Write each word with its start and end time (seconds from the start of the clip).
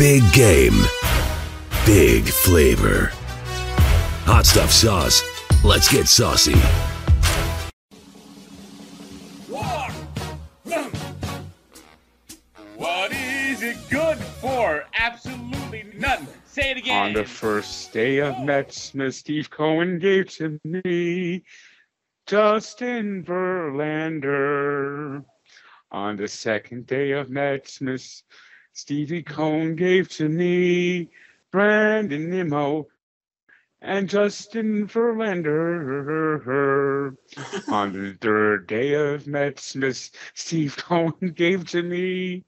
Big 0.00 0.22
game. 0.32 0.80
Big 1.84 2.24
flavor. 2.24 3.10
Hot 4.24 4.46
stuff 4.46 4.70
sauce. 4.70 5.22
Let's 5.62 5.92
get 5.92 6.08
saucy. 6.08 6.54
What 12.78 13.12
is 13.12 13.62
it 13.62 13.76
good 13.90 14.16
for? 14.16 14.84
Absolutely 14.94 15.84
nothing. 15.94 16.28
Say 16.46 16.70
it 16.70 16.78
again. 16.78 17.08
On 17.08 17.12
the 17.12 17.26
first 17.26 17.92
day 17.92 18.20
of 18.20 18.40
Mets, 18.40 18.94
Miss 18.94 19.18
Steve 19.18 19.50
Cohen 19.50 19.98
gave 19.98 20.30
to 20.36 20.58
me 20.64 21.44
Justin 22.26 23.22
Verlander. 23.22 25.26
On 25.92 26.16
the 26.16 26.26
second 26.26 26.86
day 26.86 27.10
of 27.10 27.28
Mets, 27.28 27.82
Miss 27.82 28.22
Stevie 28.72 29.22
Cohen 29.22 29.74
gave 29.76 30.08
to 30.10 30.28
me 30.28 31.10
Brandon 31.50 32.30
Nimmo 32.30 32.86
and 33.82 34.08
Justin 34.08 34.86
Verlander. 34.86 36.36
On 37.68 37.92
the 37.92 38.16
third 38.20 38.66
day 38.66 38.94
of 38.94 39.26
Mets, 39.26 39.74
Miss 39.74 40.12
Steve 40.34 40.76
Cohen 40.76 41.32
gave 41.34 41.68
to 41.70 41.82
me 41.82 42.44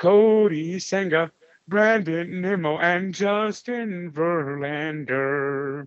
Kodai 0.00 0.80
Senga, 0.80 1.30
Brandon 1.68 2.40
Nimmo, 2.40 2.78
and 2.78 3.14
Justin 3.14 4.10
Verlander. 4.10 5.86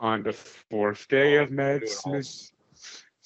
On 0.00 0.22
the 0.22 0.32
fourth 0.32 1.08
day 1.08 1.36
of 1.36 1.50
Mets, 1.50 2.06
Miss 2.06 2.51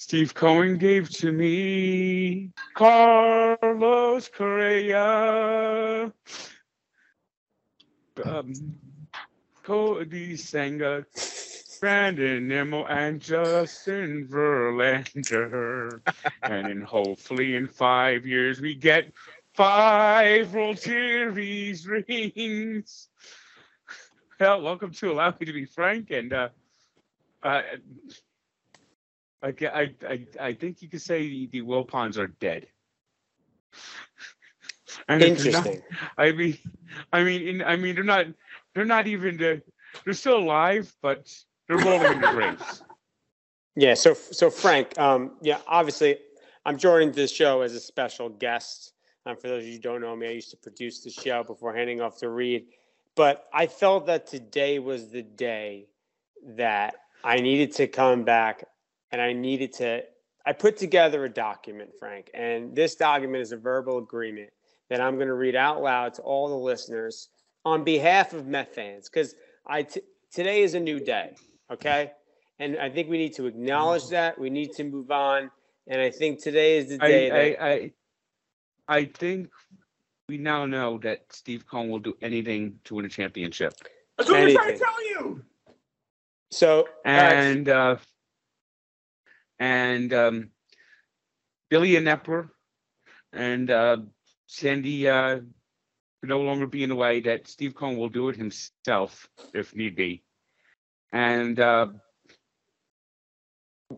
Steve 0.07 0.33
Cohen 0.33 0.77
gave 0.77 1.09
to 1.09 1.33
me 1.33 2.53
Carlos 2.75 4.29
Correa, 4.29 6.13
um, 8.23 8.53
Kodai 9.65 10.39
Senga, 10.39 11.05
Brandon 11.81 12.47
Nimmo, 12.47 12.85
and 12.85 13.19
Justin 13.19 14.25
Verlander. 14.31 15.99
and 16.41 16.67
then 16.67 16.81
hopefully 16.83 17.57
in 17.57 17.67
five 17.67 18.25
years 18.25 18.61
we 18.61 18.75
get 18.75 19.11
five 19.55 20.53
World 20.53 20.79
Series 20.79 21.85
rings. 21.85 23.09
Well, 24.39 24.61
welcome 24.61 24.91
to 24.91 25.11
Allow 25.11 25.35
Me 25.37 25.47
to 25.47 25.51
Be 25.51 25.65
Frank, 25.65 26.11
and 26.11 26.31
uh, 26.31 26.47
uh, 27.43 27.61
I, 29.41 29.53
I, 29.61 29.91
I, 30.07 30.27
I 30.39 30.53
think 30.53 30.81
you 30.81 30.89
could 30.89 31.01
say 31.01 31.21
the, 31.27 31.47
the 31.51 31.61
Wilpons 31.61 32.17
are 32.17 32.27
dead. 32.27 32.67
And 35.07 35.21
if 35.21 35.43
they're 35.43 35.51
not- 35.51 35.65
Interesting. 35.67 35.83
I 36.17 36.31
mean, 36.31 36.57
I 37.13 37.23
mean, 37.23 37.47
in, 37.47 37.61
I 37.61 37.75
mean, 37.75 37.95
they're 37.95 38.03
not, 38.03 38.25
they're 38.73 38.85
not 38.85 39.07
even, 39.07 39.37
the, 39.37 39.61
they're 40.03 40.13
still 40.13 40.37
alive, 40.37 40.93
but 41.01 41.31
they're 41.67 41.77
rolling 41.77 42.13
in 42.13 42.21
the 42.21 42.31
graves. 42.31 42.83
Yeah. 43.79 43.93
So, 43.93 44.15
so 44.15 44.49
Frank, 44.49 44.97
um, 44.97 45.33
yeah, 45.39 45.59
obviously, 45.67 46.17
I'm 46.65 46.79
joining 46.79 47.11
this 47.11 47.31
show 47.31 47.61
as 47.61 47.75
a 47.75 47.79
special 47.79 48.27
guest. 48.27 48.93
Um, 49.27 49.37
for 49.37 49.49
those 49.49 49.61
of 49.61 49.67
you 49.67 49.73
who 49.73 49.79
don't 49.79 50.01
know 50.01 50.15
me, 50.15 50.27
I 50.29 50.31
used 50.31 50.49
to 50.49 50.57
produce 50.57 51.03
the 51.03 51.11
show 51.11 51.43
before 51.43 51.75
handing 51.75 52.01
off 52.01 52.17
to 52.21 52.29
Reed. 52.29 52.69
But 53.15 53.45
I 53.53 53.67
felt 53.67 54.07
that 54.07 54.25
today 54.25 54.79
was 54.79 55.09
the 55.09 55.21
day 55.21 55.89
that 56.55 56.95
I 57.23 57.35
needed 57.35 57.71
to 57.73 57.85
come 57.85 58.23
back 58.23 58.63
and 59.11 59.21
I 59.21 59.33
needed 59.33 59.73
to. 59.73 60.03
I 60.45 60.53
put 60.53 60.77
together 60.77 61.25
a 61.25 61.29
document, 61.29 61.91
Frank, 61.99 62.31
and 62.33 62.73
this 62.73 62.95
document 62.95 63.41
is 63.41 63.51
a 63.51 63.57
verbal 63.57 63.97
agreement 63.97 64.49
that 64.89 65.01
I'm 65.01 65.15
going 65.15 65.27
to 65.27 65.33
read 65.33 65.55
out 65.55 65.81
loud 65.81 66.13
to 66.15 66.21
all 66.21 66.47
the 66.47 66.55
listeners 66.55 67.29
on 67.65 67.83
behalf 67.83 68.33
of 68.33 68.47
Met 68.47 68.73
fans 68.73 69.09
because 69.09 69.35
I 69.65 69.83
t- 69.83 70.01
today 70.31 70.61
is 70.61 70.73
a 70.73 70.79
new 70.79 71.01
day, 71.01 71.35
okay? 71.69 72.11
And 72.59 72.77
I 72.77 72.89
think 72.89 73.09
we 73.09 73.17
need 73.17 73.33
to 73.33 73.45
acknowledge 73.45 74.07
that. 74.09 74.39
We 74.39 74.49
need 74.49 74.71
to 74.73 74.85
move 74.85 75.11
on. 75.11 75.51
And 75.87 76.01
I 76.01 76.09
think 76.09 76.41
today 76.41 76.77
is 76.77 76.89
the 76.89 76.97
day 76.97 77.29
that 77.29 77.61
I, 77.61 77.67
I, 77.67 77.71
I, 77.73 77.91
I 78.87 79.05
think 79.05 79.49
we 80.29 80.37
now 80.37 80.65
know 80.65 80.97
that 80.99 81.25
Steve 81.29 81.65
Cohen 81.67 81.89
will 81.89 81.99
do 81.99 82.15
anything 82.21 82.79
to 82.85 82.95
win 82.95 83.05
a 83.05 83.09
championship. 83.09 83.73
That's 84.17 84.29
what 84.29 84.41
we're 84.41 84.53
trying 84.55 84.73
to 84.73 84.79
tell 84.79 85.05
you. 85.05 85.43
so 86.51 86.87
uh, 87.05 87.09
And, 87.09 87.69
uh, 87.69 87.97
and, 89.59 90.13
um, 90.13 90.51
Billy 91.69 91.91
Eppler 91.91 92.49
and, 93.33 93.69
uh, 93.69 93.97
Sandy, 94.47 95.07
uh, 95.07 95.39
no 96.23 96.41
longer 96.41 96.67
be 96.67 96.83
in 96.83 96.89
the 96.89 96.95
way 96.95 97.19
that 97.21 97.47
Steve 97.47 97.75
Cohen 97.75 97.97
will 97.97 98.09
do 98.09 98.29
it 98.29 98.35
himself 98.35 99.29
if 99.53 99.75
need 99.75 99.95
be. 99.95 100.23
And, 101.11 101.59
uh, 101.59 101.87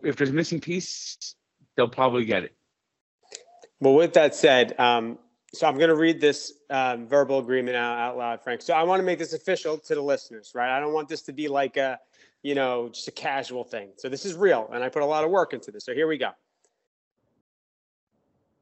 if 0.02 0.16
there's 0.16 0.30
a 0.30 0.34
missing 0.34 0.60
piece, 0.60 1.36
they'll 1.76 1.88
probably 1.88 2.24
get 2.24 2.44
it. 2.44 2.54
Well, 3.80 3.94
with 3.94 4.12
that 4.14 4.34
said, 4.34 4.78
um, 4.78 5.18
so 5.52 5.66
I'm 5.66 5.76
going 5.76 5.88
to 5.88 5.96
read 5.96 6.20
this 6.20 6.52
um, 6.68 7.08
verbal 7.08 7.38
agreement 7.38 7.76
out, 7.76 7.98
out 7.98 8.16
loud, 8.16 8.42
Frank. 8.42 8.62
So 8.62 8.74
I 8.74 8.82
want 8.84 9.00
to 9.00 9.04
make 9.04 9.18
this 9.18 9.32
official 9.32 9.78
to 9.78 9.94
the 9.94 10.00
listeners, 10.00 10.52
right? 10.54 10.76
I 10.76 10.78
don't 10.80 10.92
want 10.92 11.08
this 11.08 11.22
to 11.22 11.32
be 11.32 11.48
like 11.48 11.76
a, 11.76 11.98
you 12.42 12.54
know, 12.54 12.88
just 12.88 13.08
a 13.08 13.12
casual 13.12 13.64
thing. 13.64 13.90
So 13.96 14.08
this 14.08 14.24
is 14.24 14.34
real, 14.34 14.68
and 14.72 14.82
I 14.82 14.88
put 14.88 15.02
a 15.02 15.06
lot 15.06 15.24
of 15.24 15.30
work 15.30 15.52
into 15.52 15.70
this. 15.70 15.84
So 15.84 15.94
here 15.94 16.08
we 16.08 16.18
go. 16.18 16.30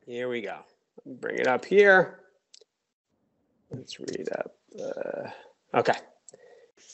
Here 0.06 0.28
we 0.28 0.40
go. 0.40 0.58
Bring 1.04 1.38
it 1.38 1.46
up 1.46 1.64
here. 1.64 2.20
Let's 3.70 4.00
read 4.00 4.28
up. 4.32 4.56
Uh, 4.78 5.30
okay. 5.78 5.98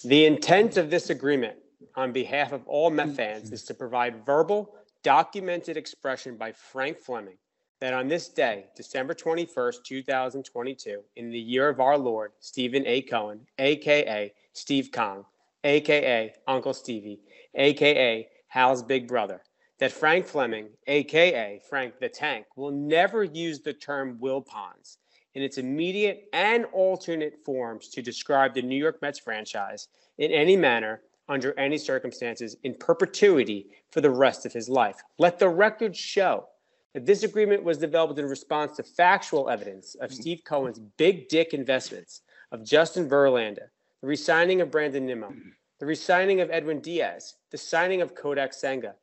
The 0.05 0.27
intent 0.27 0.77
of 0.77 0.91
this 0.91 1.11
agreement 1.11 1.57
on 1.95 2.13
behalf 2.13 2.53
of 2.53 2.67
all 2.67 2.91
Met 2.91 3.15
fans 3.15 3.53
is 3.53 3.63
to 3.65 3.75
provide 3.75 4.27
verbal, 4.27 4.75
documented 5.03 5.77
expression 5.77 6.37
by 6.37 6.53
Frank 6.53 6.99
Fleming 6.99 7.39
that 7.81 7.93
on 7.93 8.09
this 8.09 8.29
day, 8.29 8.67
December 8.77 9.15
21st, 9.15 9.85
2022, 9.85 11.01
in 11.17 11.31
the 11.31 11.39
year 11.39 11.69
of 11.69 11.81
our 11.81 11.99
Lord, 11.99 12.33
Stephen 12.41 12.83
A. 12.87 13.03
Cohen, 13.03 13.41
aka 13.59 14.33
Steve 14.53 14.91
Kong, 14.93 15.25
aka 15.65 16.33
Uncle 16.47 16.75
Stevie, 16.75 17.21
aka 17.55 18.29
Hal's 18.49 18.83
big 18.83 19.09
brother, 19.09 19.43
that 19.79 19.93
Frank 19.93 20.27
Fleming, 20.27 20.69
aka 20.87 21.61
Frank 21.69 21.99
the 21.99 22.09
Tank, 22.09 22.47
will 22.57 22.71
never 22.71 23.25
use 23.25 23.61
the 23.61 23.73
term 23.73 24.19
Wilpons 24.21 24.99
in 25.35 25.43
its 25.43 25.59
immediate 25.59 26.29
and 26.33 26.65
alternate 26.67 27.45
forms 27.45 27.89
to 27.89 28.03
describe 28.03 28.55
the 28.55 28.63
New 28.63 28.77
York 28.77 29.03
Mets 29.03 29.19
franchise 29.19 29.89
in 30.19 30.31
any 30.31 30.57
manner, 30.57 31.01
under 31.29 31.59
any 31.59 31.79
circumstances, 31.79 32.57
in 32.63 32.75
perpetuity 32.75 33.67
for 33.91 34.01
the 34.01 34.11
rest 34.11 34.47
of 34.47 34.53
his 34.53 34.69
life. 34.69 34.97
Let 35.19 35.39
the 35.39 35.49
record 35.49 35.97
show 35.97 36.47
that 36.93 37.07
this 37.07 37.25
agreement 37.25 37.65
was 37.65 37.79
developed 37.79 38.19
in 38.19 38.27
response 38.27 38.77
to 38.77 38.85
factual 38.85 39.51
evidence 39.51 39.97
of 39.97 40.11
mm-hmm. 40.11 40.21
Steve 40.21 40.43
Cohen's 40.45 40.79
big 40.79 41.29
dick 41.29 41.53
investments 41.53 42.21
of 42.53 42.65
Justin 42.65 43.09
Verlander, 43.09 43.71
the 44.05 44.09
resigning 44.09 44.61
of 44.61 44.71
Brandon 44.71 45.07
Nimmo, 45.07 45.33
the 45.79 45.87
resigning 45.87 46.43
of 46.43 46.51
Edwin 46.51 46.81
Diaz, 46.81 47.37
the 47.51 47.57
signing 47.57 48.03
of 48.03 48.15
Kodai 48.15 48.53
Senga, 48.53 48.97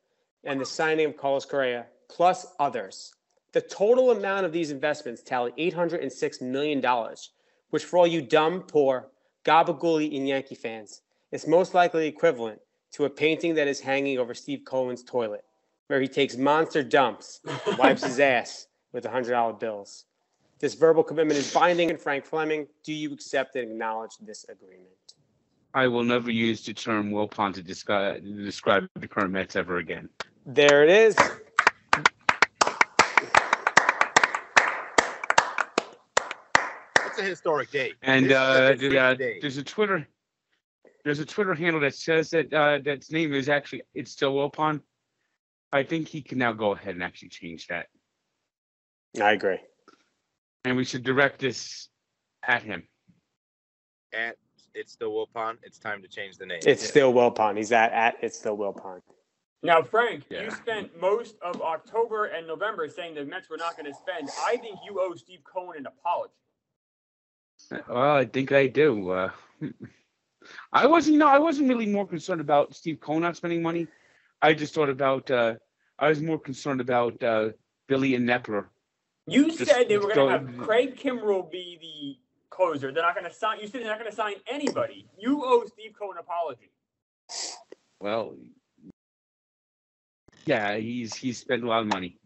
and 0.44 0.60
the 0.60 0.64
signing 0.64 1.06
of 1.06 1.16
Carlos 1.16 1.44
Correa, 1.44 1.86
plus 2.08 2.46
others. 2.60 3.12
The 3.50 3.62
total 3.62 4.12
amount 4.12 4.46
of 4.46 4.52
these 4.52 4.70
investments 4.70 5.20
tally 5.20 5.50
$806 5.58 6.40
million, 6.40 6.80
which 7.70 7.84
for 7.84 7.98
all 7.98 8.06
you 8.06 8.22
dumb, 8.22 8.60
poor, 8.60 9.08
gabagooly, 9.44 10.16
and 10.16 10.28
Yankee 10.28 10.54
fans, 10.54 11.02
is 11.32 11.48
most 11.48 11.74
likely 11.74 12.06
equivalent 12.06 12.60
to 12.92 13.04
a 13.04 13.10
painting 13.10 13.56
that 13.56 13.66
is 13.66 13.80
hanging 13.80 14.18
over 14.18 14.34
Steve 14.34 14.62
Cohen's 14.64 15.02
toilet, 15.02 15.44
where 15.88 16.00
he 16.00 16.06
takes 16.06 16.36
monster 16.36 16.84
dumps 16.84 17.40
and 17.66 17.76
wipes 17.76 18.04
his 18.04 18.20
ass 18.20 18.68
with 18.92 19.02
$100 19.02 19.58
bills. 19.58 20.04
This 20.62 20.74
verbal 20.74 21.02
commitment 21.02 21.40
is 21.40 21.52
binding, 21.52 21.90
and 21.90 22.00
Frank 22.00 22.24
Fleming, 22.24 22.68
do 22.84 22.92
you 22.92 23.12
accept 23.12 23.56
and 23.56 23.68
acknowledge 23.68 24.12
this 24.20 24.46
agreement? 24.48 24.86
I 25.74 25.86
will 25.88 26.04
never 26.04 26.30
use 26.30 26.64
the 26.64 26.74
term 26.74 27.10
Wilpon 27.10 27.54
to 27.54 27.62
describe, 27.62 28.22
to 28.22 28.44
describe 28.44 28.88
the 28.94 29.08
current 29.08 29.30
Mets 29.32 29.56
ever 29.56 29.78
again. 29.78 30.08
There 30.44 30.84
it 30.84 30.90
is. 30.90 31.16
It's 37.06 37.18
a 37.18 37.22
historic 37.22 37.70
day. 37.70 37.92
And 38.02 38.26
This 38.26 38.32
is 38.32 38.36
a 38.36 38.40
uh, 38.40 38.72
historic 38.72 38.98
uh, 38.98 39.14
day. 39.14 39.38
there's 39.40 39.56
a 39.58 39.62
Twitter, 39.62 40.08
there's 41.04 41.20
a 41.20 41.26
Twitter 41.26 41.54
handle 41.54 41.80
that 41.80 41.94
says 41.94 42.30
that 42.30 42.52
uh, 42.52 42.78
that's 42.84 43.10
name 43.10 43.32
is 43.34 43.48
actually 43.48 43.82
it's 43.94 44.10
still 44.10 44.34
Wilpon. 44.34 44.80
I 45.72 45.82
think 45.82 46.08
he 46.08 46.20
can 46.20 46.38
now 46.38 46.52
go 46.52 46.72
ahead 46.72 46.94
and 46.94 47.02
actually 47.02 47.30
change 47.30 47.66
that, 47.68 47.86
I 49.20 49.32
agree. 49.32 49.58
and 50.64 50.76
we 50.76 50.84
should 50.84 51.02
direct 51.02 51.40
this 51.40 51.88
at 52.46 52.62
him. 52.62 52.86
At 54.12 54.36
it's 54.74 54.92
still 54.92 55.12
Wilpon. 55.12 55.56
It's 55.62 55.78
time 55.78 56.02
to 56.02 56.08
change 56.08 56.36
the 56.38 56.46
name. 56.46 56.60
It's 56.66 56.86
still 56.86 57.12
Wilpon. 57.12 57.56
He's 57.56 57.72
at 57.72 57.92
at 57.92 58.16
it's 58.22 58.38
still 58.38 58.56
Wilpon. 58.56 59.00
Now, 59.62 59.82
Frank, 59.82 60.24
Yeah. 60.28 60.42
you 60.44 60.50
spent 60.50 60.98
most 61.00 61.36
of 61.40 61.60
October 61.62 62.26
and 62.26 62.46
November 62.46 62.88
saying 62.88 63.14
the 63.14 63.24
Mets 63.24 63.48
were 63.48 63.56
not 63.56 63.76
going 63.76 63.90
to 63.92 63.96
spend. 63.96 64.28
I 64.44 64.56
think 64.56 64.78
you 64.84 65.00
owe 65.00 65.14
Steve 65.14 65.40
Cohen 65.44 65.78
an 65.78 65.86
apology. 65.86 66.32
Well, 67.88 68.16
I 68.16 68.24
think 68.24 68.50
I 68.50 68.66
do. 68.66 69.10
Uh, 69.10 69.30
I 70.72 70.86
wasn't, 70.86 71.12
you 71.14 71.18
know, 71.20 71.28
I 71.28 71.38
wasn't 71.38 71.68
really 71.68 71.86
more 71.86 72.06
concerned 72.06 72.40
about 72.40 72.74
Steve 72.74 72.98
Cohen 73.00 73.22
not 73.22 73.36
spending 73.36 73.62
money. 73.62 73.86
I 74.40 74.52
just 74.54 74.74
thought 74.74 74.88
about, 74.88 75.30
uh, 75.30 75.54
I 75.98 76.08
was 76.08 76.20
more 76.20 76.40
concerned 76.40 76.80
about 76.80 77.22
uh, 77.22 77.50
Billy 77.86 78.16
and 78.16 78.28
Nepper. 78.28 78.66
You 79.28 79.46
Just- 79.52 79.70
said 79.70 79.88
they 79.88 79.98
were 79.98 80.12
going 80.12 80.42
to 80.42 80.52
have 80.52 80.58
Craig 80.58 80.96
Kimbrel 80.96 81.48
be 81.48 81.78
the 81.80 82.21
closer. 82.52 82.92
They're 82.92 83.02
not 83.02 83.14
going 83.14 83.28
to 83.28 83.34
sign. 83.34 83.58
You 83.60 83.66
said 83.66 83.80
they're 83.80 83.88
not 83.88 83.98
going 83.98 84.10
to 84.10 84.16
sign 84.16 84.34
anybody. 84.46 85.06
You 85.18 85.42
owe 85.44 85.64
Steve 85.66 85.92
Cohen 85.98 86.16
an 86.16 86.20
apology. 86.20 86.70
Well, 88.00 88.36
yeah, 90.44 90.76
he's 90.76 91.14
he's 91.14 91.38
spent 91.38 91.64
a 91.64 91.66
lot 91.66 91.80
of 91.80 91.86
money. 91.86 92.18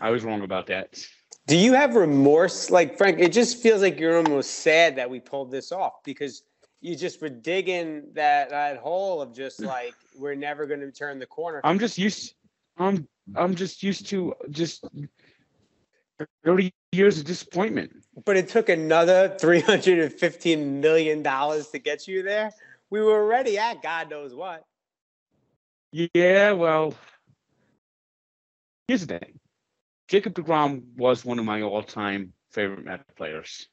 I 0.00 0.10
was 0.10 0.24
wrong 0.24 0.42
about 0.42 0.66
that. 0.66 0.98
Do 1.46 1.56
you 1.56 1.72
have 1.74 1.94
remorse? 1.94 2.70
Like, 2.70 2.96
Frank, 2.96 3.18
it 3.18 3.32
just 3.32 3.62
feels 3.62 3.82
like 3.82 3.98
you're 3.98 4.16
almost 4.16 4.60
sad 4.60 4.96
that 4.96 5.10
we 5.10 5.20
pulled 5.20 5.50
this 5.50 5.72
off 5.72 5.94
because 6.04 6.42
you 6.80 6.96
just 6.96 7.20
were 7.20 7.28
digging 7.28 8.04
that, 8.14 8.50
that 8.50 8.78
hole 8.78 9.20
of 9.20 9.34
just 9.34 9.60
like, 9.76 9.94
we're 10.16 10.34
never 10.34 10.66
going 10.66 10.80
to 10.80 10.92
turn 10.92 11.18
the 11.18 11.26
corner. 11.26 11.60
I'm 11.64 11.78
just 11.78 11.98
used. 11.98 12.34
I'm 12.78 13.06
I'm 13.36 13.54
just 13.54 13.82
used 13.82 14.06
to 14.08 14.34
just 14.50 14.84
thirty 16.44 16.72
years 16.92 17.18
of 17.18 17.24
disappointment. 17.24 18.01
But 18.24 18.36
it 18.36 18.48
took 18.48 18.68
another 18.68 19.36
$315 19.40 20.80
million 20.80 21.22
to 21.22 21.78
get 21.82 22.06
you 22.06 22.22
there. 22.22 22.52
We 22.90 23.00
were 23.00 23.22
already 23.22 23.56
at 23.58 23.82
God 23.82 24.10
knows 24.10 24.34
what. 24.34 24.64
Yeah, 25.92 26.52
well, 26.52 26.94
here's 28.86 29.06
the 29.06 29.18
thing. 29.18 29.40
Jacob 30.08 30.34
DeGrom 30.34 30.82
was 30.96 31.24
one 31.24 31.38
of 31.38 31.44
my 31.46 31.62
all-time 31.62 32.34
favorite 32.50 32.84
Met 32.84 33.02
players. 33.16 33.68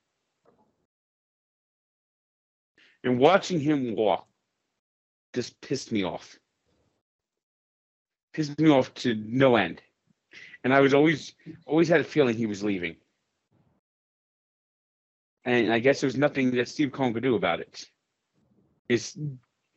And 3.03 3.19
watching 3.19 3.59
him 3.59 3.95
walk 3.95 4.27
just 5.33 5.59
pissed 5.61 5.91
me 5.91 6.03
off. 6.03 6.37
Pissed 8.33 8.59
me 8.59 8.69
off 8.69 8.93
to 8.95 9.15
no 9.15 9.55
end. 9.55 9.81
And 10.63 10.73
I 10.73 10.81
was 10.81 10.93
always 10.93 11.33
always 11.65 11.87
had 11.87 12.01
a 12.01 12.03
feeling 12.05 12.35
he 12.35 12.45
was 12.45 12.63
leaving. 12.63 12.97
And 15.45 15.71
I 15.71 15.79
guess 15.79 16.01
there 16.01 16.07
was 16.07 16.17
nothing 16.17 16.51
that 16.51 16.67
Steve 16.67 16.91
Cohen 16.91 17.13
could 17.13 17.23
do 17.23 17.35
about 17.35 17.59
it. 17.59 17.85
It's 18.87 19.17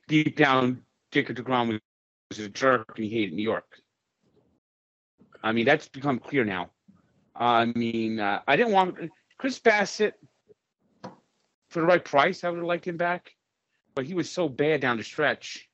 deep 0.08 0.36
down, 0.36 0.82
Jacob 1.12 1.36
DeGrom 1.36 1.78
was 2.28 2.38
a 2.38 2.48
jerk 2.48 2.92
and 2.96 3.04
he 3.04 3.10
hated 3.10 3.34
New 3.34 3.42
York. 3.42 3.66
I 5.42 5.52
mean, 5.52 5.66
that's 5.66 5.88
become 5.88 6.18
clear 6.18 6.44
now. 6.44 6.70
I 7.34 7.66
mean, 7.66 8.20
uh, 8.20 8.40
I 8.46 8.56
didn't 8.56 8.72
want 8.72 8.96
Chris 9.38 9.58
Bassitt 9.58 10.12
for 11.70 11.80
the 11.80 11.86
right 11.86 12.04
price. 12.04 12.44
I 12.44 12.50
would 12.50 12.58
have 12.58 12.66
liked 12.66 12.86
him 12.86 12.96
back, 12.96 13.32
but 13.94 14.04
he 14.04 14.14
was 14.14 14.30
so 14.30 14.48
bad 14.48 14.80
down 14.80 14.98
the 14.98 15.02
stretch. 15.02 15.68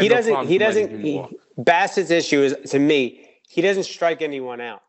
He 0.00 0.08
doesn't, 0.08 0.32
problem 0.32 0.48
he 0.48 0.58
doesn't, 0.58 1.00
he, 1.00 1.14
walk. 1.16 1.32
Bassitt's 1.58 2.10
issue 2.10 2.42
is 2.42 2.70
to 2.70 2.78
me, 2.78 3.28
he 3.48 3.60
doesn't 3.60 3.84
strike 3.84 4.22
anyone 4.22 4.60
out. 4.60 4.82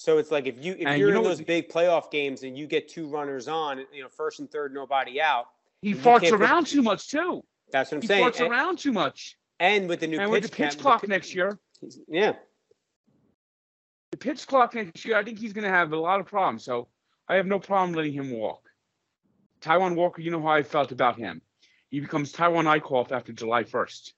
So 0.00 0.18
it's 0.18 0.30
like 0.30 0.46
if 0.46 0.64
you 0.64 0.76
if 0.78 0.86
And 0.86 0.96
you're 1.00 1.08
you 1.08 1.14
know 1.14 1.20
in 1.22 1.24
those 1.24 1.40
big 1.40 1.68
playoff 1.68 2.08
games 2.12 2.44
and 2.44 2.56
you 2.56 2.68
get 2.68 2.86
two 2.88 3.08
runners 3.08 3.48
on, 3.48 3.84
you 3.92 4.00
know, 4.00 4.08
first 4.08 4.38
and 4.38 4.48
third, 4.48 4.72
nobody 4.72 5.20
out. 5.20 5.46
He 5.82 5.92
farts 5.92 6.30
put- 6.30 6.34
around 6.40 6.68
too 6.68 6.82
much 6.82 7.08
too. 7.08 7.42
That's 7.72 7.90
what 7.90 7.96
I'm 7.96 8.02
He 8.02 8.06
saying. 8.06 8.24
farts 8.24 8.38
And, 8.40 8.48
around 8.48 8.78
too 8.78 8.92
much. 8.92 9.36
and 9.58 9.88
with 9.88 9.98
the 9.98 10.06
new 10.06 10.20
And 10.20 10.30
with 10.30 10.44
the 10.44 10.48
pitch 10.50 10.70
count- 10.70 10.78
clock 10.78 11.00
pi- 11.00 11.08
next 11.08 11.34
year, 11.34 11.58
yeah, 12.06 12.34
the 14.12 14.16
pitch 14.16 14.46
clock 14.46 14.72
next 14.76 15.04
year, 15.04 15.16
I 15.16 15.24
think 15.24 15.40
he's 15.40 15.52
going 15.52 15.64
to 15.64 15.68
have 15.70 15.92
a 15.92 15.96
lot 15.98 16.20
of 16.20 16.26
problems. 16.26 16.62
So 16.64 16.86
I 17.28 17.34
have 17.34 17.46
no 17.46 17.58
problem 17.58 17.92
letting 17.92 18.12
him 18.12 18.30
walk. 18.30 18.70
Taijuan 19.60 19.96
Walker, 19.96 20.22
you 20.22 20.30
know 20.30 20.40
how 20.40 20.50
I 20.50 20.62
felt 20.62 20.92
about 20.92 21.18
him. 21.18 21.42
He 21.90 21.98
becomes 21.98 22.32
Taijuan 22.32 22.66
Eickhoff 22.80 23.10
after 23.10 23.32
July 23.32 23.64
1st. 23.64 24.12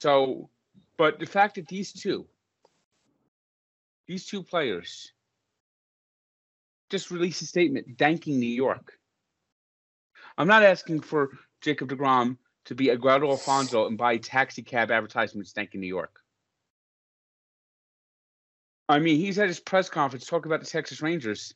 So, 0.00 0.48
but 0.98 1.18
the 1.18 1.26
fact 1.26 1.56
that 1.56 1.68
these 1.68 1.92
two, 1.92 2.26
these 4.06 4.26
two 4.26 4.42
players, 4.42 5.12
just 6.90 7.10
released 7.10 7.42
a 7.42 7.46
statement 7.46 7.98
thanking 7.98 8.38
New 8.38 8.46
York. 8.46 8.92
I'm 10.38 10.48
not 10.48 10.62
asking 10.62 11.00
for 11.00 11.30
Jacob 11.60 11.88
DeGrom 11.88 12.36
to 12.66 12.74
be 12.74 12.90
Edgardo 12.90 13.30
Alfonzo 13.30 13.86
and 13.86 13.98
buy 13.98 14.18
taxi 14.18 14.62
cab 14.62 14.90
advertisements 14.90 15.52
thanking 15.52 15.80
New 15.80 15.86
York. 15.86 16.20
I 18.88 18.98
mean, 19.00 19.16
he's 19.16 19.38
at 19.38 19.48
his 19.48 19.58
press 19.58 19.88
conference 19.88 20.26
talking 20.26 20.50
about 20.50 20.60
the 20.60 20.70
Texas 20.70 21.02
Rangers. 21.02 21.54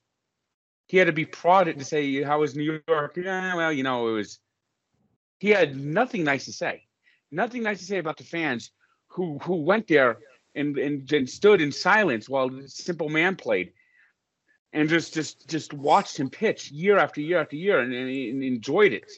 He 0.86 0.96
had 0.96 1.06
to 1.06 1.12
be 1.12 1.24
prodded 1.24 1.78
to 1.78 1.84
say, 1.84 2.22
How 2.22 2.40
was 2.40 2.56
New 2.56 2.80
York? 2.88 3.16
Yeah, 3.16 3.54
well, 3.54 3.72
you 3.72 3.84
know, 3.84 4.08
it 4.08 4.12
was. 4.12 4.40
He 5.38 5.50
had 5.50 5.76
nothing 5.76 6.24
nice 6.24 6.46
to 6.46 6.52
say. 6.52 6.82
Nothing 7.30 7.62
nice 7.62 7.78
to 7.78 7.84
say 7.84 7.98
about 7.98 8.16
the 8.16 8.24
fans 8.24 8.72
who 9.10 9.38
who 9.38 9.56
went 9.56 9.86
there 9.86 10.18
and, 10.54 10.76
and, 10.78 11.12
and 11.12 11.28
stood 11.28 11.60
in 11.60 11.70
silence 11.70 12.28
while 12.28 12.48
the 12.48 12.68
simple 12.68 13.08
man 13.08 13.36
played 13.36 13.72
and 14.72 14.88
just 14.88 15.14
just 15.14 15.48
just 15.48 15.72
watched 15.72 16.18
him 16.18 16.30
pitch 16.30 16.70
year 16.70 16.98
after 16.98 17.20
year 17.20 17.40
after 17.40 17.56
year 17.56 17.80
and, 17.80 17.92
and, 17.92 18.08
and 18.08 18.42
enjoyed 18.42 18.92
it. 18.92 19.10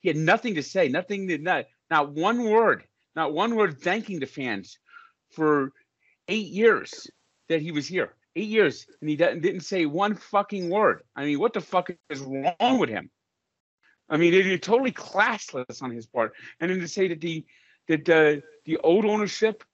He 0.00 0.08
had 0.08 0.16
nothing 0.16 0.54
to 0.56 0.62
say, 0.62 0.88
nothing 0.88 1.26
not 1.42 1.66
not 1.90 2.12
one 2.12 2.44
word, 2.44 2.84
not 3.14 3.32
one 3.32 3.54
word 3.54 3.80
thanking 3.80 4.20
the 4.20 4.26
fans 4.26 4.78
for 5.30 5.72
eight 6.28 6.48
years 6.48 7.08
that 7.48 7.62
he 7.62 7.72
was 7.72 7.86
here. 7.86 8.14
Eight 8.34 8.48
years, 8.48 8.86
and 9.00 9.08
he 9.08 9.16
didn't 9.16 9.60
say 9.60 9.86
one 9.86 10.14
fucking 10.14 10.68
word. 10.68 11.02
I 11.14 11.24
mean, 11.24 11.38
what 11.38 11.54
the 11.54 11.60
fuck 11.62 11.90
is 12.10 12.20
wrong 12.20 12.78
with 12.78 12.90
him? 12.90 13.10
I 14.10 14.18
mean, 14.18 14.34
it, 14.34 14.46
it 14.46 14.62
totally 14.62 14.92
classless 14.92 15.82
on 15.82 15.90
his 15.90 16.06
part. 16.06 16.34
And 16.60 16.70
then 16.70 16.80
to 16.80 16.88
say 16.88 17.08
that 17.08 17.20
the 17.22 17.46
that 17.88 18.08
uh, 18.08 18.40
the 18.64 18.78
old 18.78 19.04
ownership 19.04 19.64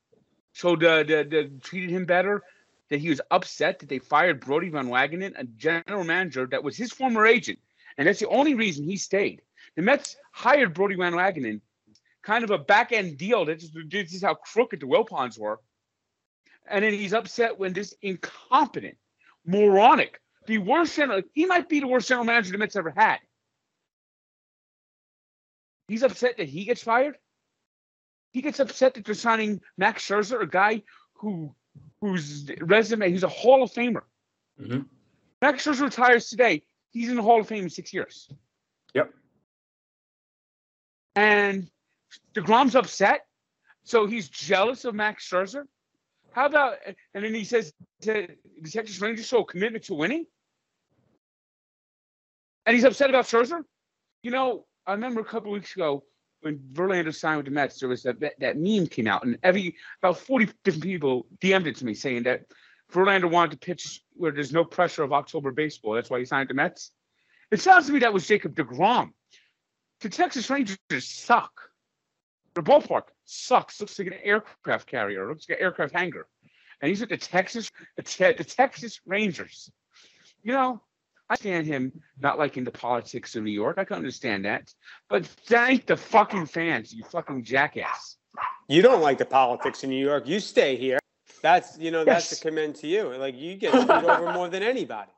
showed 0.53 0.85
uh, 0.85 1.03
the, 1.03 1.27
the 1.29 1.51
treated 1.63 1.91
him 1.91 2.05
better, 2.05 2.43
that 2.91 3.01
he 3.01 3.09
was 3.09 3.21
upset 3.31 3.79
that 3.79 3.89
they 3.89 3.99
fired 3.99 4.41
Brodie 4.41 4.69
Van 4.69 4.89
Wagenen, 4.89 5.33
a 5.37 5.45
general 5.45 6.05
manager 6.05 6.47
that 6.47 6.63
was 6.63 6.77
his 6.77 6.93
former 6.93 7.27
agent, 7.27 7.59
and 7.97 8.07
that's 8.07 8.21
the 8.21 8.29
only 8.29 8.55
reason 8.55 8.85
he 8.85 8.97
stayed. 8.97 9.41
The 9.77 9.83
Mets 9.83 10.17
hired 10.33 10.75
Brodie 10.75 10.97
Van 10.97 11.15
Wagenen, 11.15 11.61
kind 12.23 12.45
of 12.45 12.51
a 12.51 12.59
back 12.59 12.93
end 12.93 13.17
deal. 13.17 13.45
This 13.45 13.65
is, 13.65 13.71
this 13.89 14.13
is 14.13 14.23
how 14.23 14.35
crooked 14.35 14.81
the 14.81 14.87
Wilpons 14.87 15.39
were. 15.39 15.59
And 16.69 16.85
then 16.85 16.93
he's 16.93 17.15
upset 17.15 17.59
when 17.59 17.73
this 17.73 17.95
incompetent, 18.03 18.97
moronic, 19.47 20.21
the 20.47 20.59
worst 20.59 20.95
general, 20.95 21.23
he 21.33 21.47
might 21.47 21.69
be 21.69 21.81
the 21.81 21.87
worst 21.87 22.09
general 22.09 22.25
manager 22.25 22.53
the 22.53 22.59
Mets 22.59 22.77
ever 22.77 22.93
had. 22.95 23.19
He's 25.89 26.03
upset 26.03 26.37
that 26.37 26.49
he 26.49 26.65
gets 26.65 26.83
fired. 26.83 27.17
He 28.33 28.43
gets 28.43 28.61
upset 28.61 28.95
that 28.95 29.05
they're 29.05 29.15
signing 29.15 29.61
Max 29.77 30.07
Scherzer, 30.07 30.43
a 30.43 30.47
guy 30.47 30.83
who 31.15 31.55
whose 32.01 32.51
resume, 32.61 33.11
he's 33.11 33.23
a 33.23 33.29
Hall 33.29 33.63
of 33.63 33.71
Famer. 33.71 34.03
Mhm. 34.61 34.89
Max 35.41 35.65
Scherzer 35.65 35.83
retires 35.83 36.29
today. 36.29 36.65
He's 36.91 37.09
in 37.09 37.17
the 37.17 37.23
Hall 37.23 37.41
of 37.41 37.49
Fame 37.49 37.65
in 37.65 37.71
six 37.71 37.95
years. 37.95 38.29
Yep. 38.95 39.15
And 41.15 41.71
DeGrom's 42.35 42.75
upset. 42.75 43.27
So 43.85 44.07
he's 44.07 44.29
jealous 44.29 44.85
of 44.85 44.95
Max 44.95 45.29
Scherzer. 45.29 45.65
How 46.33 46.47
about, 46.47 46.79
and 46.87 47.25
then 47.25 47.35
he 47.35 47.45
says 47.45 47.73
that 48.01 48.31
the 48.61 48.71
Texas 48.71 49.01
Rangers 49.01 49.27
show 49.27 49.41
a 49.41 49.45
commitment 49.45 49.85
to 49.85 49.95
winning. 49.95 50.27
And 52.67 52.75
he's 52.75 52.85
upset 52.85 53.11
about 53.11 53.27
Scherzer. 53.27 53.63
You 54.23 54.31
know, 54.31 54.67
I 54.87 54.93
remember 54.93 55.21
a 55.21 55.25
couple 55.25 55.51
weeks 55.51 55.75
ago 55.75 56.05
when 56.43 56.59
Verlander 56.73 57.15
signed 57.15 57.39
with 57.39 57.47
the 57.47 57.53
Mets, 57.53 57.79
there 57.81 57.89
was 57.89 58.03
that, 58.03 58.21
that, 58.21 58.35
that 58.41 58.57
meme 58.59 58.87
came 58.87 59.07
out, 59.07 59.25
and 59.25 59.39
every 59.43 59.77
about 60.03 60.19
40 60.19 60.49
different 60.65 60.85
people 60.85 61.27
DM'd 61.41 61.67
it 61.67 61.77
to 61.77 61.85
me 61.85 61.95
saying 61.95 62.25
that 62.25 62.43
Verlander 62.93 63.31
wanted 63.31 63.53
to 63.53 63.59
pitch 63.59 64.03
where 64.15 64.33
there's 64.33 64.53
no 64.53 64.65
pressure 64.65 65.03
of 65.03 65.13
October 65.13 65.51
baseball. 65.53 65.95
That's 65.95 66.11
why 66.11 66.19
he 66.19 66.25
signed 66.25 66.51
the 66.51 66.55
Mets. 66.55 66.91
It 67.51 67.61
sounds 67.61 67.87
to 67.87 67.93
me 67.93 68.01
that 68.01 68.13
was 68.13 68.27
Jacob 68.27 68.55
DeGrom. 68.55 69.13
The 70.01 70.09
Texas 70.09 70.51
Rangers 70.51 70.79
suck. 71.01 71.53
The 72.55 72.63
ballpark 72.63 73.05
sucks. 73.25 73.81
Looks 73.81 73.99
like 73.99 74.09
an 74.09 74.15
aircraft 74.23 74.87
carrier. 74.87 75.29
Looks 75.29 75.49
like 75.49 75.59
an 75.59 75.63
aircraft 75.63 75.95
hangar. 75.95 76.27
And 76.81 76.89
he's 76.89 77.01
with 77.01 77.11
the 77.11 77.17
Texas, 77.17 77.71
the, 77.97 78.35
the 78.37 78.45
Texas 78.45 79.01
Rangers. 79.07 79.71
You 80.43 80.53
know, 80.53 80.83
I 81.33 81.35
understand 81.35 81.67
him 81.67 81.93
not 82.21 82.39
liking 82.39 82.63
the 82.63 82.71
politics 82.71 83.37
of 83.37 83.43
New 83.43 83.53
York. 83.53 83.79
I 83.79 83.85
can 83.85 83.97
understand 83.97 84.45
that. 84.45 84.71
But 85.09 85.25
thank 85.25 85.87
the 85.87 85.97
fucking 85.97 86.45
fans, 86.45 86.93
you 86.93 87.05
fucking 87.05 87.43
jackass. 87.43 88.17
you 88.69 88.83
don't 88.83 89.01
like 89.01 89.17
the 89.17 89.25
politics 89.25 89.83
in 89.83 89.89
New 89.89 90.05
York. 90.05 90.29
You 90.29 90.41
stay 90.41 90.77
here. 90.77 90.99
That's 91.41 91.79
you 91.79 91.91
know 91.91 92.05
that's 92.05 92.33
a 92.33 92.41
commend 92.41 92.75
to 92.77 92.87
you. 92.87 93.05
Like 93.17 93.35
you 93.35 93.57
get 93.57 93.73
screwed 93.73 94.05
over 94.05 94.33
more 94.35 94.49
than 94.51 94.63
anybody. 94.63 95.11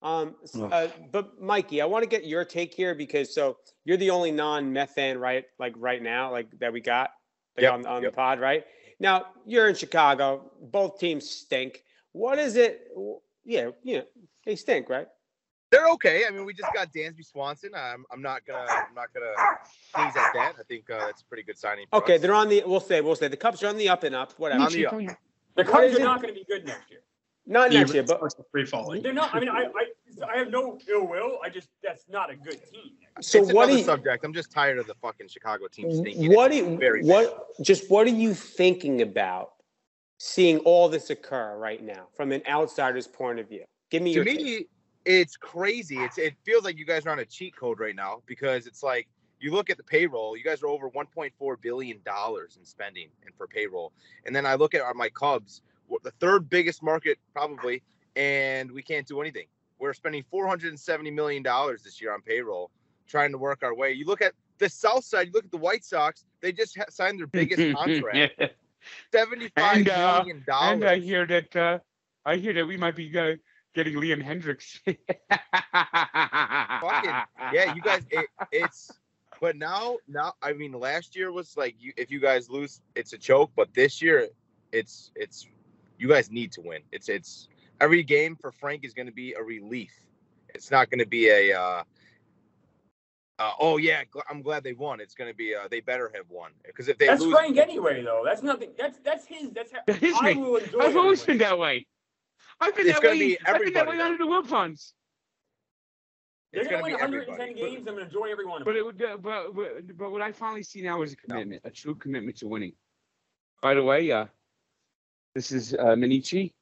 Um, 0.00 0.36
uh, 0.58 0.88
but 1.12 1.38
Mikey, 1.40 1.82
I 1.82 1.84
want 1.84 2.02
to 2.02 2.08
get 2.08 2.24
your 2.26 2.46
take 2.46 2.72
here 2.72 2.94
because 2.94 3.34
so 3.34 3.58
you're 3.84 3.98
the 3.98 4.10
only 4.10 4.32
non-Meth 4.32 4.92
fan, 4.92 5.18
right? 5.18 5.44
Like 5.58 5.74
right 5.76 6.02
now, 6.02 6.32
like 6.32 6.48
that 6.60 6.72
we 6.72 6.80
got 6.80 7.10
like, 7.58 7.64
Yep, 7.64 7.72
on, 7.74 7.86
on 7.86 8.02
yep. 8.02 8.12
the 8.12 8.16
pod, 8.16 8.40
right? 8.40 8.64
Now 8.98 9.26
you're 9.44 9.68
in 9.68 9.74
Chicago. 9.74 10.50
Both 10.62 10.98
teams 10.98 11.28
stink. 11.28 11.84
What 12.12 12.38
is 12.38 12.56
it? 12.56 12.88
Yeah, 13.44 13.70
yeah, 13.84 14.00
they 14.46 14.56
stink, 14.56 14.88
right? 14.88 15.08
They're 15.72 15.88
okay. 15.88 16.24
I 16.28 16.30
mean, 16.30 16.44
we 16.44 16.52
just 16.52 16.72
got 16.74 16.92
Dansby 16.92 17.24
Swanson. 17.24 17.70
I'm, 17.74 18.04
I'm 18.12 18.20
not 18.20 18.44
gonna 18.46 18.66
I'm 18.70 18.94
not 18.94 19.06
gonna 19.14 19.32
sneeze 19.94 20.14
at 20.16 20.32
that. 20.34 20.52
I 20.60 20.62
think 20.68 20.88
uh, 20.90 20.98
that's 21.06 21.22
a 21.22 21.24
pretty 21.24 21.42
good 21.42 21.58
signing. 21.58 21.86
For 21.90 21.96
Okay, 21.96 22.16
us. 22.16 22.20
they're 22.20 22.34
on 22.34 22.50
the. 22.50 22.62
We'll 22.66 22.78
say, 22.78 23.00
we'll 23.00 23.16
say 23.16 23.28
the 23.28 23.38
Cubs 23.38 23.62
are 23.62 23.68
on 23.68 23.78
the 23.78 23.88
up 23.88 24.04
and 24.04 24.14
up. 24.14 24.32
Whatever. 24.38 24.64
On 24.64 24.70
the 24.72 24.86
up. 24.86 24.92
The 24.98 25.04
What 25.54 25.66
Cubs 25.66 25.84
is 25.92 25.96
are 25.96 26.00
it? 26.00 26.04
not 26.04 26.20
going 26.22 26.34
to 26.34 26.38
be 26.38 26.44
good 26.46 26.66
next 26.66 26.90
year. 26.90 27.00
Not 27.46 27.70
The 27.70 27.78
next 27.78 27.94
year, 27.94 28.02
but 28.04 28.20
Sox 28.20 28.34
are 28.38 28.44
free 28.52 28.66
falling. 28.66 29.02
They're 29.02 29.12
not. 29.14 29.34
I 29.34 29.40
mean, 29.40 29.48
I, 29.48 29.64
I, 29.64 30.32
I 30.32 30.36
have 30.36 30.50
no 30.50 30.78
ill 30.88 31.06
will. 31.08 31.38
I 31.42 31.48
just 31.48 31.68
that's 31.82 32.04
not 32.08 32.30
a 32.30 32.36
good 32.36 32.60
team. 32.70 32.92
so 33.22 33.38
it's 33.38 33.46
what 33.52 33.64
do 33.64 33.70
another 33.72 33.78
you? 33.78 33.84
subject. 33.84 34.24
I'm 34.24 34.34
just 34.34 34.52
tired 34.52 34.78
of 34.78 34.86
the 34.86 34.94
fucking 34.96 35.28
Chicago 35.28 35.66
team 35.68 35.90
stinking. 35.90 36.34
What 36.34 36.50
do 36.50 36.58
you, 36.58 36.76
very 36.76 37.02
what 37.02 37.46
just 37.62 37.90
what 37.90 38.06
are 38.06 38.10
you 38.10 38.34
thinking 38.34 39.00
about 39.02 39.52
seeing 40.18 40.58
all 40.58 40.88
this 40.90 41.08
occur 41.10 41.56
right 41.56 41.82
now 41.82 42.08
from 42.14 42.30
an 42.30 42.42
outsider's 42.46 43.08
point 43.08 43.40
of 43.40 43.48
view? 43.48 43.64
Give 43.90 44.02
me 44.02 44.12
to 44.12 44.16
your 44.16 44.24
take. 44.24 44.68
It's 45.04 45.36
crazy. 45.36 45.98
It's 45.98 46.18
it 46.18 46.34
feels 46.44 46.64
like 46.64 46.78
you 46.78 46.84
guys 46.84 47.06
are 47.06 47.10
on 47.10 47.18
a 47.18 47.24
cheat 47.24 47.56
code 47.56 47.80
right 47.80 47.94
now 47.96 48.22
because 48.26 48.66
it's 48.66 48.82
like 48.82 49.08
you 49.40 49.52
look 49.52 49.70
at 49.70 49.76
the 49.76 49.82
payroll. 49.82 50.36
You 50.36 50.44
guys 50.44 50.62
are 50.62 50.68
over 50.68 50.88
1.4 50.90 51.60
billion 51.60 52.00
dollars 52.04 52.56
in 52.58 52.64
spending 52.64 53.08
and 53.24 53.34
for 53.34 53.46
payroll, 53.46 53.92
and 54.26 54.34
then 54.34 54.46
I 54.46 54.54
look 54.54 54.74
at 54.74 54.80
our, 54.82 54.94
my 54.94 55.08
Cubs, 55.08 55.62
the 56.02 56.12
third 56.20 56.48
biggest 56.48 56.82
market 56.82 57.18
probably, 57.32 57.82
and 58.16 58.70
we 58.70 58.82
can't 58.82 59.06
do 59.06 59.20
anything. 59.20 59.46
We're 59.78 59.94
spending 59.94 60.24
470 60.30 61.10
million 61.10 61.42
dollars 61.42 61.82
this 61.82 62.00
year 62.00 62.14
on 62.14 62.22
payroll, 62.22 62.70
trying 63.08 63.32
to 63.32 63.38
work 63.38 63.62
our 63.62 63.74
way. 63.74 63.92
You 63.92 64.04
look 64.04 64.22
at 64.22 64.32
the 64.58 64.68
South 64.68 65.04
Side. 65.04 65.28
You 65.28 65.32
look 65.32 65.44
at 65.44 65.50
the 65.50 65.56
White 65.56 65.84
Sox. 65.84 66.24
They 66.40 66.52
just 66.52 66.76
ha- 66.78 66.84
signed 66.88 67.18
their 67.18 67.26
biggest 67.26 67.76
contract, 67.76 68.40
75 69.10 69.76
And, 69.76 69.88
uh, 69.88 70.18
million 70.18 70.44
dollars. 70.46 70.72
And 70.74 70.84
I 70.84 70.98
hear 70.98 71.26
that 71.26 71.56
uh, 71.56 71.78
I 72.24 72.36
hear 72.36 72.52
that 72.52 72.66
we 72.66 72.76
might 72.76 72.94
be 72.94 73.16
uh, 73.18 73.34
getting 73.74 73.94
Liam 73.94 74.22
Hendriks. 74.22 74.80
yeah, 77.52 77.74
you 77.74 77.82
guys, 77.82 78.04
it, 78.10 78.26
it's. 78.50 78.90
But 79.40 79.56
now, 79.56 79.96
now, 80.06 80.34
I 80.40 80.52
mean, 80.52 80.72
last 80.72 81.16
year 81.16 81.32
was 81.32 81.56
like, 81.56 81.74
you, 81.80 81.92
if 81.96 82.12
you 82.12 82.20
guys 82.20 82.48
lose, 82.48 82.80
it's 82.94 83.12
a 83.12 83.18
choke. 83.18 83.50
But 83.56 83.74
this 83.74 84.00
year, 84.00 84.28
it's 84.70 85.10
it's 85.16 85.48
you 85.98 86.08
guys 86.08 86.30
need 86.30 86.52
to 86.52 86.60
win. 86.60 86.82
It's 86.92 87.08
it's 87.08 87.48
every 87.80 88.02
game 88.02 88.36
for 88.36 88.52
Frank 88.52 88.84
is 88.84 88.94
going 88.94 89.06
to 89.06 89.12
be 89.12 89.34
a 89.34 89.42
relief. 89.42 89.92
It's 90.54 90.70
not 90.70 90.90
going 90.90 91.00
to 91.00 91.06
be 91.06 91.28
a. 91.28 91.58
Uh, 91.58 91.82
uh, 93.38 93.50
oh 93.58 93.78
yeah, 93.78 94.04
gl- 94.04 94.22
I'm 94.30 94.42
glad 94.42 94.62
they 94.62 94.74
won. 94.74 95.00
It's 95.00 95.14
going 95.14 95.30
to 95.30 95.36
be. 95.36 95.54
Uh, 95.54 95.66
they 95.68 95.80
better 95.80 96.10
have 96.14 96.30
won 96.30 96.52
because 96.64 96.88
if 96.88 96.98
they 96.98 97.06
That's 97.06 97.22
lose, 97.22 97.32
Frank 97.32 97.58
anyway, 97.58 98.02
though. 98.02 98.22
That's 98.24 98.42
nothing. 98.42 98.70
That's 98.78 98.98
that's 98.98 99.26
his. 99.26 99.50
That's 99.50 99.72
how 99.72 99.80
That 99.86 100.02
is 100.02 100.14
I 100.20 100.34
me. 100.34 100.40
will 100.40 100.56
enjoy. 100.56 100.78
It. 100.78 100.84
I've 100.84 100.96
always 100.96 101.24
been 101.24 101.38
that 101.38 101.58
way. 101.58 101.86
I've 102.60 102.74
been 102.76 102.86
It's 102.86 103.00
that 103.00 103.08
way. 103.10 103.18
be 103.18 103.38
I've 103.46 103.58
been 103.64 103.72
that 103.74 103.86
everybody, 103.86 103.98
way 103.98 104.04
under 104.04 104.18
the 104.18 104.30
Wilpons. 104.30 104.92
They're 106.52 106.62
it's 106.62 106.70
gonna 106.70 106.82
win 106.82 106.92
be 106.92 106.96
110 106.96 107.38
everybody. 107.38 107.54
games. 107.54 107.78
I'm 107.88 107.94
gonna 107.94 108.06
enjoy 108.06 108.30
every 108.30 108.44
one 108.46 108.60
of 108.62 108.66
But 108.66 108.76
it 108.76 108.84
would. 108.84 109.02
Uh, 109.02 109.16
but, 109.16 109.54
but 109.54 109.96
but 109.96 110.10
what 110.12 110.20
I 110.22 110.32
finally 110.32 110.62
see 110.62 110.82
now 110.82 111.02
is 111.02 111.12
a 111.12 111.16
No. 111.28 111.34
commitment, 111.34 111.62
a 111.64 111.70
true 111.70 111.94
commitment 111.94 112.36
to 112.38 112.46
winning. 112.46 112.72
By 113.62 113.74
the 113.74 113.82
way, 113.82 114.10
uh, 114.10 114.26
this 115.34 115.50
is 115.50 115.72
uh, 115.74 115.94
Minichi, 115.96 116.52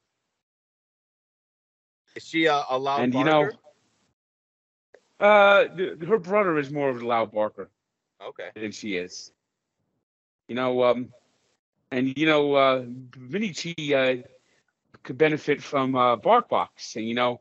Is 2.15 2.25
she 2.27 2.47
uh, 2.49 2.63
a 2.71 2.79
loud 2.79 3.03
and 3.03 3.15
you 3.15 3.25
know, 3.25 3.51
uh, 5.19 5.65
th- 5.77 5.99
her 6.07 6.19
brother 6.19 6.59
is 6.59 6.71
more 6.71 6.89
of 6.89 7.03
a 7.03 7.07
loud 7.07 7.33
barker. 7.33 7.71
okay, 8.23 8.51
than 8.55 8.71
she 8.73 8.97
is. 8.97 9.33
You 10.49 10.55
know, 10.55 10.83
um, 10.85 11.09
and 11.91 12.17
you 12.17 12.27
know, 12.27 12.55
uh, 12.55 12.83
Vinici 12.83 13.75
uh, 13.93 14.23
could 15.03 15.19
benefit 15.19 15.63
from 15.63 15.95
uh, 15.95 16.17
BarkBox, 16.17 16.97
and 16.97 17.07
you 17.07 17.15
know, 17.15 17.41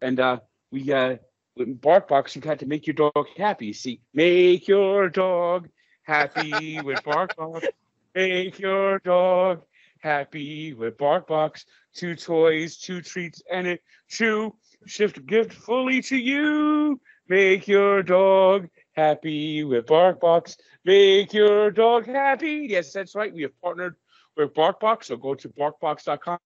and 0.00 0.18
uh, 0.18 0.38
we 0.70 0.92
uh, 0.92 1.16
with 1.56 1.80
BarkBox, 1.80 2.34
you 2.34 2.40
got 2.40 2.60
to 2.60 2.66
make 2.66 2.86
your 2.86 2.94
dog 2.94 3.26
happy. 3.36 3.72
See, 3.72 4.00
make 4.14 4.68
your 4.68 5.08
dog 5.08 5.68
happy 6.02 6.80
with 6.80 7.02
BarkBox. 7.02 7.66
Make 8.14 8.58
your 8.58 8.98
dog 8.98 9.62
happy 10.00 10.74
with 10.74 10.98
BarkBox. 10.98 11.64
Two 11.94 12.14
toys, 12.14 12.76
two 12.76 13.00
treats, 13.00 13.42
and 13.50 13.66
a 13.66 13.78
chew. 14.06 14.54
Shift 14.84 15.24
gift 15.24 15.54
fully 15.54 16.02
to 16.02 16.16
you. 16.18 17.00
Make 17.28 17.66
your 17.66 18.02
dog 18.02 18.68
happy 18.94 19.64
with 19.64 19.86
BarkBox. 19.86 20.56
Make 20.84 21.32
your 21.32 21.70
dog 21.70 22.06
happy. 22.06 22.66
Yes, 22.68 22.92
that's 22.92 23.14
right. 23.14 23.32
We 23.32 23.42
have 23.42 23.58
partnered 23.62 23.94
with 24.36 24.52
BarkBox. 24.52 25.04
So 25.04 25.16
go 25.16 25.34
to 25.34 25.48
barkbox.com 25.48 26.38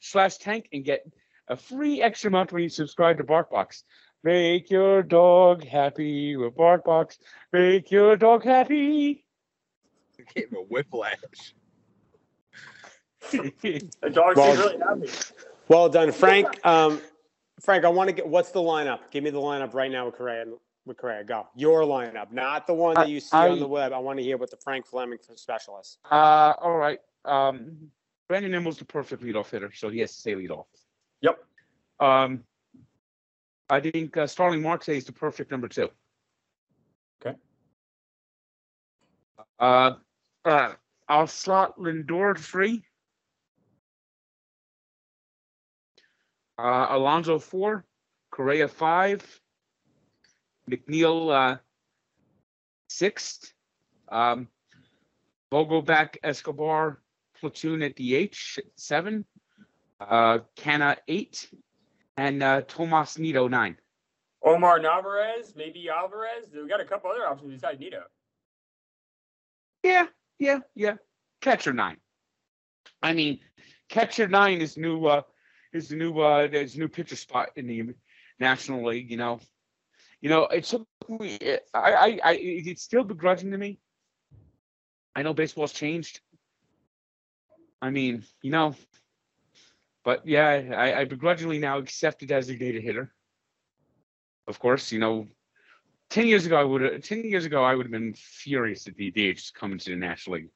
slash 0.00 0.36
tank 0.38 0.68
and 0.72 0.84
get 0.84 1.04
a 1.48 1.56
free 1.56 2.02
extra 2.02 2.30
month 2.30 2.52
when 2.52 2.62
you 2.62 2.68
subscribe 2.68 3.18
to 3.18 3.24
BarkBox. 3.24 3.82
Make 4.22 4.70
your 4.70 5.02
dog 5.02 5.64
happy 5.64 6.36
with 6.36 6.54
BarkBox. 6.54 7.18
Make 7.52 7.90
your 7.90 8.16
dog 8.16 8.44
happy. 8.44 9.24
I 10.18 10.22
gave 10.34 10.50
him 10.50 10.58
a 10.58 10.62
whiplash. 10.62 11.14
The 13.32 14.10
dog 14.12 14.36
Well- 14.36 14.56
really 14.56 14.78
happy. 14.78 15.10
Well 15.68 15.88
done, 15.88 16.10
Frank. 16.10 16.66
Um, 16.66 17.00
Frank, 17.60 17.84
I 17.84 17.88
want 17.88 18.08
to 18.08 18.12
get 18.14 18.26
what's 18.26 18.50
the 18.50 18.58
lineup? 18.60 18.98
Give 19.12 19.22
me 19.22 19.30
the 19.30 19.38
lineup 19.38 19.72
right 19.74 19.90
now 19.90 20.06
with 20.06 20.16
Correa. 20.16 20.46
With 20.86 20.96
Correa, 20.96 21.22
go. 21.22 21.46
Your 21.54 21.82
lineup, 21.82 22.32
not 22.32 22.66
the 22.66 22.74
one 22.74 22.94
that 22.94 23.08
you 23.08 23.20
see 23.20 23.36
I- 23.36 23.50
on 23.50 23.60
the 23.60 23.68
web. 23.68 23.92
I 23.92 23.98
want 23.98 24.18
to 24.18 24.24
hear 24.24 24.36
what 24.36 24.50
the 24.50 24.56
Frank 24.56 24.86
Fleming 24.86 25.18
specialist. 25.36 25.98
uh, 26.10 26.54
all 26.60 26.76
right. 26.76 26.98
Um, 27.24 27.90
Brandon 28.30 28.52
Nimmo's 28.52 28.78
the 28.78 28.84
perfect 28.84 29.24
leadoff 29.24 29.50
hitter, 29.50 29.72
so 29.74 29.88
he 29.88 29.98
has 29.98 30.12
to 30.12 30.20
stay 30.20 30.34
leadoff. 30.36 30.66
Yep. 31.20 31.44
Um, 31.98 32.44
I 33.68 33.80
think 33.80 34.16
uh, 34.16 34.28
Starling 34.28 34.62
Marte 34.62 34.90
is 34.90 35.04
the 35.04 35.10
perfect 35.10 35.50
number 35.50 35.66
two. 35.66 35.88
Okay. 37.20 37.36
Uh, 39.58 39.94
uh, 40.44 40.74
I'll 41.08 41.26
slot 41.26 41.76
Lindor 41.76 42.38
three. 42.38 42.84
Uh, 46.56 46.86
Alonso 46.90 47.40
four, 47.40 47.84
Correa 48.30 48.68
five, 48.68 49.40
McNeil 50.70 51.32
uh, 51.32 51.56
sixth, 52.88 53.52
um, 54.08 54.46
Vogelbach 55.52 56.16
Escobar 56.22 57.00
platoon 57.40 57.82
at 57.82 57.96
DH 57.96 58.60
seven, 58.76 59.24
uh, 60.00 60.38
Canha 60.56 60.96
eight, 61.08 61.48
and 62.16 62.42
uh, 62.42 62.62
Tomas 62.62 63.18
Nido 63.18 63.48
nine. 63.48 63.76
Omar 64.42 64.80
Narvaez, 64.80 65.54
maybe 65.56 65.88
Alvarez. 65.88 66.46
We 66.52 66.68
got 66.68 66.80
a 66.80 66.84
couple 66.84 67.10
other 67.10 67.26
options 67.26 67.52
besides 67.52 67.80
Nido. 67.80 68.02
Yeah, 69.82 70.06
yeah, 70.38 70.60
yeah. 70.74 70.94
Catcher 71.40 71.72
nine. 71.72 71.96
I 73.02 73.12
mean, 73.12 73.40
catcher 73.88 74.28
nine 74.28 74.60
is 74.60 74.76
new. 74.76 75.06
Uh, 75.06 75.22
is 75.72 75.88
the 75.88 75.96
new. 75.96 76.18
Uh, 76.18 76.46
there's 76.48 76.76
new 76.76 76.88
pitcher 76.88 77.16
spot 77.16 77.50
in 77.56 77.66
the 77.66 77.94
National 78.38 78.86
League. 78.86 79.10
You 79.10 79.16
know, 79.16 79.40
you 80.20 80.28
know. 80.28 80.44
It 80.44 80.64
took 80.64 80.86
me. 81.08 81.38
I, 81.74 81.92
I, 81.92 82.20
I. 82.24 82.32
It's 82.40 82.82
still 82.82 83.04
begrudging 83.04 83.50
to 83.52 83.58
me. 83.58 83.78
I 85.14 85.22
know 85.22 85.34
baseball's 85.34 85.72
changed. 85.72 86.20
I 87.82 87.90
mean, 87.90 88.24
you 88.42 88.50
know, 88.50 88.74
but 90.04 90.26
yeah, 90.26 90.48
I, 90.76 91.00
I 91.00 91.04
begrudgingly 91.04 91.58
now 91.58 91.78
accept 91.78 92.22
a 92.22 92.26
designated 92.26 92.82
hitter. 92.82 93.12
Of 94.46 94.58
course, 94.58 94.92
you 94.92 94.98
know, 94.98 95.26
ten 96.08 96.26
years 96.26 96.46
ago 96.46 96.56
I 96.56 96.64
would 96.64 96.82
have. 96.82 97.02
Ten 97.02 97.24
years 97.24 97.44
ago 97.44 97.62
I 97.62 97.74
would 97.74 97.86
have 97.86 97.92
been 97.92 98.14
furious 98.14 98.86
at 98.86 98.96
the 98.96 99.10
DH 99.10 99.52
coming 99.54 99.78
to 99.78 99.90
the 99.90 99.96
National 99.96 100.36
League. 100.36 100.48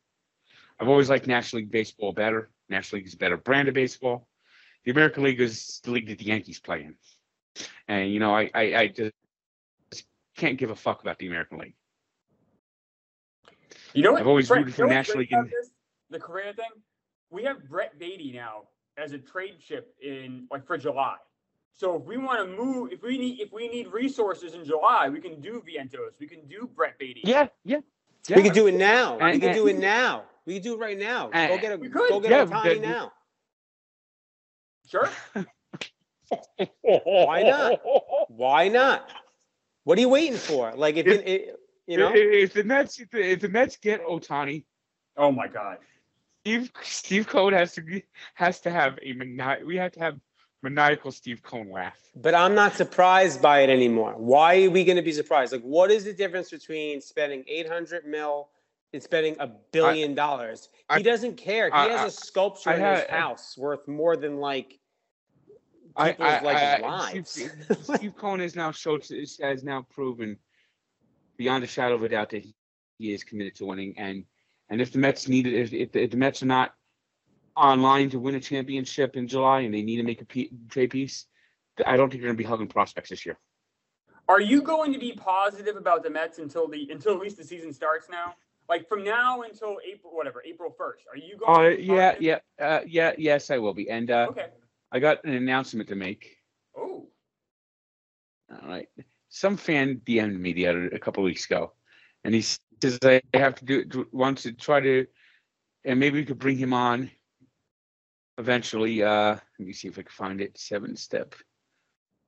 I've 0.80 0.88
always 0.88 1.08
liked 1.08 1.26
National 1.26 1.60
League 1.60 1.70
baseball 1.70 2.12
better. 2.12 2.50
National 2.68 2.98
League 2.98 3.06
is 3.06 3.14
a 3.14 3.18
better 3.18 3.36
brand 3.36 3.68
of 3.68 3.74
baseball. 3.74 4.26
The 4.84 4.90
American 4.90 5.22
League 5.22 5.40
is 5.40 5.80
the 5.84 5.92
league 5.92 6.08
that 6.08 6.18
the 6.18 6.24
Yankees 6.24 6.60
play 6.60 6.82
in, 6.82 6.94
and 7.88 8.12
you 8.12 8.20
know 8.20 8.34
I 8.34 8.50
I, 8.54 8.62
I 8.76 8.86
just 8.88 9.12
can't 10.36 10.58
give 10.58 10.70
a 10.70 10.76
fuck 10.76 11.02
about 11.02 11.18
the 11.18 11.26
American 11.26 11.58
League. 11.58 11.74
You 13.92 14.02
know 14.02 14.12
what? 14.12 14.20
I've 14.20 14.26
always 14.26 14.48
Frank, 14.48 14.66
rooted 14.66 14.74
for 14.74 14.86
National 14.86 15.18
League 15.18 15.32
The 16.10 16.18
Correa 16.18 16.52
thing. 16.52 16.66
We 17.34 17.42
have 17.44 17.68
Brett 17.68 17.98
Baty 17.98 18.30
now 18.32 18.62
as 18.96 19.12
a 19.12 19.18
trade 19.18 19.56
chip 19.58 19.92
in 20.00 20.46
like 20.52 20.64
for 20.64 20.78
July. 20.78 21.16
So 21.72 21.96
if 21.96 22.04
we 22.04 22.16
want 22.16 22.38
to 22.38 22.56
move, 22.56 22.92
if 22.92 23.02
we 23.02 23.18
need 23.18 23.40
if 23.40 23.52
we 23.52 23.66
need 23.66 23.88
resources 23.88 24.54
in 24.54 24.64
July, 24.64 25.08
we 25.08 25.20
can 25.20 25.40
do 25.40 25.60
Vientos. 25.68 26.12
We 26.20 26.28
can 26.28 26.46
do 26.46 26.70
Brett 26.76 26.96
Baty. 27.00 27.22
Yeah, 27.24 27.48
yeah. 27.64 27.80
yeah. 28.28 28.36
We 28.36 28.42
can 28.44 28.54
do 28.54 28.68
it 28.68 28.74
now. 28.76 29.14
we 29.14 29.40
can 29.40 29.48
and- 29.50 29.54
do 29.54 29.66
it 29.66 29.78
now. 29.78 30.22
We 30.46 30.54
can 30.54 30.62
do 30.62 30.74
it 30.74 30.78
right 30.78 30.96
now. 30.98 31.26
Go 31.28 31.58
get 31.58 31.72
a 31.72 31.76
We 31.76 31.88
go 31.88 32.20
get 32.20 32.30
Yeah, 32.30 32.44
Ohtani 32.46 32.62
that- 32.62 32.80
now. 32.80 33.12
Sure. 34.86 35.10
Why 36.82 37.42
not? 37.42 37.80
Why 38.28 38.68
not? 38.68 39.08
What 39.82 39.98
are 39.98 40.00
you 40.02 40.08
waiting 40.08 40.38
for? 40.38 40.72
Like 40.76 40.96
if 40.96 41.06
If- 41.08 41.20
it, 41.20 41.26
it- 41.28 41.56
you 41.86 41.98
know, 41.98 42.10
if, 42.14 42.50
if 42.50 42.52
the 42.54 42.64
Mets 42.64 42.98
if 42.98 43.10
the, 43.10 43.20
if 43.32 43.40
the 43.40 43.48
Mets 43.48 43.76
get 43.76 44.02
Ohtani, 44.06 44.64
Oh 45.16 45.30
my 45.32 45.48
God. 45.48 45.78
Steve 46.44 46.70
Steve 46.82 47.26
Cohen 47.26 47.54
has 47.54 47.72
to 47.74 48.02
has 48.34 48.60
to 48.60 48.70
have 48.70 48.98
a 49.02 49.14
mani- 49.14 49.64
we 49.64 49.76
have 49.76 49.92
to 49.92 50.00
have 50.00 50.18
maniacal 50.62 51.10
Steve 51.10 51.42
Cohen 51.42 51.70
laugh. 51.70 51.96
But 52.16 52.34
I'm 52.34 52.54
not 52.54 52.74
surprised 52.74 53.40
by 53.40 53.60
it 53.60 53.70
anymore. 53.70 54.12
Why 54.16 54.64
are 54.64 54.70
we 54.70 54.84
going 54.84 54.96
to 54.96 55.02
be 55.02 55.12
surprised? 55.12 55.52
Like, 55.52 55.62
what 55.62 55.90
is 55.90 56.04
the 56.04 56.12
difference 56.12 56.50
between 56.50 57.00
spending 57.00 57.44
800 57.48 58.06
mil 58.06 58.48
and 58.92 59.02
spending 59.02 59.36
a 59.40 59.46
billion 59.72 60.14
dollars? 60.14 60.68
I- 60.90 60.98
He 60.98 61.02
doesn't 61.02 61.36
care. 61.38 61.66
He 61.68 61.72
I- 61.72 61.88
has 61.88 62.00
I- 62.00 62.06
a 62.06 62.10
sculpture 62.10 62.70
I 62.70 62.74
in 62.74 62.80
his 62.80 63.00
had- 63.00 63.10
uh, 63.10 63.20
house 63.20 63.56
worth 63.56 63.88
more 63.88 64.16
than 64.16 64.36
like 64.36 64.78
I, 65.96 66.10
people's 66.12 66.28
I, 66.28 66.40
like 66.40 66.56
I- 66.56 66.80
lives. 66.80 67.30
Steve, 67.30 67.52
Steve 67.96 68.16
Cohen 68.16 68.40
has 68.40 68.54
now 68.54 68.70
showed 68.70 69.02
has 69.40 69.64
now 69.64 69.86
proven 69.90 70.36
beyond 71.38 71.64
a 71.64 71.66
shadow 71.66 71.94
of 71.94 72.02
a 72.02 72.08
doubt 72.10 72.28
that 72.30 72.42
he, 72.42 72.54
he 72.98 73.14
is 73.14 73.24
committed 73.24 73.54
to 73.56 73.64
winning. 73.66 73.94
And 73.96 74.24
and 74.68 74.80
if 74.80 74.92
the 74.92 74.98
Mets 74.98 75.28
need 75.28 75.46
it, 75.46 75.54
if, 75.54 75.72
if, 75.72 75.92
the, 75.92 76.02
if 76.02 76.10
the 76.10 76.16
Mets 76.16 76.42
are 76.42 76.46
not 76.46 76.74
online 77.56 78.10
to 78.10 78.18
win 78.18 78.34
a 78.34 78.40
championship 78.40 79.16
in 79.16 79.28
July 79.28 79.60
and 79.60 79.74
they 79.74 79.82
need 79.82 79.96
to 79.96 80.02
make 80.02 80.20
a 80.20 80.48
trade 80.68 80.90
piece, 80.90 81.26
I 81.86 81.96
don't 81.96 82.10
think 82.10 82.22
they're 82.22 82.28
going 82.28 82.36
to 82.36 82.42
be 82.42 82.48
hugging 82.48 82.68
prospects 82.68 83.10
this 83.10 83.24
year. 83.26 83.38
Are 84.28 84.40
you 84.40 84.62
going 84.62 84.92
to 84.92 84.98
be 84.98 85.12
positive 85.12 85.76
about 85.76 86.02
the 86.02 86.10
Mets 86.10 86.38
until 86.38 86.66
the 86.66 86.88
until 86.90 87.12
at 87.14 87.20
least 87.20 87.36
the 87.36 87.44
season 87.44 87.72
starts 87.72 88.08
now? 88.08 88.34
Like 88.68 88.88
from 88.88 89.04
now 89.04 89.42
until 89.42 89.76
April, 89.86 90.14
whatever, 90.16 90.42
April 90.46 90.74
first. 90.76 91.04
Are 91.12 91.16
you 91.18 91.36
going? 91.36 91.50
Oh 91.74 91.76
to 91.76 91.82
yeah, 91.82 92.12
positive? 92.12 92.22
yeah, 92.58 92.66
uh, 92.66 92.80
yeah, 92.86 93.12
yes, 93.18 93.50
I 93.50 93.58
will 93.58 93.74
be. 93.74 93.90
And 93.90 94.10
uh, 94.10 94.28
Okay. 94.30 94.46
I 94.90 94.98
got 95.00 95.24
an 95.24 95.34
announcement 95.34 95.88
to 95.90 95.94
make. 95.96 96.36
Oh. 96.76 97.08
All 98.50 98.68
right. 98.68 98.88
Some 99.28 99.56
fan 99.56 100.00
DM'd 100.06 100.38
me 100.40 100.52
the 100.52 100.68
other 100.68 100.86
a 100.86 100.98
couple 100.98 101.22
of 101.22 101.26
weeks 101.26 101.44
ago, 101.44 101.72
and 102.24 102.34
he 102.34 102.42
says 102.82 102.98
I 103.02 103.22
have 103.34 103.54
to 103.56 103.64
do 103.64 104.06
wants 104.12 104.42
to 104.42 104.52
try 104.52 104.80
to, 104.80 105.06
and 105.84 106.00
maybe 106.00 106.18
we 106.18 106.24
could 106.24 106.38
bring 106.38 106.56
him 106.56 106.72
on. 106.72 107.10
Eventually, 108.38 109.02
uh, 109.02 109.36
let 109.58 109.66
me 109.66 109.72
see 109.72 109.88
if 109.88 109.98
I 109.98 110.02
can 110.02 110.10
find 110.10 110.40
it. 110.40 110.58
Seven 110.58 110.96
step, 110.96 111.34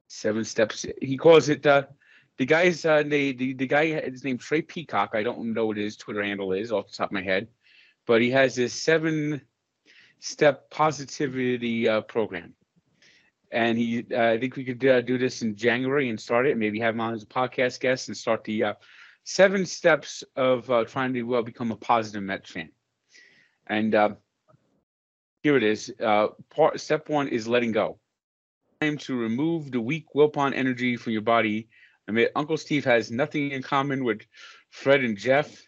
seven 0.09 0.45
steps. 0.45 0.87
He 1.01 1.17
calls 1.17 1.49
it. 1.49 1.67
Uh, 1.67 1.85
the 2.39 2.47
guy's 2.47 2.85
uh, 2.85 3.03
the, 3.03 3.33
the 3.33 3.55
the 3.55 3.67
guy 3.67 4.01
his 4.01 4.25
name 4.25 4.39
Trey 4.39 4.63
Peacock. 4.63 5.11
I 5.15 5.23
don't 5.23 5.53
know 5.53 5.67
what 5.67 5.77
his 5.77 5.97
Twitter 5.97 6.23
handle 6.23 6.53
is 6.53 6.73
off 6.73 6.89
the 6.89 6.97
top 6.97 7.09
of 7.09 7.13
my 7.13 7.23
head, 7.23 7.49
but 8.07 8.21
he 8.21 8.31
has 8.31 8.55
this 8.55 8.73
seven 8.73 9.41
step 10.21 10.71
positivity 10.71 11.89
uh, 11.89 12.01
program 12.03 12.55
and 13.53 13.79
he 13.79 14.05
uh, 14.13 14.31
I 14.33 14.39
think 14.39 14.57
we 14.57 14.65
could 14.65 14.85
uh, 14.85 15.01
do 15.01 15.19
this 15.19 15.43
in 15.43 15.57
January 15.57 16.09
and 16.09 16.21
start 16.21 16.47
it. 16.47 16.57
Maybe 16.57 16.81
have 16.81 16.95
him 16.95 17.01
on 17.01 17.15
as 17.15 17.23
a 17.23 17.27
podcast 17.27 17.81
guest 17.81 18.09
and 18.09 18.17
start 18.17 18.45
the 18.45 18.65
uh, 18.65 18.75
seven 19.27 19.67
steps 19.67 20.23
of 20.37 20.71
uh, 20.71 20.85
trying 20.85 21.13
to 21.13 21.43
become 21.43 21.73
a 21.73 21.77
positive 21.77 22.23
Mets 22.23 22.51
fan. 22.51 22.71
And 23.67 23.95
uh, 23.95 24.11
here 25.43 25.57
it 25.57 25.65
is. 25.65 25.93
Uh, 26.01 26.29
part 26.49 26.81
step 26.81 27.09
one 27.09 27.29
is 27.29 27.49
letting 27.49 27.73
go. 27.73 27.99
Time 28.81 28.97
to 28.99 29.17
remove 29.17 29.73
the 29.73 29.81
weak 29.81 30.07
Wilpon 30.15 30.55
energy 30.55 30.97
from 30.97 31.13
your 31.13 31.23
body. 31.23 31.69
I 32.09 32.13
mean, 32.13 32.29
Uncle 32.37 32.57
Steve 32.57 32.85
has 32.85 33.11
nothing 33.11 33.51
in 33.51 33.63
common 33.63 34.05
with 34.05 34.23
Fred 34.71 35.03
and 35.03 35.19
Jeff. 35.19 35.61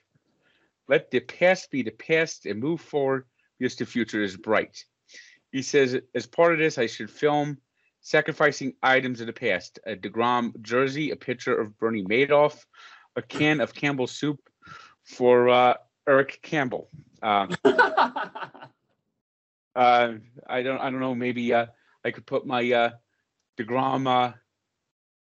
Let 0.87 1.11
the 1.11 1.21
past 1.21 1.71
be 1.73 1.83
the 1.83 1.91
past 1.91 2.47
and 2.47 2.61
move 2.61 2.81
forward 2.81 3.25
because 3.59 3.75
the 3.75 3.87
future 3.87 4.23
is 4.23 4.37
bright. 4.37 4.85
He 5.51 5.63
says, 5.63 5.99
as 6.15 6.27
part 6.27 6.53
of 6.53 6.61
this, 6.61 6.79
I 6.79 6.87
should 6.87 7.11
film 7.11 7.59
sacrificing 8.03 8.75
items 8.85 9.21
of 9.21 9.27
the 9.27 9.33
past 9.33 9.81
a 9.85 9.97
DeGrom 9.97 10.61
jersey, 10.63 11.11
a 11.11 11.17
picture 11.17 11.59
of 11.59 11.77
Bernie 11.79 12.05
Madoff, 12.05 12.65
a 13.17 13.23
can 13.23 13.61
of 13.61 13.75
Campbell's 13.75 14.13
soup 14.13 14.41
for 15.05 15.49
uh, 15.49 15.75
Eric 16.07 16.41
Campbell. 16.43 16.89
Uh, 17.23 17.49
uh, 17.65 18.11
I 19.75 20.63
don't, 20.63 20.79
I 20.79 20.91
don't 20.91 21.01
know. 21.01 21.15
Maybe 21.15 21.53
uh, 21.53 21.67
I 22.05 22.11
could 22.11 22.27
put 22.27 22.47
my 22.47 22.71
uh, 22.71 22.91
Degrom 23.59 24.07
uh, 24.07 24.33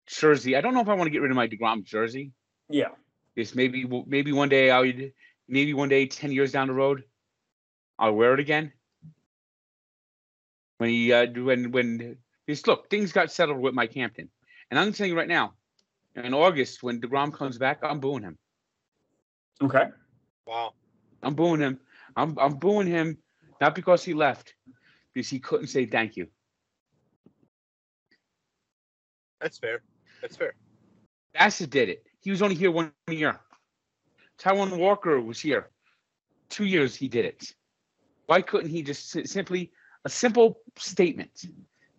jersey. 0.08 0.56
I 0.56 0.62
don't 0.62 0.74
know 0.74 0.82
if 0.82 0.90
I 0.90 0.94
want 0.94 1.08
to 1.08 1.12
get 1.12 1.22
rid 1.22 1.32
of 1.32 1.38
my 1.38 1.48
Degrom 1.48 1.84
jersey. 1.84 2.32
yeah. 2.70 2.90
Because 3.34 3.56
maybe, 3.56 3.90
maybe 4.08 4.34
one 4.34 4.50
day 4.50 4.72
I 4.72 4.82
would, 4.82 5.14
maybe 5.48 5.74
one 5.74 5.88
day, 5.88 6.06
ten 6.06 6.34
years 6.34 6.52
down 6.52 6.68
the 6.68 6.74
road, 6.74 7.06
I'll 7.98 8.12
wear 8.12 8.34
it 8.34 8.42
again. 8.42 8.74
When 10.80 10.90
he, 10.90 11.14
uh, 11.14 11.28
when, 11.28 11.72
when, 11.72 12.18
this 12.46 12.68
look, 12.68 12.90
things 12.90 13.14
got 13.14 13.32
settled 13.32 13.60
with 13.60 13.74
Mike 13.74 13.94
Hampton, 13.94 14.28
and 14.70 14.78
I'm 14.78 14.92
telling 14.92 15.12
you 15.12 15.18
right 15.18 15.30
now, 15.30 15.54
in 16.16 16.34
August 16.34 16.84
when 16.84 17.00
Degrom 17.02 17.34
comes 17.34 17.58
back, 17.58 17.80
I'm 17.84 18.00
booing 18.00 18.24
him. 18.24 18.38
Okay. 19.62 19.86
Wow. 20.46 20.74
I'm 21.24 21.36
booing 21.36 21.62
him. 21.62 21.80
I'm, 22.16 22.38
I'm 22.40 22.56
booing 22.56 22.88
him 22.88 23.18
not 23.60 23.76
because 23.76 24.04
he 24.04 24.14
left, 24.14 24.56
because 25.14 25.30
he 25.30 25.40
couldn't 25.40 25.68
say 25.68 25.86
thank 25.86 26.18
you. 26.18 26.28
That's 29.40 29.58
fair. 29.58 29.82
That's 30.22 30.36
fair. 30.36 30.54
Bassitt 31.36 31.70
did 31.70 31.90
it. 31.90 32.04
He 32.20 32.32
was 32.32 32.42
only 32.42 32.56
here 32.56 32.72
one 32.72 32.92
year. 33.10 33.40
Taijuan 34.40 34.78
Walker 34.78 35.20
was 35.22 35.40
here. 35.40 35.70
Two 36.50 36.66
years 36.66 36.96
he 36.96 37.08
did 37.08 37.26
it. 37.26 37.54
Why 38.26 38.42
couldn't 38.42 38.70
he 38.70 38.82
just 38.84 39.28
simply 39.28 39.72
a 40.06 40.10
simple 40.10 40.60
statement 40.78 41.46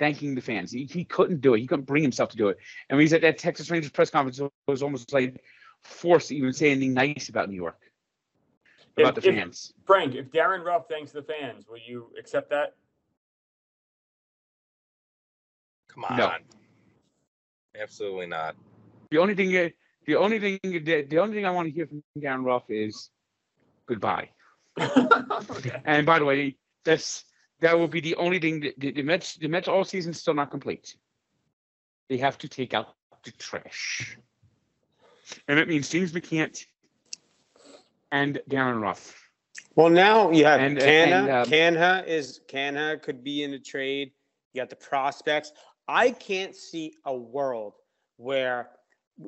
thanking 0.03 0.35
the 0.35 0.41
fans? 0.41 0.73
He, 0.73 0.85
he 0.85 1.05
couldn't 1.05 1.41
do 1.41 1.55
it. 1.55 1.61
He 1.61 1.67
couldn't 1.69 1.85
bring 1.87 2.03
himself 2.03 2.31
to 2.31 2.37
do 2.37 2.49
it. 2.49 2.59
And 2.89 2.97
when 2.97 3.03
he's 3.05 3.13
at 3.13 3.21
that 3.23 3.39
Texas 3.39 3.71
Rangers 3.71 3.93
press 3.93 4.11
conference, 4.11 4.41
it 4.41 4.51
was 4.67 4.83
almost 4.83 5.13
like 5.13 5.41
forced 5.85 6.29
to 6.29 6.37
even 6.37 6.53
say 6.53 6.73
anything 6.73 6.93
nice 6.93 7.29
about 7.29 7.49
New 7.49 7.55
York, 7.55 7.79
about 8.99 9.17
If- 9.17 9.23
the 9.23 9.31
if- 9.31 9.37
fans. 9.37 9.73
Frank, 9.87 10.17
if 10.17 10.33
Darin 10.33 10.63
Ruf 10.63 10.89
thanks 10.89 11.13
the 11.13 11.23
fans, 11.23 11.69
will 11.69 11.79
you 11.79 12.09
accept 12.19 12.51
that? 12.51 12.75
Come 15.89 16.05
on. 16.05 16.17
No. 16.17 16.33
Absolutely 17.81 18.27
not. 18.27 18.57
The 19.13 19.19
only 19.19 19.35
thing, 19.37 19.57
uh, 19.57 19.69
the 20.07 20.17
only 20.17 20.41
thing, 20.41 20.59
the, 20.63 21.03
the 21.03 21.19
only 21.19 21.35
thing 21.37 21.47
I 21.47 21.51
want 21.51 21.69
to 21.69 21.73
hear 21.73 21.87
from 21.87 22.03
Darin 22.21 22.43
Ruf 22.43 22.65
is 22.69 23.11
goodbye. 23.87 24.31
okay. 24.81 25.81
And 25.85 26.05
by 26.07 26.19
the 26.19 26.25
way, 26.25 26.57
that's 26.85 27.25
that 27.63 27.79
will 27.79 27.89
be 27.89 28.01
the 28.01 28.15
only 28.17 28.39
thing 28.39 28.61
that 28.61 28.79
the, 28.79 28.91
the 28.93 29.03
Mets 29.03 29.37
the 29.37 29.49
Mets 29.49 29.69
all 29.69 29.85
season 29.85 30.13
still 30.13 30.35
not 30.35 30.51
complete. 30.51 30.97
They 32.09 32.19
have 32.19 32.37
to 32.39 32.49
take 32.49 32.75
out 32.75 32.95
the 33.25 33.31
trash. 33.33 34.19
And 35.49 35.59
it 35.59 35.69
means 35.69 35.89
James 35.89 36.13
McCann 36.13 36.63
and 38.11 38.41
Darin 38.49 38.81
Ruf. 38.81 39.19
Well, 39.75 39.89
now 39.89 40.31
you 40.31 40.45
have 40.45 40.61
And- 40.61 40.77
Canha. 40.77 41.13
and, 41.23 41.31
um, 41.31 41.47
Canha 41.47 42.07
is 42.07 42.41
Canha 42.49 43.01
could 43.01 43.25
be 43.25 43.43
in 43.45 43.55
a 43.55 43.59
trade. 43.59 44.13
You 44.53 44.61
got 44.61 44.69
the 44.69 44.77
prospects. 44.77 45.53
I 45.89 46.11
can't 46.11 46.55
see 46.55 46.95
a 47.07 47.15
world 47.17 47.75
where 48.17 48.71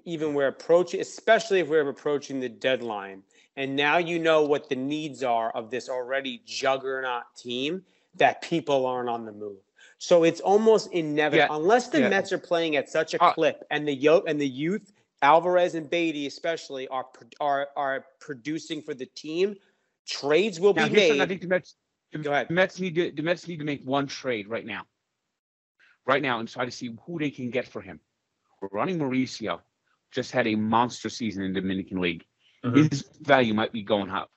even 0.04 0.34
we're 0.34 0.48
approaching, 0.48 1.00
especially 1.00 1.60
if 1.60 1.68
we're 1.68 1.88
approaching 1.88 2.40
the 2.40 2.48
deadline, 2.48 3.22
and 3.56 3.74
now 3.76 3.98
you 3.98 4.18
know 4.18 4.42
what 4.44 4.68
the 4.68 4.76
needs 4.76 5.22
are 5.22 5.50
of 5.52 5.70
this 5.70 5.88
already 5.88 6.42
juggernaut 6.44 7.22
team, 7.36 7.82
that 8.16 8.42
people 8.42 8.86
aren't 8.86 9.08
on 9.08 9.24
the 9.24 9.32
move. 9.32 9.58
So 9.98 10.24
it's 10.24 10.40
almost 10.40 10.92
inevitable, 10.92 11.54
Yeah, 11.54 11.60
unless 11.60 11.88
the 11.88 12.00
yeah. 12.00 12.08
Mets 12.08 12.32
are 12.32 12.38
playing 12.38 12.76
at 12.76 12.88
such 12.88 13.14
a 13.14 13.22
Uh, 13.22 13.32
clip, 13.32 13.64
and 13.70 13.86
the 13.86 13.94
yo 13.94 14.20
and 14.26 14.40
the 14.40 14.48
youth, 14.48 14.92
Alvarez 15.22 15.74
and 15.74 15.88
Baty 15.88 16.26
especially, 16.26 16.86
are 16.88 17.06
are 17.40 17.68
are 17.76 18.06
producing 18.20 18.82
for 18.82 18.94
the 18.94 19.06
team. 19.06 19.56
Trades 20.06 20.60
will 20.60 20.74
Now 20.74 20.84
be 20.88 20.94
here's 20.94 21.08
something 21.08 21.20
I 21.22 21.26
think 21.26 21.40
the 21.40 21.48
Mets 21.48 21.76
the, 22.12 22.18
Go 22.18 22.32
ahead. 22.32 22.48
the 22.48 22.54
Mets 22.54 22.78
need 22.78 22.94
to 22.96 23.10
the 23.12 23.22
Mets 23.22 23.48
need 23.48 23.58
to 23.58 23.64
make 23.64 23.82
one 23.84 24.06
trade 24.06 24.48
right 24.48 24.66
now. 24.66 24.86
Right 26.06 26.22
now 26.22 26.40
and 26.40 26.48
try 26.48 26.64
to 26.66 26.70
see 26.70 26.94
who 27.06 27.18
they 27.18 27.30
can 27.30 27.50
get 27.50 27.66
for 27.66 27.80
him. 27.80 28.00
Ronnie 28.72 28.94
Mauricio 28.94 29.60
just 30.10 30.30
had 30.32 30.46
a 30.46 30.54
monster 30.54 31.08
season 31.08 31.42
in 31.44 31.52
the 31.54 31.60
Dominican 31.60 32.00
League. 32.00 32.26
Mhm. 32.62 32.90
His 32.90 33.02
value 33.20 33.54
might 33.54 33.72
be 33.72 33.82
going 33.82 34.10
up. 34.10 34.30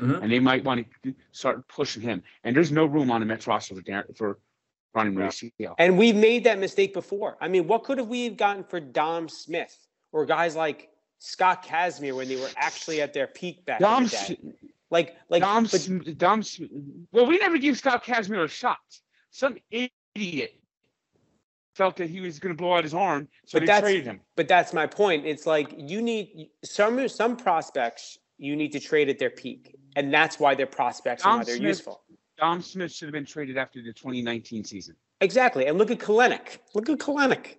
Mhm. 0.00 0.22
and 0.22 0.32
they 0.32 0.38
might 0.38 0.64
want 0.64 0.86
to 1.04 1.14
start 1.32 1.66
pushing 1.68 2.02
him. 2.02 2.22
And 2.44 2.54
there's 2.56 2.72
no 2.72 2.86
room 2.86 3.10
on 3.10 3.20
the 3.20 3.26
Mets 3.26 3.46
roster 3.46 3.74
for 3.74 3.82
Darren, 3.82 4.16
for 4.16 4.38
Ronnie 4.94 5.10
Mauricio. 5.14 5.74
And 5.78 5.96
we've 5.98 6.16
made 6.16 6.44
that 6.44 6.58
mistake 6.58 6.92
before. 6.94 7.36
I 7.40 7.48
mean, 7.48 7.66
what 7.66 7.84
could 7.84 7.98
have 7.98 8.08
we 8.08 8.28
gotten 8.30 8.64
for 8.64 8.80
Dom 8.80 9.28
Smith 9.28 9.76
or 10.12 10.24
guys 10.26 10.56
like 10.56 10.90
Scott 11.18 11.64
Kazmir 11.64 12.16
when 12.16 12.28
they 12.28 12.36
were 12.36 12.50
actually 12.56 13.00
at 13.02 13.12
their 13.12 13.26
peak 13.26 13.64
back 13.66 13.80
Dom, 13.80 14.04
in 14.04 14.08
the 14.08 14.16
day? 14.36 14.38
Like, 14.90 15.16
like, 15.28 15.42
Dom, 15.42 15.64
but- 15.70 16.18
Dom, 16.18 16.42
well, 17.12 17.26
we 17.26 17.38
never 17.38 17.58
gave 17.58 17.76
Scott 17.78 18.02
Kazmir 18.04 18.42
a 18.44 18.48
shot. 18.48 18.78
Some 19.30 19.56
idiot 19.70 20.56
felt 21.76 21.96
that 21.96 22.10
he 22.10 22.20
was 22.20 22.38
going 22.40 22.54
to 22.54 22.60
blow 22.60 22.74
out 22.74 22.82
his 22.82 22.94
arm, 22.94 23.28
so 23.46 23.56
But 23.56 23.60
they 23.60 23.66
that's- 23.66 23.82
traded 23.82 24.04
him. 24.06 24.20
but 24.34 24.48
that's 24.48 24.72
my 24.72 24.86
point. 24.86 25.24
It's 25.26 25.46
like 25.46 25.72
you 25.76 26.02
need 26.02 26.50
some 26.64 27.06
some 27.08 27.36
prospects 27.36 28.18
you 28.38 28.56
need 28.56 28.72
to 28.72 28.80
trade 28.80 29.08
at 29.08 29.18
their 29.18 29.30
peak, 29.30 29.76
and 29.96 30.12
that's 30.12 30.38
why 30.38 30.54
they're 30.54 30.66
prospects 30.66 31.24
and 31.24 31.30
Dom 31.30 31.38
why 31.38 31.44
they're 31.44 31.56
Smith- 31.56 31.68
useful. 31.68 32.02
Dom 32.38 32.62
Smith 32.62 32.92
should 32.92 33.06
have 33.06 33.12
been 33.12 33.26
traded 33.26 33.58
after 33.58 33.82
the 33.82 33.92
2019 33.92 34.64
season. 34.64 34.96
Exactly. 35.20 35.66
And 35.66 35.76
look 35.76 35.90
at 35.90 35.98
Kelenic. 35.98 36.58
Look 36.74 36.88
at 36.88 36.98
Kelenic. 36.98 37.56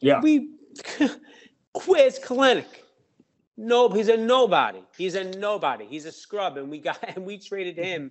Yeah. 0.00 0.20
We 0.20 0.50
quiz 1.72 2.18
Kelenic? 2.18 2.66
No, 3.56 3.88
he's 3.88 4.08
a 4.08 4.16
nobody. 4.16 4.82
He's 4.96 5.14
a 5.14 5.24
nobody. 5.38 5.86
He's 5.86 6.06
a 6.06 6.12
scrub, 6.12 6.56
and 6.56 6.68
we 6.68 6.78
got 6.78 6.98
and 7.16 7.24
we 7.24 7.38
traded 7.38 7.76
him 7.76 8.10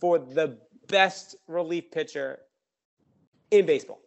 for 0.00 0.18
the 0.18 0.58
best 0.88 1.36
relief 1.46 1.90
pitcher 1.90 2.40
in 3.50 3.66
baseball. 3.66 4.00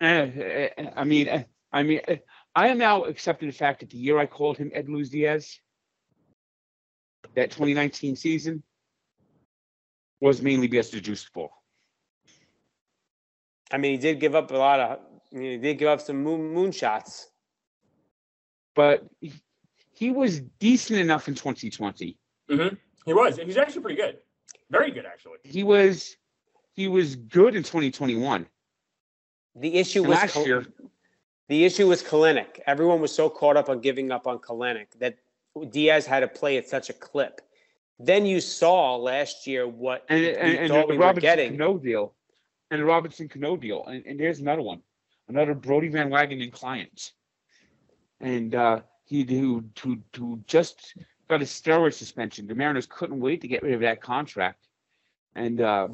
Eh, 0.00 0.70
eh, 0.76 0.90
I 0.94 1.04
mean, 1.04 1.28
eh, 1.28 1.44
I 1.72 1.82
mean, 1.82 2.00
eh, 2.06 2.16
I 2.54 2.68
am 2.68 2.78
now 2.78 3.04
accepting 3.04 3.48
the 3.48 3.54
fact 3.54 3.80
that 3.80 3.90
the 3.90 3.96
year 3.96 4.18
I 4.18 4.26
called 4.26 4.58
him 4.58 4.70
Ed 4.74 4.88
Luz 4.88 5.10
Diaz, 5.10 5.58
that 7.34 7.50
2019 7.50 8.16
season, 8.16 8.62
was 10.20 10.42
mainly 10.42 10.66
because 10.66 10.88
of 10.88 10.94
the 10.94 11.00
juice 11.00 11.28
ball. 11.32 11.50
I 13.70 13.78
mean, 13.78 13.92
he 13.92 13.98
did 13.98 14.20
give 14.20 14.34
up 14.34 14.50
a 14.50 14.56
lot 14.56 14.80
of. 14.80 14.98
I 15.32 15.36
mean, 15.36 15.50
he 15.52 15.58
did 15.58 15.78
give 15.78 15.88
up 15.88 16.00
some 16.00 16.22
moon 16.22 16.72
shots, 16.72 17.28
But 18.74 19.04
he, 19.20 19.32
he 19.92 20.10
was 20.10 20.40
decent 20.58 20.98
enough 21.00 21.28
in 21.28 21.34
2020. 21.34 22.16
hmm 22.48 22.68
He 23.04 23.12
was. 23.12 23.36
He's 23.36 23.56
actually 23.58 23.82
pretty 23.82 24.00
good. 24.00 24.18
Very 24.70 24.90
good, 24.90 25.06
actually. 25.06 25.38
He 25.44 25.62
was 25.64 26.16
he 26.74 26.88
was 26.88 27.16
good 27.16 27.54
in 27.56 27.62
2021. 27.62 28.46
The 29.56 29.74
issue 29.78 30.00
And 30.00 30.08
was 30.08 30.18
last 30.18 30.32
Kal- 30.34 30.46
year, 30.46 30.66
the 31.48 31.64
issue 31.64 31.88
was 31.88 32.02
Kelenic. 32.02 32.60
Everyone 32.66 33.00
was 33.00 33.14
so 33.14 33.28
caught 33.28 33.56
up 33.56 33.68
on 33.68 33.80
giving 33.80 34.10
up 34.12 34.26
on 34.26 34.38
Kelenic 34.38 34.86
that 35.00 35.18
Diaz 35.64 36.06
had 36.06 36.20
to 36.20 36.28
play 36.28 36.56
at 36.56 36.68
such 36.68 36.90
a 36.90 36.92
clip. 36.92 37.40
Then 37.98 38.26
you 38.26 38.40
saw 38.40 38.96
last 38.96 39.46
year 39.46 39.66
what 39.66 40.04
and 40.08 40.20
we 40.20 40.34
and, 40.34 40.58
and 40.58 40.70
the 40.70 40.86
we 40.88 40.96
were 40.96 41.04
Robinson 41.04 41.22
getting. 41.22 41.58
Cano 41.58 41.78
deal, 41.78 42.14
and 42.70 42.80
the 42.80 42.84
Robinson 42.84 43.28
Cano 43.28 43.56
deal, 43.56 43.84
and, 43.86 44.04
and 44.06 44.20
there's 44.20 44.38
another 44.38 44.62
one, 44.62 44.82
another 45.28 45.54
Brodie 45.54 45.88
Van 45.88 46.10
Wagenen 46.10 46.52
client, 46.52 47.12
and 48.20 48.54
uh, 48.54 48.80
he 49.04 49.24
who 49.24 49.64
who 49.80 49.98
who 50.16 50.40
just 50.46 50.94
got 51.28 51.42
a 51.42 51.44
steroid 51.44 51.92
suspension. 51.92 52.46
The 52.46 52.54
Mariners 52.54 52.86
couldn't 52.86 53.20
wait 53.20 53.40
to 53.40 53.48
get 53.48 53.62
rid 53.62 53.74
of 53.74 53.80
that 53.80 54.00
contract, 54.00 54.68
and 55.34 55.60
uh, 55.60 55.88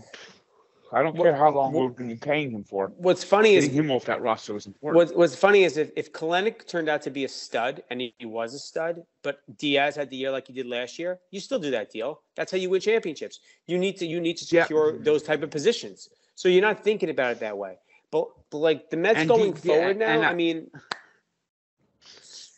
I 0.95 1.03
don't 1.03 1.17
care 1.17 1.35
how 1.35 1.51
long 1.51 1.73
we're 1.73 1.89
going 1.89 2.09
to 2.09 2.15
be 2.15 2.19
paying 2.21 2.51
him 2.53 2.63
for. 2.63 2.93
What's 2.97 3.25
funny 3.25 3.57
is 3.57 3.65
him 3.65 3.91
off 3.91 4.05
that 4.05 4.23
roster 4.23 4.55
was 4.55 4.67
important. 4.67 4.97
What's, 4.97 5.13
what's 5.13 5.35
funny 5.35 5.65
is 5.65 5.77
if, 5.77 5.91
if 5.97 6.13
Kelenic 6.13 6.67
turned 6.69 6.89
out 6.89 7.03
to 7.03 7.11
be 7.11 7.25
a 7.25 7.29
stud, 7.29 7.83
and 7.91 8.01
he, 8.01 8.15
he 8.19 8.27
was 8.27 8.55
a 8.55 8.59
stud, 8.61 9.03
but 9.23 9.41
Diaz 9.59 9.97
had 9.97 10.09
the 10.09 10.17
year 10.17 10.31
like 10.31 10.47
he 10.47 10.53
did 10.53 10.67
last 10.67 10.99
year, 10.99 11.19
you 11.33 11.41
still 11.41 11.59
do 11.59 11.71
that 11.73 11.91
deal. 11.91 12.23
That's 12.37 12.53
how 12.53 12.59
you 12.59 12.71
win 12.71 12.81
championships. 12.81 13.41
You 13.67 13.77
need 13.79 13.97
to 13.99 14.07
you 14.07 14.21
need 14.21 14.37
to 14.37 14.55
Yeah. 14.55 14.63
secure 14.63 14.97
those 14.99 15.23
type 15.25 15.43
of 15.43 15.51
positions. 15.51 16.09
So 16.37 16.49
you're 16.49 16.63
not 16.63 16.85
thinking 16.85 17.11
about 17.11 17.33
it 17.33 17.41
that 17.41 17.59
way. 17.59 17.77
But, 18.13 18.29
but 18.51 18.59
like 18.59 18.91
the 18.91 18.97
Mets 18.97 19.19
And 19.19 19.29
going 19.29 19.53
the- 19.53 19.61
yeah, 19.69 19.75
forward 19.75 19.97
now, 19.99 20.21
I- 20.23 20.29
I 20.31 20.35
mean, 20.35 20.71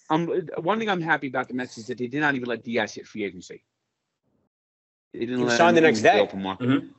Um, 0.09 0.29
one 0.59 0.79
thing 0.79 0.89
I'm 0.89 1.01
happy 1.01 1.27
about 1.27 1.49
the 1.49 1.55
Mets 1.55 1.79
is 1.79 1.89
that 1.89 1.99
they 1.99 2.07
did 2.07 2.21
not 2.21 2.37
even 2.37 2.49
let 2.49 2.63
Diaz 2.63 2.95
hit 2.95 3.09
free 3.09 3.25
agency. 3.25 3.65
They 5.13 5.21
didn't 5.21 5.39
He 5.39 5.45
let 5.47 5.57
signed 5.57 5.77
him 5.77 5.83
the 5.83 5.89
next 5.89 6.03
day. 6.03 6.21
open 6.21 6.43
market. 6.43 6.69
Mhm. 6.69 6.91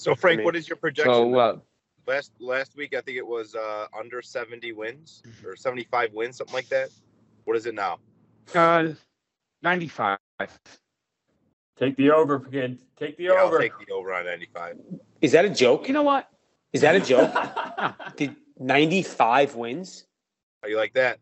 So 0.00 0.14
Frank, 0.14 0.38
mean- 0.38 0.44
what 0.46 0.56
is 0.56 0.66
your 0.66 0.76
projection? 0.76 1.12
So 1.12 1.38
uh, 1.38 1.58
last 2.06 2.32
last 2.40 2.74
week, 2.74 2.94
I 2.94 3.02
think 3.02 3.18
it 3.18 3.26
was 3.26 3.54
uh, 3.54 3.86
under 3.96 4.22
70 4.22 4.72
wins 4.72 5.22
or 5.44 5.54
75 5.56 6.14
wins, 6.14 6.38
something 6.38 6.54
like 6.54 6.68
that. 6.70 6.88
What 7.44 7.54
is 7.58 7.66
it 7.66 7.74
now? 7.74 7.98
uh, 8.54 8.88
95. 9.62 10.16
Take 11.78 11.96
the 11.96 12.10
over, 12.10 12.40
kid. 12.40 12.78
Take 12.98 13.18
the 13.18 13.24
Yeah, 13.24 13.32
I'll 13.32 13.48
over. 13.48 13.58
take 13.58 13.72
the 13.86 13.92
over 13.92 14.14
on 14.14 14.24
95. 14.24 14.78
is 15.20 15.32
that 15.32 15.44
a 15.44 15.50
joke? 15.50 15.86
You 15.86 15.92
know 15.92 16.02
what? 16.02 16.30
Is 16.72 16.80
that 16.80 16.94
a 16.96 17.00
joke? 17.00 17.30
Did 18.16 18.36
95 18.58 19.54
wins 19.54 20.06
Are 20.62 20.70
you 20.70 20.78
like 20.78 20.94
that? 20.94 21.18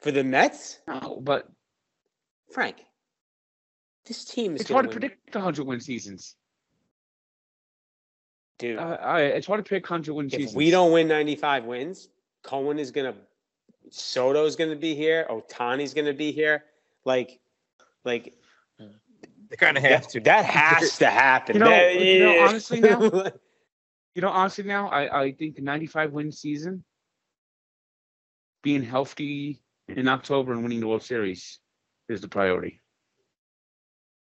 for 0.00 0.10
the 0.10 0.24
Mets? 0.24 0.80
No, 0.88 1.20
but 1.22 1.48
Frank, 2.50 2.76
this 4.06 4.24
team 4.24 4.56
is 4.56 4.62
it's 4.62 4.70
going 4.70 4.74
hard 4.76 4.84
to 4.86 4.88
win. 4.88 5.00
predict 5.10 5.34
100 5.36 5.64
win 5.64 5.80
seasons. 5.80 6.34
Dude, 8.58 8.78
Uh, 8.78 8.98
I, 9.00 9.20
it's 9.22 9.46
hard 9.46 9.64
to 9.64 9.68
pick 9.68 9.84
100 9.88 10.12
win 10.12 10.26
if 10.26 10.32
seasons. 10.32 10.54
we 10.56 10.70
don't 10.70 10.92
win 10.92 11.06
95 11.08 11.64
wins, 11.64 12.08
Cohen 12.42 12.78
is 12.78 12.90
going 12.90 13.12
to, 13.12 13.18
Soto's 13.90 14.56
going 14.56 14.70
to 14.70 14.76
be 14.76 14.94
here, 14.94 15.26
Ohtani's 15.30 15.94
going 15.94 16.06
to 16.06 16.12
be 16.12 16.32
here. 16.32 16.64
Like, 17.04 17.38
like 18.04 18.34
They 18.78 19.56
kind 19.56 19.76
of 19.76 19.82
have 19.84 20.02
that, 20.02 20.10
to. 20.10 20.20
that 20.20 20.44
has 20.44 20.98
to 20.98 21.06
happen. 21.06 21.56
You 21.56 21.60
know- 21.60 21.68
That- 21.70 22.00
you 22.00 22.18
know, 22.20 22.40
honestly 22.46 22.80
now- 22.80 23.00
You 24.14 24.22
know, 24.22 24.30
honestly, 24.30 24.64
now 24.64 24.88
I, 24.88 25.22
I 25.26 25.32
think 25.32 25.54
the 25.54 25.62
95 25.62 26.12
win 26.12 26.32
season, 26.32 26.82
being 28.64 28.82
healthy 28.82 29.62
in 29.86 30.08
October 30.08 30.52
and 30.52 30.64
winning 30.64 30.80
the 30.80 30.88
World 30.88 31.04
Series 31.04 31.60
is 32.08 32.20
the 32.20 32.26
priority. 32.26 32.80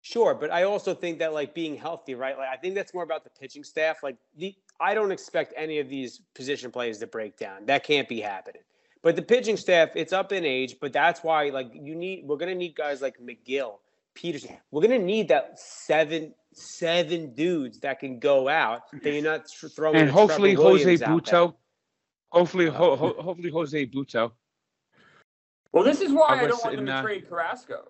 Sure, 0.10 0.34
but 0.34 0.52
I 0.52 0.63
also 0.63 0.93
think 0.93 1.20
that 1.20 1.34
like 1.34 1.54
being 1.54 1.76
healthy, 1.76 2.15
right? 2.15 2.38
Like 2.38 2.48
I 2.48 2.56
think 2.56 2.76
that's 2.76 2.93
more 2.93 3.04
about 3.04 3.26
the 3.26 3.30
pitching 3.30 3.65
staff. 3.65 3.98
Like 4.02 4.15
the 4.38 4.56
I 4.80 4.93
don't 4.93 5.12
expect 5.12 5.54
any 5.58 5.80
of 5.80 5.89
these 5.89 6.22
position 6.34 6.72
players 6.72 7.00
to 7.00 7.08
break 7.08 7.36
down. 7.36 7.65
That 7.65 7.84
can't 7.84 8.08
be 8.08 8.22
happening. 8.22 8.62
But 9.02 9.17
the 9.17 9.22
pitching 9.22 9.58
staff, 9.58 9.89
it's 9.96 10.13
up 10.13 10.32
in 10.32 10.46
age, 10.46 10.78
but 10.80 10.93
that's 10.93 11.26
why 11.26 11.50
like 11.50 11.72
you 11.74 11.93
need 11.93 12.26
we're 12.26 12.38
gonna 12.38 12.56
need 12.56 12.74
guys 12.74 13.02
like 13.02 13.17
Megill, 13.20 13.80
Peterson. 14.13 14.56
We're 14.72 14.82
gonna 14.82 14.98
need 14.98 15.28
that 15.28 15.60
seven 15.60 16.34
seven 16.54 17.34
dudes 17.34 17.82
that 17.82 18.00
can 18.00 18.17
go 18.17 18.48
out 18.48 18.84
that 19.04 19.12
you're 19.12 19.22
not 19.22 19.41
thr- 19.52 19.67
throwing. 19.67 19.98
And 19.98 20.10
hopefully 20.10 20.56
Trevor 20.56 20.70
Jose 20.70 20.86
Williams. 20.86 21.02
Butto, 21.02 21.54
hopefully 22.30 22.67
ho, 22.67 22.96
ho, 22.96 23.13
hopefully 23.20 23.50
Jose 23.50 23.86
Butto. 23.88 24.32
well, 25.74 25.84
this 25.84 26.00
is 26.00 26.13
why 26.13 26.28
I 26.30 26.43
I, 26.43 26.48
don't 26.48 26.63
want 26.63 26.78
them 26.78 26.86
to 26.86 26.93
uh, 26.93 27.02
trade 27.02 27.28
Carrasco. 27.28 27.89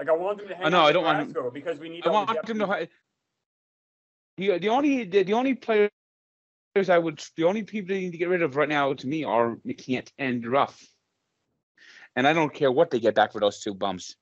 Like 0.00 0.08
I 0.08 0.12
want 0.12 0.38
them 0.38 0.48
to 0.48 0.54
hang 0.54 0.64
I 0.64 0.68
know, 0.70 0.80
on 0.80 0.84
I 0.86 0.92
don't 0.92 1.04
want 1.04 1.18
him- 1.18 1.32
Carrasco 1.34 1.50
because 1.50 1.78
we 1.78 1.90
need. 1.90 2.06
I 2.06 2.08
all 2.08 2.14
want 2.14 2.30
depth 2.32 2.46
them 2.48 2.58
to. 2.60 2.64
we- 2.64 2.70
hi- 2.70 2.88
The, 4.38 4.58
the 4.58 4.68
only 4.70 5.04
the, 5.04 5.22
the 5.24 5.34
only 5.34 5.54
players 5.54 5.90
I 6.88 6.96
would 6.96 7.22
the 7.36 7.44
only 7.44 7.64
people 7.64 7.88
they 7.94 8.00
need 8.00 8.12
to 8.12 8.16
get 8.16 8.30
rid 8.30 8.40
of 8.40 8.56
right 8.56 8.68
now 8.68 8.94
to 8.94 9.06
me 9.06 9.24
are 9.24 9.56
McCann 9.56 10.08
and 10.16 10.46
Ruf, 10.46 10.82
and 12.16 12.26
I 12.26 12.32
don't 12.32 12.52
care 12.54 12.72
what 12.72 12.90
they 12.90 12.98
get 12.98 13.14
back 13.14 13.32
for 13.32 13.40
those 13.40 13.60
two 13.60 13.74
bums. 13.74 14.16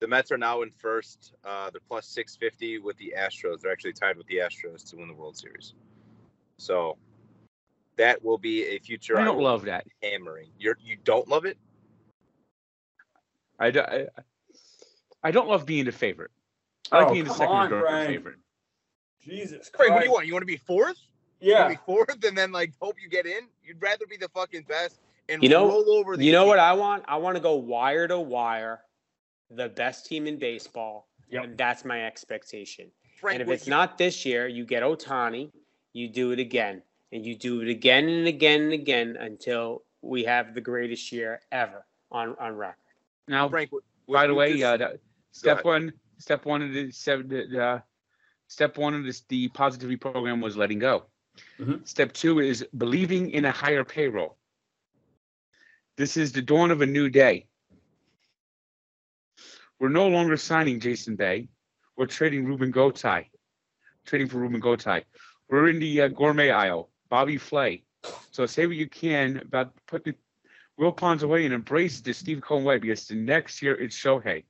The 0.00 0.08
Mets 0.08 0.32
are 0.32 0.38
now 0.38 0.62
in 0.62 0.70
first. 0.70 1.34
Uh, 1.44 1.68
they're 1.70 1.80
plus 1.86 2.06
650 2.08 2.78
with 2.78 2.96
the 2.96 3.12
Astros. 3.18 3.60
They're 3.60 3.70
actually 3.72 3.92
tied 3.92 4.16
with 4.16 4.26
the 4.28 4.36
Astros 4.36 4.88
to 4.90 4.96
win 4.96 5.08
the 5.08 5.14
World 5.14 5.36
Series. 5.36 5.74
So 6.56 6.96
that 7.96 8.24
will 8.24 8.38
be 8.38 8.64
a 8.64 8.78
future 8.78 9.18
I 9.18 9.24
don't 9.24 9.36
will 9.36 9.44
love 9.44 9.66
that. 9.66 9.86
hammering. 10.02 10.48
You're 10.58 10.78
you 10.82 10.96
don't 11.04 11.28
love 11.28 11.44
it? 11.44 11.58
I, 13.58 13.70
do- 13.70 13.80
I, 13.80 14.06
I 15.22 15.30
don't 15.30 15.48
love 15.48 15.66
being 15.66 15.84
the 15.84 15.92
favorite. 15.92 16.30
I 16.92 16.98
like 16.98 17.08
Oh, 17.08 17.12
being 17.12 17.24
the 17.24 17.30
come 17.30 17.38
second 17.38 17.54
on, 17.56 17.72
or 17.72 17.80
Frank. 17.82 18.08
favorite. 18.08 18.36
Jesus 19.22 19.70
Christ. 19.70 19.74
Frank, 19.76 19.92
what 19.92 20.00
do 20.00 20.06
you 20.06 20.12
want? 20.12 20.26
You 20.26 20.32
want 20.34 20.42
to 20.42 20.46
be 20.46 20.56
fourth? 20.56 20.98
You 21.40 21.52
Yeah. 21.52 21.62
wanna 21.62 21.74
be 21.74 21.80
fourth 21.86 22.24
and 22.24 22.36
then 22.36 22.52
like 22.52 22.72
hope 22.80 22.96
you 23.02 23.08
get 23.08 23.26
in? 23.26 23.48
You'd 23.62 23.80
rather 23.82 24.06
be 24.06 24.16
the 24.16 24.28
fucking 24.28 24.62
best 24.68 25.00
and 25.28 25.42
You 25.42 25.48
know- 25.48 25.66
roll 25.68 25.90
over 25.92 26.16
the 26.16 26.24
You 26.24 26.32
know 26.32 26.42
team. 26.42 26.48
what 26.48 26.58
I 26.58 26.72
want? 26.74 27.04
I 27.08 27.16
want 27.16 27.36
to 27.36 27.40
go 27.42 27.54
wire 27.56 28.06
to 28.08 28.18
wire, 28.20 28.82
the 29.50 29.68
best 29.68 30.06
team 30.06 30.26
in 30.26 30.38
baseball. 30.38 31.08
Yep. 31.30 31.44
And 31.44 31.58
that's 31.58 31.84
my 31.84 32.04
expectation. 32.06 32.90
Frank, 33.18 33.40
and 33.40 33.48
if 33.48 33.54
it's 33.54 33.66
you- 33.66 33.70
not 33.70 33.96
this 33.96 34.24
year, 34.26 34.46
you 34.46 34.64
get 34.66 34.82
Ohtani, 34.82 35.50
you 35.94 36.08
do 36.08 36.32
it 36.32 36.38
again, 36.38 36.82
and 37.12 37.24
you 37.24 37.34
do 37.34 37.62
it 37.62 37.68
again 37.68 38.08
and 38.08 38.26
again 38.26 38.62
and 38.62 38.72
again 38.72 39.16
until 39.16 39.84
we 40.02 40.24
have 40.24 40.54
the 40.54 40.60
greatest 40.60 41.10
year 41.12 41.40
ever 41.50 41.86
on 42.10 42.36
on 42.38 42.54
record. 42.56 42.76
Now, 43.28 43.48
Frank, 43.48 43.70
by 44.08 44.26
the 44.26 44.34
way, 44.34 44.52
just- 44.58 44.64
uh, 44.64 44.76
the, 44.76 45.00
step 45.32 45.64
one, 45.64 45.92
step 46.18 46.44
one 46.44 46.62
of 46.62 46.72
the 46.72 46.90
seven, 46.90 47.28
the, 47.28 47.46
the 47.50 47.82
step 48.48 48.76
one 48.78 48.94
of 48.94 49.04
this 49.04 49.22
the 49.28 49.48
positivity 49.48 49.96
program 49.96 50.40
was 50.40 50.56
letting 50.56 50.78
go. 50.78 51.06
Mhm. 51.58 51.86
Step 51.86 52.12
two 52.12 52.38
is 52.38 52.66
believing 52.76 53.30
in 53.30 53.44
a 53.44 53.50
higher 53.50 53.84
payroll. 53.84 54.38
This 55.96 56.16
is 56.16 56.32
the 56.32 56.42
dawn 56.42 56.70
of 56.70 56.80
a 56.80 56.86
new 56.86 57.08
day. 57.08 57.48
We're 59.80 59.88
no 59.88 60.08
longer 60.08 60.36
signing 60.36 60.80
Jason 60.80 61.16
Bay. 61.16 61.48
We're 61.96 62.06
trading 62.06 62.44
Ruben 62.44 62.72
Gotay. 62.72 63.26
Trading 64.06 64.28
for 64.28 64.38
Ruben 64.38 64.60
Gotay. 64.60 65.04
We're 65.48 65.68
in 65.68 65.78
the 65.78 66.02
uh, 66.02 66.08
gourmet 66.08 66.50
aisle. 66.50 66.90
Bobby 67.08 67.38
Flay. 67.38 67.84
So 68.30 68.46
say 68.46 68.66
what 68.66 68.76
you 68.76 68.88
can 68.88 69.38
about 69.38 69.74
putting 69.86 70.14
Wilpons 70.80 71.22
away 71.22 71.44
and 71.44 71.54
embrace 71.54 72.00
the 72.00 72.12
Steve 72.12 72.40
Cohen 72.40 72.64
way 72.64 72.78
because 72.78 73.06
the 73.06 73.14
next 73.14 73.62
year 73.62 73.74
it's 73.74 73.96
Shohei. 73.96 74.44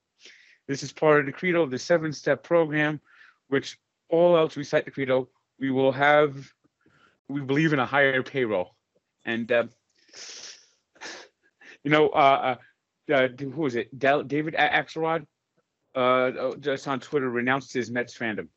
This 0.66 0.82
is 0.82 0.92
part 0.92 1.20
of 1.20 1.26
the 1.26 1.32
credo 1.32 1.62
of 1.62 1.70
the 1.70 1.78
seven 1.78 2.12
step 2.12 2.42
program, 2.42 3.00
which 3.48 3.78
all 4.08 4.36
else 4.36 4.56
recite 4.56 4.86
the 4.86 4.90
credo. 4.90 5.28
We 5.60 5.70
will 5.70 5.92
have, 5.92 6.50
we 7.28 7.42
believe 7.42 7.72
in 7.72 7.78
a 7.78 7.86
higher 7.86 8.22
payroll. 8.22 8.74
And, 9.26 9.50
uh, 9.52 9.64
you 11.82 11.90
know, 11.90 12.08
uh, 12.08 12.56
uh, 13.10 13.12
uh, 13.12 13.28
who 13.38 13.50
was 13.50 13.74
it? 13.74 13.96
Del- 13.98 14.22
David 14.22 14.54
A- 14.54 14.82
Axelrod, 14.82 15.26
uh, 15.94 16.56
just 16.56 16.88
on 16.88 17.00
Twitter 17.00 17.28
renounced 17.28 17.72
his 17.72 17.90
Mets 17.90 18.16
fandom. 18.16 18.48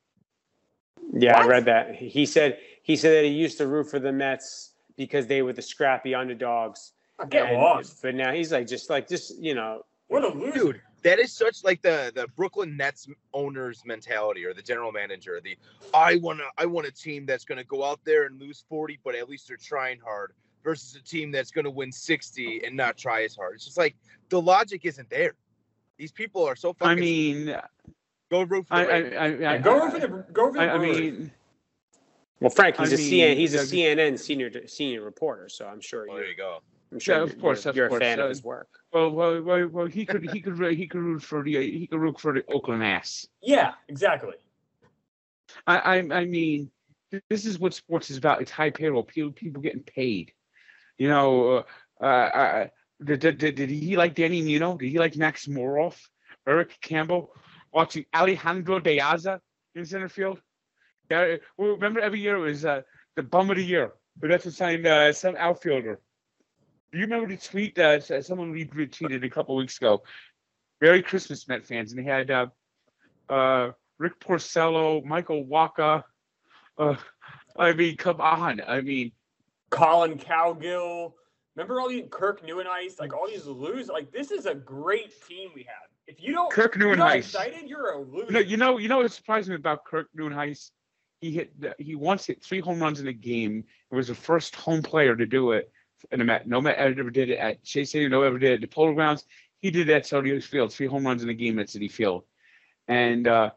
Yeah, 1.13 1.37
I 1.37 1.45
read 1.45 1.65
that. 1.65 1.95
He 1.95 2.25
said 2.25 2.59
he 2.83 2.95
said 2.95 3.11
that 3.15 3.25
he 3.27 3.31
used 3.31 3.57
to 3.59 3.67
root 3.67 3.89
for 3.89 3.99
the 3.99 4.11
Mets 4.11 4.73
because 4.97 5.27
they 5.27 5.41
were 5.41 5.53
the 5.53 5.61
scrappy 5.61 6.15
underdogs. 6.15 6.93
Get 7.29 7.47
and- 7.51 7.57
lost. 7.61 8.01
But 8.01 8.15
now 8.15 8.31
he's 8.31 8.51
like 8.51 8.67
just 8.67 8.89
like 8.89 9.07
just 9.07 9.37
you 9.39 9.55
know 9.55 9.83
What 10.07 10.23
a 10.23 10.29
loser. 10.29 10.59
Dude, 10.59 10.81
that 11.03 11.19
is 11.19 11.33
such 11.33 11.63
like 11.63 11.81
the 11.81 12.11
the 12.15 12.27
Brooklyn 12.35 12.77
Nets 12.77 13.07
owner's 13.33 13.83
mentality 13.85 14.45
or 14.45 14.53
the 14.53 14.61
general 14.61 14.91
manager. 14.91 15.39
The 15.43 15.57
I 15.93 16.17
want 16.17 16.39
to 16.39 16.45
I 16.57 16.65
want 16.65 16.87
a 16.87 16.91
team 16.91 17.25
that's 17.25 17.45
going 17.45 17.57
to 17.57 17.63
go 17.63 17.83
out 17.83 17.99
there 18.03 18.25
and 18.25 18.39
lose 18.39 18.63
40 18.69 18.99
but 19.03 19.15
at 19.15 19.29
least 19.29 19.47
they're 19.47 19.57
trying 19.57 19.99
hard 19.99 20.33
versus 20.63 20.95
a 20.95 21.01
team 21.03 21.31
that's 21.31 21.49
going 21.51 21.65
to 21.65 21.71
win 21.71 21.91
60 21.91 22.63
and 22.65 22.75
not 22.75 22.97
try 22.97 23.23
as 23.23 23.35
hard. 23.35 23.55
It's 23.55 23.65
just 23.65 23.77
like 23.77 23.95
the 24.29 24.41
logic 24.41 24.81
isn't 24.85 25.09
there. 25.09 25.33
These 25.97 26.11
people 26.11 26.43
are 26.45 26.55
so 26.55 26.73
fucking 26.73 26.91
I 26.97 26.99
mean, 26.99 27.55
go 28.29 28.43
root 28.43 28.67
for 28.67 28.73
I, 28.75 28.83
the 28.83 28.91
I, 28.91 28.95
Raiders. 28.97 29.17
I, 29.17 29.23
I, 29.23 29.27
Yeah, 29.53 29.57
go 29.59 29.81
over 29.81 29.99
the 29.99 30.07
go 30.33 30.47
over 30.47 30.57
the 30.57 30.63
I, 30.63 30.75
I 30.75 30.77
mean, 30.77 31.31
Well, 32.39 32.49
Frank, 32.51 32.77
he's 32.77 32.91
I 32.91 32.95
a 32.95 32.97
CN, 32.99 33.29
mean, 33.29 33.37
he's 33.37 33.53
a 33.55 33.59
CNN 33.59 34.19
senior 34.19 34.67
senior 34.67 35.01
reporter, 35.03 35.49
so 35.49 35.65
I'm 35.65 35.81
sure 35.81 36.07
you. 36.07 36.13
there 36.15 36.27
you 36.27 36.35
go. 36.35 36.59
Sure 36.99 37.17
Yeah, 37.17 37.23
of 37.23 37.39
course, 37.39 37.65
you're, 37.65 37.69
of 37.71 37.75
you're 37.75 37.85
a 37.87 37.89
course, 37.89 37.99
fan 37.99 38.19
uh, 38.19 38.23
of 38.23 38.29
his 38.29 38.43
work. 38.43 38.69
well, 38.93 39.09
well, 39.11 39.41
well, 39.41 39.67
well, 39.67 39.85
he 39.85 40.05
could, 40.05 40.23
he 40.29 40.41
could, 40.41 40.57
he 40.73 40.87
could, 40.87 41.01
root 41.01 41.21
for 41.21 41.43
the, 41.43 41.53
he 41.55 41.87
could 41.87 41.99
root 41.99 42.19
for 42.19 42.33
the 42.33 42.43
Oakland 42.53 42.83
Ass. 42.83 43.27
yeah, 43.41 43.73
exactly. 43.87 44.35
I, 45.65 45.77
I, 45.77 45.95
I 46.19 46.25
mean, 46.25 46.71
this 47.29 47.45
is 47.45 47.59
what 47.59 47.73
sports 47.73 48.09
is 48.09 48.17
about. 48.17 48.41
It's 48.41 48.51
high 48.51 48.69
payroll. 48.69 49.03
People, 49.03 49.31
people 49.31 49.61
getting 49.61 49.83
paid. 49.83 50.31
You 50.97 51.09
know, 51.09 51.63
uh, 52.01 52.03
uh, 52.03 52.67
did, 53.03 53.19
did, 53.19 53.37
did, 53.37 53.55
did 53.55 53.69
he 53.69 53.95
like 53.97 54.15
Danny 54.15 54.41
Muno? 54.41 54.77
Did 54.77 54.89
he 54.89 54.99
like 54.99 55.15
Max 55.15 55.47
Moroff? 55.47 55.97
Eric 56.47 56.77
Campbell? 56.81 57.31
Watching 57.71 58.05
Alejandro 58.15 58.79
De 58.79 58.97
Aza 58.97 59.39
in 59.75 59.85
center 59.85 60.09
field? 60.09 60.41
Yeah, 61.11 61.35
remember 61.57 61.99
every 61.99 62.19
year 62.19 62.37
it 62.37 62.49
was 62.49 62.65
uh, 62.65 62.81
the 63.15 63.23
bum 63.23 63.49
of 63.49 63.57
the 63.57 63.63
year. 63.63 63.93
But 64.19 64.29
that's 64.29 64.45
assigned 64.45 64.87
uh, 64.87 65.13
some 65.13 65.35
outfielder. 65.37 65.99
Do 66.91 66.99
you 66.99 67.03
remember 67.03 67.27
the 67.27 67.37
tweet 67.37 67.77
uh, 67.77 67.99
someone 67.99 68.53
retweeted 68.53 69.23
a 69.23 69.29
couple 69.29 69.55
weeks 69.55 69.77
ago? 69.77 70.03
Merry 70.79 71.01
Christmas, 71.01 71.47
Met 71.47 71.65
fans, 71.65 71.91
and 71.91 71.99
they 71.99 72.09
had 72.09 72.31
uh, 72.31 72.47
uh, 73.29 73.71
Rick 73.97 74.19
Porcello, 74.19 75.03
Michael 75.03 75.45
Wacha. 75.45 76.03
Uh, 76.77 76.95
I 77.57 77.73
mean, 77.73 77.97
come 77.97 78.21
on. 78.21 78.61
I 78.65 78.81
mean, 78.81 79.11
Collin 79.69 80.17
Cowgill. 80.17 81.13
Remember 81.55 81.81
all 81.81 81.89
these 81.89 82.05
Kirk 82.11 82.45
Nieuwenhuis, 82.45 82.99
like 82.99 83.13
all 83.13 83.27
these 83.27 83.45
losers. 83.45 83.87
Like 83.87 84.11
this 84.11 84.31
is 84.31 84.45
a 84.45 84.55
great 84.55 85.11
team 85.27 85.49
we 85.55 85.63
have. 85.63 85.89
If 86.05 86.21
you 86.21 86.33
don't, 86.33 86.51
Kirk 86.51 86.77
not 86.77 87.15
excited, 87.15 87.67
you're 87.67 87.91
a 87.91 88.01
loser. 88.01 88.27
You 88.27 88.31
know, 88.31 88.39
you 88.39 88.57
know, 88.57 88.77
you 88.77 88.87
know 88.87 88.97
what 88.99 89.11
surprised 89.11 89.49
me 89.49 89.55
about 89.55 89.83
Kirk 89.83 90.07
Nieuwenhuis? 90.17 90.69
He 91.19 91.31
hit, 91.31 91.51
he 91.79 91.95
once 91.95 92.27
hit 92.27 92.43
three 92.43 92.59
home 92.59 92.79
runs 92.79 93.01
in 93.01 93.07
a 93.07 93.13
game. 93.13 93.63
He 93.89 93.95
was 93.95 94.07
the 94.07 94.15
first 94.15 94.55
home 94.55 94.83
player 94.83 95.15
to 95.15 95.25
do 95.25 95.51
it 95.51 95.69
in 96.11 96.21
a 96.21 96.23
Met. 96.23 96.47
No 96.47 96.61
Met 96.61 96.77
ever 96.77 97.09
did 97.09 97.29
it 97.29 97.37
at 97.37 97.63
Chase 97.63 97.89
Stadium. 97.89 98.11
No 98.11 98.23
ever 98.23 98.39
did 98.39 98.51
it 98.51 98.55
at 98.55 98.61
the 98.61 98.67
Polo 98.67 98.93
Grounds. 98.93 99.25
He 99.59 99.71
did 99.71 99.87
that 99.87 99.95
at 99.97 100.05
Soldier 100.05 100.39
Field, 100.41 100.71
three 100.71 100.87
home 100.87 101.05
runs 101.05 101.23
in 101.23 101.29
a 101.29 101.33
game 101.33 101.57
at 101.59 101.67
Citi 101.67 101.91
Field, 101.91 102.23
and 102.87 103.27
uh, 103.27 103.51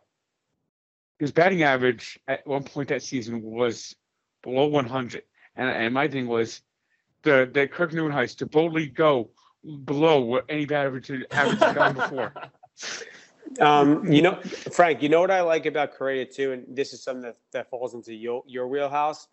his 1.18 1.32
batting 1.32 1.62
average 1.62 2.18
at 2.26 2.46
one 2.46 2.64
point 2.64 2.88
that 2.88 3.02
season 3.02 3.42
was 3.42 3.94
below 4.42 4.66
100. 4.68 5.22
And, 5.56 5.68
and 5.68 5.94
my 5.94 6.08
thing 6.08 6.26
was 6.26 6.62
the 7.22 7.50
the 7.52 7.68
Kirk 7.68 7.92
Nieuwenhuis 7.92 8.36
to 8.38 8.46
boldly 8.46 8.86
go 8.86 9.30
below 9.84 10.20
what 10.20 10.46
any 10.48 10.64
bat 10.64 10.86
average 10.86 11.10
average 11.30 11.58
had 11.60 11.74
gone 11.74 11.94
before. 11.94 12.34
Um, 13.58 14.06
you 14.06 14.22
know, 14.22 14.36
Frank, 14.72 15.02
you 15.02 15.08
know 15.08 15.20
what 15.20 15.32
I 15.32 15.40
like 15.40 15.66
about 15.66 15.94
Correa 15.94 16.24
too, 16.24 16.52
and 16.52 16.64
this 16.68 16.92
is 16.92 17.02
something 17.02 17.22
that, 17.22 17.36
that 17.52 17.68
falls 17.68 17.94
into 17.94 18.14
your 18.14 18.44
your 18.46 18.68
wheelhouse, 18.68 19.26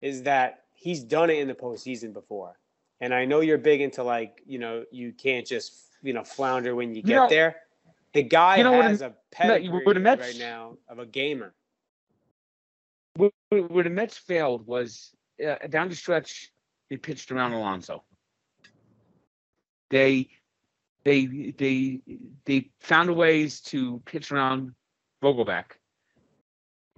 is 0.00 0.22
that 0.22 0.64
he's 0.82 1.02
done 1.02 1.30
it 1.30 1.38
in 1.38 1.48
the 1.48 1.54
postseason 1.54 2.12
before. 2.12 2.58
And 3.00 3.14
I 3.14 3.24
know 3.24 3.40
you're 3.40 3.58
big 3.58 3.80
into 3.80 4.02
like, 4.02 4.42
you 4.46 4.58
know, 4.58 4.84
you 4.90 5.12
can't 5.12 5.46
just 5.46 5.72
you 6.02 6.12
know 6.12 6.24
flounder 6.24 6.74
when 6.74 6.94
you 6.94 7.02
get 7.02 7.14
know- 7.14 7.28
there. 7.28 7.56
The 8.14 8.22
guy 8.22 8.58
you 8.58 8.64
know 8.64 8.82
has 8.82 9.00
a 9.00 9.14
pedigree 9.30 9.94
the 9.94 9.98
Mets- 9.98 10.20
right 10.20 10.38
now 10.38 10.76
of 10.86 10.98
a 10.98 11.06
gamer. 11.06 11.54
where, 13.16 13.30
where 13.48 13.62
where 13.62 13.84
the 13.84 13.90
Mets 13.90 14.18
failed 14.18 14.66
was 14.66 15.12
uh, 15.42 15.66
down 15.70 15.88
the 15.88 15.94
stretch. 15.94 16.52
They 16.90 16.98
pitched 16.98 17.32
around 17.32 17.54
Alonso. 17.54 18.02
They, 19.88 20.28
they, 21.04 21.54
they, 21.56 22.00
they 22.44 22.70
found 22.80 23.14
ways 23.16 23.60
to 23.62 24.02
pitch 24.04 24.30
around 24.30 24.74
Vogelbach. 25.22 25.72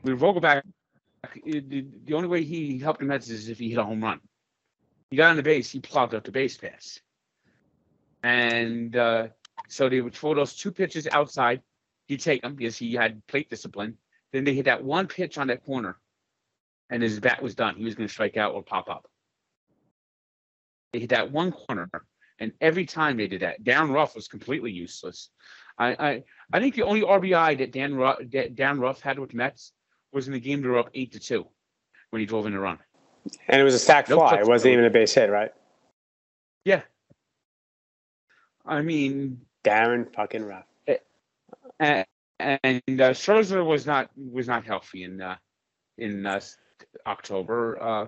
With 0.03 0.19
Vogelbach, 0.19 0.63
the, 1.45 2.15
only 2.15 2.29
way 2.29 2.45
he 2.45 2.79
helped 2.79 3.01
the 3.01 3.07
Mets 3.07 3.29
is 3.29 3.49
if 3.49 3.59
he 3.59 3.71
hit 3.71 3.79
a 3.79 3.85
home 3.85 4.03
run. 4.03 4.21
He 5.11 5.17
got 5.17 5.31
on 5.31 5.37
the 5.37 5.43
base, 5.43 5.71
he 5.71 5.81
plowed 5.81 6.15
up 6.15 6.25
the 6.25 6.33
base 6.33 6.57
pass, 6.57 7.01
and 8.23 8.97
uh, 8.97 9.29
so 9.69 9.89
they 9.89 10.01
would 10.01 10.15
throw 10.15 10.35
those 10.35 10.57
two 10.57 10.73
pitches 10.73 11.07
outside. 11.13 11.63
He'd 12.07 12.21
take 12.21 12.43
them 12.43 12.55
because 12.55 12.77
he 12.77 12.95
had 12.95 13.27
plate 13.27 13.49
discipline. 13.49 13.97
Then 14.33 14.45
they 14.45 14.55
hit 14.55 14.65
that 14.65 14.83
one 14.83 15.07
pitch 15.07 15.39
on 15.39 15.47
that 15.49 15.65
corner, 15.65 15.99
and 16.91 17.03
his 17.03 17.21
bat 17.21 17.43
was 17.43 17.55
done. 17.55 17.77
He 17.77 17.85
was 17.85 17.95
going 17.95 18.09
to 18.09 18.13
strike 18.13 18.37
out 18.37 18.55
or 18.55 18.63
pop 18.63 18.89
up. 18.89 19.09
They 20.93 21.01
hit 21.01 21.11
that 21.11 21.31
one 21.31 21.53
corner, 21.53 21.91
and 22.39 22.53
every 22.61 22.87
time 22.87 23.17
they 23.17 23.29
did 23.29 23.43
that, 23.43 23.63
Dan 23.63 23.91
Ruf 23.91 24.15
was 24.15 24.27
completely 24.27 24.73
useless. 24.73 25.31
I 25.79 25.89
I, 25.89 26.23
I 26.53 26.61
think 26.61 26.75
the 26.75 26.83
only 26.83 27.03
RBI 27.03 27.59
that 27.59 27.73
Dan 27.73 27.97
that 28.33 28.55
Dan 28.57 28.81
Ruf 28.81 29.01
had 29.01 29.19
with 29.19 29.35
Mets 29.35 29.73
was 30.15 30.27
in 30.29 30.33
the 30.33 30.41
game 30.41 30.63
they 30.63 30.69
were 30.69 30.79
up 30.79 30.91
eight 30.95 31.13
to 31.13 31.21
two 31.21 31.47
when 32.11 32.21
he 32.21 32.27
drove 32.27 32.47
in 32.47 32.55
a 32.55 32.61
run. 32.61 32.79
And 33.49 33.61
it 33.61 33.65
was 33.65 33.75
a 33.75 33.79
sack 33.79 34.09
Nope, 34.09 34.21
fly. 34.21 34.39
It 34.39 34.47
wasn't 34.47 34.73
even 34.75 34.85
a 34.85 34.91
base 34.91 35.15
hit, 35.15 35.31
right? 35.31 35.53
Yeah. 36.65 36.83
I 38.65 38.81
mean, 38.83 39.41
Darren 39.65 40.13
fucking 40.15 40.45
rough. 40.45 40.67
and, 41.81 42.07
and 42.39 42.83
uh, 42.89 43.11
Scherzer 43.11 43.65
was 43.65 43.87
not 43.87 44.11
was 44.17 44.47
not 44.47 44.65
healthy 44.65 45.05
in 45.05 45.21
uh, 45.21 45.37
in 45.99 46.25
uh, 46.25 46.41
October, 47.07 47.83
uh, 47.83 48.07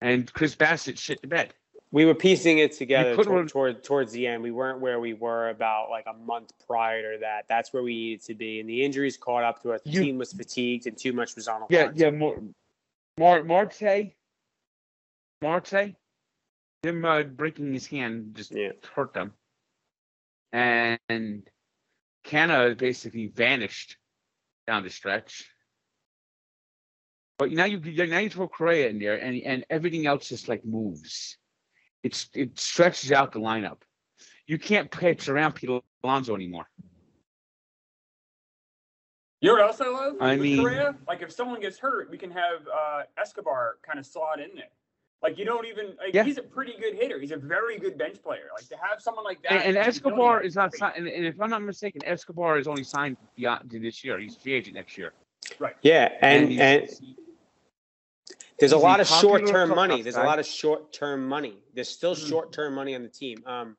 and 0.00 0.30
Chris 0.32 0.54
Bassitt 0.54 0.98
shit 0.98 1.20
the 1.22 1.28
bed. 1.28 1.54
We 1.92 2.04
were 2.04 2.14
piecing 2.14 2.58
it 2.58 2.72
together 2.72 3.14
toward, 3.14 3.44
re- 3.44 3.48
toward 3.48 3.84
towards 3.84 4.12
the 4.12 4.26
end. 4.26 4.42
We 4.42 4.50
weren't 4.50 4.80
where 4.80 4.98
we 4.98 5.14
were 5.14 5.50
about 5.50 5.88
like 5.88 6.06
a 6.06 6.12
month 6.12 6.52
prior 6.66 7.14
to 7.14 7.18
that. 7.20 7.46
That's 7.48 7.72
where 7.72 7.82
we 7.82 7.94
needed 7.94 8.22
to 8.24 8.34
be, 8.34 8.60
and 8.60 8.68
the 8.68 8.84
injuries 8.84 9.16
caught 9.16 9.44
up 9.44 9.62
to 9.62 9.72
us. 9.72 9.82
The 9.82 9.90
You- 9.90 10.02
team 10.02 10.18
was 10.18 10.32
fatigued, 10.32 10.86
and 10.86 10.96
too 10.98 11.12
much 11.12 11.36
was 11.36 11.46
on 11.48 11.62
Yeah, 11.70 11.84
line. 11.84 11.92
yeah, 11.96 12.10
more, 12.10 12.42
Mar 13.18 13.44
Marte, 13.44 14.12
Marte, 15.40 15.94
him 16.82 17.04
uh, 17.04 17.22
breaking 17.22 17.72
his 17.72 17.86
hand 17.86 18.34
just 18.34 18.50
Yeah. 18.50 18.72
hurt 18.94 19.14
them, 19.14 19.32
and 20.52 21.48
Canha 22.24 22.76
basically 22.76 23.28
vanished 23.28 23.96
down 24.66 24.82
the 24.82 24.90
stretch. 24.90 25.48
But 27.38 27.52
now 27.52 27.66
you 27.66 27.78
now 28.06 28.18
you 28.18 28.28
throw 28.30 28.48
Correa 28.48 28.88
in 28.88 28.98
there, 28.98 29.16
and 29.16 29.40
and 29.42 29.64
everything 29.70 30.06
else 30.06 30.28
just 30.28 30.48
like 30.48 30.64
moves. 30.64 31.38
It's 32.06 32.30
it 32.34 32.56
stretches 32.58 33.10
out 33.10 33.32
the 33.32 33.40
lineup. 33.40 33.78
You 34.46 34.58
can't 34.58 34.88
pitch 34.90 35.28
around 35.28 35.54
Pete 35.56 35.70
Alonso 36.04 36.36
anymore. 36.36 36.68
You 39.40 39.48
know 39.48 39.54
what 39.54 39.62
else 39.68 39.80
I 39.80 39.88
love? 39.88 40.14
I 40.20 40.32
with 40.34 40.40
mean- 40.40 40.60
Correa? 40.60 40.94
like 41.08 41.20
if 41.22 41.32
someone 41.32 41.60
gets 41.60 41.78
hurt, 41.78 42.08
we 42.10 42.16
can 42.16 42.30
have 42.30 42.60
uh, 42.72 43.02
Escobar 43.20 43.78
kind 43.84 43.98
of 43.98 44.06
slot 44.06 44.40
in 44.40 44.50
there. 44.54 44.68
Like 45.20 45.36
you 45.36 45.44
don't 45.44 45.66
even 45.66 45.86
like 45.98 46.14
Yeah. 46.14 46.22
he's 46.22 46.38
a 46.38 46.42
pretty 46.42 46.74
good 46.80 46.94
hitter. 46.94 47.18
He's 47.18 47.32
a 47.32 47.36
very 47.36 47.76
good 47.78 47.98
bench 47.98 48.22
player. 48.22 48.44
Like 48.54 48.68
to 48.68 48.76
have 48.80 49.00
someone 49.02 49.24
like 49.24 49.42
that. 49.42 49.52
And, 49.52 49.62
and 49.62 49.76
Escobar 49.76 50.42
is 50.42 50.54
not 50.54 50.74
signed. 50.76 50.94
And, 50.96 51.08
and 51.08 51.26
if 51.26 51.40
I'm 51.40 51.50
not 51.50 51.62
mistaken, 51.62 52.02
Escobar 52.04 52.56
is 52.58 52.68
only 52.68 52.84
signed 52.84 53.16
beyond 53.34 53.68
to 53.72 53.80
this 53.80 54.04
year. 54.04 54.18
He's 54.20 54.36
free 54.36 54.52
agent 54.52 54.76
next 54.76 54.96
year. 54.96 55.12
Right. 55.58 55.74
Yeah, 55.82 56.12
and 56.20 56.48
he's- 56.50 57.00
and 57.00 57.16
there's 58.58 58.72
a 58.72 58.78
lot 58.78 59.00
of 59.00 59.06
short-term 59.06 59.70
money. 59.70 60.02
There's 60.02 60.16
a 60.16 60.22
lot 60.22 60.38
of 60.38 60.46
short-term 60.46 61.26
money. 61.28 61.58
There's 61.74 61.88
still 61.88 62.14
Mhm. 62.14 62.28
short-term 62.28 62.74
money 62.74 62.94
on 62.94 63.02
the 63.02 63.08
team. 63.08 63.42
Um, 63.46 63.76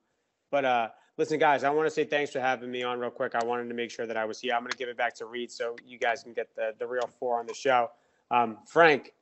but 0.52 0.66
uh, 0.66 0.90
listen, 1.18 1.40
guys, 1.40 1.64
I 1.64 1.70
want 1.70 1.88
to 1.88 1.92
say 1.92 2.04
thanks 2.06 2.32
for 2.32 2.40
having 2.40 2.70
me 2.72 2.84
on 2.84 3.00
real 3.00 3.10
quick. 3.10 3.34
I 3.36 3.44
wanted 3.44 3.68
to 3.70 3.74
make 3.74 3.92
sure 3.92 4.06
that 4.06 4.18
I 4.18 4.26
was 4.26 4.40
here. 4.40 4.54
I'm 4.54 4.62
going 4.62 4.72
to 4.72 4.78
give 4.78 4.90
it 4.90 4.98
back 4.98 5.16
to 5.16 5.26
Reed 5.26 5.52
so 5.52 5.76
you 5.86 5.98
guys 5.98 6.24
can 6.24 6.34
get 6.34 6.54
the 6.56 6.76
the 6.78 6.86
real 6.88 7.10
four 7.20 7.40
on 7.40 7.48
the 7.48 7.54
show. 7.54 7.92
Um, 8.30 8.60
Frank, 8.68 9.14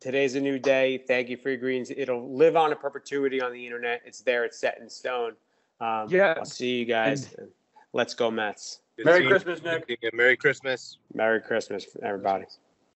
today's 0.00 0.34
a 0.34 0.40
new 0.40 0.58
day. 0.58 0.98
Thank 0.98 1.28
you 1.28 1.36
for 1.36 1.48
your 1.50 1.58
greens. 1.58 1.90
It'll 1.90 2.34
live 2.34 2.56
on 2.56 2.72
in 2.72 2.78
perpetuity 2.78 3.40
on 3.40 3.52
the 3.52 3.64
internet. 3.64 4.02
It's 4.04 4.20
there. 4.20 4.44
It's 4.44 4.58
set 4.58 4.78
in 4.78 4.88
stone. 4.90 5.36
Um, 5.80 6.08
Yeah, 6.08 6.34
I'll 6.36 6.44
see 6.44 6.76
you 6.78 6.84
guys. 6.84 7.32
And 7.34 7.50
Let's 7.94 8.14
go 8.14 8.30
Mets. 8.30 8.80
Merry 8.98 9.26
Christmas, 9.26 9.62
Nick. 9.62 9.98
Merry 10.12 10.36
Christmas. 10.36 10.98
Merry 11.12 11.40
Christmas, 11.40 11.86
everybody. 12.02 12.46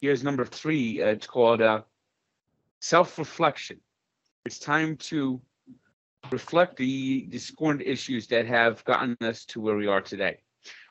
Here's 0.00 0.22
number 0.22 0.44
three. 0.44 1.02
Uh, 1.02 1.06
it's 1.06 1.26
called 1.26 1.62
uh, 1.62 1.82
self-reflection. 2.80 3.80
It's 4.44 4.58
time 4.58 4.96
to 4.96 5.40
reflect 6.30 6.76
the 6.76 7.26
the 7.30 7.38
scorned 7.38 7.82
issues 7.82 8.26
that 8.28 8.46
have 8.46 8.84
gotten 8.84 9.16
us 9.20 9.44
to 9.46 9.60
where 9.60 9.76
we 9.76 9.86
are 9.86 10.00
today. 10.00 10.38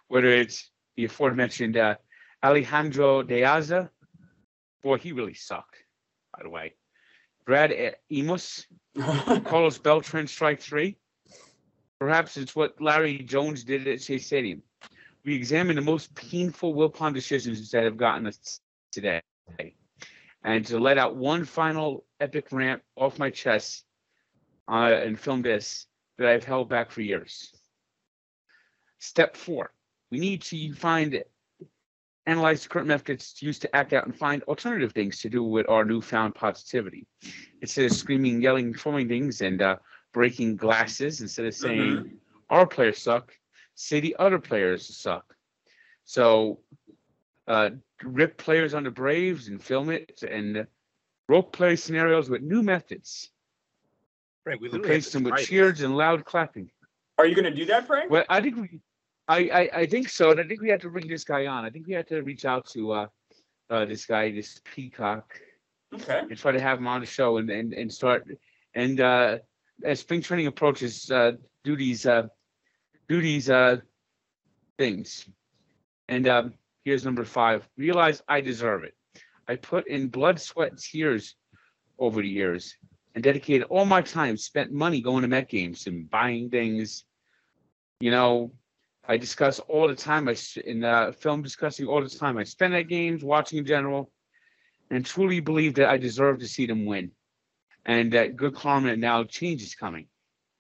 Whether 0.08 0.30
it's 0.30 0.72
the 0.96 1.06
aforementioned 1.06 1.78
uh, 1.78 1.96
Alejandro 2.44 3.22
De 3.24 3.42
Aza, 3.42 3.90
boy, 4.82 4.98
he 4.98 5.12
really 5.12 5.34
sucked. 5.34 5.76
By 6.36 6.44
the 6.44 6.50
way, 6.50 6.74
Brad 7.46 7.72
Emaus, 8.12 8.66
Carlos 9.46 9.78
Beltran, 9.78 10.28
strike 10.28 10.62
three. 10.62 10.98
Perhaps 12.00 12.38
it's 12.38 12.56
what 12.56 12.82
Larry 12.82 13.20
Jones 13.20 13.64
did 13.64 13.88
at 13.88 14.02
Shea 14.02 14.18
Stadium. 14.18 14.62
We 15.24 15.34
examine 15.36 15.76
the 15.76 15.82
most 15.82 16.14
painful 16.14 16.76
Wilpon 16.76 17.14
decisions 17.14 17.72
that 17.72 17.84
have 17.84 17.98
gotten 17.98 18.28
us 18.28 18.60
today. 18.96 19.22
And 20.44 20.66
to 20.68 20.80
let 20.80 20.98
out 20.98 21.16
one 21.16 21.46
final 21.46 22.06
epic 22.20 22.48
rant 22.52 22.82
off 22.96 23.20
my 23.20 23.30
chest 23.30 23.84
uh, 24.68 24.94
and 25.04 25.20
film 25.20 25.42
this 25.42 25.86
that 26.18 26.28
I've 26.28 26.44
held 26.44 26.70
back 26.70 26.92
for 26.92 27.02
years. 27.02 27.54
Step 29.00 29.36
four, 29.36 29.74
we 30.12 30.20
need 30.20 30.42
to 30.44 30.74
find, 30.74 31.24
analyze 32.26 32.64
the 32.64 32.70
current 32.70 32.88
methods 32.88 33.36
used 33.42 33.62
to 33.64 33.76
act 33.76 33.94
out 33.94 34.06
and 34.06 34.16
find 34.16 34.42
alternative 34.44 34.94
things 34.94 35.20
to 35.20 35.30
do 35.30 35.44
with 35.44 35.70
our 35.70 35.84
newfound 35.86 36.34
positivity. 36.34 37.06
Instead 37.62 37.86
of 37.86 37.92
screaming, 37.92 38.42
yelling, 38.42 38.74
throwing 38.74 39.08
things, 39.08 39.42
and 39.42 39.62
uh, 39.62 39.76
breaking 40.14 40.56
glasses, 40.56 41.22
instead 41.22 41.46
of 41.46 41.54
saying 41.54 42.18
our 42.50 42.66
players 42.66 43.02
suck, 43.02 43.34
say 43.76 44.00
the 44.00 44.16
other 44.18 44.40
players 44.40 44.96
suck. 44.98 45.36
So 46.06 46.60
uh, 47.48 47.70
rip 48.04 48.38
players 48.38 48.74
on 48.74 48.84
the 48.84 48.92
Braves 48.92 49.48
and 49.48 49.62
film 49.62 49.90
it 49.90 50.24
and 50.24 50.68
rope 51.28 51.54
play 51.54 51.76
scenarios 51.76 52.30
with 52.30 52.42
new 52.42 52.64
methods. 52.64 53.32
Frank, 54.44 54.62
we 54.62 54.68
literally 54.68 54.86
Replace 54.88 55.12
them 55.12 55.24
with 55.24 55.38
cheers 55.38 55.82
and 55.82 55.98
loud 55.98 56.26
clapping. 56.26 56.70
Are 57.18 57.26
you 57.26 57.36
going 57.36 57.46
to 57.46 57.56
do 57.56 57.66
that, 57.66 57.88
Frank? 57.88 58.12
Well, 58.12 58.26
I 58.30 58.42
think 58.42 58.58
we, 58.58 58.80
I, 59.28 59.38
I, 59.38 59.70
I 59.82 59.86
think 59.86 60.10
so. 60.10 60.32
And 60.32 60.40
I 60.40 60.44
think 60.44 60.62
we 60.62 60.70
have 60.70 60.82
to 60.82 60.90
bring 60.90 61.08
this 61.08 61.24
guy 61.24 61.48
on. 61.48 61.66
I 61.66 61.70
think 61.70 61.88
we 61.88 61.94
have 61.94 62.06
to 62.08 62.22
reach 62.22 62.46
out 62.46 62.68
to 62.68 62.92
uh, 62.92 63.08
uh, 63.70 63.86
this 63.86 64.06
guy, 64.06 64.32
this 64.32 64.62
Peacock, 64.64 65.40
Okay. 65.94 66.20
and 66.20 66.38
try 66.38 66.52
to 66.52 66.60
have 66.60 66.78
him 66.78 66.88
on 66.88 67.00
the 67.00 67.06
show 67.08 67.38
and 67.38 67.50
and, 67.50 67.74
and 67.74 67.92
start 67.92 68.28
and 68.74 69.00
uh, 69.00 69.38
as 69.84 70.00
spring 70.02 70.22
training 70.22 70.48
approaches, 70.48 71.10
uh, 71.10 71.34
do 71.64 71.76
these 71.76 72.06
uh, 72.06 72.28
do 73.08 73.22
these 73.22 73.50
uh, 73.50 73.78
things. 74.78 75.28
And 76.08 76.28
um, 76.28 76.54
here's 76.86 77.04
number 77.04 77.26
five: 77.26 77.68
realize 77.76 78.22
I 78.28 78.40
deserve 78.40 78.86
it. 78.86 78.94
I 79.48 79.58
put 79.58 79.88
in 79.88 80.08
blood, 80.08 80.40
sweat, 80.40 80.72
and 80.72 80.80
tears 80.80 81.36
over 82.00 82.22
the 82.22 82.30
years, 82.30 82.78
and 83.14 83.24
dedicated 83.24 83.68
all 83.70 83.86
my 83.86 84.02
time, 84.02 84.38
spent 84.38 84.72
money 84.72 85.02
going 85.02 85.24
to 85.24 85.28
Met 85.28 85.50
games 85.50 85.88
and 85.88 86.10
buying 86.10 86.50
things. 86.50 87.04
You 88.00 88.12
know, 88.12 88.52
I 89.08 89.18
discuss 89.18 89.60
all 89.60 89.88
the 89.88 89.96
time. 89.96 90.30
I 90.30 90.36
in 90.64 90.84
uh, 90.84 91.12
film 91.12 91.42
discussing 91.42 91.88
all 91.88 92.02
the 92.02 92.10
time. 92.10 92.38
I 92.38 92.44
spend 92.44 92.74
at 92.76 92.88
games, 92.88 93.24
watching 93.24 93.60
in 93.60 93.66
general, 93.66 94.12
and 94.90 95.06
truly 95.06 95.40
believe 95.40 95.76
that 95.76 95.90
I 95.90 95.98
deserve 95.98 96.40
to 96.40 96.48
see 96.48 96.66
them 96.66 96.86
win, 96.86 97.12
and 97.86 98.14
that 98.14 98.36
good 98.36 98.56
karma 98.56 98.90
and 98.90 99.02
now 99.02 99.24
change 99.24 99.62
is 99.64 99.76
coming. 99.76 100.08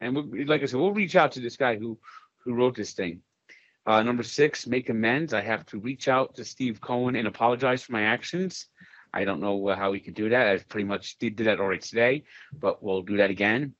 And 0.01 0.15
we, 0.31 0.45
like 0.45 0.61
I 0.61 0.65
said, 0.65 0.79
we'll 0.79 0.91
reach 0.91 1.15
out 1.15 1.33
to 1.33 1.39
this 1.39 1.57
guy 1.57 1.77
who 1.77 1.97
who 2.43 2.53
wrote 2.53 2.75
this 2.75 2.93
thing. 2.93 3.21
Uh, 3.85 4.01
number 4.01 4.23
six, 4.23 4.65
make 4.65 4.89
amends. 4.89 5.33
I 5.33 5.41
have 5.41 5.65
to 5.67 5.79
reach 5.79 6.07
out 6.07 6.35
to 6.35 6.45
Steve 6.45 6.81
Cohen 6.81 7.15
and 7.15 7.27
apologize 7.27 7.83
for 7.83 7.91
my 7.91 8.01
actions. 8.03 8.67
I 9.13 9.25
don't 9.25 9.39
know 9.39 9.67
uh, 9.67 9.75
how 9.75 9.91
we 9.91 9.99
can 9.99 10.13
do 10.13 10.29
that. 10.29 10.47
I 10.47 10.57
pretty 10.57 10.85
much 10.85 11.17
did, 11.19 11.35
did 11.35 11.47
that 11.47 11.59
already 11.59 11.81
today, 11.81 12.23
but 12.59 12.83
we'll 12.83 13.03
do 13.03 13.17
that 13.17 13.29
again. 13.29 13.73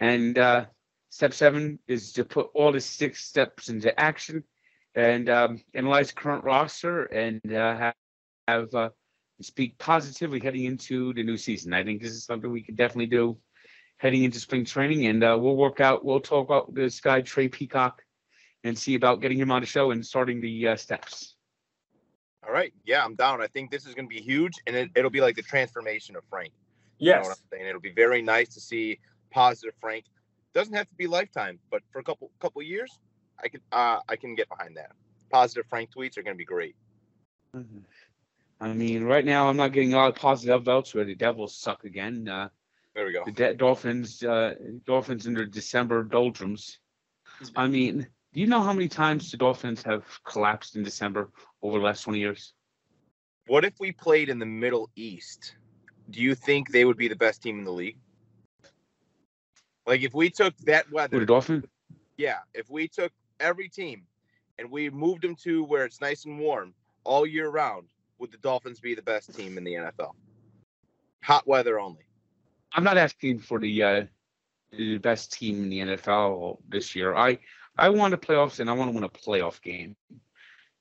And 0.00 0.36
uh, 0.36 0.66
step 1.10 1.32
seven 1.32 1.78
is 1.86 2.12
to 2.14 2.24
put 2.24 2.50
all 2.54 2.72
the 2.72 2.80
six 2.80 3.24
steps 3.24 3.68
into 3.68 3.98
action 3.98 4.44
and 4.94 5.28
um, 5.30 5.62
analyze 5.72 6.08
the 6.08 6.14
current 6.14 6.44
roster 6.44 7.04
and 7.04 7.40
uh, 7.52 7.76
have, 7.76 7.94
have 8.48 8.74
uh, 8.74 8.90
speak 9.40 9.78
positively 9.78 10.40
heading 10.40 10.64
into 10.64 11.14
the 11.14 11.22
new 11.22 11.36
season. 11.36 11.72
I 11.72 11.84
think 11.84 12.02
this 12.02 12.12
is 12.12 12.24
something 12.24 12.50
we 12.50 12.62
can 12.62 12.74
definitely 12.74 13.06
do 13.06 13.38
heading 13.98 14.24
into 14.24 14.38
spring 14.38 14.64
training, 14.64 15.06
and 15.06 15.24
uh, 15.24 15.38
we'll 15.40 15.56
work 15.56 15.80
out. 15.80 16.04
We'll 16.04 16.20
talk 16.20 16.46
about 16.46 16.74
this 16.74 17.00
guy 17.00 17.22
Trey 17.22 17.48
Peacock 17.48 18.02
and 18.64 18.76
see 18.76 18.94
about 18.94 19.20
getting 19.20 19.38
him 19.38 19.50
on 19.50 19.60
the 19.60 19.66
show 19.66 19.90
and 19.92 20.04
starting 20.04 20.40
the 20.40 20.68
uh, 20.68 20.76
steps. 20.76 21.36
All 22.46 22.52
right. 22.52 22.72
Yeah, 22.84 23.04
I'm 23.04 23.14
down. 23.14 23.40
I 23.40 23.46
think 23.46 23.70
this 23.70 23.86
is 23.86 23.94
going 23.94 24.08
to 24.08 24.14
be 24.14 24.20
huge, 24.20 24.54
and 24.66 24.74
it, 24.74 24.90
it'll 24.94 25.10
be 25.10 25.20
like 25.20 25.36
the 25.36 25.42
transformation 25.42 26.16
of 26.16 26.24
Frank. 26.28 26.52
You 26.98 27.10
know 27.12 27.16
Yes. 27.18 27.24
what 27.26 27.32
I'm 27.32 27.44
saying? 27.58 27.66
It'll 27.68 27.80
be 27.80 27.92
very 27.92 28.22
nice 28.22 28.52
to 28.54 28.60
see 28.60 28.98
positive 29.30 29.74
Frank. 29.80 30.04
Doesn't 30.54 30.74
have 30.74 30.88
to 30.88 30.94
be 30.94 31.06
lifetime, 31.06 31.58
but 31.70 31.82
for 31.90 31.98
a 31.98 32.02
couple 32.04 32.30
couple 32.38 32.62
years, 32.62 32.98
I 33.42 33.48
can 33.48 33.60
uh 33.72 34.00
I 34.08 34.16
can 34.16 34.34
get 34.34 34.48
behind 34.48 34.76
that. 34.76 34.92
Positive 35.30 35.66
Frank 35.68 35.90
tweets 35.90 36.16
are 36.16 36.22
going 36.22 36.34
to 36.34 36.38
be 36.38 36.44
great. 36.44 36.76
I 38.60 38.72
mean, 38.72 39.04
right 39.04 39.24
now 39.24 39.48
I'm 39.48 39.56
not 39.56 39.72
getting 39.72 39.92
a 39.94 39.96
lot 39.96 40.08
of 40.10 40.14
positive 40.16 40.62
votes 40.62 40.94
where 40.94 41.04
the 41.04 41.14
Devils 41.14 41.56
suck 41.56 41.84
again. 41.84 42.28
Uh, 42.28 42.48
There 42.94 43.04
we 43.06 43.12
go. 43.12 43.24
the 43.24 43.32
De- 43.32 43.54
Dolphins, 43.54 44.22
uh, 44.22 44.54
Dolphins 44.86 45.26
in 45.26 45.34
their 45.34 45.46
December 45.46 46.04
doldrums. 46.04 46.78
I 47.56 47.66
mean, 47.66 48.06
do 48.34 48.40
you 48.40 48.48
know 48.48 48.60
how 48.60 48.72
many 48.72 48.88
times 48.88 49.30
the 49.30 49.36
Dolphins 49.36 49.82
have 49.84 50.04
collapsed 50.24 50.74
in 50.74 50.82
December 50.82 51.30
over 51.62 51.78
the 51.78 51.84
last 51.84 52.02
20 52.02 52.18
years? 52.18 52.52
What 53.46 53.64
if 53.64 53.74
we 53.78 53.92
played 53.92 54.28
in 54.28 54.40
the 54.40 54.46
Middle 54.46 54.90
East? 54.96 55.54
Do 56.10 56.20
you 56.20 56.34
think 56.34 56.70
they 56.70 56.84
would 56.84 56.96
be 56.96 57.06
the 57.08 57.16
best 57.16 57.42
team 57.42 57.58
in 57.60 57.64
the 57.64 57.72
league? 57.72 57.96
Like 59.86 60.02
if 60.02 60.14
we 60.14 60.30
took 60.30 60.56
that 60.58 60.86
With 60.86 61.10
the 61.10 61.18
weather, 61.18 61.24
Dolphins? 61.24 61.64
yeah, 62.16 62.38
if 62.54 62.68
we 62.68 62.88
took 62.88 63.12
every 63.38 63.68
team 63.68 64.02
and 64.58 64.70
we 64.70 64.90
moved 64.90 65.22
them 65.22 65.36
to 65.36 65.62
where 65.64 65.84
it's 65.84 66.00
nice 66.00 66.24
and 66.24 66.38
warm 66.38 66.74
all 67.04 67.26
year 67.26 67.50
round, 67.50 67.86
would 68.18 68.32
the 68.32 68.38
Dolphins 68.38 68.80
be 68.80 68.94
the 68.94 69.02
best 69.02 69.32
team 69.34 69.58
in 69.58 69.64
the 69.64 69.74
NFL? 69.74 70.12
Hot 71.22 71.46
weather 71.46 71.78
only. 71.78 72.04
I'm 72.72 72.84
not 72.84 72.96
asking 72.98 73.38
for 73.40 73.60
the 73.60 73.82
uh, 73.82 74.04
the 74.72 74.98
best 74.98 75.32
team 75.32 75.62
in 75.62 75.68
the 75.68 75.78
NFL 75.80 76.58
this 76.68 76.96
year. 76.96 77.14
I 77.14 77.38
I 77.76 77.88
want 77.90 78.12
the 78.12 78.18
playoffs 78.18 78.60
and 78.60 78.70
I 78.70 78.72
want 78.72 78.90
to 78.90 78.94
win 78.94 79.04
a 79.04 79.08
playoff 79.08 79.60
game. 79.62 79.96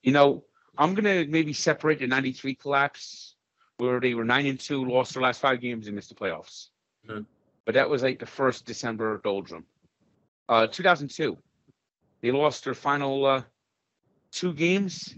You 0.03 0.11
know, 0.11 0.43
I'm 0.77 0.93
gonna 0.93 1.25
maybe 1.27 1.53
separate 1.53 1.99
the 1.99 2.07
'93 2.07 2.55
collapse 2.55 3.35
where 3.77 3.99
they 3.99 4.13
were 4.13 4.23
nine 4.25 4.45
and 4.45 4.59
two, 4.59 4.85
lost 4.85 5.13
their 5.13 5.23
last 5.23 5.41
five 5.41 5.59
games 5.59 5.87
and 5.87 5.95
missed 5.95 6.09
the 6.09 6.15
playoffs. 6.15 6.69
Mhm. 7.07 7.25
But 7.65 7.75
that 7.75 7.89
was 7.89 8.03
like 8.03 8.19
the 8.19 8.25
first 8.25 8.65
December 8.65 9.19
doldrum. 9.23 9.65
Uh, 10.49 10.67
2002, 10.67 11.37
they 12.21 12.31
lost 12.31 12.63
their 12.65 12.73
final 12.75 13.25
uh, 13.25 13.43
two 14.31 14.53
games 14.53 15.15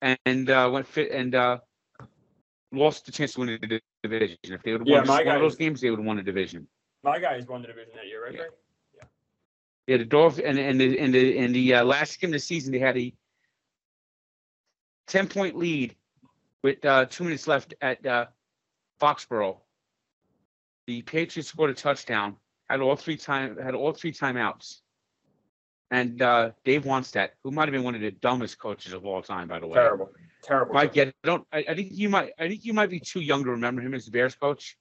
and 0.00 0.50
uh, 0.50 0.70
went 0.72 0.86
fit 0.86 1.10
and 1.10 1.34
uh, 1.34 1.58
lost 2.72 3.06
the 3.06 3.12
chance 3.12 3.32
to 3.34 3.40
win 3.40 3.58
the 3.60 3.80
division. 4.02 4.38
If 4.44 4.62
they 4.62 4.72
would 4.72 4.82
have 4.82 4.88
Yeah, 4.88 4.98
won 5.00 5.08
one 5.08 5.18
of 5.20 5.24
guys- 5.26 5.40
those 5.40 5.56
games, 5.56 5.80
they 5.80 5.90
would 5.90 5.98
have 5.98 6.06
won 6.06 6.16
the 6.16 6.22
division. 6.22 6.66
My 7.02 7.18
guys 7.18 7.46
won 7.46 7.62
the 7.62 7.68
division 7.68 7.92
that 7.96 8.06
year, 8.06 8.24
right? 8.24 8.34
Yeah. 8.34 8.44
Yeah, 9.86 9.98
the 9.98 10.04
Dolphins 10.04 10.46
and 10.46 10.58
and 10.58 10.80
the 10.80 10.98
and 10.98 11.14
the 11.14 11.38
and 11.38 11.54
the 11.54 11.74
uh, 11.74 11.84
last 11.84 12.20
game 12.20 12.30
of 12.30 12.32
the 12.32 12.38
season, 12.40 12.72
they 12.72 12.78
had 12.78 12.96
a 12.96 13.12
ten 15.06 15.28
point 15.28 15.56
lead 15.56 15.94
with 16.62 16.84
uh, 16.84 17.06
two 17.06 17.24
minutes 17.24 17.46
left 17.46 17.74
at 17.80 18.04
uh, 18.04 18.26
Foxborough. 19.00 19.58
The 20.86 21.02
Patriots 21.02 21.48
scored 21.48 21.70
a 21.70 21.74
touchdown, 21.74 22.36
had 22.68 22.80
all 22.80 22.96
three 22.96 23.16
time 23.16 23.56
had 23.62 23.74
all 23.74 23.92
three 23.92 24.12
timeouts, 24.12 24.80
and 25.90 26.20
uh, 26.20 26.50
Dave 26.64 26.84
Wannstedt, 26.84 27.30
who 27.44 27.52
might 27.52 27.68
have 27.68 27.72
been 27.72 27.84
one 27.84 27.94
of 27.94 28.00
the 28.00 28.10
dumbest 28.10 28.58
coaches 28.58 28.92
of 28.92 29.06
all 29.06 29.22
time, 29.22 29.46
by 29.46 29.60
the 29.60 29.66
way. 29.66 29.74
Terrible. 29.74 30.10
Terrible. 30.42 30.74
Mike, 30.74 30.94
yeah, 30.94 31.04
I 31.04 31.26
don't. 31.26 31.46
I, 31.52 31.64
I 31.68 31.74
think 31.74 31.90
you 31.92 32.08
might. 32.08 32.32
I 32.38 32.48
think 32.48 32.64
you 32.64 32.72
might 32.72 32.90
be 32.90 33.00
too 33.00 33.20
young 33.20 33.44
to 33.44 33.50
remember 33.50 33.82
him 33.82 33.94
as 33.94 34.04
the 34.04 34.10
Bears 34.10 34.34
coach. 34.34 34.76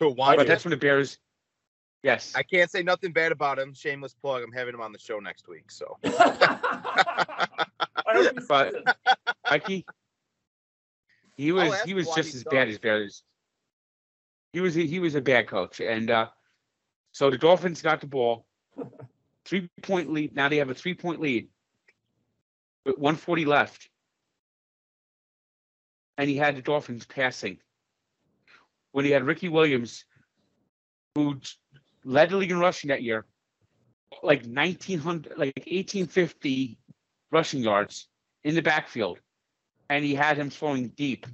So 0.00 0.10
why 0.10 0.36
But 0.36 0.46
that's 0.46 0.64
when 0.64 0.70
the 0.70 0.76
Bears. 0.76 1.18
Yes. 2.02 2.32
I 2.36 2.42
can't 2.42 2.70
say 2.70 2.82
nothing 2.82 3.12
bad 3.12 3.32
about 3.32 3.58
him. 3.58 3.74
Shameless 3.74 4.14
plug. 4.14 4.42
I'm 4.42 4.52
having 4.52 4.74
him 4.74 4.80
on 4.80 4.92
the 4.92 4.98
show 4.98 5.18
next 5.18 5.48
week. 5.48 5.70
So 5.70 5.96
I 6.04 7.46
hope 8.06 8.32
he 8.34 8.40
But- 8.48 8.72
sees. 8.74 9.14
Mikey. 9.50 9.86
He 11.36 11.52
was 11.52 11.80
he 11.82 11.94
was 11.94 12.06
why 12.08 12.16
just 12.16 12.32
he 12.32 12.36
as 12.38 12.44
bad 12.44 12.66
sucks. 12.66 12.70
as 12.72 12.78
Bears. 12.78 13.22
He 14.52 14.60
was 14.60 14.74
he 14.74 14.98
was 14.98 15.14
a 15.14 15.20
bad 15.20 15.46
coach, 15.46 15.80
and 15.80 16.10
uh, 16.10 16.28
so 17.12 17.30
the 17.30 17.38
Dolphins 17.38 17.80
got 17.80 18.00
the 18.00 18.08
ball, 18.08 18.44
three 19.44 19.68
point 19.82 20.10
lead. 20.12 20.34
Now 20.34 20.48
they 20.48 20.56
have 20.56 20.70
a 20.70 20.74
three 20.74 20.94
point 20.94 21.20
lead 21.20 21.48
with 22.84 22.96
140 22.98 23.44
left, 23.44 23.88
and 26.16 26.28
he 26.28 26.36
had 26.36 26.56
the 26.56 26.62
Dolphins 26.62 27.06
passing 27.06 27.58
when 28.90 29.04
he 29.04 29.12
had 29.12 29.22
Ricky 29.22 29.48
Williams, 29.48 30.04
who 31.14 31.38
led 32.04 32.30
the 32.30 32.36
league 32.36 32.50
in 32.50 32.58
rushing 32.58 32.88
that 32.88 33.02
year, 33.02 33.26
like 34.22 34.44
1900, 34.44 35.32
like 35.38 35.56
1850 35.56 36.78
rushing 37.30 37.62
yards 37.62 38.08
in 38.44 38.54
the 38.54 38.62
backfield, 38.62 39.18
and 39.90 40.04
he 40.04 40.14
had 40.14 40.36
him 40.36 40.50
throwing 40.50 40.88
deep. 40.88 41.26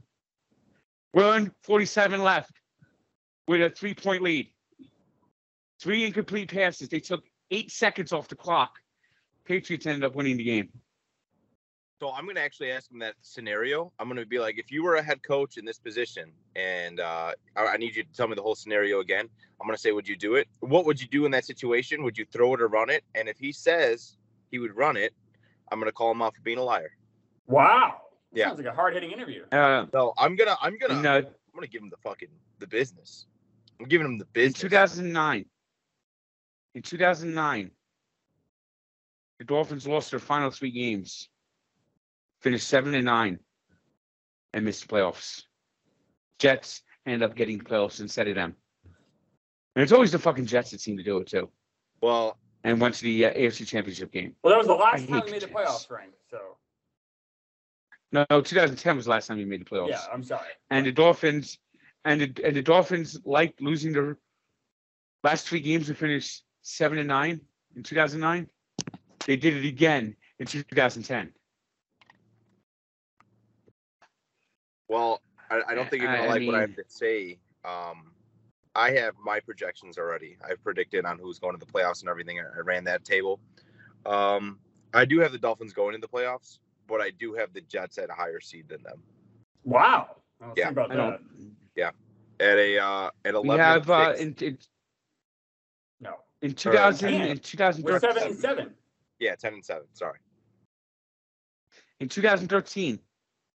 Run 1.12 1.52
47 1.62 2.22
left 2.22 2.52
with 3.46 3.62
a 3.62 3.70
three 3.70 3.94
point 3.94 4.22
lead. 4.22 4.48
Three 5.80 6.04
incomplete 6.04 6.50
passes. 6.52 6.88
They 6.88 7.00
took 7.00 7.24
eight 7.50 7.70
seconds 7.70 8.12
off 8.12 8.28
the 8.28 8.36
clock. 8.36 8.72
Patriots 9.44 9.86
ended 9.86 10.04
up 10.04 10.14
winning 10.14 10.36
the 10.36 10.44
game. 10.44 10.70
So 12.04 12.12
I'm 12.12 12.26
gonna 12.26 12.40
actually 12.40 12.70
ask 12.70 12.90
him 12.90 12.98
that 12.98 13.14
scenario. 13.22 13.90
I'm 13.98 14.08
gonna 14.08 14.26
be 14.26 14.38
like, 14.38 14.58
if 14.58 14.70
you 14.70 14.82
were 14.84 14.96
a 14.96 15.02
head 15.02 15.22
coach 15.22 15.56
in 15.56 15.64
this 15.64 15.78
position, 15.78 16.32
and 16.54 17.00
uh, 17.00 17.32
I, 17.56 17.66
I 17.66 17.76
need 17.78 17.96
you 17.96 18.02
to 18.02 18.12
tell 18.12 18.28
me 18.28 18.34
the 18.34 18.42
whole 18.42 18.54
scenario 18.54 19.00
again. 19.00 19.26
I'm 19.58 19.66
gonna 19.66 19.78
say, 19.78 19.90
would 19.90 20.06
you 20.06 20.14
do 20.14 20.34
it? 20.34 20.46
What 20.60 20.84
would 20.84 21.00
you 21.00 21.08
do 21.08 21.24
in 21.24 21.30
that 21.30 21.46
situation? 21.46 22.02
Would 22.02 22.18
you 22.18 22.26
throw 22.26 22.52
it 22.52 22.60
or 22.60 22.68
run 22.68 22.90
it? 22.90 23.04
And 23.14 23.26
if 23.26 23.38
he 23.38 23.52
says 23.52 24.18
he 24.50 24.58
would 24.58 24.76
run 24.76 24.98
it, 24.98 25.14
I'm 25.72 25.78
gonna 25.78 25.92
call 25.92 26.10
him 26.10 26.20
out 26.20 26.34
for 26.36 26.42
being 26.42 26.58
a 26.58 26.62
liar. 26.62 26.90
Wow. 27.46 28.02
Yeah. 28.34 28.48
Sounds 28.48 28.58
like 28.58 28.66
a 28.66 28.74
hard 28.74 28.92
hitting 28.92 29.10
interview. 29.10 29.46
Uh, 29.50 29.86
So 29.90 30.12
I'm 30.18 30.36
gonna, 30.36 30.58
I'm 30.60 30.76
gonna, 30.76 30.98
in, 30.98 31.06
uh, 31.06 31.16
I'm 31.16 31.54
gonna 31.54 31.68
give 31.68 31.80
him 31.80 31.88
the 31.88 31.96
fucking 31.96 32.28
the 32.58 32.66
business. 32.66 33.24
I'm 33.80 33.86
giving 33.86 34.06
him 34.06 34.18
the 34.18 34.26
in 34.26 34.30
business. 34.34 34.60
2009, 34.60 35.46
in 36.74 36.82
2009, 36.82 37.70
the 39.38 39.44
Dolphins 39.46 39.86
lost 39.86 40.10
their 40.10 40.20
final 40.20 40.50
three 40.50 40.70
games, 40.70 41.30
finished 42.44 42.68
seven 42.68 42.94
and 42.94 43.06
nine, 43.06 43.38
and 44.52 44.66
missed 44.66 44.86
the 44.86 44.94
playoffs. 44.94 45.44
Jets 46.38 46.82
ended 47.06 47.22
up 47.28 47.34
getting 47.34 47.58
playoffs 47.58 48.00
instead 48.00 48.28
of 48.28 48.34
them. 48.34 48.54
And 49.74 49.82
it's 49.82 49.92
always 49.92 50.12
the 50.12 50.18
fucking 50.18 50.44
Jets 50.44 50.70
that 50.72 50.80
seem 50.82 50.98
to 50.98 51.02
do 51.02 51.16
it 51.18 51.26
too, 51.26 51.48
Well, 52.02 52.36
and 52.62 52.78
went 52.80 52.94
to 52.96 53.02
the 53.02 53.24
uh, 53.26 53.32
AFC 53.32 53.66
Championship 53.66 54.12
game. 54.12 54.36
Well, 54.44 54.52
that 54.52 54.58
was 54.58 54.66
the 54.66 54.74
I 54.74 54.90
last 54.92 55.08
time 55.08 55.22
we 55.24 55.30
made 55.32 55.40
the 55.40 55.46
the 55.46 55.52
playoffs, 55.54 55.72
Jets. 55.72 55.84
Frank. 55.86 56.12
So 56.30 56.38
No, 58.12 58.26
no, 58.28 58.40
2010 58.42 58.96
was 58.96 59.06
the 59.06 59.10
last 59.10 59.26
time 59.26 59.38
we 59.38 59.46
made 59.46 59.62
the 59.62 59.64
playoffs. 59.64 59.88
yeah, 59.88 60.00
I'm 60.12 60.22
sorry. 60.22 60.46
and 60.70 60.84
the 60.86 60.92
Dolphins 60.92 61.58
and 62.04 62.20
the, 62.20 62.44
and 62.44 62.54
the 62.54 62.62
Dolphins 62.62 63.18
like 63.24 63.54
losing 63.58 63.92
their 63.94 64.18
last 65.24 65.48
three 65.48 65.60
games 65.60 65.86
to 65.86 65.94
finish 65.94 66.42
seven 66.60 66.98
and 66.98 67.08
nine 67.08 67.40
in 67.74 67.82
2009. 67.82 68.48
They 69.26 69.36
did 69.36 69.56
it 69.56 69.66
again 69.66 70.14
in 70.38 70.46
2010. 70.46 71.32
Well, 74.88 75.20
I, 75.50 75.62
I 75.68 75.74
don't 75.74 75.88
think 75.90 76.02
you're 76.02 76.12
gonna 76.12 76.24
I- 76.24 76.26
I 76.26 76.28
like 76.38 76.46
what 76.46 76.54
I 76.56 76.60
have 76.62 76.76
to 76.76 76.84
say. 76.88 77.38
Um, 77.64 78.12
I 78.74 78.90
have 78.90 79.14
my 79.24 79.40
projections 79.40 79.98
already. 79.98 80.36
I've 80.46 80.62
predicted 80.62 81.04
on 81.04 81.18
who's 81.18 81.38
going 81.38 81.56
to 81.58 81.64
the 81.64 81.70
playoffs 81.70 82.00
and 82.00 82.08
everything. 82.10 82.40
I, 82.40 82.42
I 82.56 82.60
ran 82.60 82.84
that 82.84 83.04
table. 83.04 83.40
Um, 84.04 84.58
I 84.92 85.04
do 85.04 85.20
have 85.20 85.32
the 85.32 85.38
Dolphins 85.38 85.72
going 85.72 85.94
in 85.94 86.00
the 86.00 86.08
playoffs, 86.08 86.58
but 86.88 87.00
I 87.00 87.10
do 87.10 87.34
have 87.34 87.52
the 87.52 87.60
Jets 87.62 87.98
at 87.98 88.10
a 88.10 88.14
higher 88.14 88.40
seed 88.40 88.68
than 88.68 88.82
them. 88.82 89.00
Wow. 89.64 90.16
I 90.40 90.46
don't 90.46 90.58
Yeah, 90.58 90.64
think 90.66 90.72
about 90.78 90.90
I 90.92 90.96
that. 90.96 91.20
don't. 91.76 91.94
At 92.40 92.58
a 92.58 92.78
uh, 92.80 93.10
at 93.24 93.34
eleven. 93.34 93.48
We 93.48 93.54
and 93.54 93.62
have 93.62 93.88
uh, 93.90 94.14
in, 94.18 94.34
in 94.40 94.58
No. 96.00 96.14
in 96.42 96.52
2000 96.52 97.10
10. 97.12 97.20
in 97.22 97.28
We're 97.28 97.34
2013 97.36 98.00
seven 98.00 98.22
and 98.32 98.36
seven. 98.40 98.74
yeah, 99.20 99.36
ten 99.36 99.54
and 99.54 99.64
seven. 99.64 99.84
Sorry. 99.92 100.18
in 102.00 102.08
2013 102.08 102.98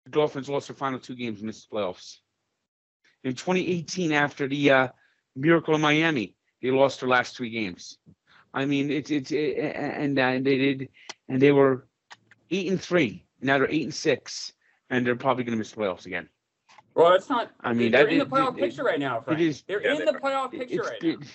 the 0.05 0.11
Dolphins 0.11 0.49
lost 0.49 0.69
their 0.69 0.77
final 0.77 0.99
two 0.99 1.15
games 1.15 1.41
and 1.41 1.47
missed 1.47 1.69
the 1.71 1.77
playoffs. 1.77 2.19
In 3.25 3.35
2018, 3.35 4.13
after 4.13 4.47
the 4.47 4.71
uh, 4.71 4.89
miracle 5.35 5.75
in 5.75 5.81
Miami, 5.81 6.35
they 6.63 6.71
lost 6.71 7.01
their 7.01 7.09
last 7.09 7.37
three 7.37 7.51
games. 7.51 7.99
I 8.53 8.67
mean, 8.67 8.91
it's 8.91 9.11
it's 9.11 9.33
it, 9.33 9.57
and 9.59 10.19
uh, 10.19 10.33
they 10.33 10.59
did, 10.59 10.89
and 11.29 11.41
they 11.41 11.51
were 11.53 11.89
eight 12.51 12.71
and 12.71 12.81
three. 12.81 13.27
Now 13.41 13.59
they're 13.59 13.71
eight 13.71 13.83
and 13.83 13.95
six, 13.95 14.53
and 14.91 15.05
they're 15.07 15.17
probably 15.17 15.45
going 15.45 15.53
to 15.53 15.59
miss 15.59 15.73
the 15.73 15.79
playoffs 15.81 16.07
again. 16.07 16.29
Well, 16.95 17.11
that's 17.11 17.29
not. 17.29 17.51
I 17.61 17.73
mean, 17.73 17.91
they're 17.91 18.07
in 18.07 18.19
the 18.19 18.27
playoff 18.27 18.57
it- 18.57 18.61
picture 18.61 18.85
right 18.85 19.01
now, 19.01 19.21
Frank. 19.21 19.41
is- 19.41 19.63
They're 19.67 19.83
Yeah, 19.83 19.95
in 19.99 20.05
the 20.05 20.13
playoff 20.13 20.53
picture 20.53 20.75
It's- 20.83 20.91
right 21.03 21.19
now. 21.21 21.27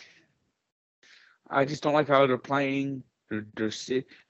I 1.50 1.66
just 1.66 1.82
don't 1.84 1.94
like 1.94 2.08
how 2.08 2.26
they're 2.28 2.38
playing. 2.38 3.04
Their 3.30 3.46
their 3.56 3.72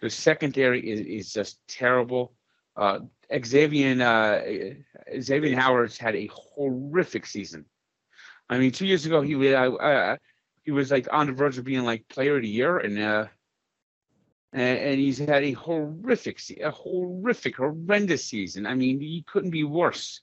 their 0.01 0.09
secondary 0.09 0.89
is, 0.89 0.99
is 1.01 1.33
just 1.33 1.59
terrible. 1.67 2.33
Uh, 2.75 2.99
Xavier 3.45 4.01
uh, 4.01 5.19
Xavier 5.21 5.55
Howard's 5.55 5.97
had 5.97 6.15
a 6.15 6.29
horrific 6.33 7.25
season. 7.25 7.65
I 8.49 8.57
mean, 8.57 8.71
two 8.71 8.85
years 8.85 9.05
ago 9.05 9.21
he 9.21 9.35
was 9.35 9.53
uh, 9.53 9.73
uh, 9.75 10.17
he 10.63 10.71
was 10.71 10.91
like 10.91 11.07
on 11.11 11.27
the 11.27 11.33
verge 11.33 11.57
of 11.57 11.65
being 11.65 11.83
like 11.83 12.07
player 12.07 12.37
of 12.37 12.41
the 12.41 12.47
year, 12.47 12.77
and 12.77 12.99
uh, 12.99 13.25
and, 14.51 14.99
he's 14.99 15.19
had 15.19 15.43
a 15.43 15.51
horrific, 15.51 16.39
a 16.61 16.71
horrific, 16.71 17.57
horrendous 17.57 18.25
season. 18.25 18.65
I 18.65 18.73
mean, 18.73 18.99
he 18.99 19.23
couldn't 19.27 19.51
be 19.51 19.63
worse. 19.63 20.21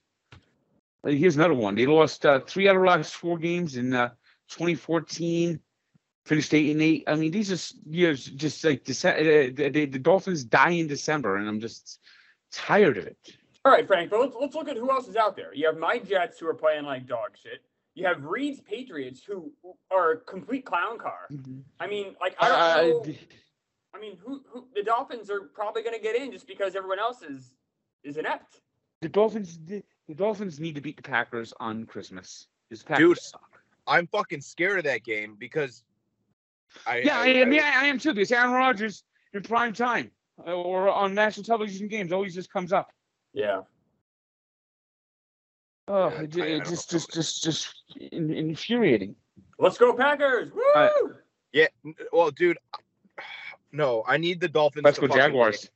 Here's 1.05 1.37
another 1.37 1.55
one. 1.55 1.77
They 1.77 1.87
lost 1.87 2.27
uh, 2.27 2.41
three 2.41 2.69
out 2.69 2.75
of 2.75 2.83
last 2.83 3.15
four 3.15 3.39
games 3.39 3.77
in 3.77 3.95
uh, 3.95 4.09
2014. 4.49 5.61
Finished 6.25 6.55
eight 6.55 6.73
and 6.73 6.83
eight. 6.83 7.05
I 7.07 7.15
mean, 7.15 7.31
these 7.31 7.53
are 7.53 7.79
years 7.89 8.25
just 8.25 8.65
like 8.65 8.83
Dece- 8.83 9.53
uh, 9.53 9.53
the, 9.55 9.87
the 9.87 9.99
Dolphins 10.01 10.43
die 10.43 10.71
in 10.71 10.89
December, 10.89 11.37
and 11.37 11.49
I'm 11.49 11.61
just 11.61 12.01
tired 12.53 12.99
of 12.99 13.07
it. 13.07 13.17
All 13.65 13.73
right, 13.73 13.87
Frank, 13.87 14.11
but 14.11 14.21
let's, 14.21 14.37
let's 14.41 14.55
look 14.55 14.69
at 14.69 14.77
who 14.77 14.91
else 14.91 15.09
is 15.09 15.17
out 15.17 15.35
there. 15.37 15.53
You 15.55 15.67
have 15.67 15.77
my 15.77 15.99
Jets 15.99 16.39
who 16.39 16.47
are 16.47 16.55
playing 16.55 16.85
like 16.85 17.07
dog 17.07 17.37
shit. 17.43 17.63
You 17.95 18.07
have 18.07 18.23
Reed's 18.25 18.61
Patriots 18.61 19.23
who 19.27 19.51
are 19.91 20.13
a 20.13 20.17
complete 20.19 20.65
clown 20.65 20.99
car. 20.99 21.29
I 21.81 21.87
mean, 21.87 22.15
like 22.21 22.37
I 22.39 22.51
Uh, 22.51 22.77
don't 22.83 23.07
know. 23.07 23.15
I 23.95 23.99
mean, 23.99 24.19
who, 24.23 24.43
who 24.49 24.67
the 24.75 24.83
Dolphins 24.83 25.31
are 25.31 25.41
probably 25.41 25.83
going 25.83 25.97
to 25.97 26.03
get 26.03 26.15
in 26.15 26.31
just 26.31 26.47
because 26.47 26.77
everyone 26.77 26.99
else 26.99 27.23
is 27.23 27.55
is 28.05 28.19
inept. 28.19 28.61
the 29.01 29.09
Dolphins, 29.09 29.59
the, 29.65 29.83
the 30.07 30.15
Dolphins 30.15 30.61
need 30.61 30.75
to 30.75 30.81
beat 30.81 30.97
the 30.97 31.03
Packers 31.03 31.53
on 31.59 31.87
Christmas. 31.87 32.47
'cause 32.69 32.81
the 32.81 32.85
Packers 32.87 33.09
Dude, 33.09 33.19
suck. 33.19 33.61
I'm 33.87 34.07
fucking 34.09 34.43
scared 34.43 34.79
of 34.79 34.85
that 34.85 35.03
game 35.03 35.35
because. 35.39 35.83
I, 36.87 36.99
Yeah, 36.99 37.19
I, 37.19 37.41
I 37.41 37.45
mean, 37.47 37.61
I, 37.61 37.83
I 37.83 37.87
am 37.87 37.99
too. 37.99 38.13
Because 38.13 38.31
Aaron 38.31 38.53
Rodgers 38.53 39.03
in 39.33 39.43
prime 39.43 39.73
time 39.73 40.11
or 40.45 40.89
on 40.89 41.14
national 41.14 41.45
television 41.45 41.89
games 41.89 42.12
always 42.12 42.34
just 42.34 42.53
comes 42.53 42.72
up. 42.72 42.91
Yeah. 43.32 43.62
Oh, 45.89 46.09
Yeah, 46.11 46.20
it, 46.22 46.30
ju- 46.30 46.43
I- 46.43 46.47
I 46.47 46.49
it 46.49 46.64
just, 46.64 46.91
just, 46.91 47.12
just, 47.12 47.43
just 47.43 47.74
in, 48.12 48.32
infuriating. 48.32 49.14
Let's 49.59 49.78
go 49.78 49.95
Packers! 49.95 50.51
Woo! 50.53 50.62
Uh, 50.74 50.91
yeah. 51.53 51.66
Well, 52.12 52.30
dude. 52.30 52.59
No, 53.72 54.05
I 54.07 54.16
need 54.16 54.41
the 54.41 54.49
Dolphins. 54.49 54.84
Let's 54.84 54.99
to 54.99 55.07
go 55.07 55.14
Jaguars. 55.14 55.68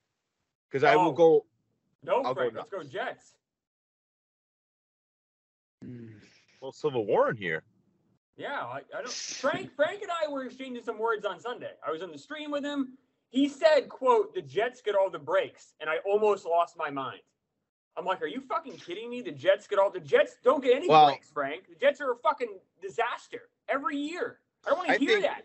Because 0.70 0.84
I 0.84 0.94
Oh. 0.94 1.04
will 1.04 1.12
go. 1.12 1.44
no, 2.02 2.22
I'll 2.22 2.34
go 2.34 2.40
Frank. 2.48 2.54
Let's 2.54 2.70
go. 2.70 2.82
Jets. 2.82 3.34
Well, 6.62 6.72
Civil 6.72 7.04
War 7.04 7.30
in 7.30 7.36
here. 7.36 7.62
Yeah, 8.38 8.60
I, 8.60 8.78
I 8.96 9.02
don't. 9.02 9.10
Frank, 9.10 9.74
Frank 9.74 10.00
and 10.02 10.10
I 10.10 10.30
were 10.30 10.44
exchanging 10.44 10.82
some 10.82 10.98
words 10.98 11.26
on 11.26 11.40
Sunday. 11.40 11.72
I 11.86 11.90
was 11.90 12.00
on 12.02 12.10
the 12.10 12.16
stream 12.18 12.50
with 12.50 12.64
him. 12.64 12.96
He 13.30 13.48
said, 13.48 13.88
"quote 13.88 14.34
The 14.34 14.42
Jets 14.42 14.82
get 14.82 14.94
all 14.94 15.08
the 15.08 15.18
breaks," 15.18 15.74
and 15.80 15.88
I 15.88 15.98
almost 15.98 16.44
lost 16.44 16.76
my 16.76 16.90
mind. 16.90 17.20
I'm 17.96 18.04
like, 18.04 18.20
"Are 18.22 18.26
you 18.26 18.40
fucking 18.40 18.76
kidding 18.76 19.08
me? 19.08 19.22
The 19.22 19.32
Jets 19.32 19.66
get 19.66 19.78
all 19.78 19.90
the 19.90 20.00
Jets 20.00 20.36
don't 20.42 20.62
get 20.62 20.76
any 20.76 20.88
Well- 20.88 21.06
breaks, 21.06 21.30
Frank. 21.30 21.68
The 21.68 21.74
Jets 21.76 22.00
are 22.00 22.12
a 22.12 22.16
fucking 22.16 22.60
disaster 22.82 23.48
every 23.68 23.96
year. 23.96 24.40
I 24.64 24.70
don't 24.70 24.78
want 24.78 24.90
to 24.90 24.98
hear 24.98 25.08
think- 25.20 25.24
that." 25.24 25.44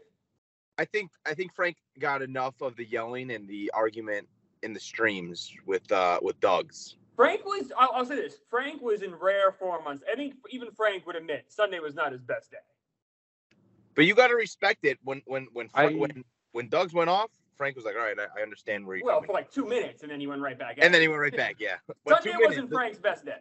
I 0.78 0.84
think 0.84 1.12
I 1.26 1.34
think 1.34 1.54
Frank 1.54 1.78
got 2.00 2.22
enough 2.22 2.60
of 2.62 2.76
the 2.76 2.84
yelling 2.84 3.32
and 3.32 3.48
the 3.48 3.72
argument 3.74 4.28
in 4.64 4.74
the 4.74 4.80
streams 4.80 5.54
with 5.66 5.90
uh 5.92 6.20
with 6.22 6.40
Doug's. 6.40 6.98
Frank 7.16 7.46
was. 7.46 7.72
I'll, 7.78 7.92
I'll 7.94 8.06
say 8.06 8.16
this: 8.16 8.40
Frank 8.50 8.82
was 8.82 9.02
in 9.04 9.16
rare 9.16 9.52
form 9.54 9.88
on. 9.88 10.02
I 10.12 10.16
think 10.16 10.36
even 10.50 10.72
Frank 10.72 11.06
would 11.08 11.16
admit 11.16 11.46
Sunday 11.50 11.80
was 11.80 11.94
not 11.96 12.12
his 12.12 12.22
best 12.24 12.52
day. 12.52 12.58
But 13.94 14.04
you 14.06 14.16
got 14.16 14.28
to 14.28 14.36
respect 14.36 14.84
it 14.84 15.00
when 15.04 15.22
when 15.26 15.48
when 15.54 15.70
Fra- 15.70 15.92
I- 15.92 15.94
when 15.94 16.26
when 16.52 16.68
Doug's 16.68 16.94
went 16.94 17.10
off. 17.10 17.30
Frank 17.58 17.76
was 17.76 17.86
like, 17.86 17.96
"All 17.96 18.02
right, 18.02 18.18
I, 18.20 18.40
I 18.40 18.44
understand 18.44 18.86
where 18.86 18.96
you're 18.96 19.04
going. 19.06 19.16
Well, 19.16 19.24
for 19.24 19.34
like 19.34 19.52
two 19.52 19.66
minutes, 19.66 20.04
and 20.04 20.12
then 20.12 20.20
he 20.20 20.28
went 20.28 20.42
right 20.42 20.58
back. 20.58 20.78
and 20.82 20.94
then 20.94 21.02
he 21.02 21.08
went 21.08 21.22
right 21.22 21.36
back. 21.36 21.56
Yeah, 21.60 21.76
But 22.06 22.24
Sunday 22.24 22.32
two 22.32 22.38
minutes, 22.38 22.56
wasn't 22.56 22.72
Frank's 22.72 23.00
best 23.00 23.26
day. 23.26 23.38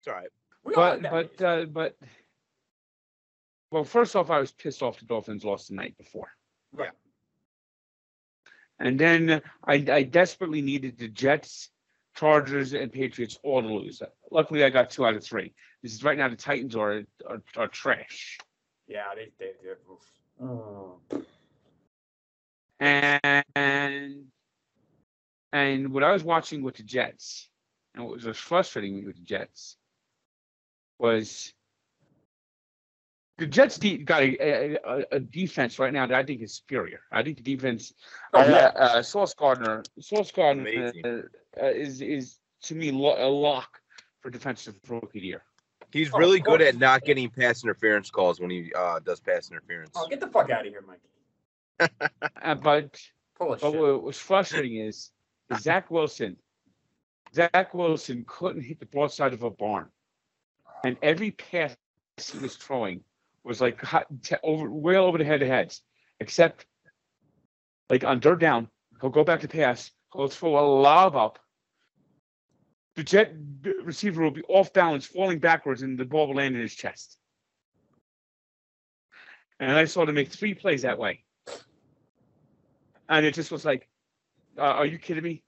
It's 0.00 0.08
all 0.08 0.14
right. 0.14 0.28
We 0.64 0.74
But, 0.74 1.02
had 1.02 1.10
but, 1.10 1.42
uh, 1.44 1.64
but, 1.66 1.96
well, 3.70 3.84
first 3.84 4.14
off, 4.16 4.30
I 4.30 4.38
was 4.38 4.52
pissed 4.52 4.82
off 4.82 4.98
the 4.98 5.06
Dolphins 5.06 5.44
lost 5.44 5.68
the 5.68 5.74
night 5.74 5.96
before. 5.96 6.30
Right. 6.72 6.90
And 8.78 8.98
then 8.98 9.42
I, 9.64 9.74
I 9.74 10.02
desperately 10.02 10.60
needed 10.62 10.98
the 10.98 11.08
Jets, 11.08 11.70
Chargers, 12.16 12.72
and 12.72 12.92
Patriots 12.92 13.38
all 13.42 13.62
to 13.62 13.68
lose. 13.68 14.02
Luckily, 14.30 14.64
I 14.64 14.70
got 14.70 14.90
two 14.90 15.04
out 15.06 15.14
of 15.14 15.24
three. 15.24 15.52
This 15.82 15.94
is 15.94 16.02
right 16.04 16.18
now 16.18 16.28
the 16.28 16.36
Titans 16.36 16.74
are 16.76 17.02
are, 17.28 17.42
are 17.56 17.68
trash. 17.68 18.38
Yeah, 18.86 19.04
they 19.14 19.30
they 19.38 19.52
did. 19.62 19.76
Oh. 20.40 20.98
And 22.82 24.24
and 25.52 25.92
what 25.92 26.02
I 26.02 26.10
was 26.12 26.24
watching 26.24 26.62
with 26.62 26.76
the 26.76 26.82
Jets, 26.82 27.48
and 27.94 28.04
what 28.04 28.24
was 28.24 28.36
frustrating 28.36 28.96
me 28.96 29.04
with 29.04 29.16
the 29.16 29.22
Jets, 29.22 29.76
was 30.98 31.52
the 33.38 33.46
Jets 33.46 33.78
de- 33.78 33.98
got 33.98 34.22
a, 34.22 34.76
a, 34.84 35.04
a 35.12 35.20
defense 35.20 35.78
right 35.78 35.92
now 35.92 36.06
that 36.06 36.16
I 36.16 36.24
think 36.24 36.42
is 36.42 36.54
superior. 36.54 37.00
I 37.12 37.22
think 37.22 37.36
the 37.36 37.42
defense, 37.42 37.92
Oh, 38.34 38.40
uh, 38.40 38.44
yeah. 38.46 38.66
uh, 38.74 39.02
Sauce 39.02 39.34
Gardner, 39.34 39.84
Sauce 40.00 40.32
Gardner 40.32 40.92
uh, 41.04 41.08
uh, 41.08 41.66
is 41.66 42.00
is 42.00 42.38
to 42.62 42.74
me 42.74 42.90
lo- 42.90 43.16
a 43.16 43.28
lock 43.28 43.80
for 44.20 44.30
defensive 44.30 44.74
rookie 44.88 45.06
of 45.06 45.12
the 45.12 45.20
year. 45.20 45.44
He's 45.92 46.10
Oh, 46.12 46.18
really 46.18 46.40
of 46.40 46.46
good 46.46 46.62
at 46.62 46.76
not 46.78 47.04
getting 47.04 47.30
pass 47.30 47.62
interference 47.62 48.10
calls 48.10 48.40
when 48.40 48.50
he 48.50 48.72
uh, 48.74 48.98
does 49.00 49.20
pass 49.20 49.50
interference. 49.52 49.92
Oh, 49.94 50.08
get 50.08 50.18
the 50.18 50.26
fuck 50.28 50.50
out 50.50 50.66
of 50.66 50.72
here, 50.72 50.82
Mikey. 50.82 51.02
Uh, 52.42 52.54
but 52.54 53.00
but 53.38 53.62
what 53.62 54.02
was 54.02 54.18
frustrating 54.18 54.76
is 54.76 55.10
Zach 55.58 55.90
Wilson. 55.90 56.36
Zach 57.34 57.72
Wilson 57.72 58.24
couldn't 58.26 58.62
hit 58.62 58.78
the 58.78 58.86
broadside 58.86 59.32
of 59.32 59.42
a 59.42 59.50
barn, 59.50 59.88
and 60.84 60.96
every 61.02 61.30
pass 61.30 61.76
he 62.30 62.38
was 62.38 62.56
throwing 62.56 63.02
was 63.44 63.60
like 63.60 63.80
hot, 63.80 64.06
t- 64.22 64.36
over, 64.42 64.70
well 64.70 65.04
over 65.04 65.18
the 65.18 65.24
head 65.24 65.42
of 65.42 65.48
heads, 65.48 65.82
except 66.20 66.66
like 67.90 68.04
on 68.04 68.20
third 68.20 68.40
down, 68.40 68.68
he'll 69.00 69.10
go 69.10 69.24
back 69.24 69.40
to 69.40 69.48
pass, 69.48 69.90
he'll 70.12 70.28
throw 70.28 70.58
a 70.58 70.64
lob 70.66 71.16
up. 71.16 71.38
The 72.96 73.02
jet 73.02 73.32
receiver 73.82 74.22
will 74.22 74.30
be 74.30 74.42
off 74.48 74.72
balance, 74.72 75.06
falling 75.06 75.38
backwards, 75.38 75.82
and 75.82 75.98
the 75.98 76.04
ball 76.04 76.28
will 76.28 76.36
land 76.36 76.54
in 76.54 76.60
his 76.60 76.74
chest. 76.74 77.16
And 79.58 79.72
I 79.72 79.86
saw 79.86 80.04
him 80.04 80.14
make 80.14 80.28
three 80.28 80.54
plays 80.54 80.82
that 80.82 80.98
way. 80.98 81.24
And 83.08 83.26
it 83.26 83.34
just 83.34 83.50
was 83.50 83.64
like, 83.64 83.88
uh, 84.58 84.62
are 84.62 84.86
you 84.86 84.98
kidding 84.98 85.24
me? 85.24 85.42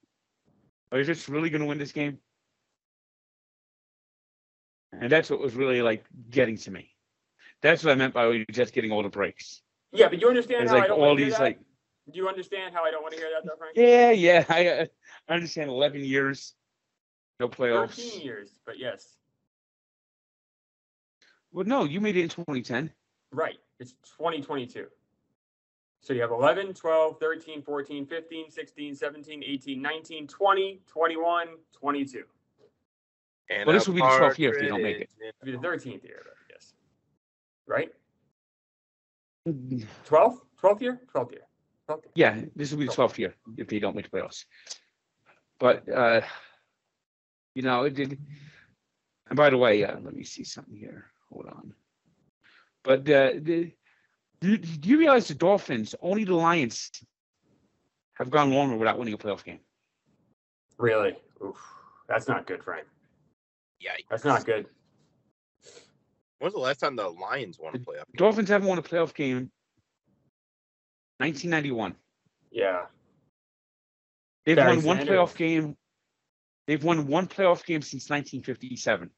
Are 0.93 0.99
you 0.99 1.05
just 1.05 1.29
really 1.29 1.51
going 1.51 1.61
to 1.63 1.67
win 1.67 1.79
this 1.79 1.93
game? 1.93 2.19
And 4.93 5.11
that's 5.11 5.31
what 5.31 5.41
was 5.41 5.55
really 5.55 5.83
like 5.83 6.05
getting 6.31 6.57
to 6.59 6.71
me. 6.71 6.91
That's 7.63 7.83
what 7.83 7.93
I 7.93 7.95
meant 7.95 8.15
by 8.15 8.29
you 8.29 8.45
just 8.53 8.73
getting 8.75 8.93
all 8.93 9.03
the 9.03 9.09
breaks. 9.09 9.63
Yeah, 9.93 10.09
but 10.09 10.21
you 10.21 10.29
understand 10.29 10.63
It's 10.65 10.73
how 10.73 10.79
I 10.79 10.87
don't 10.87 11.01
all 11.01 11.07
want 11.09 11.19
to 11.19 11.25
hear 11.25 11.31
these 11.31 11.39
that? 11.39 11.45
like, 11.45 11.59
Do 12.13 12.19
you 12.19 12.29
understand 12.29 12.75
how 12.75 12.85
I 12.85 12.91
don't 12.91 13.03
want 13.03 13.15
to 13.15 13.21
hear 13.21 13.31
that, 13.35 13.45
though, 13.49 13.57
Frank? 13.57 13.77
yeah, 13.77 14.11
yeah, 14.11 14.45
I, 14.49 14.67
uh, 14.69 14.87
I 15.29 15.35
understand. 15.35 15.71
Eleven 15.71 16.05
years, 16.05 16.55
no 17.41 17.49
playoffs. 17.49 17.95
Thirteen 17.97 18.21
years, 18.21 18.51
but 18.67 18.79
yes, 18.79 19.17
Well, 21.53 21.65
no, 21.65 21.85
you 21.85 22.01
made 22.01 22.17
it 22.17 22.23
in 22.23 22.29
2010. 22.29 22.91
right. 23.33 23.57
It's 23.81 23.93
2022. 24.19 24.87
So 26.05 26.13
you 26.13 26.21
have 26.21 26.33
11, 26.33 26.75
12, 26.75 27.19
13, 27.19 27.63
14, 27.63 28.05
15, 28.05 28.51
16, 28.51 28.95
17, 28.95 29.43
18, 29.43 29.81
19, 29.81 30.27
20, 30.27 30.81
21, 30.87 31.49
22. 31.73 32.25
And 33.49 33.67
Well, 33.67 33.73
this 33.73 33.87
a 33.87 33.91
will 33.91 33.95
be 33.97 34.03
the 34.03 34.07
12th 34.09 34.39
year 34.39 34.55
if 34.55 34.63
you 34.63 34.69
don't 34.69 34.83
make 34.83 34.99
it. 34.99 35.11
It'll 35.19 35.47
be 35.47 35.53
the 35.53 35.67
13th 35.67 36.05
year, 36.05 36.23
I 36.27 36.53
guess. 36.53 36.75
Right? 37.67 37.89
12th? 39.49 40.41
12th 40.63 40.81
year? 40.83 41.01
12th 41.15 41.33
year. 41.33 41.41
12th 41.89 42.03
year. 42.05 42.13
Yeah, 42.15 42.43
this 42.55 42.71
will 42.71 42.81
be 42.81 42.87
the 42.87 42.93
12th 42.93 43.17
year 43.17 43.35
if 43.57 43.69
they 43.69 43.79
don't 43.79 43.97
make 43.97 44.11
the 44.11 44.19
playoffs. 44.19 44.45
But, 45.59 45.89
uh, 45.89 46.21
you 47.55 47.63
know, 47.63 47.85
it 47.85 47.95
did. 47.95 48.19
And 49.31 49.39
by 49.39 49.49
the 49.49 49.57
way, 49.57 49.83
uh, 49.83 49.99
let 50.01 50.15
me 50.15 50.25
see 50.25 50.45
something 50.45 50.77
here. 50.77 51.07
Hold 51.31 51.47
on. 51.47 51.73
But 52.83 53.09
uh, 53.09 53.31
the, 53.41 53.73
do, 54.41 54.57
do 54.57 54.89
you 54.89 54.99
realize 54.99 55.29
the 55.29 55.35
Dolphins, 55.35 55.95
only 56.03 56.25
the 56.25 56.35
Lions 56.35 56.91
have 58.15 58.31
gone 58.31 58.53
longer 58.53 58.77
without 58.77 58.99
winning 58.99 59.15
a 59.15 59.19
playoff 59.19 59.45
game? 59.45 59.61
Really? 60.79 61.17
Oof. 61.43 61.57
That's 62.09 62.29
not 62.29 62.47
good, 62.47 62.63
Frank. 62.63 62.87
Yeah, 63.81 63.93
That's 64.11 64.25
not 64.25 64.45
good. 64.45 64.67
When 66.39 66.47
was 66.47 66.55
the 66.55 66.61
last 66.61 66.81
time 66.81 66.97
the 66.97 67.09
Lions 67.09 67.59
won 67.59 67.75
a 67.75 67.79
playoff? 67.79 68.05
The 68.13 68.19
Dolphins 68.19 68.49
haven't 68.49 68.69
won 68.69 68.79
a 68.79 68.83
playoff 68.83 69.15
game 69.15 69.51
1991. 71.19 71.95
Yeah. 72.51 72.87
They've 74.45 74.57
Barry 74.57 74.77
won 74.77 74.85
one 74.85 74.99
playoff 75.07 75.37
game. 75.37 75.77
They've 76.67 76.83
won 76.83 77.07
one 77.07 77.27
playoff 77.27 77.65
game 77.65 77.83
since 77.83 78.11
1957. 78.11 79.11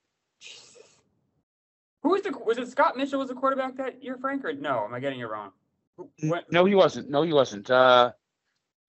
Who 2.06 2.12
was 2.12 2.22
the 2.22 2.30
was 2.30 2.56
it 2.56 2.68
Scott 2.68 2.96
Mitchell 2.96 3.18
was 3.18 3.30
the 3.30 3.34
quarterback 3.34 3.76
that 3.78 4.00
year, 4.00 4.16
Frank? 4.20 4.44
Or 4.44 4.52
no, 4.52 4.84
am 4.84 4.94
I 4.94 5.00
getting 5.00 5.18
it 5.18 5.24
wrong? 5.24 5.50
Who, 5.96 6.08
what, 6.20 6.44
No, 6.52 6.64
he 6.64 6.76
wasn't. 6.76 7.10
No, 7.10 7.22
he 7.22 7.32
wasn't. 7.32 7.68
Uh, 7.68 8.12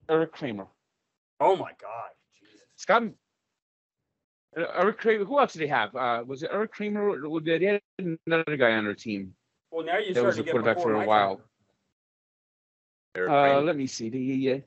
Eric 0.08 0.34
Kramer. 0.34 0.68
oh 1.40 1.56
my 1.56 1.72
God. 1.82 2.10
Jesus. 2.40 2.68
Scott. 2.76 3.06
uh, 4.56 4.66
Eric 4.76 5.00
Kramer. 5.00 5.26
Who 5.26 5.40
else 5.40 5.54
did 5.54 5.64
they 5.64 5.68
have? 5.68 5.96
Uh, 5.96 6.26
was 6.28 6.44
it 6.44 6.52
Eric 6.54 6.74
Kramer? 6.74 7.26
Or 7.26 7.42
they 7.42 7.66
had 7.66 7.82
another 8.28 8.56
guy 8.56 8.74
on 8.74 8.84
their 8.84 8.94
team 8.94 9.34
Well, 9.72 9.84
now 9.84 9.98
you're 9.98 10.14
that 10.14 10.24
was 10.24 10.38
a 10.38 10.44
quarterback 10.44 10.80
for 10.80 10.94
a 10.94 11.08
while. 11.08 11.42
Uh, 13.18 13.62
let 13.62 13.76
me 13.76 13.88
see. 13.88 14.10
The 14.10 14.52
uh, 14.52 14.60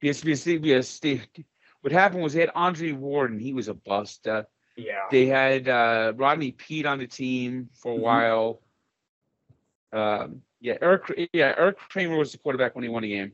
yes, 0.00 0.24
yes, 0.24 0.46
yes. 0.46 1.00
What 1.82 1.92
happened 1.92 2.22
was 2.22 2.32
they 2.32 2.40
had 2.40 2.52
Andre 2.54 2.92
Ware, 2.92 3.26
and 3.26 3.38
he 3.38 3.52
was 3.52 3.68
a 3.68 3.74
bust. 3.74 4.26
Uh, 4.26 4.44
Yeah. 4.78 5.06
they 5.10 5.26
had 5.26 5.68
uh, 5.68 6.12
Rodney 6.16 6.52
Peete 6.52 6.86
on 6.86 6.98
the 6.98 7.06
team 7.06 7.68
for 7.74 7.92
a 7.94 7.96
Mhm. 7.96 8.00
while. 8.00 8.62
Um, 9.92 10.42
yeah, 10.60 10.76
Eric. 10.80 11.28
Yeah, 11.32 11.54
Eric 11.58 11.78
Kramer 11.78 12.16
was 12.16 12.30
the 12.32 12.38
quarterback 12.38 12.74
when 12.74 12.84
he 12.84 12.88
won 12.88 13.02
the 13.02 13.08
game, 13.08 13.32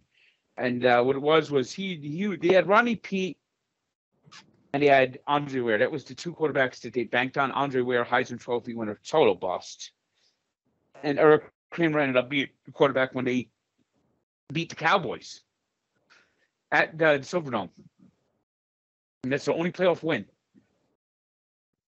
and 0.56 0.84
uh, 0.84 1.02
what 1.02 1.16
it 1.16 1.22
was 1.22 1.50
was 1.50 1.70
he 1.72 1.96
he 1.96 2.36
they 2.36 2.54
had 2.54 2.66
Rodney 2.66 2.96
Peete, 2.96 3.36
and 4.72 4.82
they 4.82 4.86
had 4.86 5.18
Andre 5.26 5.60
Ware. 5.60 5.78
That 5.78 5.90
was 5.92 6.04
the 6.04 6.14
two 6.14 6.32
quarterbacks 6.32 6.80
that 6.82 6.92
they 6.94 7.04
banked 7.04 7.36
on. 7.36 7.50
Andre 7.52 7.82
Ware, 7.82 8.04
Heisman 8.04 8.40
Trophy 8.40 8.74
winner, 8.74 8.98
total 9.04 9.34
bust, 9.34 9.92
and 11.02 11.18
Eric 11.18 11.50
Kramer 11.70 11.98
ended 12.00 12.16
up 12.16 12.28
being 12.30 12.48
the 12.64 12.72
quarterback 12.72 13.14
when 13.14 13.24
they 13.26 13.48
beat 14.52 14.70
the 14.70 14.76
Cowboys 14.76 15.42
at 16.72 16.96
the 16.96 17.18
Silverdome, 17.20 17.70
and 19.24 19.32
that's 19.32 19.44
the 19.44 19.52
only 19.54 19.72
playoff 19.72 20.02
win. 20.02 20.24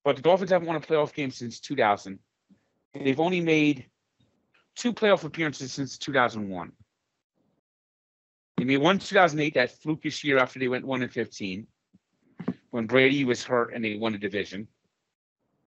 But 0.06 0.14
the 0.14 0.22
Dolphins 0.22 0.52
haven't 0.52 0.68
won 0.68 0.76
a 0.76 0.80
playoff 0.80 1.12
game 1.12 1.32
since 1.32 1.58
2000. 1.58 2.20
They've 2.94 3.18
only 3.18 3.40
made 3.40 3.86
two 4.76 4.92
playoff 4.92 5.24
appearances 5.24 5.72
since 5.72 5.98
2001. 5.98 6.70
They 8.56 8.64
made 8.64 8.76
one 8.76 9.00
2008, 9.00 9.54
that 9.54 9.72
flukish 9.82 10.22
year 10.22 10.38
after 10.38 10.60
they 10.60 10.68
went 10.68 10.86
1 10.86 11.02
and 11.02 11.12
15, 11.12 11.66
when 12.70 12.86
Brady 12.86 13.24
was 13.24 13.42
hurt 13.42 13.74
and 13.74 13.84
they 13.84 13.96
won 13.96 14.12
the 14.12 14.18
division. 14.18 14.68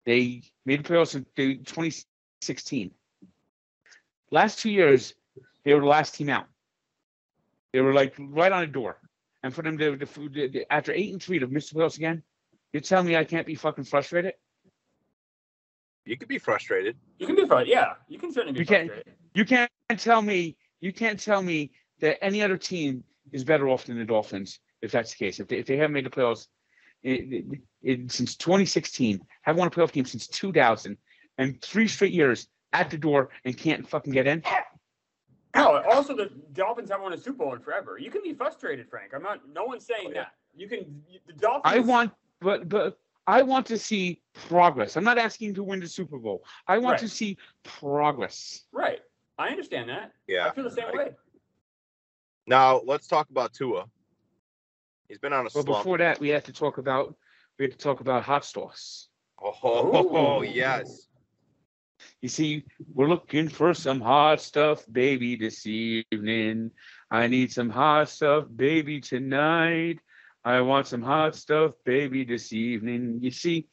They 0.06 0.44
made 0.64 0.82
the 0.82 0.88
playoffs 0.88 1.14
in 1.14 1.26
2016. 1.36 2.90
Last 4.30 4.60
two 4.60 4.70
years, 4.70 5.12
they 5.62 5.74
were 5.74 5.80
the 5.80 5.86
last 5.86 6.14
team 6.14 6.30
out. 6.30 6.46
They 7.74 7.82
were 7.82 7.92
like 7.92 8.14
right 8.18 8.50
on 8.50 8.62
the 8.62 8.66
door. 8.66 8.96
And 9.42 9.54
for 9.54 9.60
them 9.60 9.76
to, 9.76 9.98
to, 9.98 10.48
to 10.48 10.72
after 10.72 10.92
eight 10.92 11.12
and 11.12 11.22
three 11.22 11.38
to 11.38 11.46
miss 11.48 11.68
the 11.68 11.78
playoffs 11.78 11.98
again, 11.98 12.22
you're 12.72 12.80
telling 12.80 13.06
me 13.06 13.16
I 13.16 13.24
can't 13.24 13.46
be 13.46 13.54
fucking 13.54 13.84
frustrated? 13.84 14.34
You 16.04 16.16
could 16.16 16.28
be 16.28 16.38
frustrated. 16.38 16.96
You 17.18 17.26
can 17.26 17.36
be 17.36 17.44
frustrated. 17.46 17.72
Yeah, 17.72 17.92
you 18.08 18.18
can 18.18 18.32
certainly 18.32 18.52
be 18.54 18.60
You 18.60 18.66
can't- 18.66 18.88
frustrated. 18.88 19.14
You 19.34 19.44
can't 19.44 19.70
tell 19.98 20.20
me 20.22 20.56
you 20.80 20.92
can't 20.92 21.18
tell 21.18 21.42
me 21.42 21.70
that 22.00 22.22
any 22.24 22.42
other 22.42 22.56
team 22.56 23.04
is 23.30 23.44
better 23.44 23.68
off 23.68 23.84
than 23.84 23.98
the 23.98 24.04
Dolphins 24.04 24.58
if 24.82 24.90
that's 24.90 25.12
the 25.12 25.16
case. 25.16 25.38
If 25.38 25.46
they, 25.48 25.58
if 25.58 25.66
they 25.66 25.76
haven't 25.76 25.92
made 25.92 26.04
the 26.04 26.10
playoffs 26.10 26.48
in, 27.04 27.60
in, 27.82 28.08
since 28.08 28.34
2016, 28.36 29.20
haven't 29.42 29.58
won 29.58 29.68
a 29.68 29.70
playoff 29.70 29.92
game 29.92 30.04
since 30.04 30.26
2000, 30.26 30.96
and 31.38 31.62
three 31.62 31.86
straight 31.86 32.12
years 32.12 32.48
at 32.72 32.90
the 32.90 32.98
door 32.98 33.28
and 33.44 33.56
can't 33.56 33.88
fucking 33.88 34.12
get 34.12 34.26
in. 34.26 34.42
No, 35.54 35.82
also 35.84 36.16
the 36.16 36.30
Dolphins 36.52 36.90
haven't 36.90 37.04
won 37.04 37.12
a 37.12 37.18
Super 37.18 37.38
Bowl 37.44 37.54
in 37.54 37.60
forever. 37.60 37.96
You 37.98 38.10
can 38.10 38.22
be 38.22 38.32
frustrated, 38.34 38.88
Frank. 38.90 39.12
I'm 39.14 39.22
not. 39.22 39.40
No 39.52 39.64
one's 39.64 39.86
saying 39.86 40.06
Oh, 40.08 40.10
yeah. 40.10 40.14
that. 40.22 40.32
You 40.56 40.68
can. 40.68 41.00
The 41.26 41.32
Dolphins. 41.34 41.62
I 41.64 41.78
want, 41.78 42.10
but 42.42 42.68
but 42.68 42.98
I 43.26 43.42
want 43.42 43.66
to 43.66 43.78
see 43.78 44.20
progress. 44.48 44.96
I'm 44.96 45.04
not 45.04 45.18
asking 45.18 45.54
to 45.54 45.62
win 45.62 45.80
the 45.80 45.86
Super 45.86 46.18
Bowl. 46.18 46.44
I 46.66 46.78
want 46.78 46.94
Right. 46.94 47.00
to 47.00 47.08
see 47.08 47.38
progress. 47.62 48.64
Right. 48.72 49.00
I 49.38 49.48
understand 49.48 49.88
that. 49.90 50.12
Yeah. 50.26 50.46
I 50.48 50.50
feel 50.54 50.64
the 50.64 50.70
same 50.70 50.86
I- 50.92 50.96
way. 50.96 51.10
Now 52.46 52.80
let's 52.84 53.06
talk 53.06 53.30
about 53.30 53.52
Tua. 53.54 53.86
He's 55.08 55.18
been 55.18 55.32
on 55.32 55.40
a 55.40 55.44
But 55.44 55.52
slump. 55.52 55.66
before 55.68 55.98
that, 55.98 56.18
we 56.20 56.28
have 56.30 56.44
to 56.44 56.52
talk 56.52 56.78
about 56.78 57.14
we 57.58 57.64
have 57.66 57.72
to 57.72 57.78
talk 57.78 58.00
about 58.00 58.24
hot 58.24 58.44
sauce. 58.44 59.08
Oh, 59.40 60.40
Ooh. 60.40 60.44
yes. 60.44 61.08
You 62.20 62.28
see, 62.28 62.64
we're 62.94 63.08
looking 63.08 63.48
for 63.48 63.74
some 63.74 64.00
hot 64.00 64.40
stuff, 64.40 64.84
baby, 64.90 65.36
this 65.36 65.66
evening. 65.66 66.70
I 67.10 67.26
need 67.28 67.52
some 67.52 67.70
hot 67.70 68.08
stuff, 68.08 68.46
baby, 68.54 69.00
tonight. 69.00 70.00
I 70.44 70.60
want 70.60 70.88
some 70.88 71.02
hot 71.02 71.36
stuff, 71.36 71.72
baby, 71.84 72.24
this 72.24 72.52
evening. 72.52 73.18
You 73.20 73.30
see, 73.30 73.68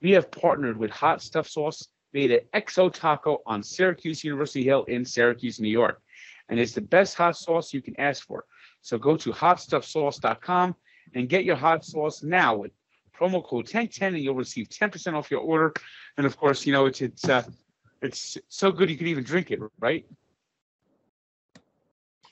we 0.00 0.12
have 0.12 0.30
partnered 0.30 0.76
with 0.76 0.90
Hot 0.92 1.20
Stuff 1.20 1.48
Sauce, 1.48 1.88
made 2.12 2.30
an 2.30 2.40
Exo 2.54 2.92
Taco 2.92 3.42
on 3.44 3.62
Syracuse 3.62 4.22
University 4.22 4.62
Hill 4.62 4.84
in 4.84 5.04
Syracuse, 5.04 5.58
New 5.58 5.68
York. 5.68 6.00
And 6.48 6.60
it's 6.60 6.72
the 6.72 6.80
best 6.80 7.16
hot 7.16 7.36
sauce 7.36 7.74
you 7.74 7.82
can 7.82 7.98
ask 7.98 8.24
for. 8.24 8.44
So 8.82 8.98
go 8.98 9.16
to 9.16 9.32
hotstuffsauce.com 9.32 10.76
and 11.14 11.28
get 11.28 11.44
your 11.44 11.56
hot 11.56 11.84
sauce 11.84 12.22
now 12.22 12.56
with 12.56 12.72
promo 13.12 13.44
code 13.44 13.66
1010 13.66 14.14
and 14.14 14.22
you'll 14.22 14.34
receive 14.34 14.68
10% 14.68 15.14
off 15.14 15.30
your 15.30 15.40
order. 15.40 15.72
And 16.16 16.26
of 16.26 16.36
course, 16.36 16.64
you 16.66 16.72
know, 16.72 16.86
it's 16.86 17.02
it's 17.02 17.28
uh, 17.28 17.42
it's 18.00 18.38
so 18.48 18.72
good 18.72 18.90
you 18.90 18.96
could 18.96 19.08
even 19.08 19.24
drink 19.24 19.50
it, 19.50 19.60
right? 19.78 20.06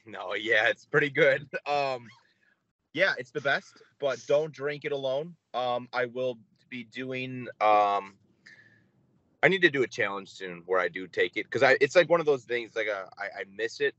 No, 0.06 0.34
yeah, 0.34 0.68
it's 0.68 0.86
pretty 0.86 1.10
good. 1.10 1.46
Um, 1.66 2.08
yeah, 2.92 3.14
it's 3.18 3.30
the 3.30 3.40
best, 3.40 3.82
but 4.00 4.18
don't 4.26 4.52
drink 4.52 4.84
it 4.84 4.92
alone. 4.92 5.34
Um, 5.54 5.88
I 5.92 6.06
will 6.06 6.38
be 6.70 6.84
doing. 6.84 7.48
Um, 7.60 8.14
I 9.42 9.48
need 9.48 9.62
to 9.62 9.70
do 9.70 9.82
a 9.82 9.86
challenge 9.86 10.30
soon 10.30 10.62
where 10.66 10.80
I 10.80 10.88
do 10.88 11.06
take 11.06 11.36
it 11.36 11.44
because 11.44 11.62
I 11.62 11.76
it's 11.80 11.94
like 11.94 12.08
one 12.08 12.20
of 12.20 12.26
those 12.26 12.44
things 12.44 12.72
like 12.74 12.88
uh, 12.88 13.06
I 13.18 13.40
I 13.40 13.44
miss 13.56 13.80
it. 13.80 13.94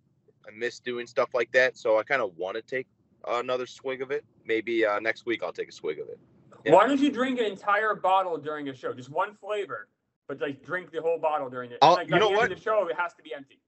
I 0.47 0.51
miss 0.57 0.79
doing 0.79 1.07
stuff 1.07 1.29
like 1.33 1.51
that, 1.51 1.77
so 1.77 1.97
I 1.97 2.03
kind 2.03 2.21
of 2.21 2.35
want 2.37 2.55
to 2.55 2.61
take 2.61 2.87
another 3.27 3.65
swig 3.65 4.01
of 4.01 4.11
it. 4.11 4.25
Maybe 4.45 4.85
uh, 4.85 4.99
next 4.99 5.25
week 5.25 5.43
I'll 5.43 5.53
take 5.53 5.69
a 5.69 5.73
swig 5.73 5.99
of 5.99 6.09
it. 6.09 6.19
Yeah. 6.65 6.73
Why 6.73 6.87
don't 6.87 6.99
you 6.99 7.11
drink 7.11 7.39
an 7.39 7.45
entire 7.45 7.95
bottle 7.95 8.37
during 8.37 8.67
a 8.69 8.75
show? 8.75 8.93
Just 8.93 9.09
one 9.09 9.33
flavor, 9.35 9.87
but 10.27 10.41
like 10.41 10.63
drink 10.63 10.91
the 10.91 11.01
whole 11.01 11.19
bottle 11.19 11.49
during 11.49 11.71
it. 11.71 11.77
Like, 11.81 12.09
you 12.09 12.19
know 12.19 12.29
the 12.29 12.35
what? 12.35 12.49
the 12.49 12.59
show, 12.59 12.87
it 12.87 12.97
has 12.97 13.13
to 13.13 13.23
be 13.23 13.33
empty. 13.33 13.59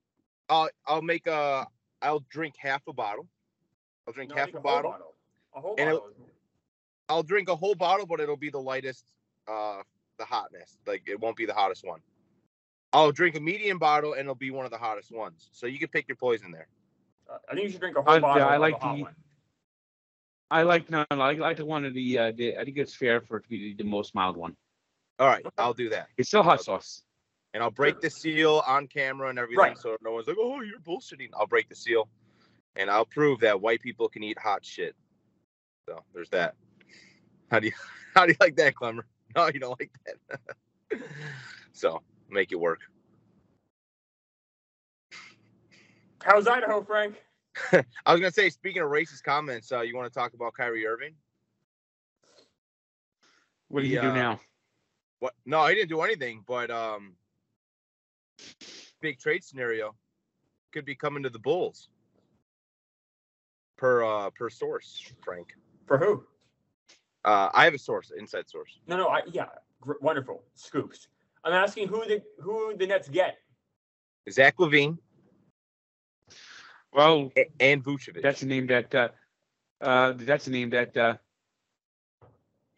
I'll 0.49 0.69
I'll 0.85 1.01
make 1.01 1.27
a 1.27 1.67
I'll 2.01 2.25
drink 2.29 2.55
half 2.57 2.81
a 2.87 2.93
bottle. 2.93 3.27
I'll 4.07 4.13
drink 4.13 4.29
No, 4.31 4.35
half 4.37 4.47
like 4.47 4.55
a 4.55 4.67
whole 4.69 4.81
bottle. 4.81 5.15
A 5.55 5.61
whole 5.61 5.75
And 5.77 5.89
it- 5.89 5.93
bottle. 5.93 6.15
I'll 7.09 7.23
drink 7.23 7.49
a 7.49 7.55
whole 7.55 7.75
bottle, 7.75 8.05
but 8.05 8.19
it'll 8.19 8.37
be 8.37 8.49
the 8.49 8.61
lightest, 8.61 9.05
uh, 9.47 9.83
the 10.17 10.25
hotness. 10.25 10.77
Like 10.85 11.03
it 11.07 11.19
won't 11.19 11.35
be 11.35 11.45
the 11.45 11.53
hottest 11.53 11.85
one. 11.85 12.01
I'll 12.93 13.11
drink 13.11 13.35
a 13.35 13.39
medium 13.39 13.77
bottle, 13.79 14.13
and 14.13 14.21
it'll 14.21 14.35
be 14.35 14.51
one 14.51 14.65
of 14.65 14.71
the 14.71 14.77
hottest 14.77 15.11
ones. 15.11 15.49
So 15.53 15.65
you 15.65 15.79
can 15.79 15.89
pick 15.89 16.07
your 16.07 16.15
poison 16.17 16.51
there. 16.51 16.67
Uh, 17.29 17.37
I 17.49 17.53
think 17.53 17.65
you 17.65 17.71
should 17.71 17.81
drink 17.81 17.97
a 17.97 18.01
whole 18.01 18.13
I- 18.13 18.19
bottle. 18.19 18.41
yeah, 18.41 18.47
I 18.47 18.57
like 18.57 18.79
the 18.79 18.85
hot 18.85 18.99
one. 18.99 19.15
I 20.49 20.63
like 20.63 20.89
no, 20.89 21.05
no, 21.11 21.21
I 21.21 21.31
like 21.33 21.57
the 21.57 21.65
one 21.65 21.85
of 21.85 21.93
the. 21.93 22.17
Uh, 22.17 22.31
the 22.33 22.57
I 22.57 22.65
think 22.65 22.77
it's 22.77 22.93
fair 22.93 23.21
for 23.21 23.37
it 23.37 23.43
to 23.43 23.49
be 23.49 23.73
the 23.73 23.83
most 23.85 24.13
mild 24.15 24.35
one. 24.35 24.55
All 25.19 25.27
right, 25.27 25.45
I'll 25.57 25.73
do 25.73 25.87
that, 25.89 26.07
It's 26.17 26.29
still 26.29 26.43
hot 26.43 26.61
sauce. 26.63 27.03
and 27.53 27.61
I'll 27.61 27.69
break 27.71 28.01
the 28.01 28.09
seal 28.09 28.63
on 28.65 28.87
camera 28.87 29.29
and 29.29 29.37
everything, 29.37 29.59
Right. 29.59 29.77
so 29.77 29.95
no 30.01 30.11
one's 30.13 30.27
like, 30.27 30.37
"Oh, 30.39 30.61
you're 30.61 30.79
bullshitting." 30.79 31.29
I'll 31.33 31.45
break 31.47 31.69
the 31.69 31.75
seal, 31.75 32.09
and 32.75 32.89
I'll 32.89 33.05
prove 33.05 33.41
that 33.41 33.61
white 33.61 33.81
people 33.81 34.09
can 34.09 34.23
eat 34.23 34.39
hot 34.39 34.65
shit. 34.65 34.95
So 35.87 36.03
there's 36.13 36.29
that. 36.29 36.55
How 37.49 37.59
do 37.59 37.67
you 37.67 37.73
how 38.15 38.25
do 38.25 38.31
you 38.31 38.37
like 38.39 38.55
that, 38.57 38.75
Clemmer? 38.75 39.05
No, 39.33 39.47
you 39.47 39.61
don't 39.61 39.79
like 39.79 39.91
that. 40.05 40.99
so 41.71 42.01
make 42.29 42.51
it 42.51 42.59
work. 42.59 42.81
How's 46.21 46.47
Idaho, 46.47 46.83
Frank? 46.83 47.15
I 47.71 48.11
was 48.11 48.19
gonna 48.19 48.31
say, 48.31 48.49
speaking 48.49 48.81
of 48.81 48.89
racist 48.89 49.23
comments, 49.23 49.71
uh, 49.71 49.81
you 49.81 49.95
want 49.95 50.11
to 50.11 50.19
talk 50.19 50.33
about 50.33 50.53
Kyrie 50.53 50.85
Irving? 50.85 51.13
What 53.69 53.83
do 53.83 53.87
you 53.87 53.95
The, 53.95 54.01
do 54.01 54.09
uh, 54.09 54.13
now? 54.13 54.39
What? 55.19 55.33
No, 55.45 55.65
he 55.67 55.75
didn't 55.75 55.89
do 55.89 56.01
anything, 56.01 56.43
but 56.45 56.69
um, 56.69 57.13
big 59.01 59.17
trade 59.19 59.43
scenario 59.43 59.95
could 60.73 60.83
be 60.83 60.95
coming 60.95 61.23
to 61.23 61.29
the 61.29 61.39
Bulls. 61.39 61.89
Per 63.81 64.03
uh 64.03 64.29
per 64.29 64.47
source, 64.51 65.11
Frank. 65.23 65.47
For 65.87 65.97
who? 65.97 66.23
Uh, 67.25 67.49
I 67.51 67.63
have 67.65 67.73
a 67.73 67.79
source, 67.79 68.11
inside 68.15 68.47
source. 68.47 68.79
No, 68.85 68.95
no, 68.95 69.07
I 69.07 69.21
yeah, 69.31 69.47
gr- 69.81 69.99
wonderful 70.01 70.43
scoops. 70.53 71.07
I'm 71.43 71.53
asking 71.53 71.87
who 71.87 72.05
the 72.05 72.21
who 72.39 72.77
the 72.77 72.85
Nets 72.85 73.09
get. 73.09 73.39
Zach 74.29 74.55
LaVine 74.57 74.99
Well, 76.93 77.31
a- 77.35 77.49
and 77.59 77.83
Vucevic. 77.83 78.21
that's 78.21 78.43
a 78.43 78.45
name 78.45 78.67
that. 78.67 78.93
Uh, 78.93 79.09
uh, 79.81 80.13
that's 80.15 80.45
a 80.45 80.51
name 80.51 80.69
that. 80.69 80.95
Uh, 80.95 81.15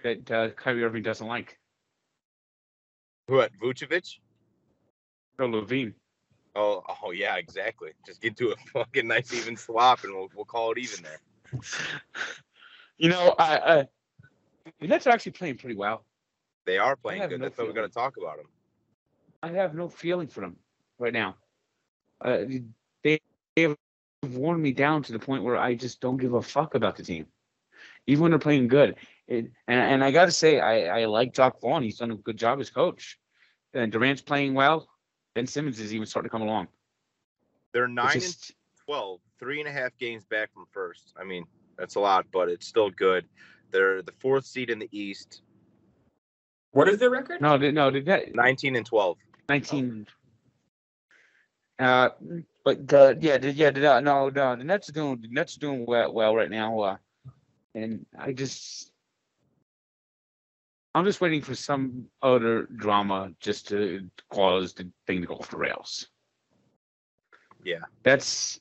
that 0.03 0.31
uh, 0.31 0.49
Kyrie 0.51 0.85
Irving 0.85 1.03
doesn't 1.03 1.27
like. 1.27 1.59
what? 3.27 3.51
Vucevic? 3.61 4.19
No, 5.37 5.47
LaVine. 5.49 5.95
Oh, 6.55 6.83
oh 7.03 7.11
yeah, 7.11 7.35
exactly. 7.37 7.91
Just 8.05 8.21
get 8.21 8.37
to 8.37 8.51
a 8.51 8.55
fucking 8.73 9.07
nice 9.07 9.33
even 9.33 9.57
swap, 9.57 10.03
and 10.03 10.13
we'll 10.13 10.29
we'll 10.35 10.45
call 10.45 10.71
it 10.71 10.77
even 10.77 11.03
there. 11.03 11.21
You 12.99 13.09
know, 13.09 13.33
I, 13.39 13.55
uh, 13.57 13.83
the 14.79 14.87
Nets 14.87 15.07
are 15.07 15.09
actually 15.09 15.31
playing 15.33 15.57
pretty 15.57 15.75
well. 15.75 16.05
They 16.65 16.77
are 16.77 16.95
playing 16.95 17.27
good. 17.27 17.39
no 17.39 17.45
That's 17.47 17.57
what 17.57 17.67
we're 17.67 17.73
gonna 17.73 17.89
talk 17.89 18.17
about 18.17 18.37
them. 18.37 18.45
I 19.41 19.49
have 19.49 19.73
no 19.73 19.89
feeling 19.89 20.27
for 20.27 20.41
them 20.41 20.57
right 20.99 21.11
now. 21.11 21.35
Uh, 22.21 22.45
they, 23.03 23.19
they 23.55 23.63
have 23.63 23.77
worn 24.31 24.61
me 24.61 24.71
down 24.71 25.03
to 25.03 25.11
the 25.11 25.19
point 25.19 25.43
where 25.43 25.57
I 25.57 25.73
just 25.73 25.99
don't 25.99 26.17
give 26.17 26.33
a 26.33 26.41
fuck 26.41 26.75
about 26.75 26.95
the 26.95 27.03
team, 27.03 27.25
even 28.07 28.21
when 28.21 28.31
they're 28.31 28.39
playing 28.39 28.67
good. 28.67 28.95
It, 29.27 29.51
and 29.67 29.79
and 29.79 30.03
I 30.03 30.11
got 30.11 30.25
to 30.25 30.31
say, 30.31 30.59
I, 30.59 31.01
I 31.01 31.05
like 31.05 31.33
Doc 31.33 31.59
Vaughn. 31.61 31.83
He's 31.83 31.97
done 31.97 32.11
a 32.11 32.15
good 32.15 32.37
job 32.37 32.59
as 32.59 32.69
coach. 32.69 33.19
And 33.73 33.91
Durant's 33.91 34.21
playing 34.21 34.53
well. 34.53 34.87
Ben 35.35 35.47
Simmons 35.47 35.79
is 35.79 35.93
even 35.93 36.05
starting 36.05 36.29
to 36.29 36.31
come 36.31 36.41
along. 36.41 36.67
They're 37.73 37.85
It's 37.85 37.93
nine 37.93 38.11
and 38.13 38.21
just, 38.21 38.53
12, 38.85 39.19
three 39.39 39.59
and 39.59 39.67
a 39.67 39.71
half 39.71 39.97
games 39.97 40.25
back 40.25 40.53
from 40.53 40.65
first. 40.71 41.13
I 41.19 41.23
mean, 41.23 41.45
that's 41.77 41.95
a 41.95 41.99
lot, 41.99 42.25
but 42.31 42.49
it's 42.49 42.67
still 42.67 42.89
good. 42.91 43.25
They're 43.71 44.01
the 44.01 44.11
fourth 44.19 44.45
seed 44.45 44.69
in 44.69 44.77
the 44.77 44.89
East, 44.91 45.41
What 46.71 46.87
is 46.87 46.99
their 46.99 47.09
record? 47.09 47.41
no, 47.41 47.57
they, 47.57 47.71
no, 47.71 47.89
the 47.89 48.01
Net, 48.01 48.35
19 48.35 48.75
and 48.75 48.85
12. 48.85 49.17
19. 49.49 50.07
Uh, 51.79 52.09
but 52.63 52.87
the 52.87 53.17
yeah, 53.19 53.37
the, 53.39 53.51
yeah, 53.51 53.71
the, 53.71 53.99
no, 53.99 54.29
no, 54.29 54.55
the 54.55 54.63
Nets 54.63 54.87
are 54.89 54.93
doing 54.93 55.19
the 55.19 55.27
Nets 55.29 55.57
are 55.57 55.59
doing 55.59 55.85
well, 55.87 56.13
well 56.13 56.35
right 56.35 56.51
now. 56.51 56.79
Uh, 56.79 56.97
and 57.73 58.05
I 58.17 58.31
just, 58.31 58.91
I'm 60.95 61.05
just 61.05 61.21
waiting 61.21 61.41
for 61.41 61.55
some 61.55 62.05
other 62.21 62.63
drama 62.75 63.31
just 63.39 63.67
to 63.69 64.09
cause 64.29 64.73
the 64.73 64.89
thing 65.07 65.21
to 65.21 65.27
go 65.27 65.35
off 65.35 65.49
the 65.49 65.57
rails. 65.57 66.07
Yeah. 67.63 67.85
That's 68.03 68.59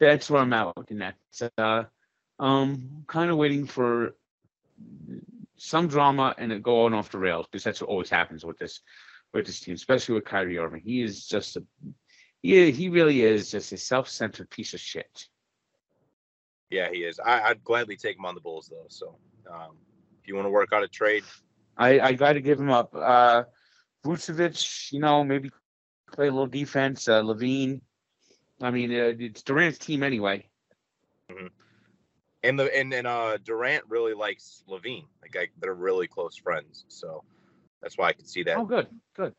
that's 0.00 0.30
where 0.30 0.42
I'm 0.42 0.52
at 0.52 0.76
with 0.76 0.88
the 0.88 0.94
Nets. 0.94 1.42
Uh, 1.56 1.84
um, 2.38 3.04
kind 3.06 3.30
of 3.30 3.36
waiting 3.36 3.66
for 3.66 4.14
some 5.56 5.88
drama 5.88 6.34
and 6.38 6.52
it 6.52 6.62
going 6.62 6.94
off 6.94 7.10
the 7.10 7.18
rails 7.18 7.46
because 7.50 7.64
that's 7.64 7.80
what 7.80 7.90
always 7.90 8.10
happens 8.10 8.44
with 8.44 8.58
this 8.58 8.80
with 9.32 9.46
this 9.46 9.60
team, 9.60 9.74
especially 9.74 10.14
with 10.14 10.24
Kyrie 10.24 10.58
Irving. 10.58 10.82
He 10.84 11.02
is 11.02 11.26
just 11.26 11.56
a 11.56 11.64
he 12.42 12.70
he 12.70 12.88
really 12.88 13.22
is 13.22 13.50
just 13.50 13.72
a 13.72 13.76
self-centered 13.76 14.50
piece 14.50 14.74
of 14.74 14.80
shit. 14.80 15.26
Yeah, 16.70 16.90
he 16.90 16.98
is. 16.98 17.18
I, 17.20 17.42
I'd 17.42 17.64
gladly 17.64 17.96
take 17.96 18.16
him 18.16 18.24
on 18.24 18.34
the 18.34 18.40
Bulls, 18.40 18.68
though. 18.68 18.86
So 18.88 19.16
um, 19.52 19.76
if 20.20 20.28
you 20.28 20.34
want 20.34 20.46
to 20.46 20.50
work 20.50 20.72
out 20.72 20.82
a 20.82 20.88
trade, 20.88 21.24
I 21.76 22.00
I 22.00 22.12
got 22.12 22.34
to 22.34 22.40
give 22.40 22.58
him 22.58 22.70
up. 22.70 22.94
Uh, 22.94 23.44
Vucevic, 24.04 24.92
you 24.92 25.00
know, 25.00 25.24
maybe 25.24 25.50
play 26.12 26.28
a 26.28 26.30
little 26.30 26.46
defense. 26.46 27.08
Uh, 27.08 27.22
LaVine. 27.22 27.80
I 28.60 28.70
mean, 28.70 28.90
uh, 28.90 29.12
it's 29.18 29.42
Durant's 29.42 29.78
team 29.78 30.02
anyway. 30.02 30.48
and 32.46 32.58
the 32.58 32.74
and, 32.76 32.92
and 32.94 33.06
uh 33.06 33.36
Durant 33.44 33.84
really 33.88 34.14
likes 34.14 34.62
LaVine. 34.68 35.06
Like 35.20 35.36
I, 35.36 35.48
they're 35.60 35.74
really 35.74 36.06
close 36.06 36.36
friends. 36.36 36.84
So 36.88 37.24
that's 37.82 37.98
why 37.98 38.08
I 38.08 38.12
can 38.12 38.24
see 38.24 38.42
that. 38.44 38.56
Oh, 38.56 38.64
good, 38.64 38.88
good. 39.14 39.34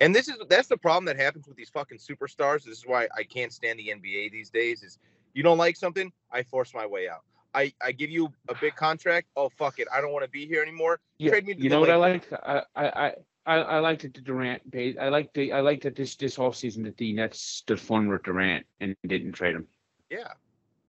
And 0.00 0.14
this 0.14 0.28
is 0.28 0.36
that's 0.48 0.68
the 0.68 0.76
problem 0.76 1.04
that 1.06 1.16
happens 1.16 1.46
with 1.46 1.56
these 1.56 1.70
fucking 1.70 1.98
superstars. 1.98 2.64
This 2.64 2.78
is 2.78 2.84
why 2.86 3.08
I 3.16 3.24
can't 3.24 3.52
stand 3.52 3.78
the 3.78 3.88
NBA 3.88 4.30
these 4.30 4.50
days. 4.50 4.82
Is 4.82 4.98
you 5.34 5.42
don't 5.42 5.58
like 5.58 5.76
something, 5.76 6.12
I 6.30 6.42
force 6.44 6.72
my 6.74 6.86
way 6.86 7.08
out. 7.08 7.24
I 7.54 7.72
I 7.82 7.92
give 7.92 8.10
you 8.10 8.32
a 8.48 8.54
big 8.60 8.74
contract. 8.76 9.28
Oh 9.36 9.48
fuck 9.48 9.78
it, 9.78 9.88
I 9.92 10.00
don't 10.00 10.12
want 10.12 10.24
to 10.24 10.30
be 10.30 10.46
here 10.46 10.62
anymore. 10.62 11.00
Yeah, 11.18 11.30
Trade 11.30 11.46
me 11.46 11.54
you 11.58 11.70
know 11.70 11.80
what 11.80 11.90
I 11.90 11.96
like? 11.96 12.30
I 12.32 12.62
I 12.74 13.12
I 13.46 13.56
I, 13.56 13.78
liked 13.78 14.02
that 14.02 14.14
the 14.14 14.20
Durant. 14.22 14.62
I 14.74 15.08
like 15.08 15.32
the 15.34 15.52
I 15.52 15.60
like 15.60 15.82
that 15.82 15.94
this 15.96 16.16
this 16.16 16.38
off 16.38 16.56
season 16.56 16.82
that 16.84 16.96
the 16.96 17.12
Nets 17.12 17.40
stood 17.40 17.80
firm 17.80 18.08
with 18.08 18.22
Durant 18.22 18.66
and 18.80 18.96
didn't 19.06 19.32
trade 19.32 19.54
him. 19.54 19.66
Yeah, 20.10 20.28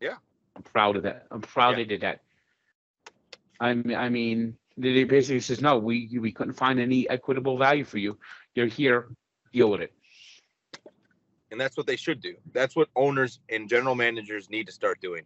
yeah. 0.01 0.17
I'm 0.55 0.63
proud 0.63 0.97
of 0.97 1.03
that. 1.05 1.27
I'm 1.31 1.41
proud 1.41 1.71
Yeah. 1.71 1.77
they 1.77 1.85
did 1.85 2.01
that. 2.03 2.21
I 3.59 3.75
mean, 3.75 3.97
I 3.97 4.09
mean, 4.09 4.57
they 4.77 5.05
basically 5.05 5.41
says 5.41 5.61
no, 5.61 5.79
we 5.79 6.19
we 6.21 6.31
couldn't 6.33 6.55
find 6.55 6.79
any 6.79 7.09
equitable 7.09 7.57
value 7.57 7.85
for 7.85 7.99
you. 7.99 8.19
You're 8.55 8.67
here, 8.67 9.09
deal 9.53 9.71
with 9.71 9.81
it. 9.81 9.93
and 11.51 11.61
that's 11.61 11.77
what 11.77 11.87
they 11.87 11.97
should 11.97 12.21
do. 12.21 12.35
That's 12.53 12.75
what 12.77 12.89
owners 12.97 13.41
and 13.49 13.69
general 13.69 13.95
managers 13.95 14.49
need 14.51 14.67
to 14.67 14.73
start 14.73 15.01
doing. 15.01 15.25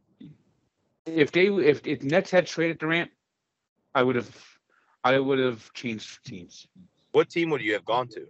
If 1.07 1.30
they 1.30 1.46
if 1.46 1.86
if 1.86 2.02
Nets 2.02 2.30
had 2.30 2.46
traded 2.46 2.78
Durant, 2.78 3.11
I 3.94 4.02
would 4.02 4.16
have 4.16 4.59
I 5.04 5.18
would 5.18 5.38
have 5.38 5.72
changed 5.72 6.24
teams. 6.24 6.66
What 7.12 7.30
team 7.30 7.50
would 7.50 7.62
you 7.62 7.74
have 7.74 7.84
gone 7.84 8.09
to? 8.09 8.26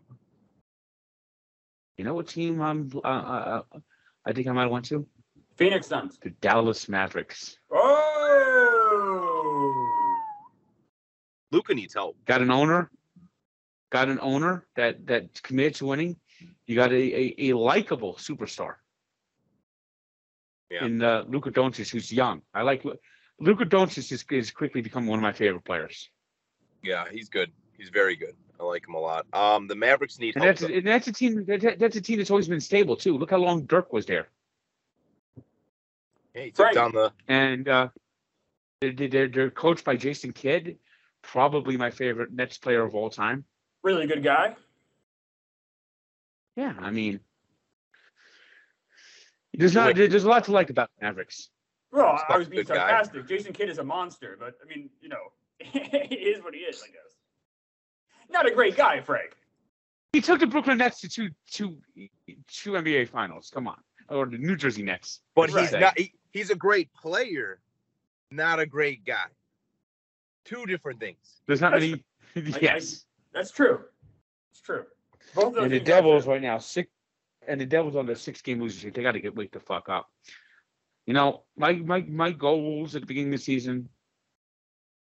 You 1.96 2.04
know 2.04 2.12
what 2.14 2.28
team 2.28 2.60
I'm 2.60 2.90
uh, 3.02 3.62
I 4.26 4.32
think 4.32 4.46
I 4.46 4.52
might 4.52 4.62
have 4.62 4.70
went 4.70 4.84
to 4.86 5.06
Phoenix 5.56 5.86
Suns. 5.86 6.18
the 6.22 6.30
Dallas 6.30 6.88
Mavericks. 6.88 7.58
Oh. 7.72 7.96
Luka 11.50 11.74
needs 11.74 11.94
help. 11.94 12.16
got 12.26 12.42
an 12.42 12.50
owner, 12.50 12.90
got 13.90 14.08
an 14.08 14.18
owner 14.20 14.66
that 14.76 15.06
that 15.06 15.42
committed 15.42 15.76
to 15.76 15.86
winning. 15.86 16.16
You 16.66 16.74
got 16.76 16.92
a 16.92 16.94
a, 16.94 17.34
a 17.50 17.56
likable 17.56 18.14
superstar. 18.16 18.74
Yeah. 20.70 20.84
In 20.84 21.02
uh, 21.02 21.24
Luka 21.28 21.50
Doncic, 21.50 21.90
who's 21.90 22.12
young. 22.12 22.42
I 22.52 22.62
like 22.62 22.84
Luka 23.38 23.64
Doncic 23.64 24.10
is, 24.10 24.24
is 24.30 24.50
quickly 24.50 24.80
become 24.80 25.06
one 25.06 25.18
of 25.18 25.22
my 25.22 25.32
favorite 25.32 25.64
players. 25.64 26.10
Yeah, 26.82 27.04
he's 27.10 27.28
good. 27.28 27.52
He's 27.78 27.88
very 27.90 28.16
good. 28.16 28.34
I 28.58 28.64
like 28.64 28.86
him 28.88 28.94
a 28.94 28.98
lot. 28.98 29.26
Um, 29.32 29.68
the 29.68 29.74
Mavericks 29.76 30.18
need 30.18 30.34
And 30.34 30.44
help. 30.44 30.56
that's 30.58 30.68
though. 30.68 30.74
and 30.76 30.86
that's 30.86 31.06
a 31.08 31.12
team 31.12 31.44
that, 31.46 31.60
that- 31.60 31.78
that's 31.78 31.96
a 31.96 32.00
team 32.00 32.18
that's 32.18 32.30
always 32.30 32.48
been 32.48 32.60
stable 32.60 32.96
too. 32.96 33.16
Look 33.18 33.30
how 33.30 33.36
long 33.36 33.64
Dirk 33.66 33.92
was 33.92 34.06
there, 34.06 34.28
Yeah, 36.34 36.42
he 36.42 36.50
took 36.50 36.66
Right. 36.66 36.74
down 36.74 36.92
the. 36.92 37.12
and 37.28 37.68
uh, 37.68 37.88
they're, 38.80 38.92
they're 38.92 39.28
they're 39.28 39.50
coached 39.50 39.84
by 39.84 39.96
Jason 39.96 40.32
Kidd, 40.32 40.78
probably 41.22 41.76
my 41.76 41.90
favorite 41.90 42.32
Nets 42.32 42.58
player 42.58 42.82
of 42.82 42.94
all 42.94 43.10
time. 43.10 43.44
Really 43.84 44.06
good 44.06 44.22
guy. 44.24 44.56
Yeah, 46.56 46.74
I 46.78 46.90
mean, 46.90 47.20
there's 49.56 49.74
not 49.74 49.94
there's 49.96 50.24
a 50.24 50.28
lot 50.28 50.44
to 50.44 50.52
like 50.52 50.70
about 50.70 50.90
Mavericks. 51.00 51.50
Well, 51.92 52.20
I 52.28 52.36
was 52.38 52.48
being 52.48 52.60
a 52.60 52.64
good 52.64 52.74
guy. 52.74 52.88
sarcastic. 52.90 53.28
Jason 53.28 53.52
Kidd 53.52 53.68
is 53.70 53.78
a 53.78 53.84
monster, 53.84 54.36
but 54.38 54.54
I 54.62 54.66
mean, 54.68 54.90
you 55.00 55.08
know, 55.08 55.32
he 55.60 55.78
is 56.14 56.42
what 56.44 56.54
he 56.54 56.60
is, 56.60 56.82
I 56.82 56.86
guess. 56.88 57.14
Not 58.30 58.46
a 58.46 58.50
great 58.50 58.76
guy, 58.76 59.00
Frank. 59.00 59.32
He 60.12 60.20
took 60.20 60.40
the 60.40 60.46
Brooklyn 60.46 60.78
Nets 60.78 61.00
to 61.02 61.08
two 61.08 61.30
two 61.50 61.76
two 62.48 62.72
NBA 62.72 63.08
finals. 63.08 63.50
Come 63.52 63.68
on, 63.68 63.78
or 64.08 64.26
the 64.26 64.38
New 64.38 64.56
Jersey 64.56 64.82
Nets. 64.82 65.20
But 65.34 65.50
Right. 65.52 65.62
he's 65.62 65.72
not. 65.72 65.98
He, 65.98 66.12
he's 66.30 66.50
a 66.50 66.54
great 66.56 66.92
player, 66.94 67.60
not 68.30 68.58
a 68.60 68.66
great 68.66 69.04
guy. 69.04 69.26
Two 70.44 70.66
different 70.66 71.00
things. 71.00 71.40
There's 71.46 71.60
not 71.60 71.72
That's- 71.72 71.98
many. 72.34 72.54
I- 72.54 72.58
yes. 72.60 73.04
That's 73.32 73.50
true. 73.50 73.80
It's 74.52 74.60
true. 74.60 74.84
Both 75.34 75.56
of 75.56 75.64
And 75.64 75.72
the 75.72 75.80
Devils 75.80 76.26
right 76.26 76.40
now 76.40 76.58
six, 76.58 76.88
and 77.48 77.60
the 77.60 77.66
Devils 77.66 77.96
on 77.96 78.06
the 78.06 78.16
six 78.16 78.42
game 78.42 78.60
losing 78.60 78.78
streak. 78.78 78.94
They 78.94 79.02
got 79.02 79.12
to 79.12 79.20
get 79.20 79.36
wake 79.36 79.52
the 79.52 79.60
fuck 79.60 79.88
up. 79.88 80.10
You 81.06 81.14
know, 81.14 81.44
my 81.56 81.72
my 81.74 82.00
my 82.02 82.32
goals 82.32 82.94
at 82.94 83.02
the 83.02 83.06
beginning 83.06 83.32
of 83.32 83.40
the 83.40 83.44
season 83.44 83.88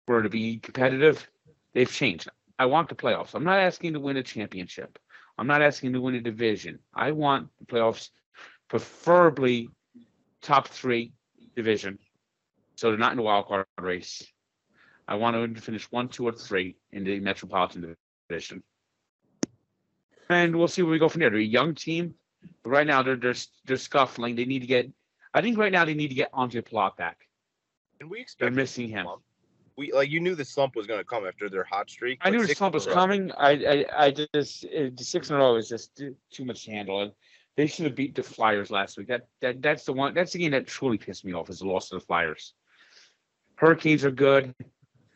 were 0.09 0.23
to 0.23 0.29
be 0.29 0.59
competitive. 0.59 1.29
They've 1.75 1.91
changed. 1.91 2.29
I 2.59 2.67
want 2.67 2.89
the 2.89 2.95
playoffs. 2.95 3.35
I'm 3.35 3.45
not 3.45 3.59
asking 3.59 3.95
to 3.95 4.01
win 4.01 4.17
a 4.17 4.23
championship. 4.23 4.99
I'm 5.39 5.47
not 5.47 5.63
asking 5.63 5.93
to 5.95 6.01
win 6.01 6.15
a 6.17 6.21
division. 6.21 6.79
I 6.95 7.13
want 7.13 7.49
the 7.59 7.67
playoffs, 7.67 8.11
preferably 8.69 9.71
top 10.43 10.69
three 10.69 11.13
division, 11.57 11.99
so 12.77 12.89
they're 12.89 12.99
not 12.99 13.13
in 13.13 13.17
the 13.17 13.23
wild 13.23 13.47
card 13.47 13.67
race. 13.79 14.27
I 15.09 15.17
want 15.17 15.37
them 15.37 15.55
to 15.55 15.61
finish 15.61 15.91
one, 15.91 16.09
two, 16.09 16.29
or 16.29 16.33
three 16.33 16.77
in 16.93 17.05
the 17.05 17.19
Metropolitan 17.21 17.97
Division 18.29 18.63
and 20.31 20.55
we'll 20.55 20.69
see 20.69 20.83
where 20.83 20.93
we 20.93 20.99
go 20.99 21.09
from 21.09 21.21
there. 21.21 21.31
They're 21.31 21.41
a 21.41 21.45
young 21.45 21.75
team, 21.75 22.15
but 22.63 22.71
right 22.71 22.87
now 22.87 23.03
they're 23.03 23.17
they're 23.17 23.35
they're 23.67 23.77
scuffling. 23.77 24.37
They 24.37 24.45
need 24.45 24.61
to 24.61 24.67
get. 24.67 24.91
I 25.35 25.41
think 25.43 25.59
right 25.59 25.73
now 25.73 25.85
they 25.85 25.95
need 25.95 26.09
to 26.09 26.15
get 26.15 26.33
Ondrej 26.33 26.69
Palat 26.69 26.97
back. 26.97 27.29
And 28.01 28.11
we 28.11 28.25
They're 28.39 28.49
expect 28.49 28.55
missing 28.55 28.89
him. 28.89 29.07
we 29.77 29.93
like 29.93 30.11
you 30.11 30.21
knew 30.21 30.35
the 30.35 30.45
slump 30.45 30.75
was 30.77 30.87
going 30.87 31.01
to 31.01 31.05
come 31.05 31.27
after 31.27 31.49
their 31.49 31.65
hot 31.65 31.89
streak. 31.91 32.19
I 32.23 32.31
knew 32.31 32.47
the 32.47 32.55
slump 32.55 32.75
was 32.75 32.87
coming. 32.87 33.31
I 33.33 33.51
I, 33.51 34.07
I 34.07 34.11
just 34.11 34.65
uh, 34.65 34.91
the 34.97 35.05
six 35.05 35.31
in 35.31 35.37
a 35.37 35.39
row 35.39 35.57
is 35.57 35.69
just 35.69 35.97
too 35.97 36.17
too 36.31 36.45
much 36.45 36.65
to 36.65 36.71
handle. 36.73 37.03
And 37.03 37.13
they 37.57 37.67
should 37.67 37.85
have 37.85 37.95
beat 37.95 38.15
the 38.15 38.23
Flyers 38.23 38.71
last 38.71 38.97
week. 38.99 39.09
That 39.09 39.29
that 39.41 39.61
that's 39.63 39.85
the 39.85 39.93
one. 39.93 40.15
That's 40.15 40.33
the 40.33 40.39
game 40.39 40.53
that 40.53 40.67
truly 40.67 40.99
pissed 40.99 41.25
me 41.25 41.33
off 41.35 41.51
is 41.51 41.59
the 41.61 41.67
loss 41.67 41.89
to 41.91 41.97
the 41.97 42.01
Flyers. 42.01 42.55
Hurricanes 43.57 44.05
are 44.05 44.11
good. 44.11 44.55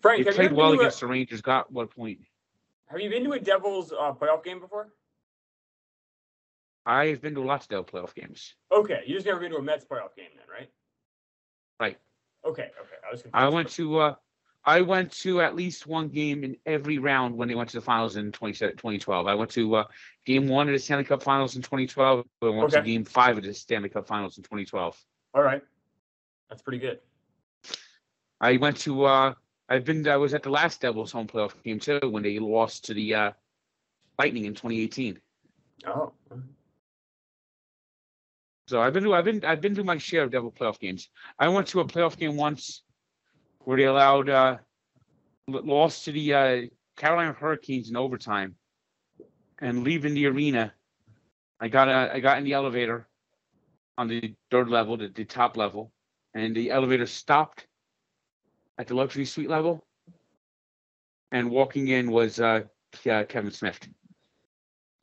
Frank, 0.02 0.24
They 0.24 0.30
you, 0.30 0.36
played 0.36 0.52
well 0.52 0.70
been 0.70 0.78
to 0.78 0.82
against 0.84 1.00
the 1.00 1.06
Rangers. 1.06 1.40
Got 1.40 1.72
one 1.72 1.86
point. 1.88 2.18
have 2.88 3.00
you 3.00 3.08
been 3.08 3.24
to 3.24 3.32
a 3.32 3.40
Devils 3.40 3.92
uh, 3.92 4.12
playoff 4.12 4.44
game 4.44 4.60
before? 4.60 4.88
I've 6.86 7.20
been 7.20 7.34
to 7.34 7.40
lots 7.40 7.66
of 7.66 7.70
Devil 7.70 7.84
playoff 7.84 8.14
games. 8.14 8.54
Okay, 8.72 9.02
you 9.06 9.14
just 9.14 9.26
never 9.26 9.40
been 9.40 9.50
to 9.52 9.56
a 9.56 9.62
Mets 9.62 9.84
playoff 9.84 10.14
game 10.16 10.28
then, 10.36 10.46
right? 10.52 10.68
Right. 11.80 11.98
Okay, 12.44 12.70
okay. 12.80 12.96
I 13.06 13.10
was 13.10 13.22
confused. 13.22 13.34
I 13.34 13.48
went 13.48 13.70
to 13.70 13.98
uh, 13.98 14.14
I 14.66 14.80
went 14.80 15.12
to 15.22 15.40
at 15.40 15.54
least 15.56 15.86
one 15.86 16.08
game 16.08 16.44
in 16.44 16.56
every 16.66 16.98
round 16.98 17.36
when 17.36 17.48
they 17.48 17.54
went 17.54 17.70
to 17.70 17.76
the 17.76 17.82
finals 17.82 18.16
in 18.16 18.32
20, 18.32 18.54
2012. 18.54 19.26
I 19.26 19.34
went 19.34 19.50
to 19.52 19.76
uh, 19.76 19.84
game 20.24 20.46
one 20.48 20.68
of 20.68 20.72
the 20.72 20.78
Stanley 20.78 21.04
Cup 21.04 21.22
Finals 21.22 21.56
in 21.56 21.62
2012. 21.62 22.26
I 22.42 22.48
went 22.48 22.70
to 22.70 22.78
Okay. 22.78 22.86
game 22.86 23.04
five 23.04 23.36
of 23.38 23.44
the 23.44 23.52
Stanley 23.52 23.88
Cup 23.90 24.06
Finals 24.06 24.36
in 24.38 24.42
2012. 24.42 24.98
All 25.34 25.42
right. 25.42 25.62
That's 26.48 26.62
pretty 26.62 26.78
good. 26.78 27.00
I 28.40 28.56
went 28.58 28.76
to 28.78 29.04
uh, 29.04 29.34
I've 29.68 29.84
been 29.84 30.06
I 30.06 30.16
was 30.16 30.34
at 30.34 30.42
the 30.42 30.50
last 30.50 30.80
Devils 30.82 31.12
home 31.12 31.26
playoff 31.26 31.62
game 31.62 31.78
too 31.80 32.00
when 32.10 32.22
they 32.22 32.38
lost 32.38 32.84
to 32.86 32.94
the 32.94 33.14
uh, 33.14 33.30
Lightning 34.18 34.44
in 34.44 34.54
2018. 34.54 35.18
Oh. 35.86 36.12
So 38.66 38.80
I've 38.80 38.94
been 38.94 39.04
to 39.04 39.14
I've 39.14 39.24
been 39.24 39.44
I've 39.44 39.60
been 39.60 39.74
to 39.74 39.84
my 39.84 39.98
share 39.98 40.22
of 40.22 40.30
Devil 40.30 40.50
playoff 40.50 40.78
games. 40.78 41.10
I 41.38 41.48
went 41.48 41.66
to 41.68 41.80
a 41.80 41.84
playoff 41.84 42.16
game 42.16 42.36
once 42.36 42.82
where 43.60 43.76
they 43.76 43.84
allowed 43.84 44.30
uh, 44.30 44.56
lost 45.48 46.04
to 46.06 46.12
the 46.12 46.34
uh, 46.34 46.62
Carolina 46.96 47.32
Hurricanes 47.32 47.90
in 47.90 47.96
overtime, 47.96 48.56
and 49.58 49.84
leaving 49.84 50.14
the 50.14 50.26
arena, 50.26 50.72
I 51.60 51.68
got 51.68 51.88
a 51.88 52.14
I 52.14 52.20
got 52.20 52.38
in 52.38 52.44
the 52.44 52.54
elevator 52.54 53.06
on 53.98 54.08
the 54.08 54.34
third 54.50 54.68
level, 54.68 54.96
the, 54.96 55.08
the 55.08 55.24
top 55.24 55.56
level, 55.56 55.92
and 56.32 56.56
the 56.56 56.70
elevator 56.70 57.06
stopped 57.06 57.66
at 58.78 58.86
the 58.86 58.94
luxury 58.94 59.26
suite 59.26 59.50
level, 59.50 59.86
and 61.32 61.50
walking 61.50 61.88
in 61.88 62.10
was 62.10 62.40
uh, 62.40 62.62
Ke- 62.92 63.28
Kevin 63.28 63.50
Smith. 63.50 63.78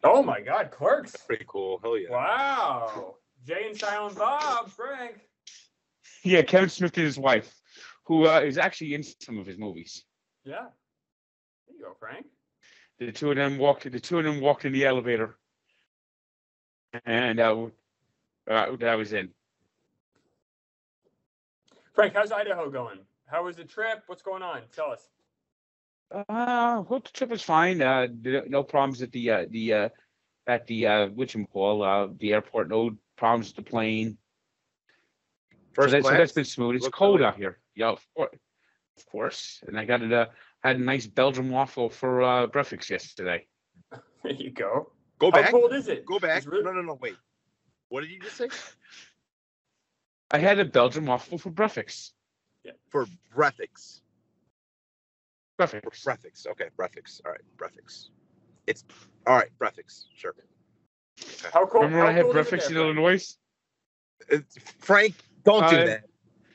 Oh 0.03 0.23
my 0.23 0.41
God, 0.41 0.71
Clerks. 0.71 1.15
Pretty 1.15 1.45
cool. 1.47 1.79
Hell 1.83 1.97
yeah. 1.97 2.09
Wow. 2.09 3.17
Jay 3.45 3.67
and 3.67 3.77
Silent 3.77 4.17
Bob, 4.17 4.69
Frank. 4.69 5.19
Yeah, 6.23 6.43
Kevin 6.43 6.69
Smith 6.69 6.95
and 6.97 7.05
his 7.05 7.17
wife, 7.17 7.53
who 8.05 8.27
uh, 8.27 8.41
is 8.41 8.57
actually 8.57 8.93
in 8.93 9.03
some 9.03 9.39
of 9.39 9.45
his 9.45 9.57
movies. 9.57 10.03
Yeah. 10.43 10.67
There 11.67 11.77
you 11.77 11.83
go, 11.83 11.93
Frank. 11.99 12.27
The 12.99 13.11
two 13.11 13.31
of 13.31 13.37
them 13.37 13.57
walked. 13.57 13.91
The 13.91 13.99
two 13.99 14.19
of 14.19 14.25
them 14.25 14.39
walked 14.41 14.65
in 14.65 14.73
the 14.73 14.85
elevator, 14.85 15.35
and 17.05 17.39
uh, 17.39 17.65
uh, 18.49 18.75
that 18.79 18.95
was 18.95 19.13
in. 19.13 19.29
Frank, 21.95 22.13
how's 22.13 22.31
Idaho 22.31 22.69
going? 22.69 22.99
How 23.25 23.43
was 23.43 23.55
the 23.55 23.63
trip? 23.63 24.03
What's 24.05 24.21
going 24.21 24.43
on? 24.43 24.61
Tell 24.75 24.91
us. 24.91 25.09
Uh, 26.11 26.83
well, 26.87 26.99
the 26.99 27.09
trip 27.13 27.31
was 27.31 27.41
fine. 27.41 27.81
Uh, 27.81 28.07
no 28.23 28.61
problems 28.61 29.01
at 29.01 29.11
the 29.11 29.31
uh, 29.31 29.45
the 29.49 29.73
uh, 29.73 29.89
at 30.51 30.67
the 30.67 30.85
uh, 30.87 31.09
Call, 31.53 31.81
uh, 31.83 32.07
the 32.19 32.33
airport. 32.33 32.69
No 32.69 32.97
problems 33.15 33.47
with 33.47 33.55
the 33.65 33.69
plane. 33.69 34.17
So, 35.51 35.57
First 35.83 35.91
that, 35.93 36.03
so 36.03 36.11
that's 36.11 36.33
been 36.33 36.43
smooth. 36.45 36.75
It's 36.75 36.89
cold 36.89 37.19
really- 37.19 37.27
out 37.27 37.37
here. 37.37 37.59
Yeah, 37.75 37.89
of 37.89 38.05
course. 38.15 38.35
Of 38.97 39.05
course. 39.05 39.63
And 39.65 39.79
I 39.79 39.85
got 39.85 40.01
it. 40.01 40.11
Uh, 40.11 40.25
had 40.61 40.75
a 40.75 40.79
nice 40.83 41.07
Belgian 41.07 41.49
waffle 41.49 41.89
for 41.89 42.21
uh, 42.21 42.47
breakfast 42.47 42.89
yesterday. 42.89 43.47
There 44.23 44.33
you 44.33 44.51
go. 44.51 44.91
Go 45.17 45.31
How 45.31 45.41
back. 45.41 45.49
cold 45.51 45.73
is 45.73 45.87
it? 45.87 46.05
Go 46.05 46.19
back. 46.19 46.45
Really- 46.45 46.63
No, 46.63 46.71
no, 46.73 46.81
no. 46.83 46.93
Wait. 47.01 47.15
What 47.89 48.01
did 48.01 48.11
you 48.11 48.19
just 48.19 48.37
say? 48.37 48.49
I 50.31 50.37
had 50.37 50.59
a 50.59 50.65
Belgian 50.65 51.05
waffle 51.07 51.37
for 51.39 51.49
breakfast. 51.49 52.13
For 52.89 53.05
breathics. 53.35 54.01
For 55.57 55.65
Breakfast. 55.67 56.05
breathics. 56.05 56.47
Okay, 56.51 56.69
breathics. 56.77 57.19
All 57.25 57.31
right, 57.31 57.41
breathics. 57.57 58.09
It's 58.67 58.83
all 59.27 59.35
right. 59.35 59.49
Breathics. 59.59 60.05
Sure. 60.15 60.33
How 61.53 61.65
cold? 61.65 61.85
Remember 61.85 61.99
when 61.99 62.07
I 62.07 62.11
how 62.11 62.17
had 62.17 62.25
cold 62.25 62.37
is 62.37 62.47
it 62.47 62.49
breakfast 62.49 62.69
in 62.69 62.75
Frank? 62.75 62.85
Illinois? 62.97 63.37
Frank, 64.79 65.15
don't 65.43 65.69
do 65.69 65.75
Uh, 65.77 65.85
that. 65.85 66.03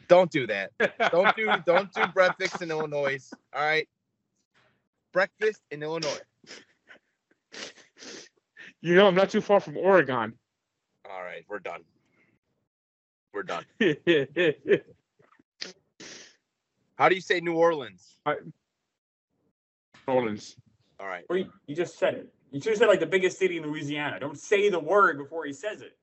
Don't 0.08 0.30
do 0.30 0.46
that. 0.46 0.70
Don't 1.10 1.34
do 1.36 1.50
don't 1.66 1.92
do 1.92 2.06
breakfast 2.06 2.62
in 2.62 2.70
Illinois. 2.70 3.28
All 3.52 3.60
right. 3.62 3.88
Breakfast 5.12 5.60
in 5.72 5.82
Illinois. 5.82 6.20
You 8.82 8.94
know, 8.94 9.08
I'm 9.08 9.16
not 9.16 9.30
too 9.30 9.40
far 9.40 9.58
from 9.58 9.76
Oregon. 9.76 10.38
All 11.10 11.22
right, 11.22 11.44
we're 11.48 11.58
done. 11.58 11.82
We're 13.34 13.42
done. 13.42 13.64
How 16.96 17.08
do 17.08 17.14
you 17.16 17.20
say 17.20 17.40
New 17.40 17.54
Orleans? 17.54 18.18
New 18.26 18.52
Orleans. 20.06 20.56
All 20.98 21.06
right. 21.06 21.24
Well, 21.28 21.38
you, 21.38 21.52
you 21.66 21.76
just 21.76 21.98
said 21.98 22.14
it. 22.14 22.32
You 22.50 22.60
should 22.60 22.70
have 22.70 22.78
said 22.78 22.88
like 22.88 23.00
the 23.00 23.06
biggest 23.06 23.38
city 23.38 23.56
in 23.56 23.64
Louisiana. 23.64 24.18
Don't 24.20 24.38
say 24.38 24.68
the 24.70 24.78
word 24.78 25.18
before 25.18 25.44
he 25.44 25.52
says 25.52 25.82
it. 25.82 25.96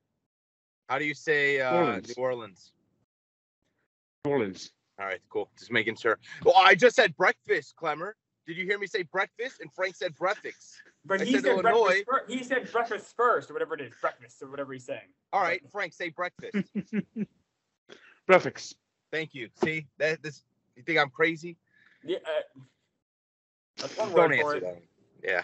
How 0.89 0.99
do 0.99 1.05
you 1.05 1.13
say 1.13 1.61
uh, 1.61 1.75
Orleans. 1.75 2.13
New 2.15 2.23
Orleans? 2.23 2.71
New 4.25 4.31
Orleans. 4.31 4.71
All 4.99 5.05
right, 5.05 5.19
cool. 5.29 5.49
Just 5.57 5.71
making 5.71 5.95
sure. 5.95 6.19
Well, 6.45 6.55
I 6.57 6.75
just 6.75 6.95
said 6.95 7.15
breakfast, 7.17 7.75
Clemmer. 7.75 8.15
Did 8.45 8.57
you 8.57 8.65
hear 8.65 8.77
me 8.77 8.87
say 8.87 9.03
breakfast? 9.03 9.61
And 9.61 9.71
Frank 9.73 9.95
said 9.95 10.13
breakfast. 10.15 10.75
But 11.05 11.21
I 11.21 11.25
he 11.25 11.31
said 11.31 11.43
said, 11.43 11.51
Illinois. 11.51 12.03
breakfast 12.05 12.05
first. 12.07 12.31
He 12.31 12.43
said 12.43 12.71
breakfast 12.71 13.15
first, 13.15 13.49
or 13.49 13.53
whatever 13.53 13.73
it 13.75 13.81
is, 13.81 13.93
breakfast 13.99 14.43
or 14.43 14.51
whatever 14.51 14.73
he's 14.73 14.85
saying. 14.85 14.99
All 15.31 15.41
right, 15.41 15.61
Frank, 15.71 15.93
say 15.93 16.09
breakfast. 16.09 16.57
Breakfast. 18.27 18.75
Thank 19.11 19.33
you. 19.33 19.49
See 19.63 19.87
that 19.97 20.23
this? 20.23 20.43
You 20.75 20.83
think 20.83 20.97
I'm 20.97 21.09
crazy? 21.09 21.57
Yeah, 22.03 22.19
uh, 22.25 22.61
that's 23.83 23.97
one 23.97 24.09
Don't 24.09 24.15
word 24.29 24.39
for 24.39 24.55
answer 24.55 24.57
it. 24.57 24.61
that. 24.63 24.81
Yeah. 25.23 25.43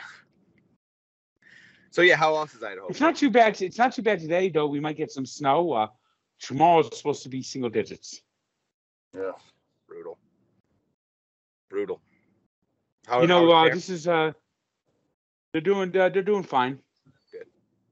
So 1.91 2.01
yeah, 2.01 2.15
how 2.15 2.35
else 2.35 2.53
is 2.55 2.63
Idaho? 2.63 2.87
It's 2.87 2.99
not 3.01 3.15
too 3.15 3.29
bad. 3.29 3.61
It's 3.61 3.77
not 3.77 3.93
too 3.93 4.01
bad 4.01 4.19
today, 4.19 4.49
though. 4.49 4.67
We 4.67 4.79
might 4.79 4.95
get 4.97 5.11
some 5.11 5.25
snow. 5.25 5.71
Uh, 5.73 5.87
tomorrow's 6.39 6.95
supposed 6.97 7.23
to 7.23 7.29
be 7.29 7.41
single 7.41 7.69
digits. 7.69 8.21
Yeah. 9.15 9.31
brutal. 9.87 10.17
Brutal. 11.69 11.99
How, 13.07 13.21
You 13.21 13.27
know, 13.27 13.51
how's 13.51 13.53
uh, 13.53 13.63
there? 13.65 13.75
this 13.75 13.89
is 13.89 14.07
uh, 14.07 14.31
they're 15.51 15.61
doing 15.61 15.95
uh, 15.97 16.09
they're 16.09 16.21
doing 16.21 16.43
fine. 16.43 16.79
Good. 17.31 17.45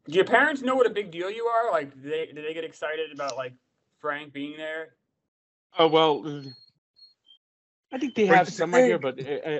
Do 0.08 0.16
your 0.16 0.26
parents 0.26 0.62
know 0.62 0.76
what 0.76 0.86
a 0.88 0.92
big 0.92 1.10
deal 1.12 1.30
you 1.32 1.46
are? 1.46 1.72
Like, 1.72 1.94
do 2.02 2.10
they 2.10 2.28
do 2.28 2.42
they 2.42 2.54
get 2.54 2.64
excited 2.64 3.12
about 3.12 3.36
like 3.36 3.54
Frank 4.00 4.32
being 4.32 4.56
there? 4.58 4.94
Oh 5.80 5.88
well, 5.88 6.44
I 7.92 7.98
think 7.98 8.14
they 8.16 8.28
Break 8.28 8.38
have 8.38 8.48
it 8.48 8.52
some 8.52 8.72
down. 8.72 8.82
idea, 8.84 9.00
but 9.00 9.20
uh, 9.20 9.50
uh, 9.50 9.60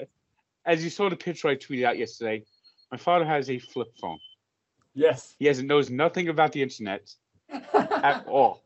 as 0.68 0.84
you 0.84 0.90
saw 0.90 1.10
the 1.10 1.16
picture 1.16 1.48
I 1.48 1.56
tweeted 1.56 1.86
out 1.86 1.98
yesterday, 1.98 2.44
my 2.92 2.98
father 2.98 3.26
has 3.26 3.50
a 3.50 3.58
flip 3.58 3.88
phone. 4.00 4.20
Yes. 4.94 5.36
He 5.40 5.46
has 5.46 5.64
knows 5.64 5.90
nothing 5.90 6.28
about 6.28 6.52
the 6.52 6.62
internet 6.62 7.10
at 7.50 8.26
all. 8.28 8.62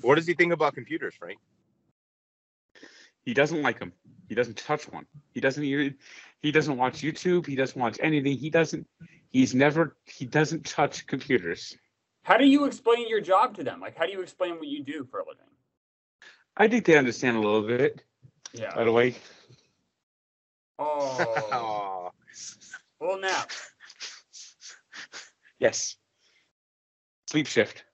What 0.00 0.16
does 0.16 0.26
he 0.26 0.34
think 0.34 0.52
about 0.52 0.74
computers, 0.74 1.14
Frank? 1.14 1.38
He 3.24 3.34
doesn't 3.34 3.62
like 3.62 3.78
them. 3.78 3.92
He 4.28 4.34
doesn't 4.34 4.56
touch 4.56 4.90
one. 4.90 5.06
He 5.32 5.40
doesn't 5.40 5.62
even. 5.62 5.94
He 6.40 6.50
doesn't 6.50 6.76
watch 6.76 7.02
YouTube. 7.02 7.46
He 7.46 7.54
doesn't 7.54 7.80
watch 7.80 7.98
anything. 8.02 8.36
He 8.36 8.50
doesn't. 8.50 8.86
He's 9.28 9.54
never. 9.54 9.96
He 10.06 10.24
doesn't 10.24 10.64
touch 10.64 11.06
computers. 11.06 11.76
How 12.24 12.36
do 12.36 12.46
you 12.46 12.64
explain 12.64 13.08
your 13.08 13.20
job 13.20 13.54
to 13.56 13.64
them? 13.64 13.80
Like, 13.80 13.96
how 13.96 14.06
do 14.06 14.12
you 14.12 14.22
explain 14.22 14.54
what 14.56 14.66
you 14.66 14.82
do 14.82 15.06
for 15.10 15.20
a 15.20 15.24
living? 15.24 15.44
I 16.56 16.68
think 16.68 16.84
they 16.84 16.96
understand 16.96 17.36
a 17.36 17.40
little 17.40 17.62
bit. 17.62 18.02
Yeah. 18.52 18.74
By 18.74 18.84
the 18.84 18.92
way, 18.92 19.16
Oh. 20.78 21.42
Aw. 21.52 22.10
well, 23.00 23.20
now. 23.20 23.44
yes. 25.58 25.96
Sleep 27.26 27.46
shift. 27.46 27.84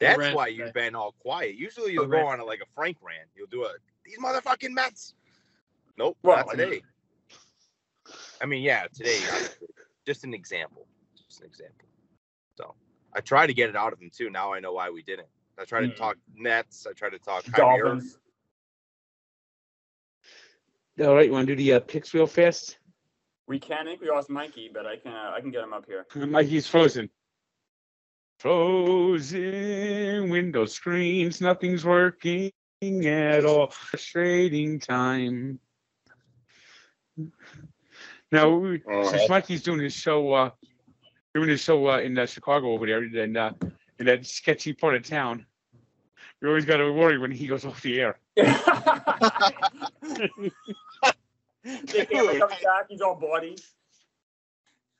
That's 0.00 0.18
rant 0.18 0.36
why 0.36 0.48
you've 0.48 0.72
been 0.72 0.94
all 0.94 1.14
quiet. 1.20 1.56
Usually 1.56 1.86
oh, 1.86 2.02
you'll 2.02 2.06
go 2.06 2.18
rant. 2.18 2.28
on 2.28 2.40
a, 2.40 2.44
like 2.44 2.60
a 2.60 2.66
Frank 2.74 2.96
rant. 3.02 3.28
You'll 3.36 3.48
do 3.48 3.64
a 3.64 3.70
these 4.04 4.18
motherfucking 4.18 4.70
Mets. 4.70 5.14
Nope, 5.96 6.16
Well, 6.22 6.36
not 6.36 6.50
today. 6.50 6.82
I 8.40 8.46
mean, 8.46 8.62
yeah, 8.62 8.86
today. 8.94 9.18
Just 10.06 10.24
an 10.24 10.32
example. 10.32 10.86
Just 11.16 11.40
an 11.40 11.46
example. 11.46 11.88
So 12.56 12.74
I 13.12 13.20
try 13.20 13.46
to 13.46 13.52
get 13.52 13.68
it 13.68 13.76
out 13.76 13.92
of 13.92 14.00
him 14.00 14.10
too. 14.14 14.30
Now 14.30 14.52
I 14.52 14.60
know 14.60 14.72
why 14.72 14.90
we 14.90 15.02
didn't. 15.02 15.28
I 15.60 15.64
try 15.64 15.80
to 15.80 15.88
talk 15.88 16.16
Nets. 16.36 16.86
I 16.88 16.92
try 16.92 17.10
to 17.10 17.18
talk 17.18 17.44
Kyrie 17.50 17.80
Dolphins. 17.80 18.18
All 21.00 21.14
right, 21.14 21.26
you 21.26 21.32
want 21.32 21.46
to 21.46 21.54
do 21.54 21.62
the 21.62 21.74
uh, 21.74 21.80
picks 21.80 22.12
real 22.14 22.26
fast? 22.26 22.78
We 23.46 23.58
can. 23.58 23.86
I 23.86 23.90
think 23.92 24.00
we 24.00 24.10
lost 24.10 24.30
Mikey, 24.30 24.70
but 24.72 24.84
I 24.86 24.96
can. 24.96 25.12
Uh, 25.12 25.32
I 25.36 25.40
can 25.40 25.50
get 25.50 25.62
him 25.64 25.72
up 25.72 25.86
here. 25.86 26.06
Mikey's 26.14 26.66
frozen. 26.66 27.08
Frozen 28.40 30.28
window 30.30 30.64
screens, 30.66 31.40
nothing's 31.40 31.84
working 31.84 32.52
at 32.82 33.44
all. 33.44 33.66
Frustrating 33.68 34.78
time. 34.78 35.58
Now, 38.30 38.50
we- 38.56 38.82
since 39.10 39.28
Mikey's 39.28 39.62
doing 39.62 39.80
his 39.80 39.94
show, 39.94 40.32
uh, 40.32 40.50
doing 41.34 41.48
his 41.48 41.60
show 41.60 41.88
uh, 41.88 41.98
in 41.98 42.16
uh, 42.18 42.26
Chicago 42.26 42.72
over 42.72 42.86
there, 42.86 42.98
and 43.02 43.36
uh, 43.36 43.52
in 43.98 44.06
that 44.06 44.24
sketchy 44.26 44.72
part 44.72 44.94
of 44.94 45.02
town, 45.02 45.46
you 46.40 46.48
always 46.48 46.64
got 46.64 46.76
to 46.78 46.92
worry 46.92 47.18
when 47.18 47.30
he 47.30 47.46
goes 47.46 47.64
off 47.64 47.82
the 47.82 48.00
air. 48.00 48.18
they 48.36 48.46
can't 51.64 52.38
come 52.38 52.48
back. 52.48 52.86
He's 52.88 53.00
all 53.00 53.16
bloody. 53.16 53.56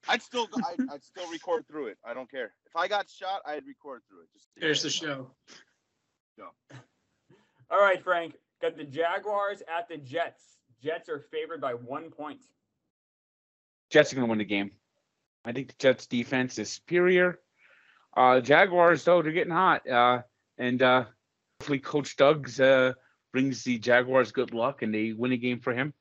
I'd 0.08 0.22
still 0.22 0.48
I'd, 0.56 0.90
I'd 0.90 1.04
still 1.04 1.30
record 1.30 1.66
through 1.68 1.88
it. 1.88 1.98
I 2.04 2.14
don't 2.14 2.30
care. 2.30 2.52
If 2.66 2.76
I 2.76 2.88
got 2.88 3.08
shot, 3.10 3.42
I'd 3.46 3.66
record 3.66 4.02
through 4.08 4.22
it. 4.22 4.28
Just 4.32 4.48
Finish 4.58 4.82
the 4.82 4.90
show. 4.90 5.30
All 7.70 7.80
right, 7.80 8.02
Frank. 8.02 8.34
Got 8.62 8.76
the 8.76 8.84
Jaguars 8.84 9.62
at 9.68 9.88
the 9.88 9.98
Jets. 9.98 10.42
Jets 10.82 11.08
are 11.08 11.20
favored 11.30 11.60
by 11.60 11.74
one 11.74 12.10
point. 12.10 12.40
Jets 13.90 14.12
are 14.12 14.16
going 14.16 14.26
to 14.26 14.30
win 14.30 14.38
the 14.38 14.44
game. 14.44 14.72
I 15.44 15.52
think 15.52 15.68
the 15.68 15.74
Jets 15.78 16.06
defense 16.06 16.58
is 16.58 16.70
superior. 16.70 17.38
Uh, 18.16 18.40
Jaguars, 18.40 19.04
though, 19.04 19.22
they're 19.22 19.32
getting 19.32 19.52
hot. 19.52 19.88
Uh, 19.88 20.22
and 20.56 20.82
uh, 20.82 21.04
hopefully, 21.60 21.78
Coach 21.78 22.16
Doug's 22.16 22.60
uh, 22.60 22.92
brings 23.32 23.64
the 23.64 23.78
Jaguars 23.78 24.32
good 24.32 24.54
luck 24.54 24.82
and 24.82 24.94
they 24.94 25.12
win 25.12 25.32
a 25.32 25.36
game 25.36 25.60
for 25.60 25.74
him. 25.74 25.92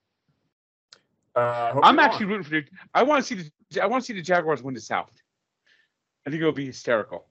Uh, 1.36 1.80
I'm 1.84 1.99
actually 1.99 2.26
wrong. 2.26 2.38
rooting 2.38 2.43
for 2.43 2.49
the. 2.62 2.66
I 2.93 3.03
want 3.03 3.24
to 3.24 3.28
see 3.28 3.49
the. 3.72 3.82
I 3.82 3.86
want 3.88 4.03
to 4.03 4.05
see 4.05 4.14
the 4.14 4.22
Jaguars 4.22 4.64
win 4.64 4.74
the 4.74 4.82
South. 4.82 5.12
I 6.26 6.30
think 6.30 6.41
it'll 6.41 6.51
be 6.51 6.66
hysterical. 6.66 7.28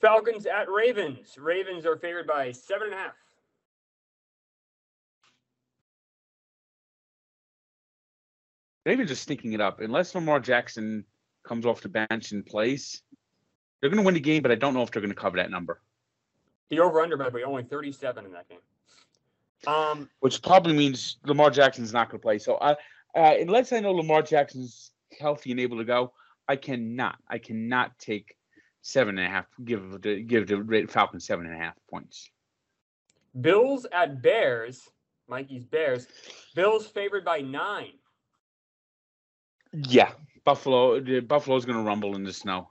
Falcons 0.00 0.46
at 0.46 0.68
Ravens. 0.70 1.36
Ravens 1.38 1.84
are 1.84 1.96
favored 1.96 2.26
by 2.26 2.52
seven 2.52 2.88
and 2.88 2.94
a 2.94 2.98
half. 2.98 3.14
Ravens 8.86 9.10
are 9.10 9.16
sneaking 9.16 9.52
it 9.52 9.60
up. 9.60 9.80
Unless 9.80 10.14
Lamar 10.14 10.40
Jackson 10.40 11.04
comes 11.44 11.66
off 11.66 11.80
the 11.80 11.88
bench 11.88 12.30
and 12.32 12.46
plays, 12.46 13.02
they're 13.80 13.90
going 13.90 14.00
to 14.00 14.06
win 14.06 14.14
the 14.14 14.20
game. 14.20 14.42
But 14.42 14.52
I 14.52 14.54
don't 14.54 14.72
know 14.72 14.82
if 14.82 14.92
they're 14.92 15.02
going 15.02 15.14
to 15.14 15.20
cover 15.20 15.38
that 15.38 15.50
number, 15.50 15.82
The 16.70 16.80
over 16.80 17.00
under 17.00 17.16
by 17.16 17.30
the 17.30 17.36
way, 17.36 17.44
only 17.44 17.62
37 17.62 18.24
in 18.24 18.32
that 18.32 18.48
game. 18.48 18.58
Um, 19.66 20.08
which 20.20 20.42
probably 20.42 20.74
means 20.74 21.16
Lamar 21.24 21.50
Jackson's 21.50 21.92
not 21.92 22.10
going 22.10 22.20
to 22.20 22.22
play. 22.22 22.38
So, 22.38 22.58
I, 22.60 22.72
uh, 23.14 23.34
unless 23.40 23.72
I 23.72 23.80
know 23.80 23.92
Lamar 23.92 24.22
Jackson's 24.22 24.92
healthy 25.18 25.50
and 25.50 25.58
able 25.58 25.78
to 25.78 25.84
go, 25.84 26.12
I 26.46 26.56
cannot. 26.56 27.16
I 27.28 27.38
cannot 27.38 27.98
take 27.98 28.36
seven 28.82 29.18
and 29.18 29.26
a 29.26 29.30
half. 29.30 29.46
Give 29.64 30.00
the 30.00 30.22
give 30.22 30.46
the 30.46 30.86
Falcons 30.88 31.26
seven 31.26 31.46
and 31.46 31.54
a 31.54 31.58
half 31.58 31.74
points. 31.90 32.30
Bills 33.40 33.86
at 33.92 34.22
Bears. 34.22 34.88
Mikey's 35.28 35.64
Bears. 35.64 36.06
Bills 36.54 36.86
favored 36.86 37.24
by 37.24 37.40
nine. 37.40 37.92
Yeah, 39.72 40.12
Buffalo. 40.44 41.00
The 41.00 41.20
Buffalo's 41.20 41.66
going 41.66 41.76
to 41.76 41.84
rumble 41.84 42.16
in 42.16 42.24
the 42.24 42.32
snow. 42.32 42.70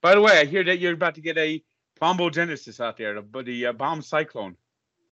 By 0.00 0.14
the 0.14 0.20
way, 0.20 0.38
I 0.38 0.44
hear 0.44 0.62
that 0.64 0.78
you're 0.78 0.92
about 0.92 1.16
to 1.16 1.20
get 1.20 1.36
a 1.38 1.62
bombogenesis 2.02 2.80
out 2.80 2.96
there, 2.96 3.20
the, 3.22 3.42
the 3.42 3.66
uh, 3.66 3.72
bomb 3.72 4.02
cyclone. 4.02 4.56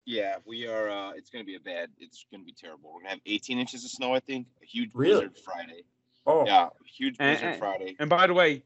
yeah, 0.06 0.36
we 0.46 0.66
are. 0.66 0.88
uh 0.88 1.10
It's 1.12 1.28
gonna 1.30 1.44
be 1.44 1.56
a 1.56 1.60
bad. 1.60 1.90
It's 1.98 2.24
gonna 2.32 2.44
be 2.44 2.52
terrible. 2.52 2.90
We're 2.94 3.00
gonna 3.00 3.10
have 3.10 3.20
18 3.26 3.58
inches 3.58 3.84
of 3.84 3.90
snow. 3.90 4.14
I 4.14 4.20
think 4.20 4.46
a 4.62 4.66
huge 4.66 4.90
Really? 4.94 5.26
blizzard 5.26 5.38
Friday. 5.44 5.82
Oh, 6.26 6.46
Yeah, 6.46 6.68
huge 6.86 7.18
blizzard 7.18 7.48
and- 7.48 7.58
Friday. 7.58 7.96
And 8.00 8.08
by 8.08 8.26
the 8.26 8.34
way, 8.34 8.62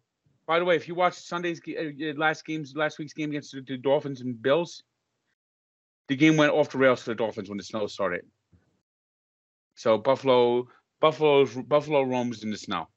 by 0.47 0.59
the 0.61 0.65
way, 0.65 0.77
if 0.77 0.87
you 0.89 0.95
watched 0.95 1.19
Sunday's 1.25 1.61
uh, 1.69 2.13
last 2.17 2.45
games, 2.45 2.75
last 2.77 2.99
week's 2.99 3.13
game 3.13 3.31
against 3.31 3.53
the, 3.53 3.61
the 3.61 3.77
Dolphins 3.77 4.21
and 4.21 4.41
Bills, 4.41 4.83
the 6.09 6.17
game 6.17 6.37
went 6.37 6.53
off 6.53 6.71
the 6.71 6.79
rails 6.79 7.03
for 7.03 7.11
the 7.11 7.15
Dolphins 7.17 7.49
when 7.49 7.59
the 7.59 7.65
snow 7.65 7.87
started. 7.87 8.25
So 9.77 9.99
Buffalo, 9.99 10.69
Buffalo's 11.01 11.55
Buffalo 11.55 12.03
roams 12.03 12.43
in 12.45 12.51
the 12.51 12.57
snow. 12.59 12.89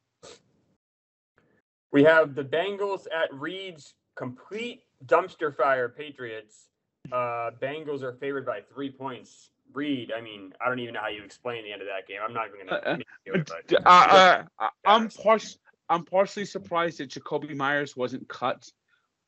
we 1.91 2.03
have 2.03 2.35
the 2.35 2.43
Bengals 2.43 3.05
at 3.15 3.33
Reed's 3.33 3.93
complete 4.15 4.81
dumpster 5.05 5.55
fire 5.55 5.89
Patriots. 5.89 6.69
Uh, 7.11 7.51
Bengals 7.61 8.01
are 8.01 8.13
favored 8.13 8.45
by 8.45 8.61
three 8.73 8.89
points. 8.91 9.51
Reed, 9.73 10.11
I 10.15 10.21
mean, 10.21 10.53
I 10.63 10.69
don't 10.69 10.79
even 10.79 10.93
know 10.93 11.01
how 11.01 11.09
you 11.09 11.23
explain 11.23 11.63
the 11.63 11.71
end 11.71 11.81
of 11.81 11.87
that 11.87 12.07
game. 12.07 12.19
I'm 12.25 12.33
not 12.33 12.47
even 12.55 12.69
Uh, 12.69 12.75
uh, 12.75 12.97
gonna. 13.25 13.43
do 13.67 13.77
Uh, 13.77 13.89
uh, 13.89 14.43
uh, 14.59 14.69
I'm 14.85 15.09
partially, 15.09 15.59
I'm 15.89 16.05
partially 16.05 16.45
surprised 16.45 16.99
that 16.99 17.09
Jakobi 17.09 17.55
Meyers 17.55 17.95
wasn't 17.95 18.27
cut 18.29 18.71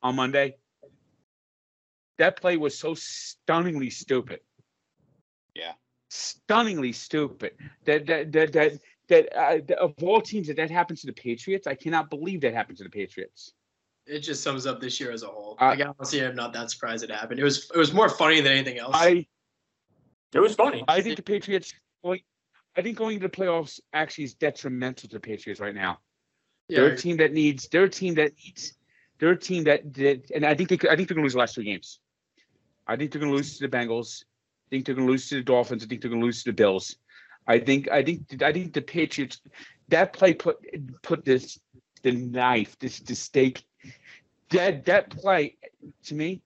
on 0.02 0.16
Monday. 0.16 0.56
That 2.16 2.40
play 2.40 2.56
was 2.56 2.78
so 2.78 2.94
stunningly 2.94 3.90
stupid. 3.90 4.40
Yeah. 5.54 5.72
Stunningly 6.08 6.92
stupid. 6.92 7.52
That 7.84 8.06
that 8.06 8.32
that 8.32 8.52
that 8.52 8.72
that, 9.08 9.36
uh, 9.36 9.60
that 9.66 9.78
of 9.78 9.94
all 10.02 10.20
teams 10.20 10.46
that 10.48 10.56
that 10.56 10.70
happens 10.70 11.02
to 11.02 11.06
the 11.06 11.12
Patriots, 11.12 11.66
I 11.66 11.74
cannot 11.74 12.10
believe 12.10 12.40
that 12.40 12.54
happened 12.54 12.78
to 12.78 12.84
the 12.84 12.90
Patriots. 12.90 13.52
It 14.08 14.20
just 14.20 14.42
sums 14.42 14.66
up 14.66 14.80
this 14.80 14.98
year 14.98 15.10
as 15.12 15.22
a 15.22 15.26
whole. 15.26 15.56
I, 15.58 15.74
like 15.74 15.86
honestly, 15.86 16.24
I'm 16.24 16.34
not 16.34 16.52
that 16.54 16.70
surprised 16.70 17.04
it 17.04 17.10
happened. 17.10 17.38
It 17.40 17.44
was 17.44 17.70
it 17.74 17.78
was 17.78 17.92
more 17.92 18.08
funny 18.08 18.40
than 18.40 18.52
anything 18.52 18.78
else. 18.78 18.94
I 18.96 19.26
it 20.32 20.40
was 20.40 20.54
funny. 20.54 20.84
I 20.88 21.00
think 21.00 21.16
the 21.16 21.22
Patriots. 21.22 21.74
Going, 22.04 22.20
I 22.76 22.82
think 22.82 22.96
going 22.96 23.18
to 23.20 23.26
the 23.28 23.30
playoffs 23.34 23.80
actually 23.92 24.24
is 24.24 24.34
detrimental 24.34 25.08
to 25.08 25.16
the 25.16 25.20
Patriots 25.20 25.60
right 25.60 25.74
now. 25.74 25.98
yeah, 26.68 26.80
They're 26.80 26.92
a 26.92 26.96
team 26.96 27.16
that 27.18 27.32
needs. 27.32 27.68
They're 27.68 27.84
a 27.84 27.90
team 27.90 28.14
that 28.14 28.32
needs. 28.44 28.74
They're 29.18 29.30
a 29.32 29.38
team 29.38 29.64
that 29.64 29.92
did, 29.92 30.30
and 30.34 30.44
I 30.46 30.54
think 30.54 30.68
they. 30.68 30.76
could- 30.76 30.90
I 30.90 30.96
think 30.96 31.08
they're 31.08 31.16
going 31.16 31.24
to 31.24 31.26
lose 31.26 31.32
the 31.32 31.40
last 31.40 31.54
three 31.56 31.64
games. 31.64 31.98
I 32.86 32.96
think 32.96 33.10
they're 33.12 33.20
going 33.20 33.32
to 33.32 33.36
lose 33.36 33.58
to 33.58 33.66
the 33.66 33.76
Bengals. 33.76 34.22
I 34.24 34.68
think 34.70 34.86
they're 34.86 34.94
going 34.94 35.06
to 35.06 35.10
lose 35.12 35.28
to 35.30 35.36
the 35.36 35.42
Dolphins. 35.42 35.82
I 35.82 35.86
think 35.86 36.00
they're 36.02 36.10
going 36.10 36.20
to 36.20 36.26
lose 36.26 36.42
to 36.44 36.50
the 36.50 36.54
Bills. 36.54 36.96
I 37.46 37.58
think. 37.58 37.90
I 37.90 38.02
think. 38.02 38.42
I 38.42 38.52
think 38.52 38.72
the 38.72 38.82
Patriots. 38.82 39.40
That 39.88 40.12
play 40.12 40.34
put 40.34 40.58
put 41.02 41.24
this 41.24 41.58
the 42.02 42.12
knife, 42.12 42.78
this 42.78 43.00
the 43.00 43.14
stake. 43.14 43.64
That 44.50 44.84
that 44.86 45.10
play 45.10 45.56
to 46.04 46.14
me 46.14 46.42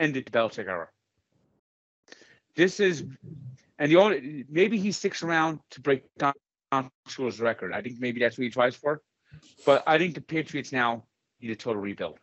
ended 0.00 0.26
the 0.26 0.30
Belichick 0.30 0.66
era. 0.66 0.88
This 2.54 2.80
is, 2.80 3.04
and 3.78 3.90
the 3.90 3.96
only 3.96 4.44
maybe 4.48 4.78
he 4.78 4.90
sticks 4.90 5.22
around 5.22 5.60
to 5.70 5.80
break 5.80 6.02
down 6.16 6.34
Shula's 7.08 7.40
record. 7.40 7.72
I 7.72 7.82
think 7.82 8.00
maybe 8.00 8.20
that's 8.20 8.36
what 8.36 8.44
he 8.44 8.50
tries 8.50 8.74
for. 8.74 9.00
But 9.64 9.84
I 9.86 9.98
think 9.98 10.14
the 10.14 10.20
Patriots 10.20 10.72
now 10.72 11.04
need 11.40 11.50
a 11.50 11.56
total 11.56 11.80
rebuild. 11.80 12.18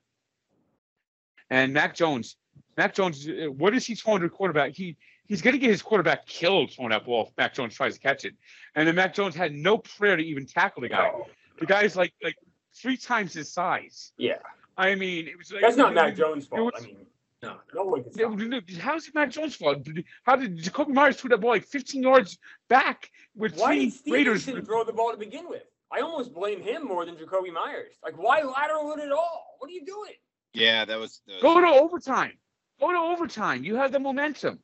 And 1.50 1.74
Mac 1.74 1.96
Jones, 1.96 2.36
Mac 2.78 2.94
Jones, 2.94 3.28
uh, 3.28 3.52
what 3.52 3.74
is 3.76 3.86
he 3.86 3.96
throwing 3.96 4.22
to 4.22 4.30
quarterback? 4.30 4.74
He 4.74 4.98
he's 5.26 5.42
going 5.42 5.54
to 5.54 5.60
get 5.60 5.70
his 5.70 5.82
quarterback 5.82 6.26
killed 6.26 6.72
throwing 6.72 6.90
that 6.90 7.06
ball. 7.06 7.28
if 7.28 7.38
Mac 7.38 7.54
Jones 7.54 7.76
tries 7.76 7.94
to 7.94 8.00
catch 8.00 8.26
it, 8.26 8.34
and 8.76 8.88
then 8.88 8.96
Mac 8.96 9.14
Jones 9.14 9.36
had 9.36 9.54
no 9.54 9.78
prayer 9.78 10.18
to 10.18 10.24
even 10.24 10.46
tackle 10.46 10.82
the 10.82 10.90
guy. 10.90 11.12
The 11.60 11.66
guy's 11.66 11.96
like 11.96 12.14
like 12.24 12.36
three 12.76 12.98
times 12.98 13.34
his 13.34 13.54
size. 13.54 14.12
Yeah, 14.18 14.40
I 14.78 14.96
mean, 14.96 15.28
it 15.28 15.38
was 15.38 15.52
like 15.52 15.62
that's 15.62 15.78
not 15.78 15.94
Mac 15.94 16.16
Jones' 16.16 16.46
fault. 16.48 16.74
was- 16.74 16.84
I 16.84 16.86
mean, 16.88 17.06
no, 17.42 17.58
no 17.74 17.84
one 17.86 18.04
can 18.04 18.12
stop. 18.14 18.40
him. 18.40 18.80
How's 18.80 19.08
it 19.08 19.16
Mac 19.16 19.30
Jones' 19.32 19.56
fault? 19.56 19.88
How 20.24 20.36
did 20.36 20.58
Jakobi 20.58 20.90
Meyers 20.94 21.18
throw 21.18 21.30
that 21.30 21.38
ball 21.40 21.52
like 21.52 21.66
15 21.66 22.02
yards 22.04 22.38
back 22.70 23.10
with 23.36 23.56
Why 23.58 23.76
three 23.76 23.90
did 23.90 24.12
Raiders? 24.12 24.44
Stevenson 24.44 24.66
throw 24.66 24.84
the 24.84 24.94
ball 24.94 25.12
to 25.12 25.18
begin 25.18 25.48
with? 25.48 25.64
I 25.92 26.00
almost 26.02 26.34
blame 26.34 26.62
him 26.62 26.84
more 26.86 27.06
than 27.06 27.16
Jakobi 27.16 27.54
Meyers. 27.54 27.94
Like, 28.04 28.18
why 28.18 28.42
lateral 28.42 28.92
it 28.94 29.00
at 29.00 29.12
all? 29.12 29.56
What 29.60 29.70
are 29.70 29.74
you 29.74 29.86
doing? 29.86 30.14
Yeah, 30.54 30.84
that 30.86 31.00
was. 31.00 31.22
That 31.28 31.34
was 31.36 31.42
Go 31.42 31.62
to 31.62 31.68
overtime. 31.68 32.34
Go 32.80 32.92
to 32.92 32.98
overtime. 32.98 33.64
You 33.64 33.76
have 33.76 33.92
the 33.92 34.00
momentum. 34.00 34.60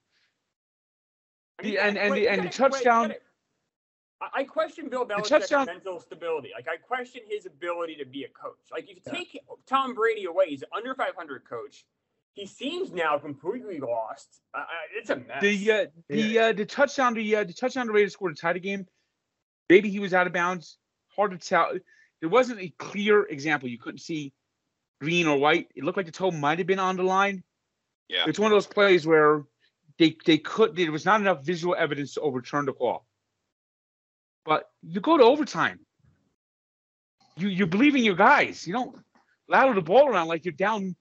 I 1.60 1.64
The- 1.64 1.70
you 1.72 1.80
and- 1.80 1.98
and 1.98 2.14
the- 2.16 2.28
and 2.28 2.42
the 2.42 2.46
gotta 2.46 2.58
que- 2.58 2.64
you 2.66 2.70
touchdown- 2.70 3.08
gotta- 3.10 3.20
I 4.22 4.42
I 4.42 4.44
question 4.44 4.90
Bill 4.90 5.06
Belichick's 5.06 5.52
mental 5.52 6.00
stability. 6.00 6.52
Like 6.54 6.68
I 6.68 6.78
question 6.78 7.22
his 7.28 7.46
ability 7.46 7.96
to 7.96 8.06
be 8.06 8.24
a 8.24 8.30
coach. 8.30 8.60
Like 8.72 8.90
if 8.90 8.98
you 8.98 9.12
take 9.12 9.40
Tom 9.68 9.94
Brady 9.94 10.26
away, 10.26 10.46
he's 10.50 10.62
an 10.62 10.70
under 10.76 10.96
500 10.96 11.44
coach. 11.50 11.86
He 12.34 12.46
seems 12.46 12.94
now 12.94 13.18
completely 13.18 13.80
lost. 13.80 14.42
Uh, 14.54 14.60
uh, 14.60 14.64
it's 14.96 15.10
a 15.10 15.18
mess. 15.18 15.42
The 15.42 15.72
uh, 15.72 15.86
the 16.08 16.40
uh, 16.40 16.54
the 16.54 16.66
touchdown 16.66 17.14
the 17.14 17.36
uh, 17.36 17.44
the 17.44 17.54
touchdown 17.54 17.88
the 17.88 17.94
Raiders 17.94 18.14
scored 18.14 18.36
to 18.36 18.42
tie 18.42 18.54
the 18.54 18.60
game. 18.60 18.88
Maybe 19.70 19.90
he 19.90 20.00
was 20.00 20.14
out 20.14 20.28
of 20.28 20.34
bounds. 20.34 20.78
Hard 21.16 21.32
to 21.32 21.38
tell. 21.38 21.72
There 22.22 22.30
wasn't 22.30 22.62
a 22.62 22.74
clear 22.78 23.24
example. 23.24 23.68
You 23.68 23.80
couldn't 23.80 24.00
see 24.00 24.34
green 25.02 25.28
or 25.28 25.38
white. 25.38 25.70
It 25.76 25.84
looked 25.84 25.98
like 25.98 26.06
the 26.06 26.12
toe 26.12 26.32
might 26.32 26.60
have 26.60 26.68
been 26.68 26.80
on 26.80 26.96
the 26.96 27.04
line. 27.04 27.44
Yeah. 28.08 28.26
It's 28.28 28.40
one 28.40 28.52
of 28.52 28.56
those 28.56 28.68
plays 28.68 29.06
where 29.06 29.44
they 29.98 30.16
they 30.26 30.38
could 30.38 30.76
there 30.76 30.92
was 30.92 31.06
not 31.06 31.20
enough 31.20 31.44
visual 31.44 31.76
evidence 31.78 32.14
to 32.14 32.22
overturn 32.22 32.66
the 32.66 32.74
call. 32.74 33.06
But 34.46 34.64
you 34.82 35.00
go 35.02 35.18
to 35.18 35.24
overtime. 35.24 35.80
You 37.38 37.48
you 37.50 37.66
believe 37.68 37.96
in 37.96 38.04
your 38.04 38.16
guys. 38.16 38.66
You 38.68 38.74
don't 38.74 38.96
ladle 39.48 39.74
the 39.74 39.82
ball 39.82 40.08
around 40.10 40.28
like 40.28 40.46
you're 40.46 40.52
down 40.54 40.96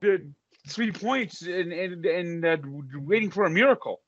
the 0.00 0.26
three 0.68 0.92
points 0.92 1.42
and 1.42 1.72
and 1.72 2.04
and 2.06 2.44
uh, 2.44 2.56
waiting 2.94 3.30
for 3.30 3.44
a 3.44 3.50
miracle. 3.50 4.00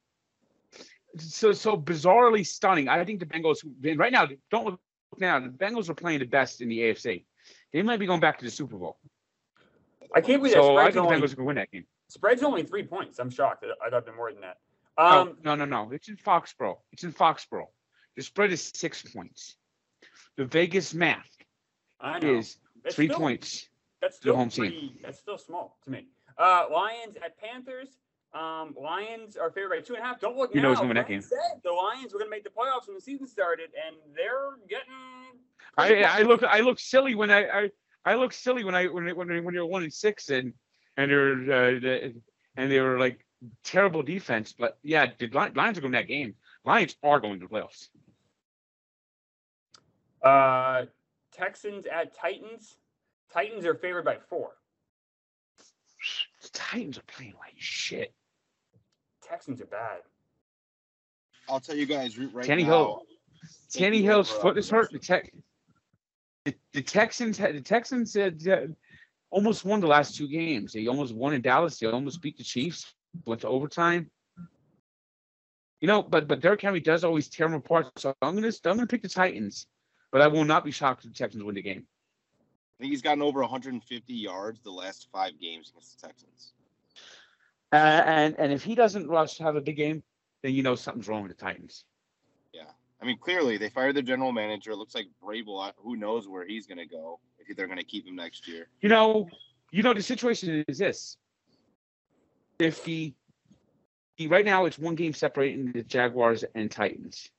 So 1.18 1.52
so 1.52 1.76
bizarrely 1.76 2.46
stunning. 2.46 2.88
I 2.88 3.04
think 3.04 3.20
the 3.20 3.26
Bengals 3.26 3.58
right 3.98 4.12
now 4.12 4.26
don't 4.50 4.64
look 4.66 4.80
now. 5.18 5.38
The 5.40 5.48
Bengals 5.48 5.88
are 5.88 5.94
playing 5.94 6.18
the 6.18 6.26
best 6.26 6.60
in 6.60 6.68
the 6.68 6.78
AFC. 6.80 7.24
They 7.72 7.82
might 7.82 7.98
be 8.00 8.06
going 8.06 8.20
back 8.20 8.38
to 8.38 8.44
the 8.44 8.50
Super 8.50 8.76
Bowl. 8.76 8.98
I 10.14 10.20
can't 10.20 10.40
believe 10.40 10.54
that 10.54 10.62
So 10.62 10.76
I 10.76 10.82
spread's 10.90 10.94
think 10.94 11.08
the 11.08 11.14
only, 11.14 11.16
Bengals 11.16 11.32
are 11.32 11.36
going 11.36 11.44
to 11.44 11.44
win 11.44 11.56
that 11.56 11.70
game. 11.70 11.86
spread's 12.08 12.42
only 12.42 12.62
three 12.64 12.84
points. 12.84 13.18
I'm 13.18 13.30
shocked. 13.30 13.64
I- 13.64 13.68
I 13.86 13.90
thought 13.90 13.96
it'd 13.96 14.04
been 14.06 14.16
more 14.16 14.32
than 14.32 14.42
that. 14.42 14.58
Um, 14.96 15.36
no, 15.44 15.54
no, 15.56 15.64
no. 15.64 15.90
It's 15.92 16.08
in 16.08 16.16
Foxborough. 16.16 16.76
It's 16.92 17.02
in 17.02 17.12
Foxborough. 17.12 17.66
The 18.16 18.22
spread 18.22 18.52
is 18.52 18.72
six 18.74 19.02
points. 19.02 19.56
The 20.36 20.44
Vegas 20.44 20.94
math 20.94 21.28
I 22.00 22.18
know. 22.18 22.34
is 22.38 22.58
That's 22.82 22.94
three 22.96 23.06
still- 23.06 23.18
points. 23.18 23.68
That's 24.00 24.16
the 24.18 24.22
still 24.22 24.36
home 24.36 24.50
team. 24.50 24.98
That's 25.02 25.18
still 25.18 25.38
small 25.38 25.78
to 25.84 25.90
me. 25.90 26.08
Uh, 26.36 26.66
Lions 26.70 27.16
at 27.24 27.38
Panthers. 27.38 27.96
Um, 28.34 28.74
Lions 28.78 29.36
are 29.36 29.50
favored 29.50 29.70
by 29.70 29.80
two 29.80 29.94
and 29.94 30.02
a 30.02 30.06
half. 30.06 30.20
Don't 30.20 30.36
look 30.36 30.54
You 30.54 30.60
know 30.60 30.68
now. 30.68 30.74
who's 30.74 30.80
gonna 30.80 30.94
that 30.94 31.08
game. 31.08 31.22
Said 31.22 31.38
the 31.62 31.70
Lions 31.72 32.12
were 32.12 32.18
going 32.18 32.28
to 32.30 32.36
make 32.36 32.44
the 32.44 32.50
playoffs 32.50 32.86
when 32.86 32.96
the 32.96 33.00
season 33.00 33.26
started, 33.26 33.70
and 33.86 33.96
they're 34.14 34.56
getting. 34.68 35.38
I 35.78 36.02
I 36.02 36.22
look 36.22 36.42
I 36.42 36.60
look 36.60 36.78
silly 36.80 37.14
when 37.14 37.30
I 37.30 37.46
I, 37.48 37.70
I 38.04 38.14
look 38.16 38.32
silly 38.34 38.64
when 38.64 38.74
I 38.74 38.86
when 38.88 39.04
when 39.16 39.44
when 39.44 39.54
you're 39.54 39.64
one 39.66 39.84
and 39.84 39.92
six 39.92 40.28
and 40.30 40.52
and 40.98 41.10
they're 41.10 41.32
uh, 41.32 41.80
the, 41.80 42.14
and 42.56 42.70
they 42.70 42.80
were 42.80 42.98
like 42.98 43.24
terrible 43.62 44.02
defense. 44.02 44.52
But 44.52 44.76
yeah, 44.82 45.06
the 45.18 45.28
Lions 45.28 45.78
are 45.78 45.80
going 45.80 45.92
to 45.92 45.98
that 45.98 46.08
game. 46.08 46.34
Lions 46.64 46.96
are 47.02 47.20
going 47.20 47.40
to 47.40 47.46
the 47.46 47.54
playoffs. 47.54 47.88
Uh, 50.24 50.86
Texans 51.32 51.86
at 51.86 52.16
Titans. 52.16 52.76
Titans 53.32 53.66
are 53.66 53.74
favored 53.74 54.04
by 54.04 54.16
four. 54.28 54.52
The 56.42 56.48
Titans 56.52 56.98
are 56.98 57.02
playing 57.02 57.34
like 57.38 57.54
shit. 57.56 58.12
Texans 59.22 59.60
are 59.60 59.66
bad. 59.66 60.00
I'll 61.48 61.60
tell 61.60 61.76
you 61.76 61.86
guys 61.86 62.18
right 62.18 62.44
Tanny 62.44 62.62
now. 62.62 62.68
Hill. 62.68 63.02
Take 63.70 63.92
Tannehill's 63.92 64.30
foot 64.30 64.56
is 64.56 64.70
hurt. 64.70 64.90
The, 64.90 64.98
rest 64.98 65.06
tech, 65.06 65.30
the, 66.44 66.54
the 66.72 66.82
Texans 66.82 67.36
had 67.36 67.54
the 67.54 67.60
Texans 67.60 68.14
had 68.14 68.46
uh, 68.48 68.66
almost 69.30 69.64
won 69.64 69.80
the 69.80 69.86
last 69.86 70.16
two 70.16 70.28
games. 70.28 70.72
They 70.72 70.86
almost 70.86 71.14
won 71.14 71.34
in 71.34 71.42
Dallas. 71.42 71.78
They 71.78 71.86
almost 71.86 72.22
beat 72.22 72.38
the 72.38 72.44
Chiefs. 72.44 72.94
Went 73.26 73.42
to 73.42 73.48
overtime. 73.48 74.10
You 75.80 75.88
know, 75.88 76.02
but 76.02 76.26
but 76.26 76.40
Derrick 76.40 76.62
Henry 76.62 76.80
does 76.80 77.04
always 77.04 77.28
tear 77.28 77.46
them 77.46 77.56
apart. 77.56 77.86
So 77.98 78.14
I'm 78.22 78.34
gonna 78.34 78.52
I'm 78.64 78.76
gonna 78.76 78.86
pick 78.86 79.02
the 79.02 79.08
Titans, 79.08 79.66
but 80.14 80.22
I 80.22 80.28
will 80.28 80.44
not 80.44 80.64
be 80.64 80.70
shocked 80.70 81.04
if 81.04 81.10
the 81.10 81.18
Texans 81.18 81.42
win 81.42 81.56
the 81.56 81.60
game. 81.60 81.84
I 82.78 82.84
think 82.84 82.92
he's 82.92 83.02
gotten 83.02 83.20
over 83.20 83.40
150 83.40 84.14
yards 84.14 84.60
the 84.60 84.70
last 84.70 85.08
five 85.12 85.32
games 85.40 85.70
against 85.70 86.00
the 86.00 86.06
Texans. 86.06 86.52
Uh, 87.72 88.02
and 88.06 88.36
and 88.38 88.52
if 88.52 88.62
he 88.62 88.76
doesn't 88.76 89.08
rush 89.08 89.34
to 89.38 89.42
have 89.42 89.56
a 89.56 89.60
big 89.60 89.76
game, 89.76 90.04
then 90.44 90.54
you 90.54 90.62
know 90.62 90.76
something's 90.76 91.08
wrong 91.08 91.24
with 91.24 91.36
the 91.36 91.44
Titans. 91.44 91.84
Yeah, 92.52 92.70
I 93.02 93.04
mean, 93.04 93.18
clearly 93.18 93.56
they 93.58 93.68
fired 93.70 93.96
their 93.96 94.04
general 94.04 94.30
manager. 94.30 94.70
It 94.70 94.76
looks 94.76 94.94
like 94.94 95.08
Vrabel. 95.20 95.72
Who 95.78 95.96
knows 95.96 96.28
where 96.28 96.46
he's 96.46 96.68
going 96.68 96.78
to 96.78 96.86
go 96.86 97.18
if 97.40 97.56
they're 97.56 97.66
going 97.66 97.78
to 97.78 97.84
keep 97.84 98.06
him 98.06 98.14
next 98.14 98.46
year. 98.46 98.68
You 98.82 98.90
know, 98.90 99.28
you 99.72 99.82
know 99.82 99.94
the 99.94 100.02
situation 100.02 100.64
is 100.68 100.78
this. 100.78 101.16
If 102.60 102.84
the 102.84 103.12
right 104.28 104.44
now 104.44 104.66
it's 104.66 104.78
one 104.78 104.94
game 104.94 105.12
separating 105.12 105.72
the 105.72 105.82
Jaguars 105.82 106.44
and 106.54 106.70
Titans. 106.70 107.30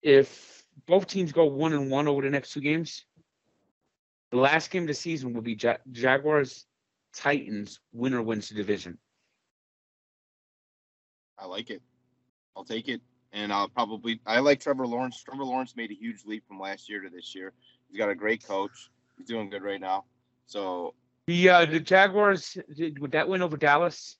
If 0.00 0.55
both 0.86 1.06
teams 1.06 1.32
go 1.32 1.46
one 1.46 1.72
and 1.72 1.90
one 1.90 2.08
over 2.08 2.22
the 2.22 2.30
next 2.30 2.52
two 2.52 2.60
games, 2.60 3.04
the 4.30 4.36
last 4.36 4.70
game 4.70 4.82
of 4.82 4.88
the 4.88 4.94
season 4.94 5.32
will 5.32 5.42
be 5.42 5.56
ja- 5.60 5.78
Jaguars 5.90 6.66
Titans. 7.14 7.80
Winner 7.92 8.20
wins 8.22 8.48
the 8.48 8.54
division. 8.54 8.98
I 11.38 11.46
like 11.46 11.70
it. 11.70 11.82
I'll 12.56 12.64
take 12.64 12.88
it. 12.88 13.00
And 13.32 13.52
I'll 13.52 13.68
probably 13.68 14.20
I 14.26 14.40
like 14.40 14.60
Trevor 14.60 14.86
Lawrence. 14.86 15.22
Trevor 15.22 15.44
Lawrence 15.44 15.76
made 15.76 15.90
a 15.90 15.94
huge 15.94 16.24
leap 16.24 16.46
from 16.46 16.58
last 16.58 16.88
year 16.88 17.02
to 17.02 17.10
this 17.10 17.34
year. 17.34 17.52
He's 17.88 17.98
got 17.98 18.08
a 18.08 18.14
great 18.14 18.44
coach. 18.44 18.90
He's 19.18 19.26
doing 19.26 19.50
good 19.50 19.62
right 19.62 19.80
now. 19.80 20.04
So 20.46 20.94
The 21.26 21.48
uh, 21.50 21.66
the 21.66 21.80
Jaguars 21.80 22.56
with 23.00 23.12
that 23.12 23.28
win 23.28 23.42
over 23.42 23.56
Dallas 23.56 24.16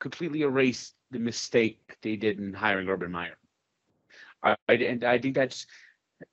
completely 0.00 0.42
erased 0.42 0.94
the 1.10 1.18
mistake 1.18 1.80
they 2.02 2.16
did 2.16 2.38
in 2.38 2.52
hiring 2.52 2.88
Urban 2.88 3.10
Meyer. 3.10 3.38
I, 4.42 4.56
I 4.68 4.72
and 4.74 5.04
I 5.04 5.18
think 5.18 5.34
that's 5.34 5.66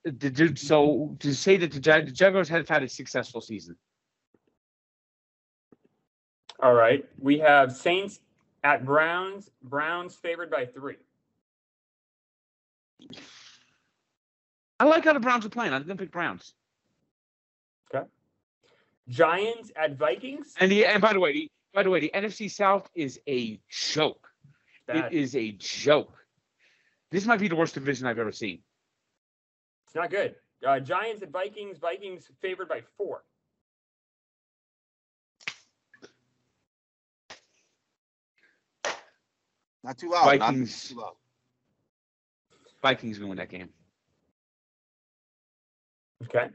the, 0.04 0.52
so 0.56 1.16
to 1.20 1.34
say 1.34 1.56
that 1.56 1.72
the, 1.72 1.80
Jag, 1.80 2.06
the 2.06 2.12
Jaguars 2.12 2.48
have 2.48 2.68
had 2.68 2.82
a 2.82 2.88
successful 2.88 3.40
season. 3.40 3.76
All 6.60 6.74
right. 6.74 7.04
We 7.18 7.38
have 7.38 7.76
Saints 7.76 8.20
at 8.64 8.84
Browns. 8.84 9.50
Browns 9.62 10.14
favored 10.14 10.50
by 10.50 10.66
three. 10.66 10.96
I 14.80 14.84
like 14.84 15.04
how 15.04 15.12
the 15.12 15.20
Browns 15.20 15.44
are 15.46 15.50
playing. 15.50 15.72
I'm 15.72 15.82
gonna 15.82 15.96
pick 15.96 16.10
Browns. 16.10 16.54
Okay. 17.94 18.06
Giants 19.08 19.70
at 19.76 19.96
Vikings. 19.96 20.54
And 20.58 20.70
the 20.70 20.86
and 20.86 21.00
by 21.00 21.12
the 21.12 21.20
way, 21.20 21.32
the, 21.32 21.50
by 21.74 21.82
the 21.82 21.90
way, 21.90 22.00
the 22.00 22.10
NFC 22.14 22.50
South 22.50 22.88
is 22.94 23.20
a 23.28 23.60
joke. 23.68 24.28
Bad. 24.86 25.12
It 25.12 25.18
is 25.18 25.36
a 25.36 25.52
joke. 25.52 26.25
This 27.10 27.26
might 27.26 27.40
be 27.40 27.48
the 27.48 27.56
worst 27.56 27.74
division 27.74 28.06
I've 28.06 28.18
ever 28.18 28.32
seen. 28.32 28.60
It's 29.86 29.94
not 29.94 30.10
good. 30.10 30.34
Uh, 30.66 30.80
Giants 30.80 31.22
and 31.22 31.32
Vikings. 31.32 31.78
Vikings 31.78 32.30
favored 32.40 32.68
by 32.68 32.82
four. 32.96 33.22
not 39.84 39.98
too 39.98 40.10
loud. 40.10 40.26
Not 40.26 40.38
Vikings. 40.38 40.88
too 40.88 40.96
loud. 40.96 41.14
Vikings 42.82 43.18
gonna 43.18 43.28
win 43.28 43.38
that 43.38 43.48
game. 43.48 43.68
Okay. 46.24 46.48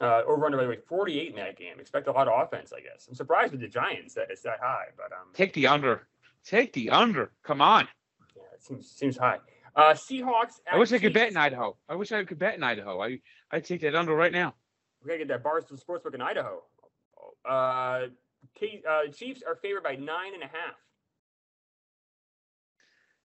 Uh, 0.00 0.22
over 0.26 0.44
under 0.44 0.58
by 0.58 0.64
the 0.64 0.68
way, 0.68 0.78
48 0.86 1.30
in 1.30 1.36
that 1.36 1.56
game. 1.56 1.80
Expect 1.80 2.06
a 2.06 2.12
lot 2.12 2.28
of 2.28 2.46
offense, 2.46 2.72
I 2.76 2.80
guess. 2.80 3.06
I'm 3.08 3.14
surprised 3.14 3.52
with 3.52 3.62
the 3.62 3.68
Giants 3.68 4.14
that 4.14 4.26
it's 4.30 4.42
that 4.42 4.58
high, 4.60 4.86
but 4.96 5.12
um, 5.12 5.28
Take 5.32 5.54
the 5.54 5.66
under. 5.66 6.06
Take 6.44 6.74
the 6.74 6.90
under. 6.90 7.30
Come 7.42 7.62
on. 7.62 7.88
yeah, 8.36 8.42
it 8.52 8.62
seems 8.62 8.90
seems 8.90 9.16
high. 9.16 9.38
Uh, 9.76 9.92
Seahawks. 9.92 10.54
I 10.70 10.78
wish 10.78 10.90
I 10.92 10.98
could 10.98 11.12
bet 11.12 11.28
in 11.28 11.36
Idaho. 11.36 11.76
I 11.88 11.96
wish 11.96 12.10
I 12.10 12.24
could 12.24 12.38
bet 12.38 12.54
in 12.54 12.62
Idaho. 12.62 13.00
I 13.00 13.20
I 13.50 13.60
take 13.60 13.82
that 13.82 13.94
under 13.94 14.14
right 14.14 14.32
now. 14.32 14.54
We 15.04 15.08
gotta 15.08 15.18
get 15.18 15.28
that 15.28 15.44
Barstool 15.44 15.78
Sportsbook 15.78 16.14
in 16.14 16.22
Idaho. 16.22 16.62
Uh, 17.48 18.06
K- 18.58 18.82
uh, 18.88 19.08
Chiefs 19.12 19.42
are 19.46 19.56
favored 19.56 19.82
by 19.82 19.96
nine 19.96 20.32
and 20.34 20.42
a 20.42 20.46
half. 20.46 20.76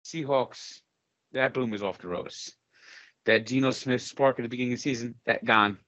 Seahawks. 0.05 0.81
That 1.33 1.53
boom 1.53 1.73
is 1.73 1.81
off 1.81 1.97
the 1.97 2.07
road. 2.07 2.31
That 3.25 3.47
Geno 3.47 3.71
Smith 3.71 4.03
spark 4.03 4.39
at 4.39 4.43
the 4.43 4.49
beginning 4.49 4.73
of 4.73 4.79
the 4.79 4.83
season, 4.83 5.15
that 5.25 5.43
gone. 5.43 5.79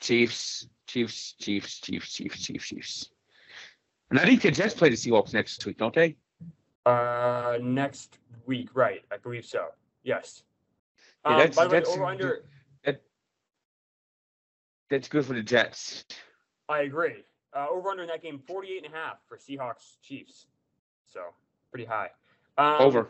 Chiefs, 0.00 0.66
Chiefs, 0.86 1.34
Chiefs, 1.40 1.80
Chiefs, 1.80 2.12
Chiefs, 2.14 2.42
Chiefs, 2.42 2.66
Chiefs. 2.66 3.10
And 4.10 4.18
I 4.18 4.24
think 4.24 4.42
the 4.42 4.50
Jets 4.50 4.74
play 4.74 4.88
the 4.88 4.96
Seahawks 4.96 5.34
next 5.34 5.64
week, 5.66 5.76
don't 5.76 5.94
they? 5.94 6.16
Uh, 6.86 7.58
next 7.62 8.18
week, 8.46 8.68
right? 8.74 9.02
I 9.10 9.16
believe 9.16 9.44
so. 9.46 9.68
Yes. 10.02 10.42
Yeah, 11.24 11.30
Um, 11.32 11.38
that's- 11.38 11.56
by 11.56 11.66
the 11.66 11.74
way, 11.74 11.82
over 11.84 12.04
under. 12.04 12.44
That's 14.90 15.08
good 15.08 15.24
for 15.24 15.32
the 15.32 15.42
Jets. 15.42 16.04
I 16.68 16.80
agree. 16.82 17.24
Uh, 17.54 17.66
over 17.70 17.88
under 17.88 18.02
in 18.02 18.08
that 18.10 18.20
game, 18.22 18.38
48 18.46 18.84
and 18.84 18.94
a 18.94 18.96
half 18.96 19.16
for 19.26 19.38
Seahawks 19.38 19.96
Chiefs. 20.02 20.46
So 21.06 21.34
pretty 21.70 21.86
high. 21.86 22.10
Um, 22.58 22.80
Over. 22.82 23.08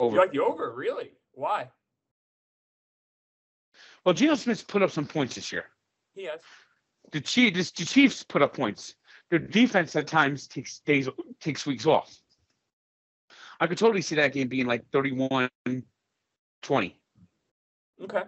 Over. 0.00 0.16
You 0.16 0.20
like 0.20 0.32
the 0.32 0.40
over, 0.40 0.72
really? 0.74 1.12
Why? 1.32 1.70
Well, 4.04 4.14
Geno 4.14 4.34
Smith's 4.34 4.62
put 4.62 4.82
up 4.82 4.90
some 4.90 5.06
points 5.06 5.34
this 5.34 5.52
year. 5.52 5.66
He 6.14 6.24
has. 6.24 6.40
The 7.12 7.20
Chiefs, 7.20 7.70
the 7.72 7.84
Chiefs 7.84 8.22
put 8.22 8.42
up 8.42 8.54
points. 8.54 8.94
Their 9.30 9.38
defense 9.38 9.94
at 9.96 10.06
times 10.06 10.46
takes 10.48 10.78
days, 10.80 11.08
takes 11.38 11.66
weeks 11.66 11.86
off. 11.86 12.18
I 13.60 13.66
could 13.66 13.78
totally 13.78 14.02
see 14.02 14.16
that 14.16 14.32
game 14.32 14.48
being 14.48 14.66
like 14.66 14.84
31 14.92 15.48
20. 16.62 17.00
Okay. 18.02 18.22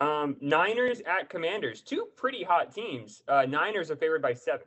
Um, 0.00 0.36
Niners 0.40 1.00
at 1.00 1.30
Commanders, 1.30 1.80
two 1.80 2.08
pretty 2.16 2.42
hot 2.42 2.74
teams. 2.74 3.22
Uh, 3.26 3.46
Niners 3.46 3.90
are 3.90 3.96
favored 3.96 4.20
by 4.20 4.34
seven. 4.34 4.66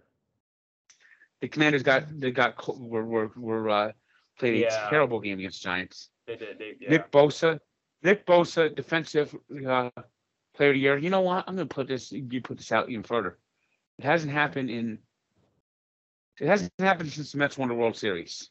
The 1.42 1.48
Commanders 1.48 1.84
got 1.84 2.06
they 2.20 2.32
got 2.32 2.56
were 2.80 3.06
were, 3.06 3.32
were 3.36 3.70
uh, 3.70 3.92
played 4.40 4.66
a 4.66 4.88
terrible 4.90 5.20
game 5.20 5.40
against 5.40 5.62
Giants. 5.62 6.10
They 6.26 6.36
did. 6.36 6.58
They, 6.58 6.74
yeah. 6.80 6.90
Nick 6.90 7.12
Bosa, 7.12 7.60
Nick 8.04 8.26
Bosa, 8.26 8.76
defensive 8.76 9.36
uh, 9.68 9.90
player 10.56 10.70
of 10.70 10.76
the 10.76 10.80
year. 10.80 10.98
You 10.98 11.10
know 11.10 11.22
what? 11.22 11.46
I'm 11.48 11.56
gonna 11.56 11.68
put 11.68 11.88
this. 11.88 12.12
You 12.12 12.42
put 12.42 12.58
this 12.58 12.72
out 12.72 12.90
even 12.90 13.04
further. 13.04 13.38
It 14.00 14.06
hasn't 14.06 14.34
happened 14.34 14.70
in. 14.70 15.00
It 16.40 16.48
hasn't 16.48 16.74
happened 16.80 17.12
since 17.12 17.32
the 17.32 17.38
Mets 17.38 17.58
won 17.58 17.70
the 17.70 17.76
World 17.76 17.96
Series. 17.96 18.50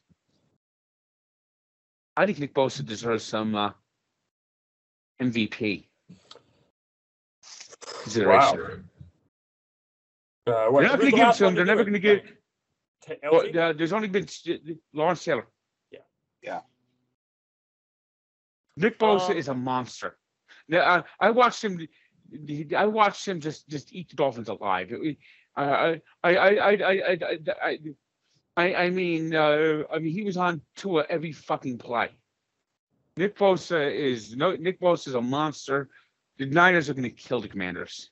I 2.19 2.25
think 2.25 2.39
Nick 2.39 2.53
Bosa 2.53 2.85
deserves 2.85 3.23
some 3.23 3.55
uh, 3.55 3.71
MVP 5.21 5.85
consideration. 8.03 8.89
Uh, 10.45 10.65
what, 10.67 10.81
They're 10.81 10.89
not 10.89 10.99
gonna 10.99 11.11
give 11.11 11.19
last 11.19 11.37
to 11.37 11.45
him. 11.47 11.55
They're 11.55 11.63
never 11.63 11.85
gonna 11.85 11.97
give- 11.99 12.29
T- 13.03 13.15
Well, 13.23 13.57
uh, 13.57 13.71
there's 13.71 13.93
only 13.93 14.09
been 14.09 14.27
Lawrence 14.93 15.23
Taylor. 15.23 15.47
Yeah. 15.91 15.99
Yeah. 16.43 16.59
Nick 18.75 18.99
Bosa 18.99 19.29
Um, 19.29 19.37
is 19.37 19.47
a 19.47 19.53
monster. 19.53 20.17
Now, 20.67 21.05
I, 21.21 21.27
I 21.27 21.31
watched 21.31 21.63
him. 21.63 21.87
I 22.75 22.85
watched 22.85 23.25
him 23.25 23.39
just 23.39 23.69
just 23.69 23.93
eat 23.93 24.09
the 24.09 24.17
Dolphins 24.17 24.49
alive. 24.49 24.89
It- 24.91 25.17
I 25.55 26.01
I 26.21 26.31
I 26.31 26.35
I 26.35 26.71
I 26.73 26.91
I 27.01 27.37
I, 27.63 27.79
I, 28.59 28.73
I 28.75 28.89
mean 28.89 29.33
uh, 29.33 29.83
I 29.91 29.99
mean 29.99 30.11
he 30.11 30.23
was 30.23 30.35
on 30.35 30.61
tour 30.75 31.05
every 31.09 31.31
fucking 31.31 31.77
play. 31.77 32.09
Nick 33.15 33.37
Bosa 33.37 33.89
is 33.93 34.35
no 34.35 34.55
Nick 34.55 34.81
Bosa 34.81 35.07
is 35.07 35.15
a 35.15 35.21
monster. 35.21 35.89
The 36.37 36.45
Niners 36.45 36.89
are 36.89 36.93
going 36.93 37.03
to 37.03 37.09
kill 37.09 37.39
the 37.39 37.47
Commanders. 37.47 38.11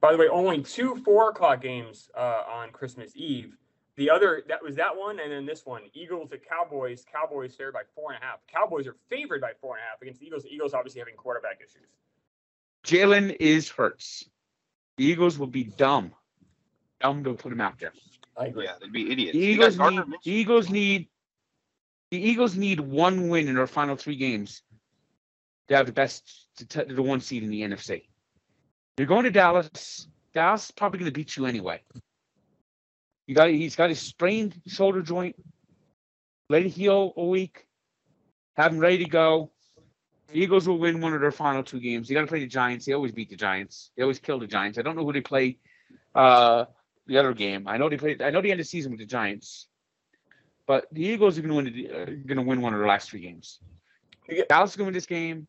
By 0.00 0.12
the 0.12 0.18
way, 0.18 0.28
only 0.28 0.62
two 0.62 0.96
four 1.04 1.30
o'clock 1.30 1.60
games 1.60 2.10
uh, 2.16 2.44
on 2.48 2.70
Christmas 2.70 3.12
Eve. 3.14 3.56
The 3.96 4.08
other 4.08 4.42
that 4.48 4.62
was 4.62 4.74
that 4.76 4.96
one, 4.96 5.20
and 5.20 5.30
then 5.30 5.44
this 5.44 5.66
one, 5.66 5.82
Eagles 5.92 6.32
at 6.32 6.48
Cowboys. 6.48 7.04
Cowboys 7.10 7.54
favored 7.54 7.74
by 7.74 7.82
four 7.94 8.12
and 8.12 8.22
a 8.22 8.24
half. 8.24 8.38
Cowboys 8.50 8.86
are 8.86 8.96
favored 9.10 9.42
by 9.42 9.52
four 9.60 9.76
and 9.76 9.82
a 9.82 9.90
half 9.90 10.00
against 10.00 10.20
the 10.20 10.26
Eagles. 10.26 10.44
The 10.44 10.50
Eagles 10.54 10.72
obviously 10.72 11.00
having 11.00 11.14
quarterback 11.14 11.58
issues. 11.60 11.88
Jalen 12.86 13.36
is 13.38 13.68
hurts. 13.68 14.28
The 14.96 15.04
Eagles 15.04 15.38
will 15.38 15.46
be 15.46 15.64
dumb, 15.64 16.12
dumb 17.00 17.22
to 17.24 17.34
put 17.34 17.52
him 17.52 17.60
out 17.60 17.78
there. 17.78 17.92
I 18.36 18.46
agree. 18.46 18.64
Yeah, 18.64 18.74
they'd 18.80 18.92
be 18.92 19.10
idiots. 19.10 19.32
The 19.32 19.44
Eagles 19.44 19.76
Gardner 19.76 20.04
need 20.06 20.18
the 20.24 20.32
Eagles 20.32 20.70
need 20.70 21.08
the 22.10 22.18
Eagles 22.18 22.56
need 22.56 22.80
one 22.80 23.28
win 23.28 23.48
in 23.48 23.54
their 23.54 23.66
final 23.66 23.96
three 23.96 24.16
games 24.16 24.62
to 25.68 25.76
have 25.76 25.86
the 25.86 25.92
best 25.92 26.48
to 26.56 26.66
t- 26.66 26.92
the 26.94 27.02
one 27.02 27.20
seed 27.20 27.42
in 27.42 27.50
the 27.50 27.62
NFC. 27.62 28.04
You're 28.96 29.06
going 29.06 29.24
to 29.24 29.30
Dallas. 29.30 30.08
Dallas 30.32 30.66
is 30.66 30.70
probably 30.70 30.98
going 31.00 31.10
to 31.10 31.14
beat 31.14 31.36
you 31.36 31.46
anyway. 31.46 31.80
You 33.26 33.34
got 33.34 33.48
he's 33.48 33.76
got 33.76 33.88
his 33.88 34.00
sprained 34.00 34.60
shoulder 34.66 35.02
joint. 35.02 35.36
Let 36.50 36.64
it 36.66 36.70
heal 36.70 37.12
a 37.16 37.24
week. 37.24 37.66
Have 38.56 38.72
him 38.72 38.78
ready 38.78 38.98
to 38.98 39.10
go. 39.10 39.50
The 40.28 40.40
Eagles 40.40 40.68
will 40.68 40.78
win 40.78 41.00
one 41.00 41.14
of 41.14 41.20
their 41.20 41.32
final 41.32 41.62
two 41.62 41.80
games. 41.80 42.08
They 42.08 42.14
got 42.14 42.22
to 42.22 42.26
play 42.26 42.40
the 42.40 42.46
Giants. 42.46 42.86
They 42.86 42.92
always 42.92 43.12
beat 43.12 43.30
the 43.30 43.36
Giants. 43.36 43.90
They 43.96 44.02
always 44.02 44.18
kill 44.18 44.38
the 44.38 44.46
Giants. 44.46 44.78
I 44.78 44.82
don't 44.82 44.96
know 44.96 45.04
who 45.04 45.12
they 45.12 45.20
play 45.20 45.58
uh, 46.14 46.66
the 47.06 47.18
other 47.18 47.34
game. 47.34 47.66
I 47.66 47.76
know 47.76 47.88
they 47.88 47.96
played. 47.96 48.22
I 48.22 48.30
know 48.30 48.40
the 48.40 48.50
end 48.50 48.60
of 48.60 48.66
the 48.66 48.70
season 48.70 48.92
with 48.92 49.00
the 49.00 49.06
Giants, 49.06 49.68
but 50.66 50.86
the 50.92 51.04
Eagles 51.04 51.38
are 51.38 51.42
going 51.42 51.66
to 51.66 51.70
win. 51.70 51.90
Uh, 51.90 52.04
going 52.26 52.36
to 52.36 52.42
win 52.42 52.60
one 52.60 52.74
of 52.74 52.80
their 52.80 52.88
last 52.88 53.10
three 53.10 53.20
games. 53.20 53.60
Dallas 54.48 54.70
is 54.70 54.76
going 54.76 54.86
to 54.86 54.88
win 54.88 54.94
this 54.94 55.06
game. 55.06 55.46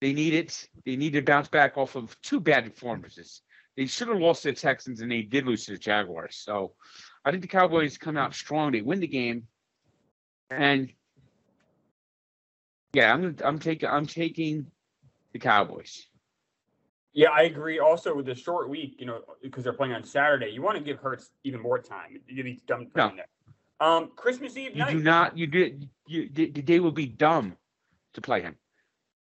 They 0.00 0.12
need 0.12 0.34
it. 0.34 0.68
They 0.84 0.96
need 0.96 1.12
to 1.14 1.22
bounce 1.22 1.48
back 1.48 1.78
off 1.78 1.94
of 1.94 2.16
two 2.22 2.40
bad 2.40 2.64
performances. 2.64 3.42
They 3.76 3.86
should 3.86 4.08
have 4.08 4.18
lost 4.18 4.42
to 4.42 4.50
the 4.50 4.56
Texans, 4.56 5.00
and 5.00 5.10
they 5.10 5.22
did 5.22 5.46
lose 5.46 5.66
to 5.66 5.72
the 5.72 5.78
Jaguars. 5.78 6.36
So, 6.36 6.72
I 7.24 7.30
think 7.30 7.42
the 7.42 7.48
Cowboys 7.48 7.98
come 7.98 8.16
out 8.16 8.34
strong. 8.34 8.72
They 8.72 8.82
win 8.82 9.00
the 9.00 9.06
game, 9.06 9.44
and 10.50 10.92
yeah, 12.92 13.12
I'm 13.12 13.20
gonna, 13.20 13.48
I'm 13.48 13.58
taking 13.58 13.88
I'm 13.88 14.06
taking 14.06 14.66
the 15.32 15.38
Cowboys. 15.38 16.06
Yeah, 17.16 17.30
I 17.30 17.44
agree. 17.44 17.78
Also, 17.78 18.14
with 18.14 18.26
the 18.26 18.34
short 18.34 18.68
week, 18.68 18.96
you 18.98 19.06
know, 19.06 19.22
because 19.42 19.64
they're 19.64 19.72
playing 19.72 19.94
on 19.94 20.04
Saturday, 20.04 20.50
you 20.50 20.60
want 20.60 20.76
to 20.76 20.84
give 20.84 20.98
Hurts 20.98 21.30
even 21.44 21.62
more 21.62 21.78
time. 21.78 22.20
You'd 22.28 22.44
be 22.44 22.60
dumb 22.66 22.88
No. 22.94 23.08
him 23.08 23.16
there. 23.16 23.26
Um, 23.80 24.10
Christmas 24.16 24.54
Eve 24.58 24.72
You 24.72 24.80
night. 24.80 24.92
do 24.92 24.98
not. 25.02 25.36
You 25.36 25.46
did. 25.46 25.88
You 26.06 26.28
they, 26.30 26.46
they 26.48 26.78
will 26.78 26.92
be 26.92 27.06
dumb 27.06 27.56
to 28.12 28.20
play 28.20 28.42
him. 28.42 28.56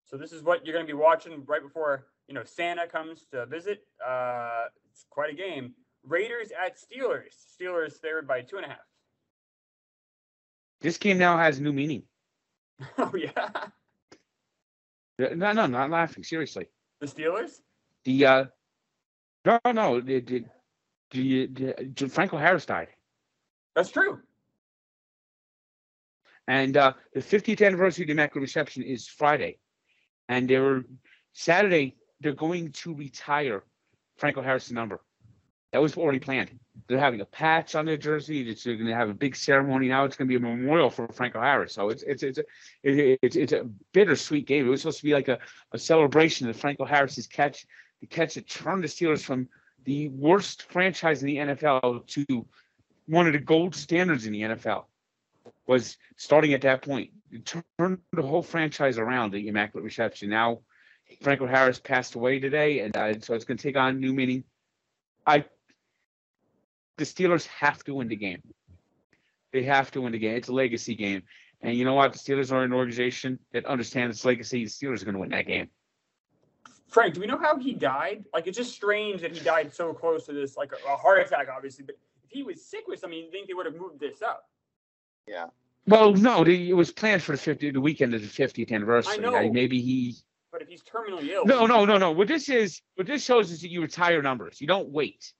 So 0.03 0.17
this 0.17 0.33
is 0.33 0.43
what 0.43 0.65
you're 0.65 0.73
going 0.73 0.85
to 0.85 0.91
be 0.93 0.97
watching 0.97 1.41
right 1.45 1.61
before 1.63 2.07
you 2.27 2.33
know 2.33 2.43
Santa 2.43 2.85
comes 2.85 3.25
to 3.31 3.45
visit. 3.45 3.87
Uh, 4.05 4.65
it's 4.91 5.05
quite 5.09 5.31
a 5.31 5.35
game. 5.35 5.73
Raiders 6.03 6.49
at 6.51 6.77
Steelers. 6.77 7.33
Steelers 7.57 7.93
favored 8.01 8.27
by 8.27 8.41
two 8.41 8.57
and 8.57 8.65
a 8.65 8.69
half. 8.69 8.77
This 10.81 10.97
game 10.97 11.17
now 11.17 11.37
has 11.37 11.61
new 11.61 11.71
meaning. 11.73 12.03
oh 12.97 13.13
yeah, 13.15 13.49
No, 15.17 15.51
no, 15.53 15.65
not 15.65 15.89
laughing. 15.89 16.23
Seriously. 16.25 16.67
the 16.99 17.07
Steelers. 17.07 17.61
The 18.09 18.25
uh, 18.25 18.45
no, 19.45 19.59
no, 19.71 20.01
the 20.01 20.19
the, 20.21 20.43
the, 21.11 21.91
the 21.95 22.09
Franco 22.09 22.37
Harris 22.37 22.65
died, 22.65 22.87
That's 23.75 23.91
true. 23.91 24.19
and 26.47 26.75
uh, 26.75 26.93
the 27.13 27.19
50th 27.19 27.63
anniversary 27.63 28.05
of 28.05 28.07
the 28.07 28.13
Immaculate 28.13 28.41
Reception 28.41 28.81
is 28.81 29.07
Friday, 29.07 29.59
and 30.27 30.49
they're 30.49 30.85
Saturday. 31.33 31.97
They're 32.19 32.33
going 32.33 32.71
to 32.81 32.95
retire 32.95 33.63
Franco 34.17 34.41
Harris' 34.41 34.71
number. 34.71 35.01
That 35.71 35.83
was 35.83 35.95
already 35.95 36.19
planned. 36.19 36.49
They're 36.87 36.97
having 36.97 37.21
a 37.21 37.25
patch 37.25 37.75
on 37.75 37.85
their 37.85 37.95
jersey. 37.95 38.43
They're 38.43 38.73
going 38.73 38.87
to 38.87 38.95
have 38.95 39.09
a 39.09 39.13
big 39.13 39.35
ceremony. 39.35 39.87
Now 39.87 40.05
it's 40.05 40.17
going 40.17 40.27
to 40.27 40.39
be 40.39 40.43
a 40.43 40.49
memorial 40.49 40.89
for 40.89 41.07
Franco 41.09 41.39
Harris. 41.39 41.73
So 41.73 41.89
it's 41.89 42.01
it's 42.01 42.23
it's 42.23 42.39
a, 42.39 42.43
it's 42.83 43.35
it's 43.35 43.53
a 43.53 43.69
bittersweet 43.93 44.47
game. 44.47 44.65
It 44.65 44.69
was 44.69 44.81
supposed 44.81 44.97
to 44.97 45.03
be 45.03 45.13
like 45.13 45.27
a, 45.27 45.37
a 45.73 45.77
celebration 45.77 46.49
of 46.49 46.57
Franco 46.57 46.85
Harris's 46.85 47.27
catch, 47.27 47.67
the 48.01 48.07
catch 48.07 48.35
that 48.35 48.47
turned 48.47 48.83
the 48.83 48.87
Steelers 48.87 49.23
from 49.23 49.47
the 49.85 50.09
worst 50.09 50.63
franchise 50.71 51.21
in 51.21 51.27
the 51.27 51.37
NFL 51.37 52.05
to 52.07 52.45
one 53.07 53.27
of 53.27 53.33
the 53.33 53.39
gold 53.39 53.75
standards 53.75 54.25
in 54.25 54.33
the 54.33 54.41
NFL. 54.41 54.85
Was 55.67 55.97
starting 56.15 56.53
at 56.53 56.61
that 56.61 56.81
point. 56.81 57.11
It 57.31 57.45
turned 57.77 57.99
the 58.11 58.23
whole 58.23 58.41
franchise 58.41 58.97
around. 58.97 59.31
The 59.31 59.47
Immaculate 59.47 59.83
Reception. 59.83 60.29
Now 60.29 60.61
Franco 61.21 61.45
Harris 61.45 61.79
passed 61.79 62.15
away 62.15 62.39
today, 62.39 62.79
and 62.79 62.95
uh, 62.95 63.19
so 63.19 63.33
it's 63.33 63.45
going 63.45 63.57
to 63.57 63.63
take 63.63 63.77
on 63.77 63.99
new 63.99 64.13
meaning. 64.13 64.43
I 65.25 65.45
the 66.97 67.05
Steelers 67.05 67.47
have 67.47 67.83
to 67.85 67.93
win 67.93 68.07
the 68.07 68.15
game. 68.15 68.41
They 69.53 69.63
have 69.63 69.91
to 69.91 70.01
win 70.01 70.11
the 70.11 70.19
game. 70.19 70.35
It's 70.35 70.49
a 70.49 70.53
legacy 70.53 70.95
game. 70.95 71.23
And 71.61 71.77
you 71.77 71.85
know 71.85 71.93
what? 71.93 72.13
The 72.13 72.19
Steelers 72.19 72.51
are 72.51 72.63
an 72.63 72.73
organization 72.73 73.39
that 73.53 73.65
understands 73.65 74.17
its 74.17 74.25
legacy. 74.25 74.65
The 74.65 74.69
Steelers 74.69 75.01
are 75.01 75.05
going 75.05 75.15
to 75.15 75.19
win 75.19 75.29
that 75.29 75.47
game. 75.47 75.69
Frank, 76.89 77.13
do 77.13 77.19
we 77.21 77.27
know 77.27 77.37
how 77.37 77.57
he 77.57 77.73
died? 77.73 78.25
Like 78.33 78.47
it's 78.47 78.57
just 78.57 78.73
strange 78.73 79.21
that 79.21 79.31
he 79.31 79.39
died 79.39 79.73
so 79.73 79.93
close 79.93 80.25
to 80.25 80.33
this, 80.33 80.57
like 80.57 80.71
a, 80.71 80.91
a 80.91 80.95
heart 80.95 81.19
attack, 81.19 81.47
obviously. 81.55 81.85
But 81.85 81.95
if 82.23 82.31
he 82.31 82.43
was 82.43 82.63
sick 82.65 82.85
with 82.87 82.99
something, 82.99 83.17
you 83.17 83.31
think 83.31 83.47
they 83.47 83.53
would 83.53 83.65
have 83.65 83.75
moved 83.75 83.99
this 83.99 84.21
up? 84.21 84.45
Yeah. 85.27 85.45
Well, 85.87 86.13
no, 86.13 86.43
the, 86.43 86.69
it 86.69 86.73
was 86.73 86.91
planned 86.91 87.23
for 87.23 87.31
the 87.31 87.37
50, 87.37 87.71
the 87.71 87.81
weekend 87.81 88.13
of 88.13 88.21
the 88.21 88.27
50th 88.27 88.71
anniversary. 88.71 89.13
I 89.13 89.17
know. 89.17 89.51
maybe 89.51 89.81
he. 89.81 90.15
But 90.51 90.61
if 90.61 90.67
he's 90.67 90.81
terminally 90.83 91.29
ill, 91.29 91.45
No, 91.45 91.65
no, 91.65 91.85
no, 91.85 91.97
no. 91.97 92.11
What 92.11 92.27
this 92.27 92.49
is, 92.49 92.81
what 92.95 93.07
this 93.07 93.23
shows 93.23 93.51
is 93.51 93.61
that 93.61 93.69
you 93.69 93.81
retire 93.81 94.21
numbers. 94.21 94.59
You 94.59 94.67
don't 94.67 94.89
wait. 94.89 95.31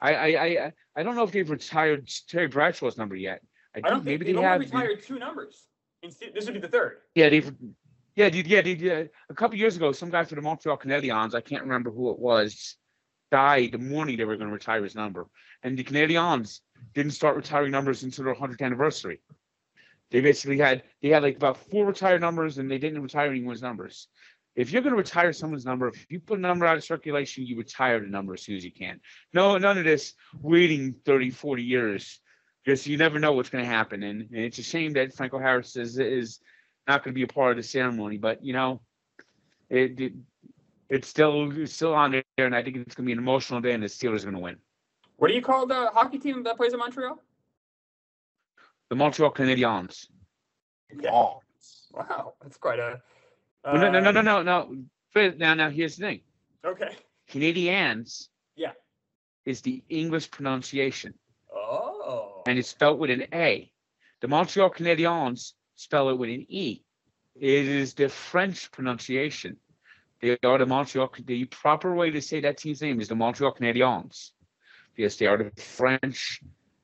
I, 0.00 0.14
I, 0.14 0.26
I, 0.26 0.72
I 0.96 1.02
don't 1.02 1.14
know 1.14 1.22
if 1.24 1.32
they've 1.32 1.48
retired 1.48 2.08
Terry 2.28 2.48
Bradshaw's 2.48 2.96
number 2.96 3.16
yet. 3.16 3.42
I, 3.74 3.78
I 3.78 3.80
don't 3.82 3.90
think 3.90 4.04
think 4.04 4.04
maybe 4.04 4.24
they've 4.26 4.34
they 4.34 4.46
only 4.46 4.66
have. 4.66 4.72
retired 4.72 5.02
two 5.02 5.18
numbers. 5.18 5.66
Instead, 6.02 6.34
this 6.34 6.44
would 6.46 6.54
be 6.54 6.60
the 6.60 6.68
third. 6.68 6.98
Yeah, 7.14 7.28
they've. 7.28 7.52
Yeah, 8.14 8.28
they, 8.28 8.42
yeah, 8.42 8.62
they, 8.62 8.72
yeah. 8.74 9.04
A 9.30 9.34
couple 9.34 9.56
years 9.56 9.76
ago, 9.76 9.92
some 9.92 10.10
guy 10.10 10.24
for 10.24 10.34
the 10.34 10.42
Montreal 10.42 10.76
Canadiens, 10.76 11.34
I 11.34 11.40
can't 11.40 11.62
remember 11.62 11.90
who 11.90 12.10
it 12.10 12.18
was, 12.18 12.76
died 13.30 13.72
the 13.72 13.78
morning 13.78 14.16
they 14.16 14.24
were 14.24 14.36
going 14.36 14.48
to 14.48 14.52
retire 14.52 14.82
his 14.82 14.94
number, 14.94 15.26
and 15.62 15.78
the 15.78 15.84
Canadiens 15.84 16.60
didn't 16.94 17.12
start 17.12 17.36
retiring 17.36 17.70
numbers 17.70 18.02
until 18.02 18.24
their 18.24 18.34
100th 18.34 18.60
anniversary. 18.60 19.20
They 20.10 20.20
basically 20.20 20.58
had 20.58 20.82
they 21.00 21.08
had 21.08 21.22
like 21.22 21.36
about 21.36 21.56
four 21.56 21.86
retired 21.86 22.20
numbers, 22.20 22.58
and 22.58 22.70
they 22.70 22.78
didn't 22.78 23.02
retire 23.02 23.30
anyone's 23.30 23.62
numbers. 23.62 24.08
If 24.54 24.70
you're 24.70 24.82
going 24.82 24.92
to 24.92 24.98
retire 24.98 25.32
someone's 25.32 25.64
number, 25.64 25.88
if 25.88 26.06
you 26.10 26.20
put 26.20 26.38
a 26.38 26.42
number 26.42 26.66
out 26.66 26.76
of 26.76 26.84
circulation, 26.84 27.46
you 27.46 27.56
retire 27.56 27.98
the 28.00 28.06
number 28.06 28.34
as 28.34 28.42
soon 28.42 28.56
as 28.56 28.64
you 28.64 28.70
can. 28.70 29.00
No, 29.32 29.56
none 29.56 29.78
of 29.78 29.84
this 29.84 30.12
waiting 30.42 30.94
30, 31.06 31.30
40 31.30 31.62
years 31.62 32.20
because 32.62 32.86
you 32.86 32.98
never 32.98 33.18
know 33.18 33.32
what's 33.32 33.48
going 33.48 33.64
to 33.64 33.70
happen. 33.70 34.02
And, 34.02 34.28
and 34.30 34.44
it's 34.44 34.58
a 34.58 34.62
shame 34.62 34.92
that 34.92 35.14
Franco 35.14 35.38
Harris 35.38 35.76
is 35.76 35.98
is 35.98 36.40
not 36.86 37.04
going 37.04 37.12
to 37.12 37.18
be 37.18 37.22
a 37.22 37.26
part 37.28 37.52
of 37.52 37.56
the 37.56 37.62
ceremony. 37.62 38.16
But 38.18 38.44
you 38.44 38.52
know, 38.52 38.80
It, 39.70 39.98
it 40.00 40.12
it's 40.88 41.08
still 41.08 41.50
it's 41.58 41.72
still 41.72 41.94
on 41.94 42.12
there, 42.12 42.22
and 42.38 42.54
I 42.54 42.62
think 42.62 42.76
it's 42.76 42.94
going 42.94 43.04
to 43.04 43.08
be 43.08 43.12
an 43.12 43.18
emotional 43.18 43.60
day, 43.60 43.72
and 43.72 43.82
the 43.82 43.86
Steelers 43.88 44.20
are 44.20 44.30
going 44.30 44.34
to 44.34 44.40
win. 44.40 44.56
What 45.16 45.28
do 45.28 45.34
you 45.34 45.42
call 45.42 45.66
the 45.66 45.90
hockey 45.92 46.18
team 46.18 46.42
that 46.44 46.56
plays 46.56 46.72
in 46.72 46.78
Montreal? 46.78 47.18
The 48.90 48.96
Montreal 48.96 49.32
Canadiens. 49.32 50.06
Oh, 51.10 51.40
Wow, 51.94 52.34
that's 52.42 52.56
quite 52.56 52.78
a. 52.78 53.00
Well, 53.64 53.74
no, 53.74 53.90
no, 53.90 54.00
no, 54.00 54.08
uh, 54.08 54.12
no, 54.12 54.42
no, 54.42 54.42
no. 54.42 55.30
Now, 55.36 55.54
now, 55.54 55.70
here's 55.70 55.96
the 55.96 56.06
thing. 56.06 56.20
Okay. 56.64 56.96
Canadiens. 57.30 58.28
Yeah. 58.56 58.72
Is 59.44 59.60
the 59.60 59.82
English 59.88 60.30
pronunciation, 60.30 61.14
Oh. 61.54 62.42
and 62.46 62.58
it's 62.58 62.68
spelled 62.68 62.98
with 62.98 63.10
an 63.10 63.26
A. 63.34 63.70
The 64.20 64.28
Montreal 64.28 64.70
Canadiens 64.70 65.52
spell 65.74 66.08
it 66.10 66.18
with 66.18 66.30
an 66.30 66.46
E. 66.48 66.82
It 67.34 67.66
is 67.66 67.94
the 67.94 68.08
French 68.08 68.70
pronunciation. 68.70 69.56
They 70.20 70.38
are 70.44 70.58
the 70.58 70.66
Montreal. 70.66 71.12
The 71.24 71.44
proper 71.46 71.94
way 71.94 72.10
to 72.10 72.20
say 72.20 72.40
that 72.40 72.58
team's 72.58 72.82
name 72.82 73.00
is 73.00 73.08
the 73.08 73.16
Montreal 73.16 73.54
Canadiens, 73.54 74.30
because 74.94 75.16
they 75.16 75.26
are 75.26 75.38
the 75.38 75.62
French. 75.62 76.40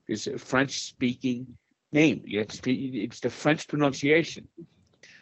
It's 0.09 0.27
a 0.27 0.39
French-speaking 0.39 1.47
name. 1.93 2.23
It's 2.25 2.61
it's 2.65 3.21
the 3.21 3.31
French 3.31 3.69
pronunciation. 3.69 4.49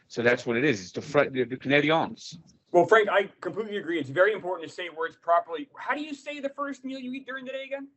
So 0.09 0.23
that's 0.23 0.47
what 0.47 0.57
it 0.57 0.65
is. 0.65 0.81
It's 0.81 0.93
the 0.93 1.03
French, 1.03 1.33
the, 1.33 1.45
the 1.45 1.57
Canadiens. 1.57 2.39
Well, 2.71 2.87
Frank, 2.87 3.09
I 3.09 3.29
completely 3.41 3.79
agree. 3.79 3.99
It's 3.99 4.11
very 4.11 4.33
important 4.33 4.69
to 4.69 4.75
say 4.75 4.89
words 4.89 5.17
properly. 5.17 5.69
How 5.77 5.95
do 5.95 6.03
you 6.03 6.15
say 6.15 6.41
the 6.41 6.51
first 6.51 6.85
meal 6.85 7.01
you 7.01 7.13
eat 7.13 7.27
during 7.27 7.45
the 7.45 7.53
day 7.53 7.65
again? 7.65 7.89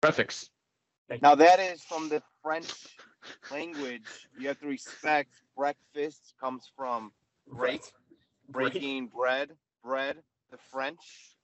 Prefix. 0.00 0.50
Now 1.22 1.34
that 1.34 1.60
is 1.60 1.82
from 1.82 2.08
the 2.08 2.22
French 2.42 2.72
language. 3.50 4.28
You 4.38 4.48
have 4.48 4.60
to 4.60 4.66
respect. 4.66 5.30
Breakfast 5.56 6.34
comes 6.40 6.70
from 6.76 7.12
break, 7.46 7.82
Break. 8.48 8.72
breaking 8.72 9.08
bread, 9.08 9.50
bread. 9.82 10.16
The 10.50 10.58
French. 10.70 11.36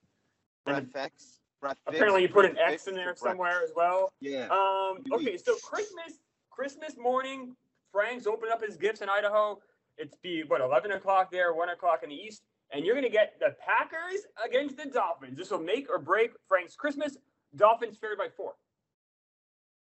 Breakfast. 0.65 1.41
Breakfast. 1.61 1.83
Apparently, 1.87 2.23
you 2.23 2.29
put 2.29 2.45
an 2.45 2.57
X 2.59 2.87
in 2.87 2.95
there 2.95 3.15
somewhere 3.17 3.63
as 3.63 3.71
well. 3.75 4.13
Yeah. 4.21 4.49
Um, 4.51 4.99
okay, 5.13 5.37
so 5.37 5.57
Christmas, 5.57 6.21
Christmas 6.51 6.97
morning, 6.99 7.55
Frank's 7.93 8.27
opening 8.27 8.53
up 8.53 8.63
his 8.63 8.77
gifts 8.77 9.01
in 9.01 9.09
Idaho. 9.09 9.59
It's 9.97 10.17
be 10.23 10.43
what 10.47 10.61
eleven 10.61 10.93
o'clock 10.93 11.31
there, 11.31 11.55
one 11.55 11.69
o'clock 11.71 12.01
in 12.03 12.11
the 12.11 12.15
east, 12.15 12.43
and 12.73 12.85
you're 12.85 12.95
gonna 12.95 13.09
get 13.09 13.35
the 13.41 13.55
Packers 13.65 14.23
against 14.45 14.77
the 14.77 14.87
Dolphins. 14.87 15.37
This 15.39 15.51
will 15.51 15.61
make 15.61 15.89
or 15.91 15.99
break 15.99 16.33
Frank's 16.49 16.75
Christmas. 16.75 17.17
Dolphins 17.57 17.97
favored 17.97 18.19
by 18.19 18.29
four. 18.37 18.55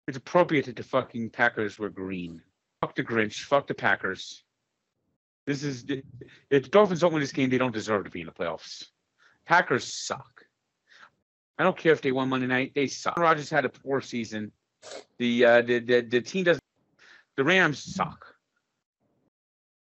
It's 0.08 0.16
appropriate 0.16 0.66
that 0.66 0.76
the 0.76 0.82
fucking 0.82 1.30
Packers 1.30 1.78
were 1.78 1.88
green. 1.88 2.42
Fuck 2.80 2.94
the 2.94 3.02
Grinch. 3.02 3.42
Fuck 3.42 3.66
the 3.66 3.74
Packers. 3.74 4.44
This 5.46 5.62
is 5.62 5.84
if 5.88 6.62
the 6.62 6.68
Dolphins 6.68 7.00
don't 7.00 7.12
win 7.12 7.20
this 7.20 7.32
game, 7.32 7.50
they 7.50 7.58
don't 7.58 7.74
deserve 7.74 8.04
to 8.04 8.10
be 8.10 8.20
in 8.20 8.26
the 8.26 8.32
playoffs. 8.32 8.84
Packers 9.46 9.84
suck. 9.84 10.44
I 11.58 11.64
don't 11.64 11.76
care 11.76 11.92
if 11.92 12.02
they 12.02 12.12
won 12.12 12.28
Monday 12.28 12.46
night; 12.46 12.72
they 12.74 12.86
suck. 12.86 13.18
Rodgers 13.18 13.48
had 13.48 13.64
a 13.64 13.68
poor 13.68 14.00
season. 14.00 14.52
The 15.18 15.44
uh, 15.44 15.62
the, 15.62 15.78
the 15.78 16.00
the 16.02 16.20
team 16.20 16.44
doesn't. 16.44 16.62
The 17.36 17.44
Rams 17.44 17.82
suck. 17.82 18.26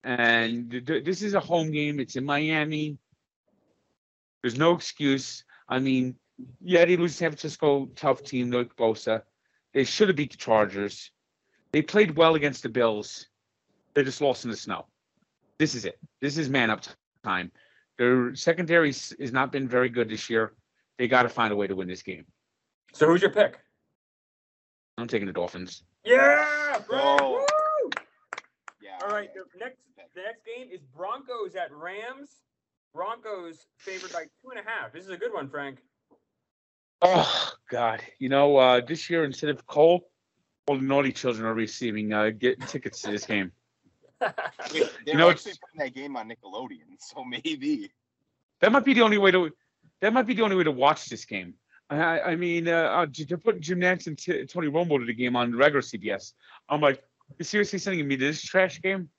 And 0.03 0.71
th- 0.71 0.85
th- 0.85 1.03
this 1.03 1.21
is 1.21 1.33
a 1.33 1.39
home 1.39 1.71
game. 1.71 1.99
It's 1.99 2.15
in 2.15 2.25
Miami. 2.25 2.97
There's 4.41 4.57
no 4.57 4.73
excuse. 4.73 5.43
I 5.67 5.79
mean, 5.79 6.15
yeah, 6.61 6.85
they 6.85 6.95
lose 6.95 7.15
San 7.15 7.31
Francisco, 7.31 7.87
tough 7.95 8.23
team, 8.23 8.49
Nick 8.49 8.75
Bosa. 8.75 9.23
They 9.77 9.83
should 9.83 10.07
have 10.07 10.17
beat 10.17 10.31
the 10.31 10.37
Chargers. 10.37 11.11
They 11.71 11.83
played 11.83 12.15
well 12.15 12.33
against 12.33 12.63
the 12.63 12.69
Bills. 12.69 13.27
They 13.93 14.03
just 14.03 14.21
lost 14.21 14.43
in 14.43 14.49
the 14.49 14.57
snow. 14.57 14.87
This 15.59 15.75
is 15.75 15.85
it. 15.85 15.99
This 16.19 16.39
is 16.39 16.49
man 16.49 16.71
up 16.71 16.81
time. 17.23 17.51
Their 17.99 18.33
secondary 18.33 18.89
s- 18.89 19.13
has 19.19 19.31
not 19.31 19.51
been 19.51 19.67
very 19.67 19.89
good 19.89 20.09
this 20.09 20.31
year. 20.31 20.55
They 20.97 21.07
got 21.07 21.23
to 21.23 21.29
find 21.29 21.53
a 21.53 21.55
way 21.55 21.67
to 21.67 21.75
win 21.75 21.87
this 21.87 22.01
game. 22.01 22.25
So 22.93 23.05
who's 23.05 23.21
your 23.21 23.29
pick? 23.29 23.59
I'm 24.97 25.07
taking 25.07 25.27
the 25.27 25.31
Dolphins. 25.33 25.83
Yeah, 26.03 26.79
bro. 26.89 27.33
Woo! 27.33 27.91
Yeah. 28.81 28.97
All 29.03 29.09
right, 29.09 29.29
the 29.31 29.43
next 29.59 29.77
the 30.15 30.21
next 30.23 30.43
game 30.43 30.69
is 30.73 30.81
Broncos 30.95 31.53
at 31.53 31.71
Rams. 31.71 32.41
Broncos 32.95 33.67
favored 33.77 34.11
by 34.11 34.23
two 34.41 34.49
and 34.49 34.59
a 34.59 34.67
half. 34.67 34.91
This 34.91 35.03
is 35.03 35.11
a 35.11 35.17
good 35.17 35.31
one, 35.33 35.47
Frank. 35.47 35.83
Oh 37.01 37.51
God! 37.69 38.01
You 38.19 38.29
know, 38.29 38.57
uh, 38.57 38.81
this 38.81 39.09
year 39.09 39.23
instead 39.23 39.49
of 39.49 39.65
coal, 39.67 40.09
all 40.67 40.77
the 40.77 40.81
naughty 40.83 41.11
children 41.11 41.45
are 41.45 41.53
receiving 41.53 42.11
uh, 42.13 42.29
get 42.31 42.59
tickets 42.67 43.01
to 43.03 43.11
this 43.11 43.25
game. 43.25 43.51
They're 44.19 44.31
You 45.05 45.13
know, 45.15 45.29
actually 45.29 45.51
it's- 45.51 45.57
putting 45.59 45.79
that 45.79 45.93
game 45.93 46.15
on 46.15 46.29
Nickelodeon, 46.29 46.87
so 46.99 47.23
maybe. 47.23 47.91
That 48.61 48.71
might 48.71 48.83
be 48.85 48.93
the 48.95 49.01
only 49.03 49.19
way 49.19 49.29
to. 49.31 49.51
That 50.01 50.13
might 50.13 50.25
be 50.25 50.33
the 50.33 50.41
only 50.43 50.55
way 50.55 50.63
to 50.63 50.71
watch 50.71 51.05
this 51.09 51.25
game. 51.25 51.53
I, 51.89 52.19
I 52.19 52.35
mean, 52.35 52.67
uh, 52.67 52.71
uh, 52.71 53.05
they're 53.27 53.37
putting 53.37 53.61
Jim 53.61 53.79
Nantz 53.79 54.07
and 54.07 54.17
T- 54.17 54.45
Tony 54.45 54.67
Romo 54.67 54.99
to 54.99 55.05
the 55.05 55.13
game 55.13 55.35
on 55.37 55.55
regular 55.55 55.81
CBS. 55.81 56.33
I'm 56.67 56.81
like, 56.81 57.01
seriously 57.41 57.79
sending 57.79 58.05
me 58.07 58.15
this 58.17 58.41
trash 58.41 58.81
game? 58.81 59.09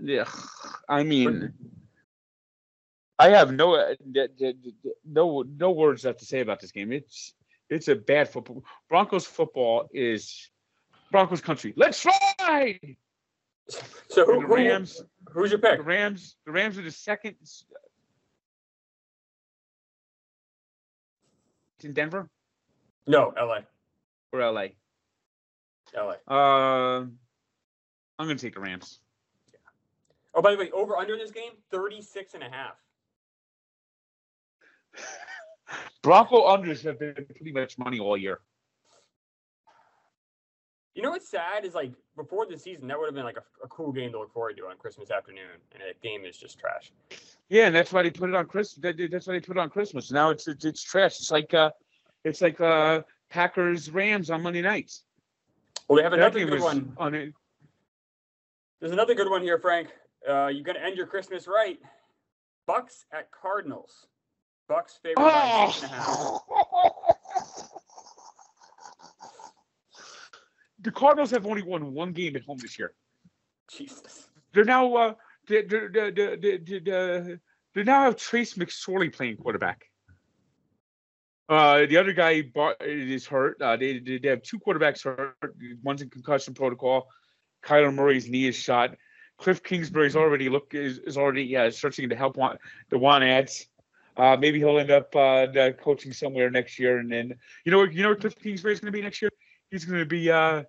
Yeah, 0.00 0.24
I 0.88 1.02
mean, 1.02 1.52
I 3.18 3.28
have 3.30 3.52
no, 3.52 3.74
uh, 3.76 3.94
no, 5.04 5.44
no 5.56 5.70
words 5.70 6.04
left 6.04 6.18
to 6.20 6.24
say 6.26 6.40
about 6.40 6.60
this 6.60 6.72
game. 6.72 6.90
It's, 6.92 7.34
it's 7.70 7.88
a 7.88 7.94
bad 7.94 8.28
football. 8.28 8.64
Broncos 8.88 9.24
football 9.26 9.88
is 9.92 10.50
Broncos 11.12 11.40
country. 11.40 11.72
Let's 11.76 12.00
fly. 12.00 12.80
So 14.08 14.24
who, 14.26 14.40
the 14.40 14.46
who- 14.46 14.54
Rams, 14.54 15.02
who's 15.32 15.50
your 15.52 15.60
the 15.60 15.68
pick? 15.76 15.86
Rams, 15.86 16.36
the 16.44 16.52
Rams 16.52 16.76
are 16.78 16.82
the 16.82 16.90
second. 16.90 17.36
It's 17.40 17.64
in 21.84 21.92
Denver 21.92 22.28
No, 23.06 23.32
LA. 23.36 23.60
or 24.32 24.40
LA. 24.40 24.66
LA. 25.96 26.14
Uh, 26.26 27.00
I'm 27.00 27.16
gonna 28.18 28.34
take 28.36 28.54
the 28.54 28.60
Rams. 28.60 28.98
Yeah. 29.52 29.58
Oh, 30.34 30.42
by 30.42 30.50
the 30.52 30.58
way, 30.58 30.70
over 30.72 30.96
under 30.96 31.16
this 31.16 31.30
game, 31.30 31.52
36 31.70 32.34
and 32.34 32.42
a 32.42 32.48
half. 32.50 32.74
Bronco 36.02 36.46
unders 36.46 36.84
have 36.84 36.98
been 36.98 37.14
pretty 37.14 37.52
much 37.52 37.78
money 37.78 37.98
all 37.98 38.16
year. 38.16 38.40
You 40.94 41.02
know 41.02 41.10
what's 41.10 41.28
sad 41.28 41.64
is 41.64 41.74
like 41.74 41.92
before 42.16 42.46
the 42.46 42.56
season, 42.56 42.86
that 42.86 42.98
would 42.98 43.06
have 43.06 43.14
been 43.14 43.24
like 43.24 43.36
a, 43.36 43.64
a 43.64 43.68
cool 43.68 43.90
game 43.90 44.12
to 44.12 44.20
look 44.20 44.32
forward 44.32 44.56
to 44.58 44.66
on 44.66 44.76
Christmas 44.76 45.10
afternoon, 45.10 45.58
and 45.72 45.82
that 45.82 46.00
game 46.02 46.24
is 46.24 46.36
just 46.36 46.58
trash. 46.58 46.92
Yeah, 47.48 47.66
and 47.66 47.74
that's 47.74 47.92
why 47.92 48.02
they 48.04 48.10
put 48.10 48.28
it 48.28 48.36
on 48.36 48.46
Christmas. 48.46 48.94
That's 49.10 49.26
why 49.26 49.34
they 49.34 49.40
put 49.40 49.56
it 49.56 49.60
on 49.60 49.70
Christmas. 49.70 50.12
Now 50.12 50.30
it's 50.30 50.46
it's, 50.46 50.64
it's 50.64 50.82
trash. 50.82 51.18
It's 51.18 51.32
like 51.32 51.52
uh, 51.52 51.70
it's 52.22 52.40
like 52.40 52.60
uh, 52.60 53.02
Packers 53.28 53.90
Rams 53.90 54.30
on 54.30 54.42
Monday 54.42 54.62
nights. 54.62 55.02
Well, 55.88 55.96
they 55.96 56.04
have 56.04 56.12
another 56.12 56.44
good 56.44 56.60
one. 56.60 56.92
on 56.96 57.14
it. 57.14 57.34
There's 58.78 58.92
another 58.92 59.14
good 59.14 59.28
one 59.28 59.42
here, 59.42 59.58
Frank. 59.58 59.88
Uh, 60.28 60.46
you're 60.46 60.62
gonna 60.62 60.78
end 60.78 60.96
your 60.96 61.06
Christmas 61.06 61.48
right. 61.48 61.80
Bucks 62.66 63.04
at 63.12 63.30
Cardinals. 63.32 64.06
Bucks 64.68 64.98
favored 65.02 65.16
by 65.16 65.70
six 65.70 65.82
and 65.82 65.92
a 65.92 65.94
half. 65.94 66.06
Oh! 66.10 66.40
The 70.80 70.90
Cardinals 70.90 71.30
have 71.30 71.46
only 71.46 71.62
won 71.62 71.94
one 71.94 72.12
game 72.12 72.36
at 72.36 72.42
home 72.42 72.58
this 72.58 72.78
year. 72.78 72.94
Jesus. 73.70 74.28
They're 74.52 74.64
now 74.64 74.94
uh, 74.94 75.14
they 75.48 75.62
they 75.62 75.88
they 75.92 76.10
they 76.10 76.36
they 76.36 76.78
they 76.78 77.36
they 77.74 77.82
now 77.82 78.02
have 78.02 78.16
Trace 78.16 78.54
McSorley 78.54 79.12
playing 79.12 79.36
quarterback. 79.36 79.86
Uh, 81.48 81.86
the 81.86 81.96
other 81.96 82.12
guy 82.12 82.44
is 82.80 83.26
hurt. 83.26 83.60
Uh, 83.60 83.76
they 83.76 83.98
they 83.98 84.18
they 84.18 84.28
have 84.28 84.42
two 84.42 84.58
quarterbacks 84.58 85.04
hurt. 85.04 85.36
One's 85.82 86.02
in 86.02 86.10
concussion 86.10 86.54
protocol. 86.54 87.08
Kyler 87.64 87.92
Murray's 87.92 88.28
knee 88.28 88.46
is 88.46 88.56
shot. 88.56 88.94
Cliff 89.38 89.62
Kingsbury's 89.62 90.16
already 90.16 90.48
look 90.48 90.74
is, 90.74 90.98
is 90.98 91.16
already 91.16 91.44
yeah 91.44 91.68
searching 91.70 92.08
to 92.08 92.16
help 92.16 92.36
want 92.36 92.60
the 92.90 92.98
want 92.98 93.24
ads. 93.24 93.66
Uh, 94.16 94.36
maybe 94.38 94.58
he'll 94.58 94.78
end 94.78 94.90
up 94.90 95.14
uh, 95.16 95.46
uh, 95.46 95.72
coaching 95.72 96.12
somewhere 96.12 96.50
next 96.50 96.78
year, 96.78 96.98
and 96.98 97.10
then 97.10 97.34
you 97.64 97.72
know 97.72 97.82
you 97.82 98.02
know 98.02 98.10
what 98.10 98.20
Cliff 98.20 98.36
Kingsbury's 98.40 98.80
going 98.80 98.92
to 98.92 98.96
be 98.96 99.02
next 99.02 99.20
year. 99.20 99.30
He's 99.70 99.84
going 99.84 99.98
to 99.98 100.06
be 100.06 100.30
uh, 100.30 100.62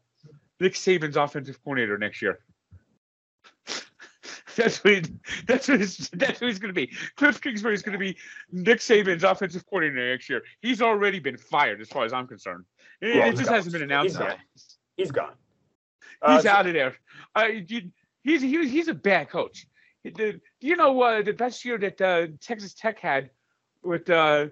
Nick 0.60 0.74
Saban's 0.74 1.16
offensive 1.16 1.64
coordinator 1.64 1.98
next 1.98 2.22
year. 2.22 2.40
That's 4.56 4.84
what 4.84 4.94
he, 4.94 5.04
that's 5.48 5.68
what 5.68 5.82
his, 5.82 6.10
that's 6.14 6.40
what 6.40 6.48
he's 6.48 6.60
going 6.60 6.74
to 6.74 6.88
be. 6.88 6.90
Cliff 7.18 7.42
Kingsbury 7.42 7.74
is 7.74 7.82
going 7.82 7.92
to 7.92 8.00
be 8.00 8.16
Nick 8.54 8.80
Saban's 8.80 9.26
offensive 9.26 9.66
coordinator 9.66 10.12
next 10.12 10.30
year. 10.30 10.44
He's 10.62 10.82
already 10.82 11.20
been 11.20 11.36
fired, 11.38 11.82
as 11.82 11.90
far 11.90 12.06
as 12.06 12.14
I'm 12.14 12.26
concerned. 12.26 12.64
It, 13.02 13.18
it 13.18 13.36
just 13.36 13.50
no, 13.50 13.54
hasn't 13.54 13.74
been 13.74 13.82
announced 13.82 14.16
he's 14.16 14.26
yet. 14.26 14.38
He's 14.96 15.12
gone. 15.12 15.34
Uh, 16.22 16.36
He's 16.36 16.44
so- 16.44 16.50
out 16.52 16.68
of 16.68 16.74
there. 16.74 16.96
Uh, 17.36 17.48
you- 17.68 17.92
he's 18.24 18.42
he, 18.42 18.68
he's 18.70 18.88
a 18.88 18.94
bad 18.94 19.30
coach. 19.30 19.68
The, 20.06 20.40
you 20.62 20.76
know 20.76 21.02
uh, 21.02 21.22
the 21.22 21.34
best 21.34 21.66
year 21.66 21.78
that 21.80 22.00
uh, 22.00 22.28
Texas 22.40 22.76
Tech 22.76 23.00
had 23.00 23.32
with 23.86 24.10
uh, 24.10 24.48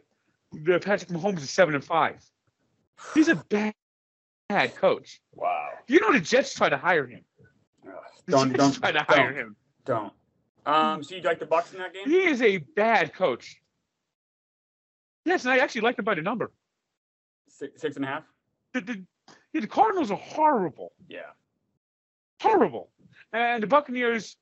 the 0.51 0.79
Patrick 0.79 1.09
Mahomes 1.09 1.39
is 1.39 1.49
seven 1.49 1.75
and 1.75 1.83
five. 1.83 2.23
He's 3.13 3.27
a 3.27 3.35
bad, 3.35 3.73
bad 4.49 4.75
coach. 4.75 5.19
Wow. 5.33 5.69
You 5.87 5.99
know 5.99 6.13
the 6.13 6.19
Jets 6.19 6.53
tried 6.53 6.69
to 6.69 6.77
hire 6.77 7.05
him. 7.07 7.21
Ugh, 7.85 7.93
Don't 8.27 8.49
Jets 8.51 8.57
don't 8.57 8.73
tried 8.81 8.91
to 8.93 9.03
hire 9.07 9.29
don't, 9.33 9.35
him. 9.39 9.55
don't. 9.85 10.13
Um, 10.65 11.03
so 11.03 11.15
you 11.15 11.21
like 11.21 11.39
the 11.39 11.45
Bucks 11.45 11.73
in 11.73 11.79
that 11.79 11.93
game? 11.93 12.03
He 12.05 12.23
is 12.25 12.41
a 12.41 12.57
bad 12.57 13.13
coach. 13.13 13.59
Yes, 15.25 15.43
and 15.43 15.51
I 15.53 15.57
actually 15.57 15.81
like 15.81 15.97
him 15.99 16.05
by 16.05 16.15
the 16.15 16.21
number. 16.21 16.51
Six, 17.49 17.81
six 17.81 17.95
and 17.97 18.05
a 18.05 18.07
half. 18.07 18.23
The, 18.73 18.81
the, 18.81 19.03
yeah, 19.53 19.61
the 19.61 19.67
Cardinals 19.67 20.11
are 20.11 20.17
horrible, 20.17 20.93
Yeah. 21.09 21.21
horrible, 22.41 22.89
and 23.33 23.61
the 23.61 23.67
Buccaneers, 23.67 24.37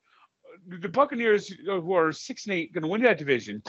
the 0.66 0.88
Buccaneers 0.88 1.52
uh, 1.68 1.80
who 1.80 1.92
are 1.94 2.12
six 2.12 2.46
and 2.46 2.54
eight, 2.54 2.72
going 2.72 2.82
to 2.82 2.88
win 2.88 3.02
that 3.02 3.18
division. 3.18 3.62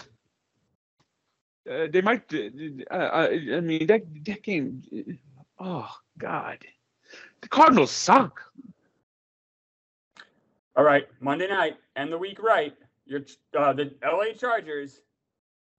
Uh, 1.70 1.88
they 1.90 2.02
might. 2.02 2.24
Uh, 2.34 2.94
uh, 2.94 3.28
I 3.32 3.60
mean, 3.62 3.88
that 3.88 4.04
that 4.26 4.44
game. 4.44 4.84
Oh 5.60 5.90
God, 6.18 6.58
the 7.42 7.48
Cardinals 7.48 7.92
suck. 7.92 8.42
All 10.76 10.84
right, 10.84 11.08
Monday 11.22 11.48
night 11.48 11.78
and 11.96 12.12
the 12.12 12.18
week 12.18 12.42
right. 12.42 12.74
Your 13.06 13.22
uh, 13.58 13.74
the 13.74 13.94
LA 14.04 14.34
Chargers 14.38 15.02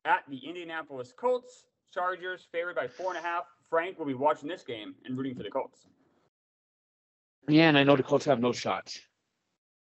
at 0.04 0.24
the 0.28 0.38
Indianapolis 0.38 1.12
Colts. 1.16 1.64
Chargers 1.92 2.46
favored 2.50 2.76
by 2.76 2.88
four 2.88 3.10
and 3.10 3.18
a 3.18 3.22
half. 3.22 3.44
Frank 3.68 3.98
will 3.98 4.06
be 4.06 4.14
watching 4.14 4.48
this 4.48 4.62
game 4.62 4.94
and 5.04 5.16
rooting 5.16 5.34
for 5.34 5.42
the 5.42 5.50
Colts. 5.50 5.86
Yeah, 7.48 7.68
and 7.68 7.78
I 7.78 7.84
know 7.84 7.96
the 7.96 8.02
Colts 8.02 8.24
have 8.24 8.40
no 8.40 8.52
shot. 8.52 8.96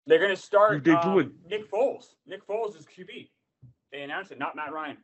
They're 0.06 0.18
going 0.18 0.34
to 0.34 0.40
start 0.40 0.84
They 0.84 0.92
um. 0.92 1.34
Nick 1.48 1.70
Foles. 1.70 2.14
Nick 2.26 2.46
Foles 2.46 2.78
is 2.78 2.86
QB. 2.86 3.28
They 3.92 4.02
announced 4.02 4.30
it, 4.30 4.38
not 4.38 4.56
Matt 4.56 4.72
Ryan. 4.72 4.96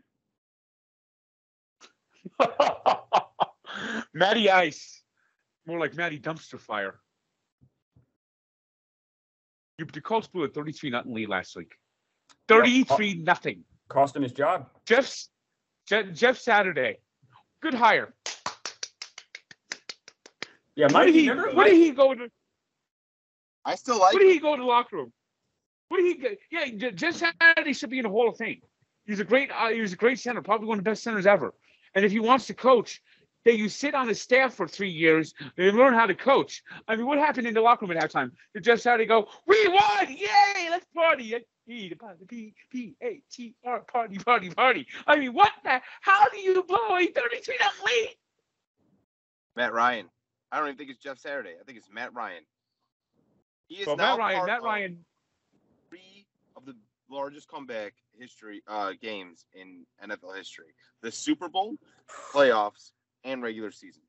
Matty 4.15 4.51
Ice, 4.51 5.03
more 5.67 5.79
like 5.79 5.95
Matty 5.95 6.19
Dumpster 6.19 6.59
Fire. 6.61 6.99
You- 9.79 9.87
The 9.87 10.01
Colts 10.01 10.27
blew 10.29 10.45
a 10.45 10.49
33 10.49 10.91
nothing 10.91 11.15
lead 11.15 11.29
last 11.29 11.57
week. 11.57 11.73
33 12.49 13.15
nothing. 13.23 13.65
Cost 13.89 14.15
him 14.17 14.23
his 14.23 14.33
job. 14.33 14.69
Jeff's 14.87 15.29
Jeff, 15.89 16.13
Jeff 16.13 16.39
Saturday, 16.39 16.99
good 17.61 17.75
hire. 17.75 18.15
Yeah, 20.77 20.87
Where 20.87 20.91
Mike. 20.91 21.07
did 21.07 21.15
he? 21.15 21.29
remember 21.29 21.55
Where 21.55 21.67
did 21.69 21.77
he 21.77 21.91
go 21.91 22.15
to? 22.15 22.29
I 23.65 23.75
still 23.75 23.99
like. 23.99 24.15
Where 24.15 24.23
did 24.23 24.33
he 24.33 24.39
go 24.39 24.57
to 24.57 24.63
the 24.63 24.67
locker 24.67 24.97
room? 24.97 25.13
What 25.89 25.99
did 25.99 26.07
he 26.07 26.15
get? 26.15 26.39
Yeah, 26.51 26.91
Jeff 26.93 27.15
Saturday 27.17 27.73
should 27.75 27.91
be 27.91 27.99
in 27.99 28.05
the 28.05 28.09
Hall 28.09 28.29
of 28.31 28.37
Fame. 28.37 28.61
He's 29.05 29.21
a 29.21 29.25
great. 29.25 29.51
Uh, 29.53 29.69
he 29.69 29.81
was 29.81 29.93
a 29.93 29.97
great 29.97 30.19
center, 30.21 30.41
probably 30.41 30.69
one 30.69 30.79
of 30.79 30.85
the 30.85 30.91
best 30.91 31.03
centers 31.03 31.27
ever. 31.27 31.53
And 31.95 32.05
if 32.05 32.13
he 32.13 32.21
wants 32.21 32.47
to 32.47 32.55
coach, 32.55 33.03
then 33.45 33.57
you 33.57 33.69
sit 33.69 33.95
on 33.95 34.09
his 34.09 34.21
staff 34.21 34.55
for 34.55 34.69
three 34.69 34.91
years 34.91 35.35
and 35.59 35.77
learn 35.77 35.95
how 35.95 36.07
to 36.07 36.15
coach. 36.15 36.63
I 36.87 36.97
mean, 36.97 37.07
what 37.07 37.19
happened 37.19 37.47
in 37.47 37.55
the 37.55 37.61
locker 37.61 37.87
room 37.87 37.97
at 37.97 38.03
halftime? 38.03 38.31
Did 38.55 38.65
Jeff 38.65 38.81
Saturday 38.81 39.07
go, 39.07 39.29
"We 39.47 39.69
won! 39.69 40.09
Yay! 40.09 40.69
Let's 40.71 40.87
party!" 40.95 41.35
E 41.69 41.89
the 41.89 41.95
party, 41.95 42.25
P 42.27 42.55
P 42.71 42.97
A 43.03 43.23
T 43.31 43.55
R 43.65 43.81
party 43.81 44.19
party 44.19 44.51
party. 44.51 44.87
I 45.07 45.17
mean, 45.17 45.33
what 45.33 45.53
the? 45.63 45.81
How 46.01 46.29
do 46.29 46.39
you 46.39 46.63
blow 46.65 46.97
a 46.97 47.07
thirty-three 47.07 47.57
nothing 47.61 47.87
lead? 47.87 48.17
Matt 49.57 49.73
Ryan. 49.73 50.07
I 50.51 50.59
don't 50.59 50.69
even 50.69 50.79
think 50.79 50.91
it's 50.91 50.99
Jeff 50.99 51.19
Saturday. 51.19 51.55
I 51.61 51.65
think 51.65 51.79
it's 51.79 51.89
Matt 51.91 52.13
Ryan. 52.15 52.43
He 53.69 53.77
is 53.77 53.87
Well, 53.87 53.97
Matt 53.97 54.19
Ryan, 54.19 54.47
Matt 54.47 54.63
Ryan, 54.63 54.93
the 54.93 55.05
largest 57.13 57.49
comeback 57.49 57.95
history 58.19 58.63
uh, 58.67 58.93
games 59.01 59.45
in 59.55 59.85
NFL 60.05 60.37
history: 60.37 60.75
the 61.03 61.13
Super 61.13 61.49
Bowl, 61.49 61.77
playoffs, 62.33 62.93
and 63.25 63.43
regular 63.43 63.71
season. 63.71 64.03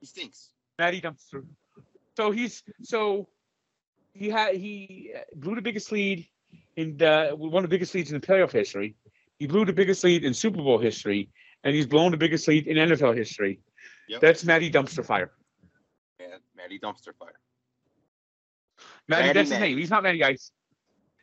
He 0.00 0.06
stinks. 0.06 0.50
Matty 0.78 1.00
Dumpster. 1.00 1.44
So 2.16 2.30
he's 2.30 2.62
so 2.82 3.28
he 4.14 4.28
had 4.28 4.56
he 4.56 5.12
blew 5.34 5.54
the 5.54 5.62
biggest 5.62 5.92
lead 5.92 6.26
in 6.76 6.96
the 6.96 7.32
one 7.36 7.64
of 7.64 7.70
the 7.70 7.74
biggest 7.74 7.94
leads 7.94 8.10
in 8.12 8.20
the 8.20 8.26
playoff 8.26 8.52
history. 8.52 8.96
He 9.38 9.46
blew 9.46 9.64
the 9.64 9.72
biggest 9.72 10.04
lead 10.04 10.24
in 10.24 10.34
Super 10.34 10.62
Bowl 10.62 10.78
history, 10.78 11.30
and 11.64 11.74
he's 11.74 11.86
blown 11.86 12.10
the 12.10 12.16
biggest 12.16 12.46
lead 12.48 12.66
in 12.66 12.76
NFL 12.76 13.16
history. 13.16 13.60
Yep. 14.08 14.20
That's 14.20 14.44
Matty 14.44 14.70
Dumpster 14.70 15.04
Fire. 15.04 15.30
Man, 16.18 16.40
Matty 16.56 16.78
Dumpster 16.78 17.14
Fire. 17.18 17.38
Matty, 19.08 19.22
Matty 19.22 19.32
that's 19.32 19.50
his 19.50 19.60
name. 19.60 19.78
He's 19.78 19.90
not 19.90 20.02
Matty 20.02 20.22
Ice. 20.24 20.50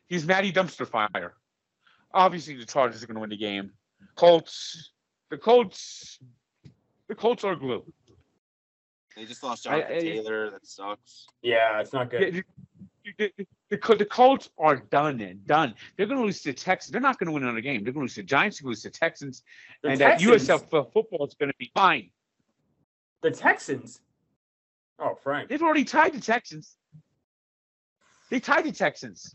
He's 0.08 0.26
Matty 0.26 0.52
Dumpster 0.52 0.86
Fire. 0.86 1.34
Obviously, 2.12 2.56
the 2.56 2.64
Chargers 2.64 3.02
are 3.02 3.06
going 3.06 3.16
to 3.16 3.20
win 3.20 3.30
the 3.30 3.36
game. 3.36 3.72
Colts, 4.14 4.92
the 5.30 5.36
Colts, 5.36 6.18
the 7.08 7.14
Colts 7.14 7.44
are 7.44 7.54
glue. 7.54 7.84
They 9.16 9.24
just 9.24 9.42
lost 9.42 9.66
I- 9.66 9.80
Jonathan 9.80 9.96
I- 9.96 10.00
Taylor. 10.00 10.50
That 10.50 10.66
sucks. 10.66 11.26
Yeah, 11.42 11.80
it's 11.80 11.92
not 11.92 12.10
good. 12.10 12.34
The, 12.34 12.44
the, 13.18 13.32
the, 13.36 13.46
the, 13.70 13.96
the 13.96 14.04
Colts 14.04 14.50
are 14.58 14.76
done 14.76 15.20
and 15.20 15.46
done. 15.46 15.74
They're 15.96 16.06
going 16.06 16.18
to 16.18 16.24
lose 16.24 16.42
to 16.42 16.52
the 16.52 16.58
Texans. 16.58 16.92
They're 16.92 17.00
not 17.00 17.18
going 17.18 17.26
to 17.26 17.32
win 17.32 17.42
another 17.42 17.60
game. 17.60 17.84
They're 17.84 17.92
going 17.92 18.06
to 18.06 18.10
lose 18.10 18.14
to 18.14 18.22
the 18.22 18.26
Giants. 18.26 18.58
They're 18.58 18.64
going 18.64 18.76
to 18.76 18.78
lose 18.78 18.82
to 18.82 18.90
the 18.90 18.98
Texans. 18.98 19.42
The 19.82 19.90
and 19.90 19.98
Texans, 19.98 20.46
that 20.46 20.60
USF 20.60 20.78
uh, 20.78 20.84
football 20.84 21.26
is 21.26 21.34
going 21.34 21.50
to 21.50 21.56
be 21.58 21.70
fine. 21.74 22.10
The 23.22 23.30
Texans. 23.30 24.00
Oh, 24.98 25.14
Frank. 25.22 25.48
They've 25.48 25.62
already 25.62 25.84
tied 25.84 26.12
the 26.12 26.20
Texans. 26.20 26.76
They 28.30 28.40
tied 28.40 28.64
the 28.64 28.72
Texans. 28.72 29.34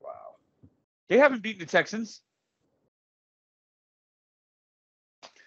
Wow. 0.00 0.36
They 1.08 1.18
haven't 1.18 1.42
beaten 1.42 1.60
the 1.60 1.66
Texans. 1.66 2.20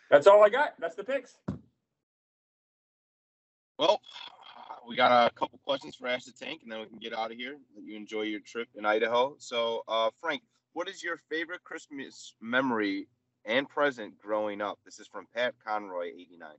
That's 0.10 0.28
all 0.28 0.44
I 0.44 0.50
got. 0.50 0.74
That's 0.80 0.96
the 0.96 1.04
picks. 1.04 1.38
Well, 3.78 4.02
we 4.88 4.96
got 4.96 5.28
a 5.28 5.34
couple 5.34 5.60
questions 5.64 5.96
for 5.96 6.08
Ash 6.08 6.26
the 6.26 6.34
Tank, 6.34 6.62
and 6.64 6.72
then 6.72 6.80
we 6.82 6.88
can 6.88 7.00
get 7.00 7.14
out 7.14 7.32
of 7.32 7.38
here. 7.38 7.58
Let 7.76 7.86
you 7.86 7.96
enjoy 7.96 8.24
your 8.24 8.42
trip 8.42 8.68
in 8.76 8.86
Idaho. 8.86 9.36
So, 9.38 9.84
uh, 9.88 10.10
Frank, 10.20 10.42
what 10.74 10.90
is 10.90 11.04
your 11.04 11.18
favorite 11.30 11.64
Christmas 11.64 12.36
memory 12.42 13.08
and 13.46 13.70
present 13.70 14.18
growing 14.20 14.62
up? 14.62 14.80
This 14.84 15.00
is 15.00 15.08
from 15.08 15.28
Pat 15.34 15.54
Conroy, 15.66 16.08
89. 16.08 16.50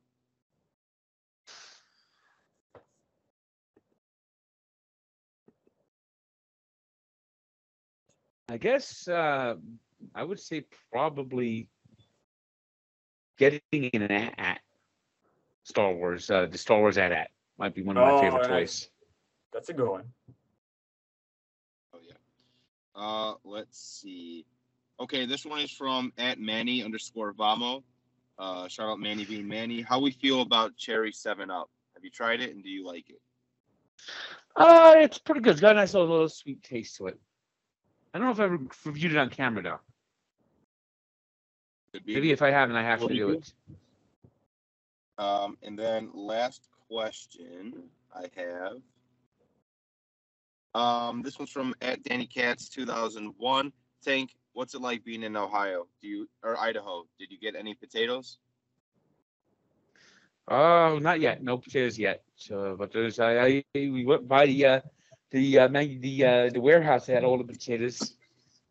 I 8.53 8.59
guess 8.59 9.09
uh, 9.09 9.55
I 10.15 10.23
would 10.23 10.39
say 10.39 10.67
probably 10.91 11.69
getting 13.39 13.61
in 13.73 14.03
an 14.03 14.13
AT-AT 14.13 14.61
Star 15.65 15.95
Wars. 15.95 16.31
Uh, 16.31 16.45
the 16.51 16.59
Star 16.59 16.79
Wars 16.79 16.99
AT-AT 16.99 17.31
might 17.59 17.75
be 17.75 17.83
one 17.83 17.97
of 17.97 18.05
my 18.05 18.13
Oh, 18.13 18.21
favorite 18.21 18.43
nice. 18.51 18.81
toys. 18.83 18.91
That's 19.55 19.71
a 19.71 19.73
good 19.73 19.89
one. 19.89 20.05
Oh 21.95 22.01
yeah. 22.07 22.13
Uh, 22.95 23.35
let's 23.43 23.79
see. 23.81 24.45
Okay, 25.01 25.25
this 25.25 25.47
one 25.47 25.61
is 25.61 25.71
from 25.71 26.13
at 26.19 26.39
Manny 26.39 26.85
underscore 26.85 27.33
Vamo. 27.33 27.83
Uh, 28.39 28.69
shout 28.69 28.87
out 28.87 29.01
Manny 29.01 29.25
being 29.25 29.49
Manny. 29.49 29.81
How 29.81 29.99
we 29.99 30.11
feel 30.11 30.43
about 30.43 30.77
Cherry 30.77 31.13
Seven 31.13 31.51
Up? 31.51 31.71
Have 31.95 32.05
you 32.05 32.11
tried 32.11 32.43
it 32.43 32.55
and 32.55 32.63
do 32.63 32.69
you 32.69 32.87
like 32.87 33.09
it? 33.09 33.21
Uh, 34.55 34.93
it's 34.99 35.17
pretty 35.19 35.41
good. 35.41 35.53
It's 35.53 35.61
got 35.63 35.73
a 35.73 35.77
nice 35.77 35.95
little, 35.95 36.11
little 36.11 36.29
sweet 36.29 36.63
taste 36.63 36.97
to 36.97 37.07
it. 37.07 37.19
I 38.13 38.19
don't 38.19 38.27
know 38.27 38.33
if 38.33 38.41
I 38.41 38.45
ever 38.45 38.59
reviewed 38.85 39.13
it 39.13 39.19
on 39.19 39.31
camera 39.31 39.63
though. 39.63 39.81
Maybe 42.07 42.31
if 42.31 42.43
I 42.43 42.51
haven't, 42.51 42.77
I 42.77 42.83
have 42.83 43.01
to 43.01 43.15
do 43.15 43.31
it. 43.31 43.53
Um, 45.19 45.59
and 45.63 45.79
then 45.79 46.11
last 46.15 46.69
question 46.89 47.75
I 48.15 48.27
have. 48.37 48.81
Um, 50.75 51.23
this 51.23 51.39
one's 51.39 51.51
from 51.51 51.75
at 51.83 52.03
Danny 52.03 52.27
Katz 52.27 52.69
2001. 52.71 53.73
Tank, 54.03 54.35
what's 54.55 54.75
it 54.75 54.81
like 54.81 55.05
being 55.05 55.23
in 55.23 55.37
Ohio? 55.37 55.87
Do 56.01 56.09
you 56.09 56.29
or 56.43 56.59
Idaho? 56.59 57.05
Did 57.19 57.31
you 57.31 57.39
get 57.39 57.55
any 57.55 57.75
potatoes? 57.75 58.39
Oh, 60.49 60.99
not 61.01 61.21
yet. 61.21 61.43
No 61.43 61.59
potatoes 61.59 61.99
yet. 61.99 62.23
So, 62.37 62.75
but 62.79 62.93
there's 62.93 63.21
I, 63.21 63.47
I 63.47 63.65
we 63.75 64.05
went 64.05 64.27
by 64.27 64.47
the 64.47 64.67
uh, 64.67 64.81
the 65.33 65.59
uh, 65.61 65.69
man, 65.69 66.01
the 66.01 66.25
uh, 66.25 66.51
the 66.51 66.61
warehouse 66.61 67.07
that 67.07 67.15
had 67.15 67.25
all 67.25 67.39
the 67.39 67.45
potatoes. 67.45 68.15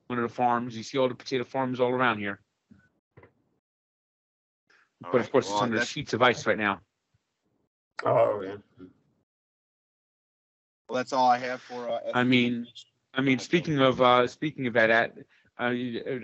One 0.07 0.19
of 0.19 0.23
the 0.27 0.33
farms. 0.33 0.75
You 0.75 0.83
see 0.83 0.97
all 0.97 1.07
the 1.09 1.15
potato 1.15 1.43
farms 1.43 1.79
all 1.79 1.91
around 1.91 2.19
here. 2.19 2.39
All 5.03 5.09
But 5.11 5.13
right, 5.13 5.21
of 5.21 5.31
course, 5.31 5.47
well, 5.47 5.55
it's 5.55 5.61
under 5.63 5.75
that's- 5.77 5.89
sheets 5.89 6.13
of 6.13 6.21
ice 6.21 6.45
right 6.45 6.57
now. 6.57 6.81
Oh, 8.03 8.41
yeah. 8.41 8.55
Well, 10.89 10.97
that's 10.97 11.13
all 11.13 11.29
I 11.29 11.37
have 11.37 11.61
for. 11.61 11.89
Uh, 11.89 11.99
I 12.13 12.23
mean, 12.23 12.67
I 13.13 13.21
mean, 13.21 13.39
speaking 13.39 13.79
of 13.79 14.01
uh, 14.01 14.27
speaking 14.27 14.67
of 14.67 14.73
that, 14.73 14.89
at, 14.89 15.17
uh, 15.59 15.63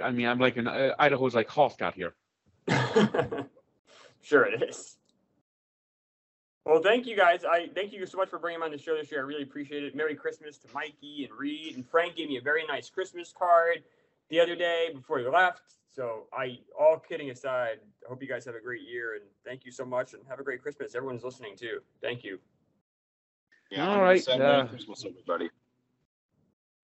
I 0.03 0.11
mean, 0.11 0.27
I'm 0.27 0.39
like 0.39 0.57
an 0.57 0.67
uh, 0.67 0.93
Idaho's 0.99 1.33
like 1.35 1.47
Hoth 1.49 1.81
out 1.81 1.93
here. 1.95 2.13
sure 4.21 4.43
it 4.45 4.63
is. 4.63 4.97
Well, 6.67 6.81
thank 6.81 7.07
you 7.07 7.15
guys. 7.15 7.45
I 7.45 7.69
thank 7.73 7.93
you 7.93 8.05
so 8.05 8.17
much 8.17 8.27
for 8.27 8.39
bringing 8.39 8.59
me 8.59 8.65
on 8.65 8.71
the 8.71 8.77
show 8.77 8.97
this 8.97 9.09
year. 9.09 9.21
I 9.21 9.23
really 9.23 9.43
appreciate 9.43 9.85
it. 9.85 9.95
Merry 9.95 10.15
Christmas 10.15 10.57
to 10.57 10.67
Mikey 10.73 11.23
and 11.23 11.33
Reed 11.33 11.77
and 11.77 11.87
Frank 11.87 12.17
gave 12.17 12.27
me 12.27 12.35
a 12.35 12.41
very 12.41 12.65
nice 12.67 12.89
Christmas 12.89 13.33
card 13.35 13.83
the 14.29 14.41
other 14.41 14.53
day 14.53 14.89
before 14.93 15.19
he 15.19 15.25
left. 15.25 15.61
So 15.95 16.25
I, 16.33 16.59
all 16.77 16.99
kidding 16.99 17.29
aside, 17.29 17.77
I 18.05 18.09
hope 18.09 18.21
you 18.21 18.27
guys 18.27 18.43
have 18.43 18.55
a 18.55 18.59
great 18.59 18.81
year 18.81 19.13
and 19.13 19.23
thank 19.45 19.63
you 19.63 19.71
so 19.71 19.85
much 19.85 20.13
and 20.13 20.21
have 20.27 20.41
a 20.41 20.43
great 20.43 20.61
Christmas. 20.61 20.93
Everyone's 20.93 21.23
listening 21.23 21.55
too. 21.55 21.79
Thank 22.01 22.25
you. 22.25 22.37
Yeah, 23.71 23.87
All 23.87 24.01
right, 24.01 24.19
100% 24.19 24.37
Merry 24.37 24.61
uh, 24.61 24.67
Christmas, 24.67 25.05
everybody. 25.05 25.49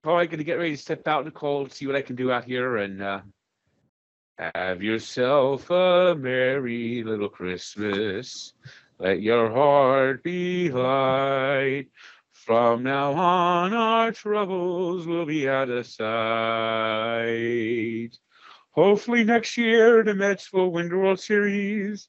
probably 0.02 0.28
going 0.28 0.38
to 0.38 0.46
get 0.46 0.60
ready 0.60 0.78
to 0.78 0.82
step 0.82 1.06
out 1.10 1.20
in 1.20 1.26
the 1.26 1.32
cold, 1.32 1.74
see 1.74 1.88
what 1.88 1.98
I 1.98 2.02
can 2.02 2.16
do 2.16 2.32
out 2.32 2.46
here, 2.46 2.78
and 2.78 3.02
uh, 3.02 3.20
have 4.56 4.82
yourself 4.82 5.70
a 5.70 6.16
merry 6.18 7.04
little 7.04 7.28
Christmas. 7.28 8.54
Let 9.04 9.22
your 9.22 9.52
heart 9.52 10.24
be 10.24 10.72
light. 10.72 11.88
From 12.32 12.84
now 12.84 13.12
on, 13.12 13.74
our 13.74 14.14
troubles 14.14 15.06
will 15.06 15.26
be 15.26 15.50
out 15.50 15.70
of 15.70 15.86
sight. 15.88 17.32
Hopefully, 18.72 19.26
next 19.26 19.58
year, 19.58 20.06
the 20.06 20.14
Mets 20.14 20.54
will 20.54 20.72
win 20.72 20.88
the 20.88 20.96
World 20.96 21.20
Series. 21.20 22.08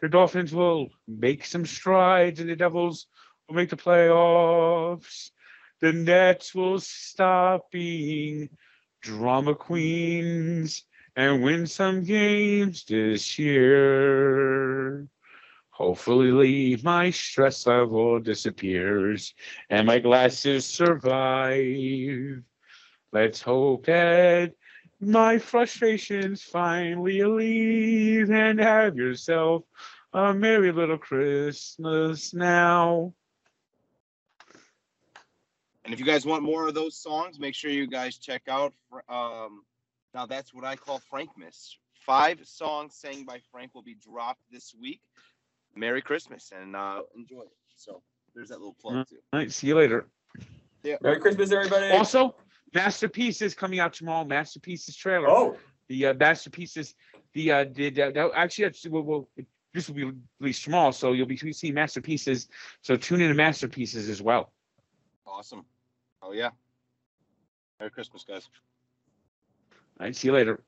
The 0.00 0.08
Dolphins 0.08 0.54
will 0.54 0.88
make 1.06 1.44
some 1.44 1.66
strides, 1.66 2.40
and 2.40 2.48
the 2.48 2.56
Devils 2.56 3.06
will 3.46 3.56
make 3.56 3.68
the 3.68 3.76
playoffs. 3.76 5.32
The 5.82 5.92
Nets 5.92 6.54
will 6.54 6.80
stop 6.80 7.70
being 7.70 8.48
drama 9.02 9.54
queens 9.54 10.86
and 11.14 11.42
win 11.42 11.66
some 11.66 12.02
games 12.02 12.86
this 12.86 13.38
year. 13.38 15.06
Hopefully, 15.80 16.78
my 16.84 17.08
stress 17.08 17.66
level 17.66 18.20
disappears 18.20 19.32
and 19.70 19.86
my 19.86 19.98
glasses 19.98 20.66
survive. 20.66 22.42
Let's 23.12 23.40
hope 23.40 23.86
that 23.86 24.52
my 25.00 25.38
frustrations 25.38 26.42
finally 26.42 27.24
leave 27.24 28.30
and 28.30 28.60
have 28.60 28.94
yourself 28.94 29.62
a 30.12 30.34
merry 30.34 30.70
little 30.70 30.98
Christmas 30.98 32.34
now. 32.34 33.14
And 35.86 35.94
if 35.94 35.98
you 35.98 36.04
guys 36.04 36.26
want 36.26 36.42
more 36.42 36.68
of 36.68 36.74
those 36.74 36.98
songs, 36.98 37.40
make 37.40 37.54
sure 37.54 37.70
you 37.70 37.86
guys 37.86 38.18
check 38.18 38.42
out. 38.48 38.74
Um, 39.08 39.64
now 40.12 40.26
that's 40.26 40.52
what 40.52 40.66
I 40.66 40.76
call 40.76 41.00
Frankmas. 41.10 41.76
Five 41.94 42.46
songs 42.46 42.96
sang 42.96 43.24
by 43.24 43.40
Frank 43.50 43.74
will 43.74 43.82
be 43.82 43.94
dropped 43.94 44.42
this 44.50 44.74
week. 44.78 45.00
Merry 45.74 46.02
Christmas 46.02 46.52
and 46.58 46.74
uh, 46.76 47.02
enjoy 47.16 47.42
it. 47.42 47.52
So 47.76 48.02
there's 48.34 48.48
that 48.48 48.58
little 48.58 48.76
plug 48.80 49.06
too. 49.08 49.16
All 49.32 49.40
right, 49.40 49.52
see 49.52 49.68
you 49.68 49.76
later. 49.76 50.06
Yeah. 50.82 50.96
Merry 51.02 51.20
Christmas, 51.20 51.52
everybody. 51.52 51.90
Also, 51.96 52.34
Masterpieces 52.74 53.54
coming 53.54 53.80
out 53.80 53.92
tomorrow. 53.92 54.24
Masterpieces 54.24 54.96
trailer. 54.96 55.28
oh, 55.28 55.56
The 55.88 56.06
uh, 56.06 56.14
Masterpieces. 56.14 56.94
The 57.34 57.52
uh, 57.52 57.64
did 57.64 57.98
uh, 57.98 58.10
that- 58.12 58.30
actually 58.34 58.64
that's 58.66 58.86
well, 58.88 59.02
well 59.02 59.28
this 59.72 59.88
will 59.88 59.94
be 59.94 60.10
released 60.40 60.64
tomorrow, 60.64 60.90
so 60.90 61.12
you'll 61.12 61.26
be 61.26 61.36
seeing 61.52 61.74
Masterpieces. 61.74 62.48
So 62.82 62.96
tune 62.96 63.20
in 63.20 63.28
to 63.28 63.34
Masterpieces 63.34 64.08
as 64.08 64.20
well. 64.20 64.52
Awesome. 65.26 65.64
Oh 66.22 66.32
yeah. 66.32 66.50
Merry 67.78 67.90
Christmas, 67.90 68.24
guys. 68.24 68.48
All 70.00 70.06
right, 70.06 70.16
see 70.16 70.28
you 70.28 70.34
later. 70.34 70.62